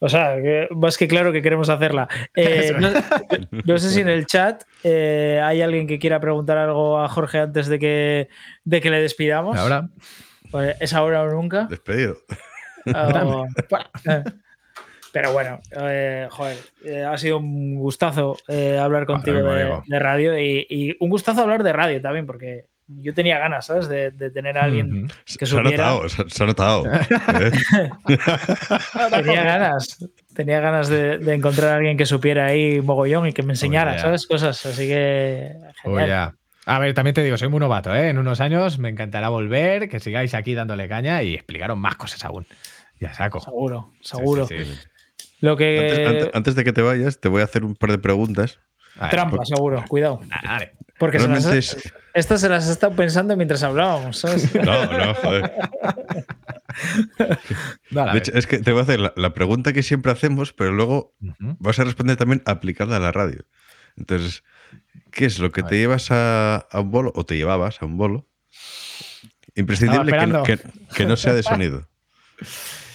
O 0.00 0.08
sea, 0.08 0.36
más 0.70 0.96
que 0.96 1.08
claro 1.08 1.32
que 1.32 1.42
queremos 1.42 1.68
hacerla. 1.68 2.08
Eh, 2.36 2.72
no, 3.64 3.78
sé 3.78 3.90
si 3.90 4.00
en 4.00 4.08
el 4.08 4.26
chat 4.26 4.62
eh, 4.84 5.40
hay 5.42 5.60
alguien 5.60 5.88
que 5.88 5.98
quiera 5.98 6.20
preguntar 6.20 6.56
algo 6.56 7.00
a 7.00 7.08
Jorge 7.08 7.40
antes 7.40 7.66
de 7.66 7.80
que, 7.80 8.28
de 8.64 8.80
que 8.80 8.90
le 8.90 9.02
despidamos. 9.02 9.58
Ahora. 9.58 9.88
Pues, 10.52 10.76
¿Es 10.80 10.94
ahora 10.94 11.22
o 11.22 11.30
nunca? 11.30 11.64
Despedido. 11.64 12.18
Oh, 12.94 13.46
pero 15.18 15.32
bueno, 15.32 15.60
eh, 15.72 16.28
joder, 16.30 16.58
eh, 16.84 17.02
ha 17.02 17.18
sido 17.18 17.38
un 17.38 17.74
gustazo 17.74 18.36
eh, 18.46 18.78
hablar 18.78 19.04
contigo 19.04 19.52
de, 19.52 19.98
radio 19.98 20.38
y, 20.38 20.96
un 21.00 21.10
gustazo 21.10 21.42
hablar 21.42 21.64
de 21.64 21.72
radio 21.72 22.00
también, 22.00 22.24
porque 22.24 22.66
yo 22.86 23.12
tenía 23.14 23.36
ganas, 23.36 23.66
¿sabes? 23.66 23.88
De, 23.88 24.12
tener 24.30 24.56
a 24.56 24.62
alguien 24.62 25.10
que 25.36 25.44
supiera. 25.44 25.76
Se 25.76 25.82
ha 25.82 25.86
notado, 25.88 26.08
se, 26.08 26.44
ha 26.44 26.46
notado. 26.46 26.84
tenía 29.24 29.42
ganas, 29.42 30.08
tenía 30.36 30.60
ganas 30.60 30.88
de, 30.88 31.34
encontrar 31.34 31.72
a 31.72 31.76
alguien 31.78 31.96
que 31.96 32.06
supiera 32.06 32.46
ahí 32.46 32.80
mogollón 32.80 33.26
y 33.26 33.32
que 33.32 33.42
me 33.42 33.54
enseñara, 33.54 33.98
¿sabes? 33.98 34.24
Cosas, 34.24 34.64
así 34.66 34.86
que. 34.86 35.52
Genial. 35.82 36.34
A 36.64 36.78
ver, 36.78 36.94
también 36.94 37.14
te 37.14 37.24
digo, 37.24 37.36
soy 37.36 37.48
muy 37.48 37.58
novato, 37.58 37.92
¿eh? 37.92 38.10
En 38.10 38.18
unos 38.18 38.40
años 38.40 38.78
me 38.78 38.88
encantará 38.88 39.30
volver, 39.30 39.88
que 39.88 39.98
sigáis 39.98 40.32
aquí 40.34 40.54
dándole 40.54 40.86
caña 40.86 41.24
y 41.24 41.34
explicaros 41.34 41.76
más 41.76 41.96
cosas 41.96 42.24
aún. 42.24 42.46
Ya 43.00 43.14
saco. 43.14 43.40
Seguro, 43.40 43.92
seguro. 44.00 44.48
Lo 45.40 45.56
que... 45.56 46.30
Antes, 46.34 46.54
de 46.54 46.64
que 46.64 46.72
te 46.72 46.82
vayas, 46.82 47.20
te 47.20 47.28
voy 47.28 47.42
a 47.42 47.44
hacer 47.44 47.64
un 47.64 47.74
par 47.76 47.90
de 47.90 47.98
preguntas. 47.98 48.58
Trampa, 49.10 49.44
seguro, 49.44 49.84
cuidado. 49.88 50.20
Porque 50.98 51.18
estas 52.14 52.40
se 52.40 52.48
las 52.48 52.68
he 52.68 52.72
estado 52.72 52.94
pensando 52.94 53.36
mientras 53.36 53.62
hablábamos, 53.62 54.18
¿sabes? 54.18 54.52
No, 54.64 54.86
no, 54.86 55.14
joder. 55.14 55.52
de 58.12 58.18
hecho, 58.18 58.32
es 58.34 58.46
que 58.46 58.58
te 58.58 58.72
voy 58.72 58.80
a 58.80 58.82
hacer 58.82 59.12
la, 59.14 59.34
pregunta 59.34 59.72
que 59.72 59.84
siempre 59.84 60.10
hacemos, 60.10 60.52
pero 60.52 60.72
luego 60.72 61.14
vas 61.38 61.78
a 61.78 61.84
responder 61.84 62.16
también 62.16 62.42
aplicada 62.44 62.96
a 62.96 63.00
la 63.00 63.12
radio. 63.12 63.44
Entonces, 63.96 64.42
¿qué 65.12 65.26
es 65.26 65.38
lo 65.38 65.52
que 65.52 65.62
te 65.62 65.78
llevas 65.78 66.08
a, 66.10 66.66
un 66.72 66.90
bolo 66.90 67.12
o 67.14 67.24
te 67.24 67.36
llevabas 67.36 67.80
a 67.80 67.86
un 67.86 67.96
bolo? 67.96 68.26
Imprescindible 69.54 70.12
que 70.94 71.06
no 71.06 71.16
sea 71.16 71.34
de 71.34 71.44
sonido. 71.44 71.88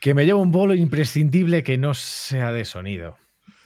Que 0.00 0.14
me 0.14 0.24
llevo 0.24 0.40
un 0.40 0.52
bolo 0.52 0.74
imprescindible 0.74 1.62
que 1.62 1.78
no 1.78 1.94
sea 1.94 2.52
de 2.52 2.64
sonido. 2.64 3.16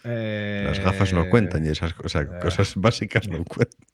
Las 0.03 0.81
gafas 0.81 1.13
no 1.13 1.29
cuentan 1.29 1.67
y 1.67 1.69
esas 1.69 1.93
cosas, 1.95 2.27
eh, 2.27 2.39
cosas 2.41 2.75
básicas 2.77 3.29
no 3.29 3.45
cuentan. 3.45 3.87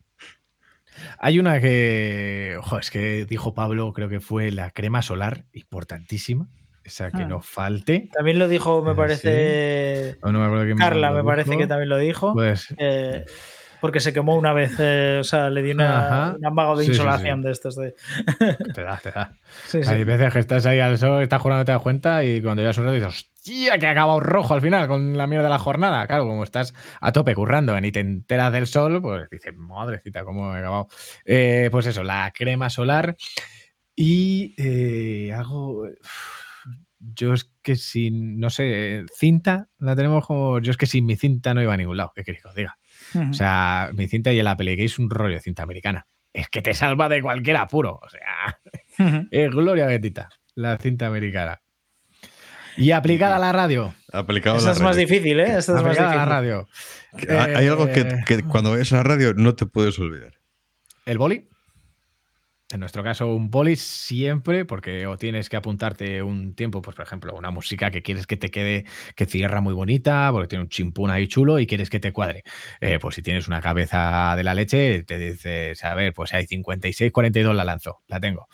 Hay 1.18 1.38
una 1.38 1.60
que, 1.60 2.56
ojo, 2.58 2.78
es 2.78 2.90
que 2.90 3.26
dijo 3.26 3.54
Pablo, 3.54 3.92
creo 3.92 4.08
que 4.08 4.20
fue 4.20 4.50
la 4.50 4.70
crema 4.70 5.02
solar, 5.02 5.44
importantísima. 5.52 6.48
Esa 6.84 7.10
que 7.10 7.22
ah. 7.22 7.26
no 7.26 7.42
falte. 7.42 8.08
También 8.12 8.38
lo 8.38 8.46
dijo, 8.46 8.80
me 8.82 8.92
eh, 8.92 8.94
parece. 8.94 10.18
Carla, 10.78 11.10
me, 11.10 11.24
parece 11.24 11.58
que 11.58 11.66
también 11.66 11.88
lo 11.88 11.98
dijo. 11.98 12.32
Pues. 12.32 12.72
Eh, 12.78 13.24
porque 13.80 14.00
se 14.00 14.12
quemó 14.12 14.36
una 14.36 14.52
vez, 14.52 14.74
eh, 14.78 15.18
o 15.20 15.24
sea, 15.24 15.50
le 15.50 15.62
dio 15.62 15.74
una, 15.74 16.36
un 16.38 16.78
de 16.78 16.84
insolación 16.84 17.42
de 17.42 17.52
estos. 17.52 17.76
De... 17.76 17.94
Te 18.74 18.82
da, 18.82 18.98
te 19.02 19.10
da. 19.10 19.36
Hay 19.86 20.04
veces 20.04 20.32
que 20.32 20.38
estás 20.38 20.66
ahí 20.66 20.80
al 20.80 20.98
sol, 20.98 21.22
estás 21.22 21.40
jugando, 21.40 21.64
te 21.64 21.72
das 21.72 21.82
cuenta 21.82 22.24
y 22.24 22.42
cuando 22.42 22.62
ya 22.62 22.70
un 22.70 22.86
rato 22.86 22.92
dices, 22.92 23.08
hostia, 23.08 23.78
que 23.78 23.86
ha 23.86 23.90
acabado 23.90 24.20
rojo 24.20 24.54
al 24.54 24.60
final 24.60 24.88
con 24.88 25.16
la 25.16 25.26
mierda 25.26 25.44
de 25.44 25.50
la 25.50 25.58
jornada. 25.58 26.06
Claro, 26.06 26.26
como 26.26 26.44
estás 26.44 26.74
a 27.00 27.12
tope 27.12 27.34
currando 27.34 27.76
y 27.78 27.92
te 27.92 28.00
enteras 28.00 28.52
del 28.52 28.66
sol, 28.66 29.00
pues 29.00 29.28
dices, 29.30 29.54
madrecita, 29.56 30.24
cómo 30.24 30.54
he 30.54 30.58
acabado. 30.58 30.88
Eh, 31.24 31.68
pues 31.70 31.86
eso, 31.86 32.02
la 32.02 32.32
crema 32.34 32.70
solar 32.70 33.16
y 33.96 34.54
eh, 34.58 35.32
hago. 35.32 35.88
Yo 36.98 37.34
es 37.34 37.50
que 37.62 37.76
sin, 37.76 38.38
no 38.38 38.50
sé, 38.50 39.04
cinta 39.14 39.68
la 39.78 39.96
tenemos 39.96 40.26
como. 40.26 40.60
Yo 40.60 40.70
es 40.70 40.76
que 40.76 40.86
sin 40.86 41.06
mi 41.06 41.16
cinta 41.16 41.54
no 41.54 41.62
iba 41.62 41.72
a 41.72 41.76
ningún 41.76 41.96
lado. 41.96 42.12
¿Qué 42.14 42.24
queréis 42.24 42.42
que 42.42 42.48
os 42.48 42.54
diga? 42.54 42.78
O 43.16 43.32
sea, 43.32 43.90
mi 43.94 44.08
cinta 44.08 44.32
y 44.32 44.38
el 44.38 44.46
Apple 44.46 44.82
es 44.84 44.98
un 44.98 45.10
rollo 45.10 45.34
de 45.34 45.40
cinta 45.40 45.62
americana. 45.62 46.06
Es 46.32 46.48
que 46.48 46.62
te 46.62 46.74
salva 46.74 47.08
de 47.08 47.22
cualquier 47.22 47.56
apuro. 47.56 48.00
O 48.02 48.08
sea, 48.08 48.60
es 49.30 49.50
gloria 49.50 49.86
bendita, 49.86 50.28
la 50.54 50.76
cinta 50.78 51.06
americana. 51.06 51.60
Y 52.76 52.90
aplicada 52.90 53.36
a 53.36 53.38
la 53.38 53.52
radio. 53.52 53.94
Aplicada 54.12 54.58
a 54.58 54.60
la 54.60 54.72
es 54.72 54.80
más 54.80 54.96
difícil, 54.96 55.40
¿eh? 55.40 55.56
Esa 55.56 55.58
es 55.58 55.82
más 55.82 55.84
difícil. 55.84 56.04
a 56.04 56.16
la 56.16 56.24
radio. 56.26 56.68
Hay 57.28 57.66
algo 57.66 57.86
que, 57.86 58.22
que, 58.26 58.42
cuando 58.42 58.72
ves 58.72 58.92
a 58.92 58.96
la 58.96 59.02
radio 59.02 59.32
no 59.32 59.54
te 59.54 59.64
puedes 59.64 59.98
olvidar. 59.98 60.34
¿El 61.06 61.16
boli? 61.16 61.48
En 62.72 62.80
nuestro 62.80 63.04
caso, 63.04 63.28
un 63.28 63.48
boli 63.48 63.76
siempre, 63.76 64.64
porque 64.64 65.06
o 65.06 65.16
tienes 65.16 65.48
que 65.48 65.56
apuntarte 65.56 66.20
un 66.20 66.52
tiempo, 66.56 66.82
pues 66.82 66.96
por 66.96 67.04
ejemplo, 67.06 67.32
una 67.36 67.52
música 67.52 67.92
que 67.92 68.02
quieres 68.02 68.26
que 68.26 68.36
te 68.36 68.50
quede, 68.50 68.84
que 69.14 69.26
cierra 69.26 69.60
muy 69.60 69.72
bonita, 69.72 70.30
porque 70.32 70.48
tiene 70.48 70.64
un 70.64 70.68
chimpún 70.68 71.10
ahí 71.10 71.28
chulo 71.28 71.60
y 71.60 71.66
quieres 71.68 71.90
que 71.90 72.00
te 72.00 72.12
cuadre. 72.12 72.42
Eh, 72.80 72.98
pues 73.00 73.14
si 73.14 73.22
tienes 73.22 73.46
una 73.46 73.60
cabeza 73.60 74.34
de 74.36 74.42
la 74.42 74.52
leche, 74.52 75.04
te 75.04 75.16
dices, 75.16 75.84
a 75.84 75.94
ver, 75.94 76.12
pues 76.12 76.34
hay 76.34 76.44
56, 76.46 77.12
42 77.12 77.54
la 77.54 77.64
lanzo, 77.64 78.02
la 78.08 78.18
tengo. 78.18 78.48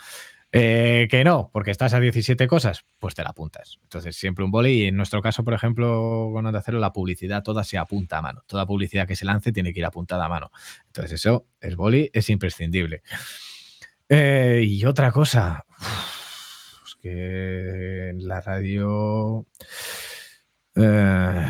Eh, 0.55 1.09
que 1.10 1.24
no, 1.24 1.48
porque 1.51 1.70
estás 1.70 1.94
a 1.94 2.01
17 2.01 2.47
cosas, 2.47 2.84
pues 2.98 3.14
te 3.14 3.22
la 3.22 3.30
apuntas. 3.30 3.78
Entonces, 3.84 4.14
siempre 4.14 4.44
un 4.44 4.51
boli. 4.51 4.82
Y 4.82 4.86
en 4.89 4.97
nuestro 4.97 5.22
caso, 5.22 5.43
por 5.43 5.55
ejemplo, 5.55 6.30
con 6.34 6.44
Onda 6.44 6.60
Cero, 6.62 6.78
la 6.78 6.93
publicidad 6.93 7.43
toda 7.43 7.64
se 7.64 7.78
apunta 7.78 8.18
a 8.18 8.22
mano. 8.22 8.43
Toda 8.47 8.66
publicidad 8.66 9.09
que 9.09 9.16
se 9.16 9.24
lance 9.24 9.52
tiene 9.52 9.72
que 9.72 9.80
ir 9.80 9.86
apuntada 9.86 10.26
a 10.26 10.28
mano. 10.28 10.51
Entonces, 10.89 11.12
eso 11.12 11.47
es 11.59 11.74
boli, 11.76 12.10
es 12.12 12.28
imprescindible. 12.28 13.02
Eh, 14.14 14.62
y 14.66 14.84
otra 14.84 15.10
cosa, 15.10 15.64
es 16.84 16.94
que 17.01 18.10
en 18.10 18.28
la 18.28 18.43
radio. 18.43 19.47
Eh, 20.76 21.47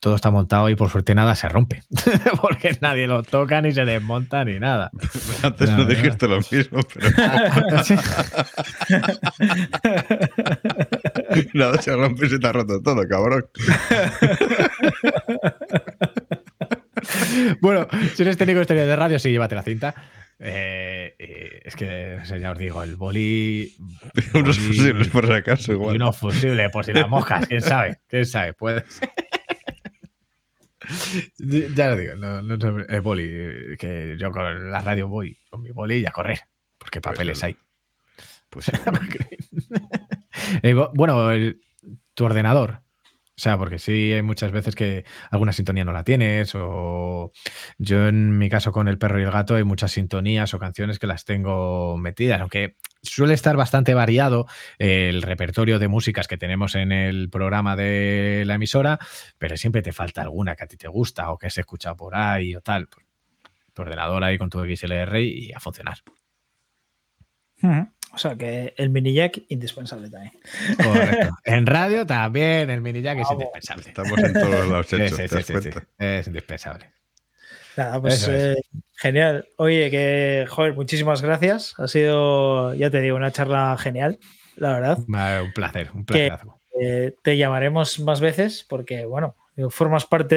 todo 0.00 0.14
está 0.14 0.30
montado 0.30 0.70
y 0.70 0.76
por 0.76 0.88
suerte 0.88 1.14
nada 1.14 1.34
se 1.34 1.50
rompe. 1.50 1.82
Porque 2.40 2.78
nadie 2.80 3.06
lo 3.06 3.22
toca 3.22 3.60
ni 3.60 3.72
se 3.72 3.84
desmonta 3.84 4.42
ni 4.44 4.58
nada. 4.58 4.90
Antes 5.42 5.68
no, 5.70 5.84
dijiste 5.84 6.28
lo 6.28 6.38
mismo, 6.50 6.80
pero. 6.94 7.10
nada 11.52 11.82
se 11.82 11.94
rompe 11.94 12.24
y 12.26 12.30
se 12.30 12.38
te 12.38 12.46
ha 12.46 12.52
roto 12.52 12.80
todo, 12.80 13.06
cabrón. 13.06 13.44
bueno, 17.60 17.86
si 18.14 18.22
eres 18.22 18.36
técnico 18.36 18.64
de 18.64 18.96
radio, 18.96 19.18
sí, 19.18 19.30
llévate 19.30 19.54
la 19.54 19.62
cinta. 19.62 19.94
Eh, 20.40 21.16
eh, 21.18 21.62
es 21.64 21.74
que, 21.74 22.20
ya 22.40 22.52
os 22.52 22.58
digo, 22.58 22.82
el 22.82 22.96
boli. 22.96 23.74
unos 24.34 24.58
fusibles, 24.58 25.08
por 25.08 25.26
si 25.26 25.32
acaso, 25.32 25.72
igual. 25.72 25.94
Y 25.94 25.96
unos 25.96 26.16
fusibles, 26.16 26.70
por 26.70 26.84
si 26.84 26.92
las 26.92 27.08
moscas, 27.08 27.46
quién 27.46 27.62
sabe, 27.62 28.00
quién 28.06 28.26
sabe, 28.26 28.52
puede 28.52 28.84
ser. 28.88 29.10
ya 31.74 31.90
lo 31.90 31.96
digo, 31.96 32.14
no, 32.14 32.40
no, 32.40 32.80
es 32.88 33.02
boli, 33.02 33.76
que 33.78 34.16
yo 34.18 34.30
con 34.30 34.70
la 34.70 34.80
radio 34.80 35.08
voy 35.08 35.38
con 35.50 35.62
mi 35.62 35.70
boli 35.70 35.98
y 35.98 36.06
a 36.06 36.10
correr, 36.10 36.40
porque 36.78 37.00
pues 37.00 37.14
papeles 37.14 37.42
hay. 37.42 37.56
Pues, 38.48 38.70
eh, 40.62 40.74
bueno, 40.94 41.30
tu 42.14 42.24
ordenador. 42.24 42.80
O 43.38 43.40
sea, 43.40 43.56
porque 43.56 43.78
sí 43.78 44.12
hay 44.12 44.22
muchas 44.22 44.50
veces 44.50 44.74
que 44.74 45.04
alguna 45.30 45.52
sintonía 45.52 45.84
no 45.84 45.92
la 45.92 46.02
tienes, 46.02 46.56
o 46.56 47.30
yo 47.78 48.08
en 48.08 48.36
mi 48.36 48.50
caso 48.50 48.72
con 48.72 48.88
el 48.88 48.98
perro 48.98 49.20
y 49.20 49.22
el 49.22 49.30
gato 49.30 49.54
hay 49.54 49.62
muchas 49.62 49.92
sintonías 49.92 50.52
o 50.54 50.58
canciones 50.58 50.98
que 50.98 51.06
las 51.06 51.24
tengo 51.24 51.96
metidas, 51.98 52.40
aunque 52.40 52.74
suele 53.00 53.34
estar 53.34 53.56
bastante 53.56 53.94
variado 53.94 54.48
el 54.80 55.22
repertorio 55.22 55.78
de 55.78 55.86
músicas 55.86 56.26
que 56.26 56.36
tenemos 56.36 56.74
en 56.74 56.90
el 56.90 57.30
programa 57.30 57.76
de 57.76 58.42
la 58.44 58.54
emisora, 58.54 58.98
pero 59.38 59.56
siempre 59.56 59.82
te 59.82 59.92
falta 59.92 60.20
alguna 60.22 60.56
que 60.56 60.64
a 60.64 60.66
ti 60.66 60.76
te 60.76 60.88
gusta 60.88 61.30
o 61.30 61.38
que 61.38 61.48
se 61.48 61.60
escucha 61.60 61.94
por 61.94 62.16
ahí 62.16 62.56
o 62.56 62.60
tal. 62.60 62.88
Tu 63.72 63.82
ordenador 63.82 64.24
ahí 64.24 64.36
con 64.36 64.50
tu 64.50 64.58
XLR 64.64 65.22
y 65.22 65.52
a 65.52 65.60
funcionar. 65.60 65.98
O 68.18 68.20
sea 68.20 68.34
que 68.34 68.74
el 68.76 68.90
mini 68.90 69.12
jack 69.12 69.42
indispensable 69.46 70.10
también. 70.10 70.32
Correcto. 70.76 71.38
En 71.44 71.66
radio 71.66 72.04
también 72.04 72.68
el 72.68 72.80
mini 72.80 73.00
jack 73.00 73.20
es 73.20 73.30
indispensable. 73.30 73.84
Estamos 73.86 74.18
en 74.18 74.32
todos 74.32 74.66
los 74.66 74.92
hechos. 74.92 75.20
es 75.98 76.26
indispensable. 76.26 76.90
Nada, 77.76 78.00
pues 78.00 78.26
eh, 78.28 78.56
genial. 78.96 79.46
Oye, 79.56 79.88
que, 79.88 80.46
joder, 80.48 80.74
muchísimas 80.74 81.22
gracias. 81.22 81.74
Ha 81.78 81.86
sido, 81.86 82.74
ya 82.74 82.90
te 82.90 83.00
digo, 83.00 83.16
una 83.16 83.30
charla 83.30 83.76
genial, 83.78 84.18
la 84.56 84.72
verdad. 84.72 84.98
Un 84.98 85.52
placer, 85.52 85.90
un 85.94 86.04
placer. 86.04 86.40
Eh, 86.82 87.14
te 87.22 87.36
llamaremos 87.36 88.00
más 88.00 88.20
veces 88.20 88.66
porque, 88.68 89.04
bueno, 89.04 89.36
formas 89.70 90.06
parte 90.06 90.34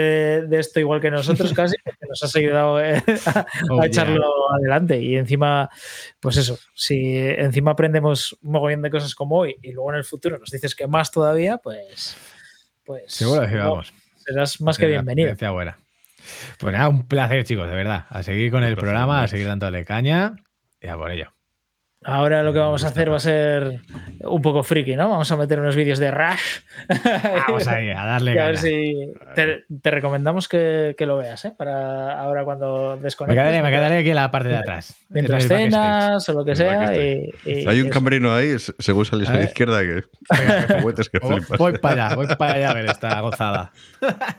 de 0.47 0.59
esto 0.59 0.79
igual 0.79 0.99
que 0.99 1.11
nosotros 1.11 1.53
casi, 1.55 1.75
porque 1.83 2.05
nos 2.07 2.23
has 2.23 2.35
ayudado 2.35 2.81
eh, 2.81 3.03
a, 3.25 3.45
oh, 3.69 3.83
echarlo 3.83 4.53
adelante. 4.53 4.99
Y 4.99 5.15
encima, 5.15 5.69
pues 6.19 6.37
eso, 6.37 6.57
si 6.73 7.17
encima 7.17 7.71
aprendemos 7.71 8.33
un 8.41 8.51
mogollón 8.51 8.81
de 8.81 8.89
cosas 8.89 9.15
como 9.15 9.37
hoy 9.37 9.55
y 9.61 9.71
luego 9.71 9.91
en 9.91 9.97
el 9.97 10.03
futuro 10.03 10.37
nos 10.37 10.49
dices 10.49 10.75
que 10.75 10.87
más 10.87 11.11
todavía, 11.11 11.57
pues... 11.57 12.17
pues 12.83 13.13
Seguro 13.13 13.47
que 13.47 13.57
vamos. 13.57 13.93
Serás 14.17 14.61
más 14.61 14.77
que 14.77 14.87
bienvenido. 14.87 15.35
buena. 15.53 15.77
Pues 16.59 16.73
nada, 16.73 16.89
un 16.89 17.07
placer, 17.07 17.43
chicos, 17.43 17.67
de 17.67 17.75
verdad. 17.75 18.05
A 18.09 18.23
seguir 18.23 18.51
con 18.51 18.63
el 18.63 18.75
programa, 18.75 19.23
a 19.23 19.27
seguir 19.27 19.47
dándole 19.47 19.85
caña 19.85 20.35
y 20.79 20.87
a 20.87 20.97
por 20.97 21.11
ello. 21.11 21.33
Ahora 22.03 22.41
lo 22.41 22.51
que 22.51 22.57
vamos 22.57 22.83
a 22.83 22.87
hacer 22.87 23.11
va 23.11 23.17
a 23.17 23.19
ser 23.19 23.79
un 24.21 24.41
poco 24.41 24.63
friki, 24.63 24.95
¿no? 24.95 25.07
Vamos 25.07 25.31
a 25.31 25.37
meter 25.37 25.59
unos 25.59 25.75
vídeos 25.75 25.99
de 25.99 26.09
Rush. 26.09 26.61
Vamos 27.47 27.67
ahí, 27.67 27.91
a 27.91 28.03
darle 28.03 28.31
a 28.39 28.47
ver 28.47 28.57
si 28.57 29.13
te, 29.35 29.91
recomendamos 29.91 30.47
que, 30.47 30.95
lo 30.97 31.17
veas, 31.17 31.45
¿eh? 31.45 31.53
Para 31.55 32.19
ahora 32.19 32.43
cuando 32.43 32.97
desconectes. 32.97 33.37
Me 33.37 33.43
quedaré, 33.43 33.61
me 33.61 33.69
quedaré 33.69 33.97
aquí 33.99 34.09
en 34.09 34.15
la 34.15 34.31
parte 34.31 34.49
de 34.49 34.55
atrás. 34.55 34.95
Mientras 35.09 35.47
cenas 35.47 36.27
o 36.27 36.33
lo 36.33 36.43
que 36.43 36.55
sea. 36.55 36.89
Hay 36.89 37.81
un 37.81 37.89
camarino 37.89 38.33
ahí, 38.33 38.55
según 38.57 39.05
sales 39.05 39.29
a, 39.29 39.35
la 39.35 39.43
izquierda, 39.43 39.81
que, 39.81 40.01
que 41.11 41.19
Voy 41.55 41.77
para 41.77 42.07
allá, 42.07 42.15
voy 42.15 42.27
para 42.35 42.53
allá 42.53 42.71
a 42.71 42.73
ver 42.73 42.85
esta 42.85 43.21
gozada. 43.21 43.71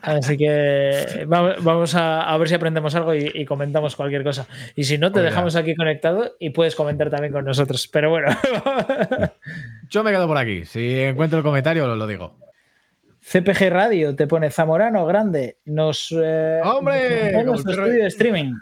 Así 0.01 0.35
que 0.35 1.25
vamos 1.27 1.95
a, 1.95 2.37
ver 2.37 2.49
si 2.49 2.55
aprendemos 2.55 2.93
algo 2.95 3.15
y, 3.15 3.45
comentamos 3.45 3.95
cualquier 3.95 4.25
cosa. 4.25 4.47
Y 4.75 4.83
si 4.83 4.97
no, 4.97 5.13
te 5.13 5.21
dejamos 5.21 5.55
aquí 5.55 5.75
conectado 5.75 6.35
y 6.39 6.49
puedes 6.49 6.75
comentar 6.75 7.09
también 7.09 7.31
con 7.31 7.45
nosotros 7.45 7.52
nosotros, 7.53 7.87
pero 7.87 8.09
bueno. 8.09 8.29
Yo 9.89 10.03
me 10.03 10.11
quedo 10.11 10.27
por 10.27 10.37
aquí. 10.37 10.65
Si 10.65 10.99
encuentro 10.99 11.37
el 11.37 11.43
comentario, 11.43 11.87
lo, 11.87 11.95
lo 11.95 12.07
digo. 12.07 12.37
CPG 13.21 13.69
Radio 13.69 14.15
te 14.15 14.27
pone 14.27 14.49
Zamorano 14.49 15.05
grande. 15.05 15.59
Nos. 15.65 16.11
Eh, 16.11 16.59
¡Hombre! 16.63 17.43
nuestro 17.43 17.71
estudio 17.71 18.03
de 18.03 18.07
streaming. 18.07 18.53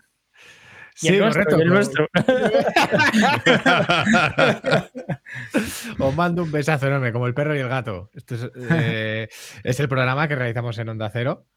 sí, 0.94 1.08
el 1.08 1.20
nuestro, 1.20 1.60
el 1.60 1.70
nuestro. 1.70 2.08
Os 6.00 6.16
mando 6.16 6.44
un 6.44 6.52
besazo 6.52 6.88
enorme, 6.88 7.12
como 7.12 7.28
el 7.28 7.34
perro 7.34 7.56
y 7.56 7.60
el 7.60 7.70
gato. 7.70 8.10
Esto 8.14 8.36
es, 8.36 8.50
eh, 8.70 9.28
el 9.64 9.90
programa 9.90 10.28
que 10.28 10.36
realizamos 10.36 10.78
en 10.78 10.90
Onda 10.90 11.10
Cero. 11.12 11.48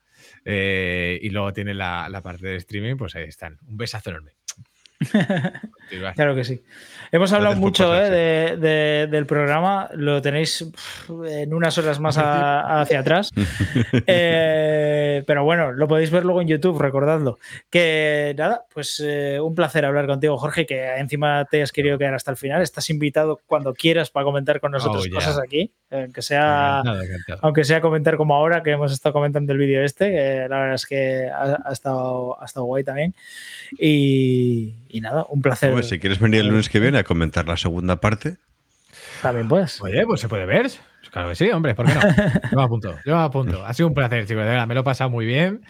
Eh, 0.44 1.18
y 1.20 1.30
luego 1.30 1.52
tiene 1.52 1.74
la, 1.74 2.08
la, 2.08 2.22
parte 2.22 2.46
de 2.46 2.56
streaming, 2.56 2.96
pues 2.96 3.14
ahí 3.16 3.24
están. 3.24 3.58
Un 3.66 3.76
besazo 3.76 4.10
enorme. 4.10 4.32
Claro 6.14 6.34
que 6.34 6.44
sí. 6.44 6.62
Hemos 7.14 7.32
hablado 7.32 7.54
mucho 7.54 7.94
eh, 7.94 9.06
del 9.08 9.26
programa, 9.26 9.88
lo 9.94 10.20
tenéis 10.20 10.66
en 11.28 11.54
unas 11.54 11.78
horas 11.78 12.00
más 12.00 12.16
hacia 12.18 13.00
atrás. 13.00 13.30
Eh, 14.06 15.22
pero 15.26 15.44
bueno, 15.44 15.72
lo 15.72 15.86
podéis 15.86 16.10
ver 16.10 16.24
luego 16.24 16.40
en 16.40 16.48
YouTube, 16.48 16.78
recordadlo. 16.78 17.38
Que 17.70 18.34
nada, 18.36 18.64
pues 18.72 19.02
eh, 19.04 19.38
un 19.40 19.54
placer 19.54 19.84
hablar 19.84 20.06
contigo, 20.06 20.36
Jorge, 20.36 20.66
que 20.66 20.96
encima 20.96 21.44
te 21.44 21.62
has 21.62 21.72
querido 21.72 21.96
quedar 21.96 22.14
hasta 22.14 22.30
el 22.30 22.36
final. 22.36 22.62
Estás 22.62 22.90
invitado 22.90 23.40
cuando 23.46 23.72
quieras 23.74 24.10
para 24.10 24.24
comentar 24.24 24.60
con 24.60 24.72
nosotros 24.72 25.06
oh, 25.08 25.14
cosas 25.14 25.38
aquí, 25.38 25.72
aunque 25.94 26.22
sea, 26.22 26.82
aunque 27.40 27.64
sea 27.64 27.80
comentar 27.80 28.16
como 28.16 28.34
ahora 28.34 28.62
que 28.62 28.72
hemos 28.72 28.92
estado 28.92 29.12
comentando 29.12 29.52
el 29.52 29.58
vídeo 29.58 29.82
este, 29.82 30.10
que 30.10 30.46
la 30.48 30.58
verdad 30.58 30.74
es 30.74 30.86
que 30.86 31.28
ha, 31.28 31.72
estado, 31.72 32.40
ha 32.40 32.44
estado 32.44 32.66
guay 32.66 32.84
también. 32.84 33.14
Y, 33.78 34.74
nada, 35.00 35.26
un 35.28 35.42
placer. 35.42 35.82
si 35.84 35.98
quieres 35.98 36.18
venir 36.18 36.40
el 36.40 36.48
lunes 36.48 36.68
que 36.68 36.80
viene 36.80 36.98
a 36.98 37.04
comentar 37.04 37.46
la 37.46 37.56
segunda 37.56 37.96
parte. 37.96 38.36
También 39.22 39.48
puedes. 39.48 39.80
Oye, 39.80 40.04
pues 40.06 40.20
se 40.20 40.28
puede 40.28 40.46
ver. 40.46 40.70
Claro 41.14 41.28
que 41.28 41.36
sí, 41.36 41.48
hombre, 41.52 41.76
¿por 41.76 41.86
qué 41.86 41.94
no? 41.94 42.00
Yo 42.50 42.56
me 42.56 42.62
apunto, 42.64 42.94
yo 43.04 43.16
me 43.16 43.22
apunto. 43.22 43.64
Ha 43.64 43.72
sido 43.72 43.86
un 43.86 43.94
placer, 43.94 44.26
chicos, 44.26 44.42
de 44.42 44.50
verdad, 44.50 44.66
me 44.66 44.74
lo 44.74 44.80
he 44.80 44.82
pasado 44.82 45.10
muy 45.10 45.24
bien, 45.24 45.60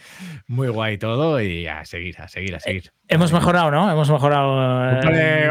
muy 0.46 0.68
guay 0.68 0.96
todo 0.96 1.38
y 1.38 1.66
a 1.66 1.84
seguir, 1.84 2.18
a 2.18 2.28
seguir, 2.28 2.54
a 2.56 2.60
seguir. 2.60 2.92
hemos 3.08 3.30
mejorado, 3.30 3.70
¿no? 3.70 3.90
Hemos 3.92 4.10
mejorado. 4.10 5.02
Eh, 5.12 5.50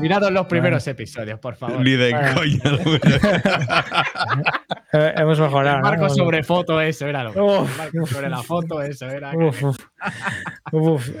Mirad 0.00 0.28
los 0.32 0.46
primeros 0.48 0.84
episodios, 0.88 1.38
por 1.38 1.54
favor. 1.54 1.78
Ni 1.80 1.92
de 1.92 2.10
coña. 2.10 2.60
Eh, 4.92 5.12
hemos 5.16 5.38
mejorado. 5.38 5.80
marco 5.80 6.08
sobre 6.08 6.42
foto, 6.42 6.80
eso 6.80 7.06
era 7.06 7.24
lo. 7.24 7.66
marco 7.76 8.06
sobre 8.06 8.30
la 8.30 8.42
foto, 8.42 8.80
eso 8.80 9.06
era. 9.06 9.32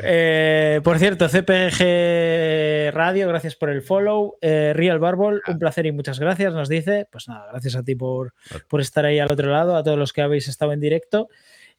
Eh, 0.02 0.80
por 0.82 0.98
cierto, 0.98 1.28
CPG 1.28 2.94
Radio, 2.94 3.28
gracias 3.28 3.56
por 3.56 3.68
el 3.68 3.82
follow. 3.82 4.36
Real 4.40 4.98
Barbol, 5.00 5.42
un 5.46 5.58
placer 5.58 5.84
y 5.84 5.92
muchas 5.92 6.20
gracias, 6.20 6.54
nos 6.54 6.68
dice. 6.68 7.06
Pues 7.10 7.28
nada, 7.28 7.35
gracias 7.50 7.76
a 7.76 7.82
ti 7.82 7.94
por, 7.94 8.34
por 8.68 8.80
estar 8.80 9.04
ahí 9.04 9.18
al 9.18 9.30
otro 9.30 9.50
lado, 9.50 9.76
a 9.76 9.82
todos 9.82 9.98
los 9.98 10.12
que 10.12 10.22
habéis 10.22 10.48
estado 10.48 10.72
en 10.72 10.80
directo 10.80 11.28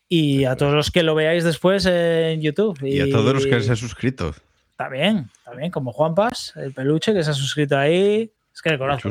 y 0.10 0.46
a 0.46 0.56
todos 0.56 0.74
los 0.74 0.92
que 0.92 1.04
lo 1.04 1.16
veáis 1.16 1.44
después 1.44 1.86
en 1.86 2.42
YouTube. 2.42 2.82
Y, 2.84 3.00
a 3.00 3.10
todos 3.10 3.34
los 3.34 3.46
que 3.46 3.60
se 3.62 3.72
han 3.72 3.78
suscrito. 3.78 4.34
También, 4.76 5.30
también, 5.44 5.72
como 5.72 5.92
Juan 5.92 6.16
Paz, 6.16 6.54
el 6.56 6.74
peluche 6.74 7.14
que 7.14 7.24
se 7.24 7.32
ha 7.32 7.34
suscrito 7.34 7.78
ahí. 7.78 8.32
Es 8.54 8.62
que 8.62 8.70
le 8.70 8.78
conozco. 8.78 9.10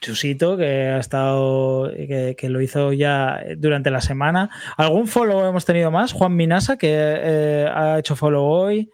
Chusito, 0.00 0.56
que 0.56 0.88
ha 0.88 0.98
estado, 0.98 1.92
que, 1.92 2.48
lo 2.48 2.60
hizo 2.60 2.92
ya 2.92 3.40
durante 3.56 3.90
la 3.90 4.00
semana. 4.00 4.50
¿Algún 4.76 5.06
follow 5.06 5.46
hemos 5.46 5.64
tenido 5.64 5.92
más? 5.92 6.12
Juan 6.12 6.34
Minasa, 6.34 6.76
que 6.76 6.90
eh, 6.92 7.70
ha 7.72 8.00
hecho 8.00 8.16
follow 8.16 8.44
hoy. 8.44 8.90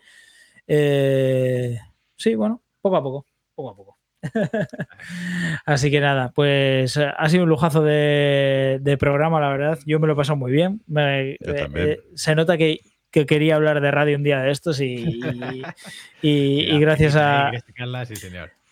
Eh, 0.66 1.78
sí, 2.14 2.34
bueno, 2.34 2.62
poco 2.82 2.96
a 2.96 3.02
poco, 3.02 3.26
poco 3.54 3.70
a 3.70 3.76
poco. 3.76 3.87
Así 5.66 5.90
que 5.90 6.00
nada, 6.00 6.32
pues 6.34 6.96
eh, 6.96 7.10
ha 7.16 7.28
sido 7.28 7.44
un 7.44 7.48
lujazo 7.48 7.82
de, 7.82 8.96
programa, 8.98 9.40
la 9.40 9.48
verdad. 9.48 9.78
Yo 9.86 10.00
me 10.00 10.06
lo 10.06 10.14
he 10.14 10.16
pasado 10.16 10.36
muy 10.36 10.52
bien. 10.52 10.80
Eh, 10.96 11.36
eh, 11.40 12.00
se 12.14 12.34
nota 12.34 12.56
que 12.56 12.80
que 13.10 13.26
quería 13.26 13.56
hablar 13.56 13.80
de 13.80 13.90
radio 13.90 14.16
un 14.16 14.22
día 14.22 14.40
de 14.40 14.50
estos 14.50 14.80
y, 14.80 15.20
y, 16.22 16.78
gracias 16.80 17.16
a... 17.16 17.50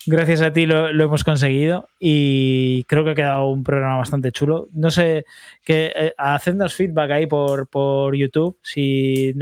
Gracias 0.07 0.41
a 0.41 0.53
ti 0.53 0.67
lo, 0.67 0.89
hemos 0.89 1.25
conseguido 1.25 1.89
y 1.99 2.85
creo 2.85 3.05
que 3.05 3.11
ha 3.11 3.15
quedado 3.15 3.49
un 3.49 3.65
programa 3.65 3.99
bastante 3.99 4.31
chulo. 4.31 4.69
No 4.73 4.91
sé, 4.91 5.27
que 5.65 5.93
eh, 5.97 6.15
hacednos 6.17 6.75
feedback 6.75 7.11
ahí 7.11 7.27
por, 7.27 7.67
por 7.67 8.15
YouTube 8.15 8.57
si 8.63 9.35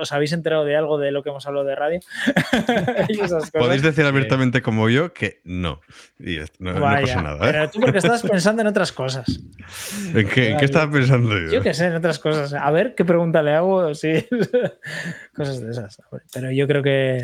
os 0.00 0.12
habéis 0.12 0.32
enterado 0.32 0.64
de 0.64 0.74
algo 0.74 0.98
de 0.98 1.10
lo 1.10 1.22
que 1.22 1.28
hemos 1.28 1.46
hablado 1.46 1.66
de 1.66 1.74
radio. 1.74 2.00
Podéis 3.52 3.82
decir 3.82 4.04
abiertamente 4.06 4.62
como 4.62 4.88
yo 4.88 5.12
que 5.12 5.40
no. 5.44 5.80
Y 6.18 6.38
no, 6.58 6.80
pasa 6.80 7.22
nada. 7.22 7.48
¿eh? 7.48 7.52
Pero 7.52 7.70
tú 7.70 7.80
porque 7.80 7.98
estás 7.98 8.22
pensando 8.22 8.62
en 8.62 8.68
otras 8.68 8.92
cosas. 8.92 9.26
¿En 10.14 10.28
qué, 10.28 10.50
¿en 10.52 10.58
qué 10.58 10.64
estaba 10.64 10.90
pensando 10.90 11.38
yo? 11.38 11.52
Yo 11.52 11.62
qué 11.62 11.74
sé, 11.74 11.86
en 11.86 11.94
otras 11.96 12.18
cosas. 12.18 12.54
A 12.54 12.70
ver 12.70 12.94
qué 12.94 13.04
pregunta 13.04 13.42
le 13.42 13.52
hago. 13.52 13.76
Sí. 13.96 14.26
cosas 15.34 15.60
de 15.60 15.70
esas. 15.70 16.02
Pero 16.32 16.50
yo 16.50 16.66
creo 16.66 16.82
que, 16.82 17.22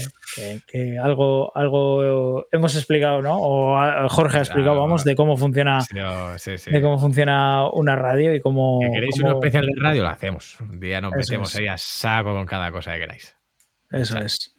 que, 0.66 0.98
algo, 0.98 1.54
algo 1.54 2.46
hemos 2.50 2.74
explicado, 2.82 3.22
¿no? 3.22 3.38
O 3.40 4.08
Jorge 4.08 4.38
ha 4.38 4.40
explicado, 4.40 4.78
vamos, 4.78 5.04
de 5.04 5.16
cómo 5.16 5.36
funciona, 5.36 5.78
de 5.90 6.82
cómo 6.82 6.98
funciona 6.98 7.68
una 7.70 7.96
radio 7.96 8.34
y 8.34 8.40
cómo. 8.40 8.80
Si 8.82 8.92
queréis 8.92 9.20
un 9.20 9.28
especial 9.28 9.66
de 9.66 9.80
radio, 9.80 10.02
lo 10.02 10.08
hacemos. 10.08 10.60
Un 10.60 10.78
día 10.78 11.00
nos 11.00 11.12
metemos 11.12 11.54
ahí 11.56 11.66
a 11.66 11.78
saco 11.78 12.32
con 12.32 12.46
cada 12.46 12.70
cosa 12.70 12.92
que 12.92 13.00
queráis. 13.00 13.36
Eso 13.90 14.18
es. 14.18 14.54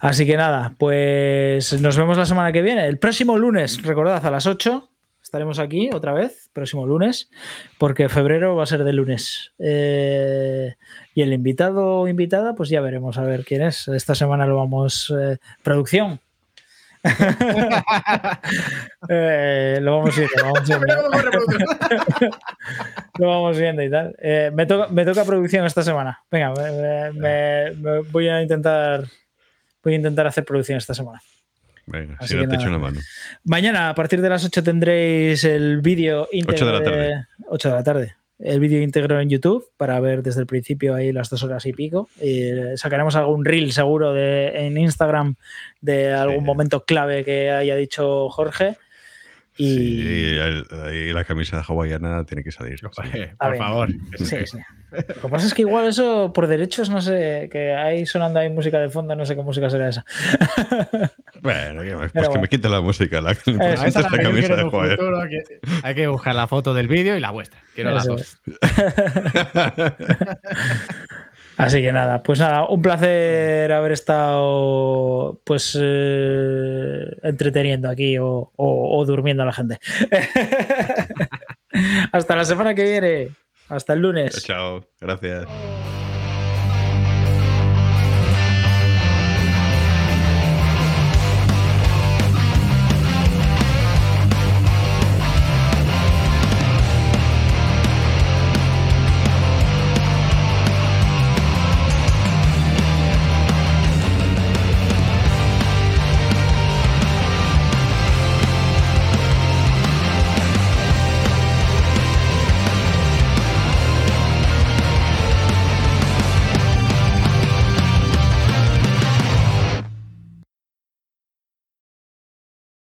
Así 0.00 0.26
que 0.26 0.36
nada, 0.36 0.74
pues 0.78 1.80
nos 1.80 1.96
vemos 1.96 2.16
la 2.16 2.26
semana 2.26 2.52
que 2.52 2.62
viene. 2.62 2.86
El 2.86 2.98
próximo 2.98 3.38
lunes, 3.38 3.82
recordad, 3.82 4.24
a 4.24 4.30
las 4.30 4.46
8 4.46 4.88
estaremos 5.32 5.58
aquí 5.58 5.88
otra 5.94 6.12
vez, 6.12 6.50
próximo 6.52 6.86
lunes, 6.86 7.30
porque 7.78 8.10
febrero 8.10 8.54
va 8.54 8.64
a 8.64 8.66
ser 8.66 8.84
de 8.84 8.92
lunes. 8.92 9.52
Eh, 9.58 10.74
y 11.14 11.22
el 11.22 11.32
invitado 11.32 12.00
o 12.00 12.08
invitada, 12.08 12.54
pues 12.54 12.68
ya 12.68 12.82
veremos 12.82 13.16
a 13.16 13.22
ver 13.22 13.44
quién 13.46 13.62
es. 13.62 13.88
Esta 13.88 14.14
semana 14.14 14.46
lo 14.46 14.56
vamos. 14.56 15.10
Eh, 15.18 15.38
producción. 15.62 16.20
Eh, 19.08 19.78
lo 19.82 19.98
vamos 19.98 20.16
viendo, 20.16 20.34
lo 20.36 20.44
vamos 20.52 20.68
viendo. 20.68 20.86
lo 23.18 23.26
vamos 23.28 23.58
viendo 23.58 23.82
y 23.82 23.90
tal. 23.90 24.14
Eh, 24.20 24.50
me, 24.54 24.66
toca, 24.66 25.24
producción 25.24 25.66
esta 25.66 25.82
semana. 25.82 26.22
Venga, 26.30 26.54
voy 28.12 28.28
a 28.28 28.42
intentar 28.42 29.04
voy 29.82 29.94
a 29.94 29.96
intentar 29.96 30.26
hacer 30.28 30.44
producción 30.44 30.78
esta 30.78 30.94
semana. 30.94 31.20
Venga, 31.86 32.16
si 32.24 32.36
no 32.36 32.48
te 32.48 32.54
echo 32.54 32.68
una 32.68 32.78
mano. 32.78 33.00
Mañana, 33.44 33.88
a 33.88 33.94
partir 33.94 34.20
de 34.22 34.28
las 34.28 34.44
8, 34.44 34.62
tendréis 34.62 35.42
el 35.44 35.80
vídeo 35.80 36.28
8 36.32 36.66
de 36.66 36.72
la 36.72 36.84
tarde. 36.84 37.26
8 37.48 37.68
de 37.68 37.74
la 37.74 37.82
tarde 37.82 38.16
el 38.42 38.60
vídeo 38.60 38.82
íntegro 38.82 39.20
en 39.20 39.30
YouTube 39.30 39.66
para 39.76 39.98
ver 40.00 40.22
desde 40.22 40.40
el 40.40 40.46
principio 40.46 40.94
ahí 40.94 41.12
las 41.12 41.30
dos 41.30 41.42
horas 41.42 41.64
y 41.66 41.72
pico. 41.72 42.08
Y 42.20 42.50
sacaremos 42.76 43.16
algún 43.16 43.44
reel 43.44 43.72
seguro 43.72 44.12
de, 44.12 44.66
en 44.66 44.76
Instagram 44.76 45.36
de 45.80 46.12
algún 46.12 46.44
momento 46.44 46.84
clave 46.84 47.24
que 47.24 47.50
haya 47.50 47.76
dicho 47.76 48.28
Jorge. 48.30 48.76
Y, 49.58 51.12
la 51.12 51.24
camisa 51.24 51.58
de 51.58 51.64
hawaiana 51.68 52.24
tiene 52.24 52.42
que 52.42 52.50
salir. 52.50 52.80
por 52.80 53.56
favor. 53.56 53.88
Lo 53.90 55.14
que 55.22 55.28
pasa 55.28 55.46
es 55.46 55.54
que 55.54 55.62
igual 55.62 55.86
eso 55.86 56.32
por 56.32 56.46
derechos, 56.46 56.90
no 56.90 57.00
sé, 57.00 57.48
que 57.50 57.72
ahí 57.74 58.04
sonando 58.06 58.40
ahí 58.40 58.50
música 58.50 58.78
de 58.78 58.90
fondo, 58.90 59.16
no 59.16 59.24
sé 59.24 59.34
qué 59.36 59.42
música 59.42 59.70
será 59.70 59.88
esa. 59.88 60.04
bueno, 61.42 61.82
pues 62.12 62.28
que 62.28 62.38
me 62.38 62.48
quite 62.48 62.68
la 62.68 62.80
música. 62.80 63.20
La, 63.20 63.30
la, 63.46 64.18
camisa 64.22 64.56
de 64.56 64.64
futuro, 64.64 65.22
hay 65.82 65.94
que 65.94 66.06
buscar 66.08 66.34
la 66.34 66.46
foto 66.46 66.74
del 66.74 66.88
vídeo 66.88 67.16
y 67.16 67.20
la 67.20 67.30
vuestra. 67.30 67.60
Quiero 67.74 67.92
las 67.92 68.06
dos. 68.06 68.38
Así 71.56 71.82
que 71.82 71.92
nada, 71.92 72.22
pues 72.22 72.38
nada, 72.38 72.66
un 72.68 72.80
placer 72.80 73.72
haber 73.72 73.92
estado 73.92 75.40
pues 75.44 75.76
eh, 75.80 77.16
entreteniendo 77.22 77.88
aquí 77.88 78.16
o, 78.18 79.04
durmiendo 79.06 79.42
a 79.42 79.46
la 79.46 79.52
gente. 79.52 79.78
Hasta 82.12 82.36
la 82.36 82.44
semana 82.44 82.74
que 82.74 82.84
viene. 82.84 83.28
Hasta 83.68 83.94
el 83.94 84.00
lunes. 84.00 84.42
Chao, 84.44 84.84
gracias. 85.00 85.46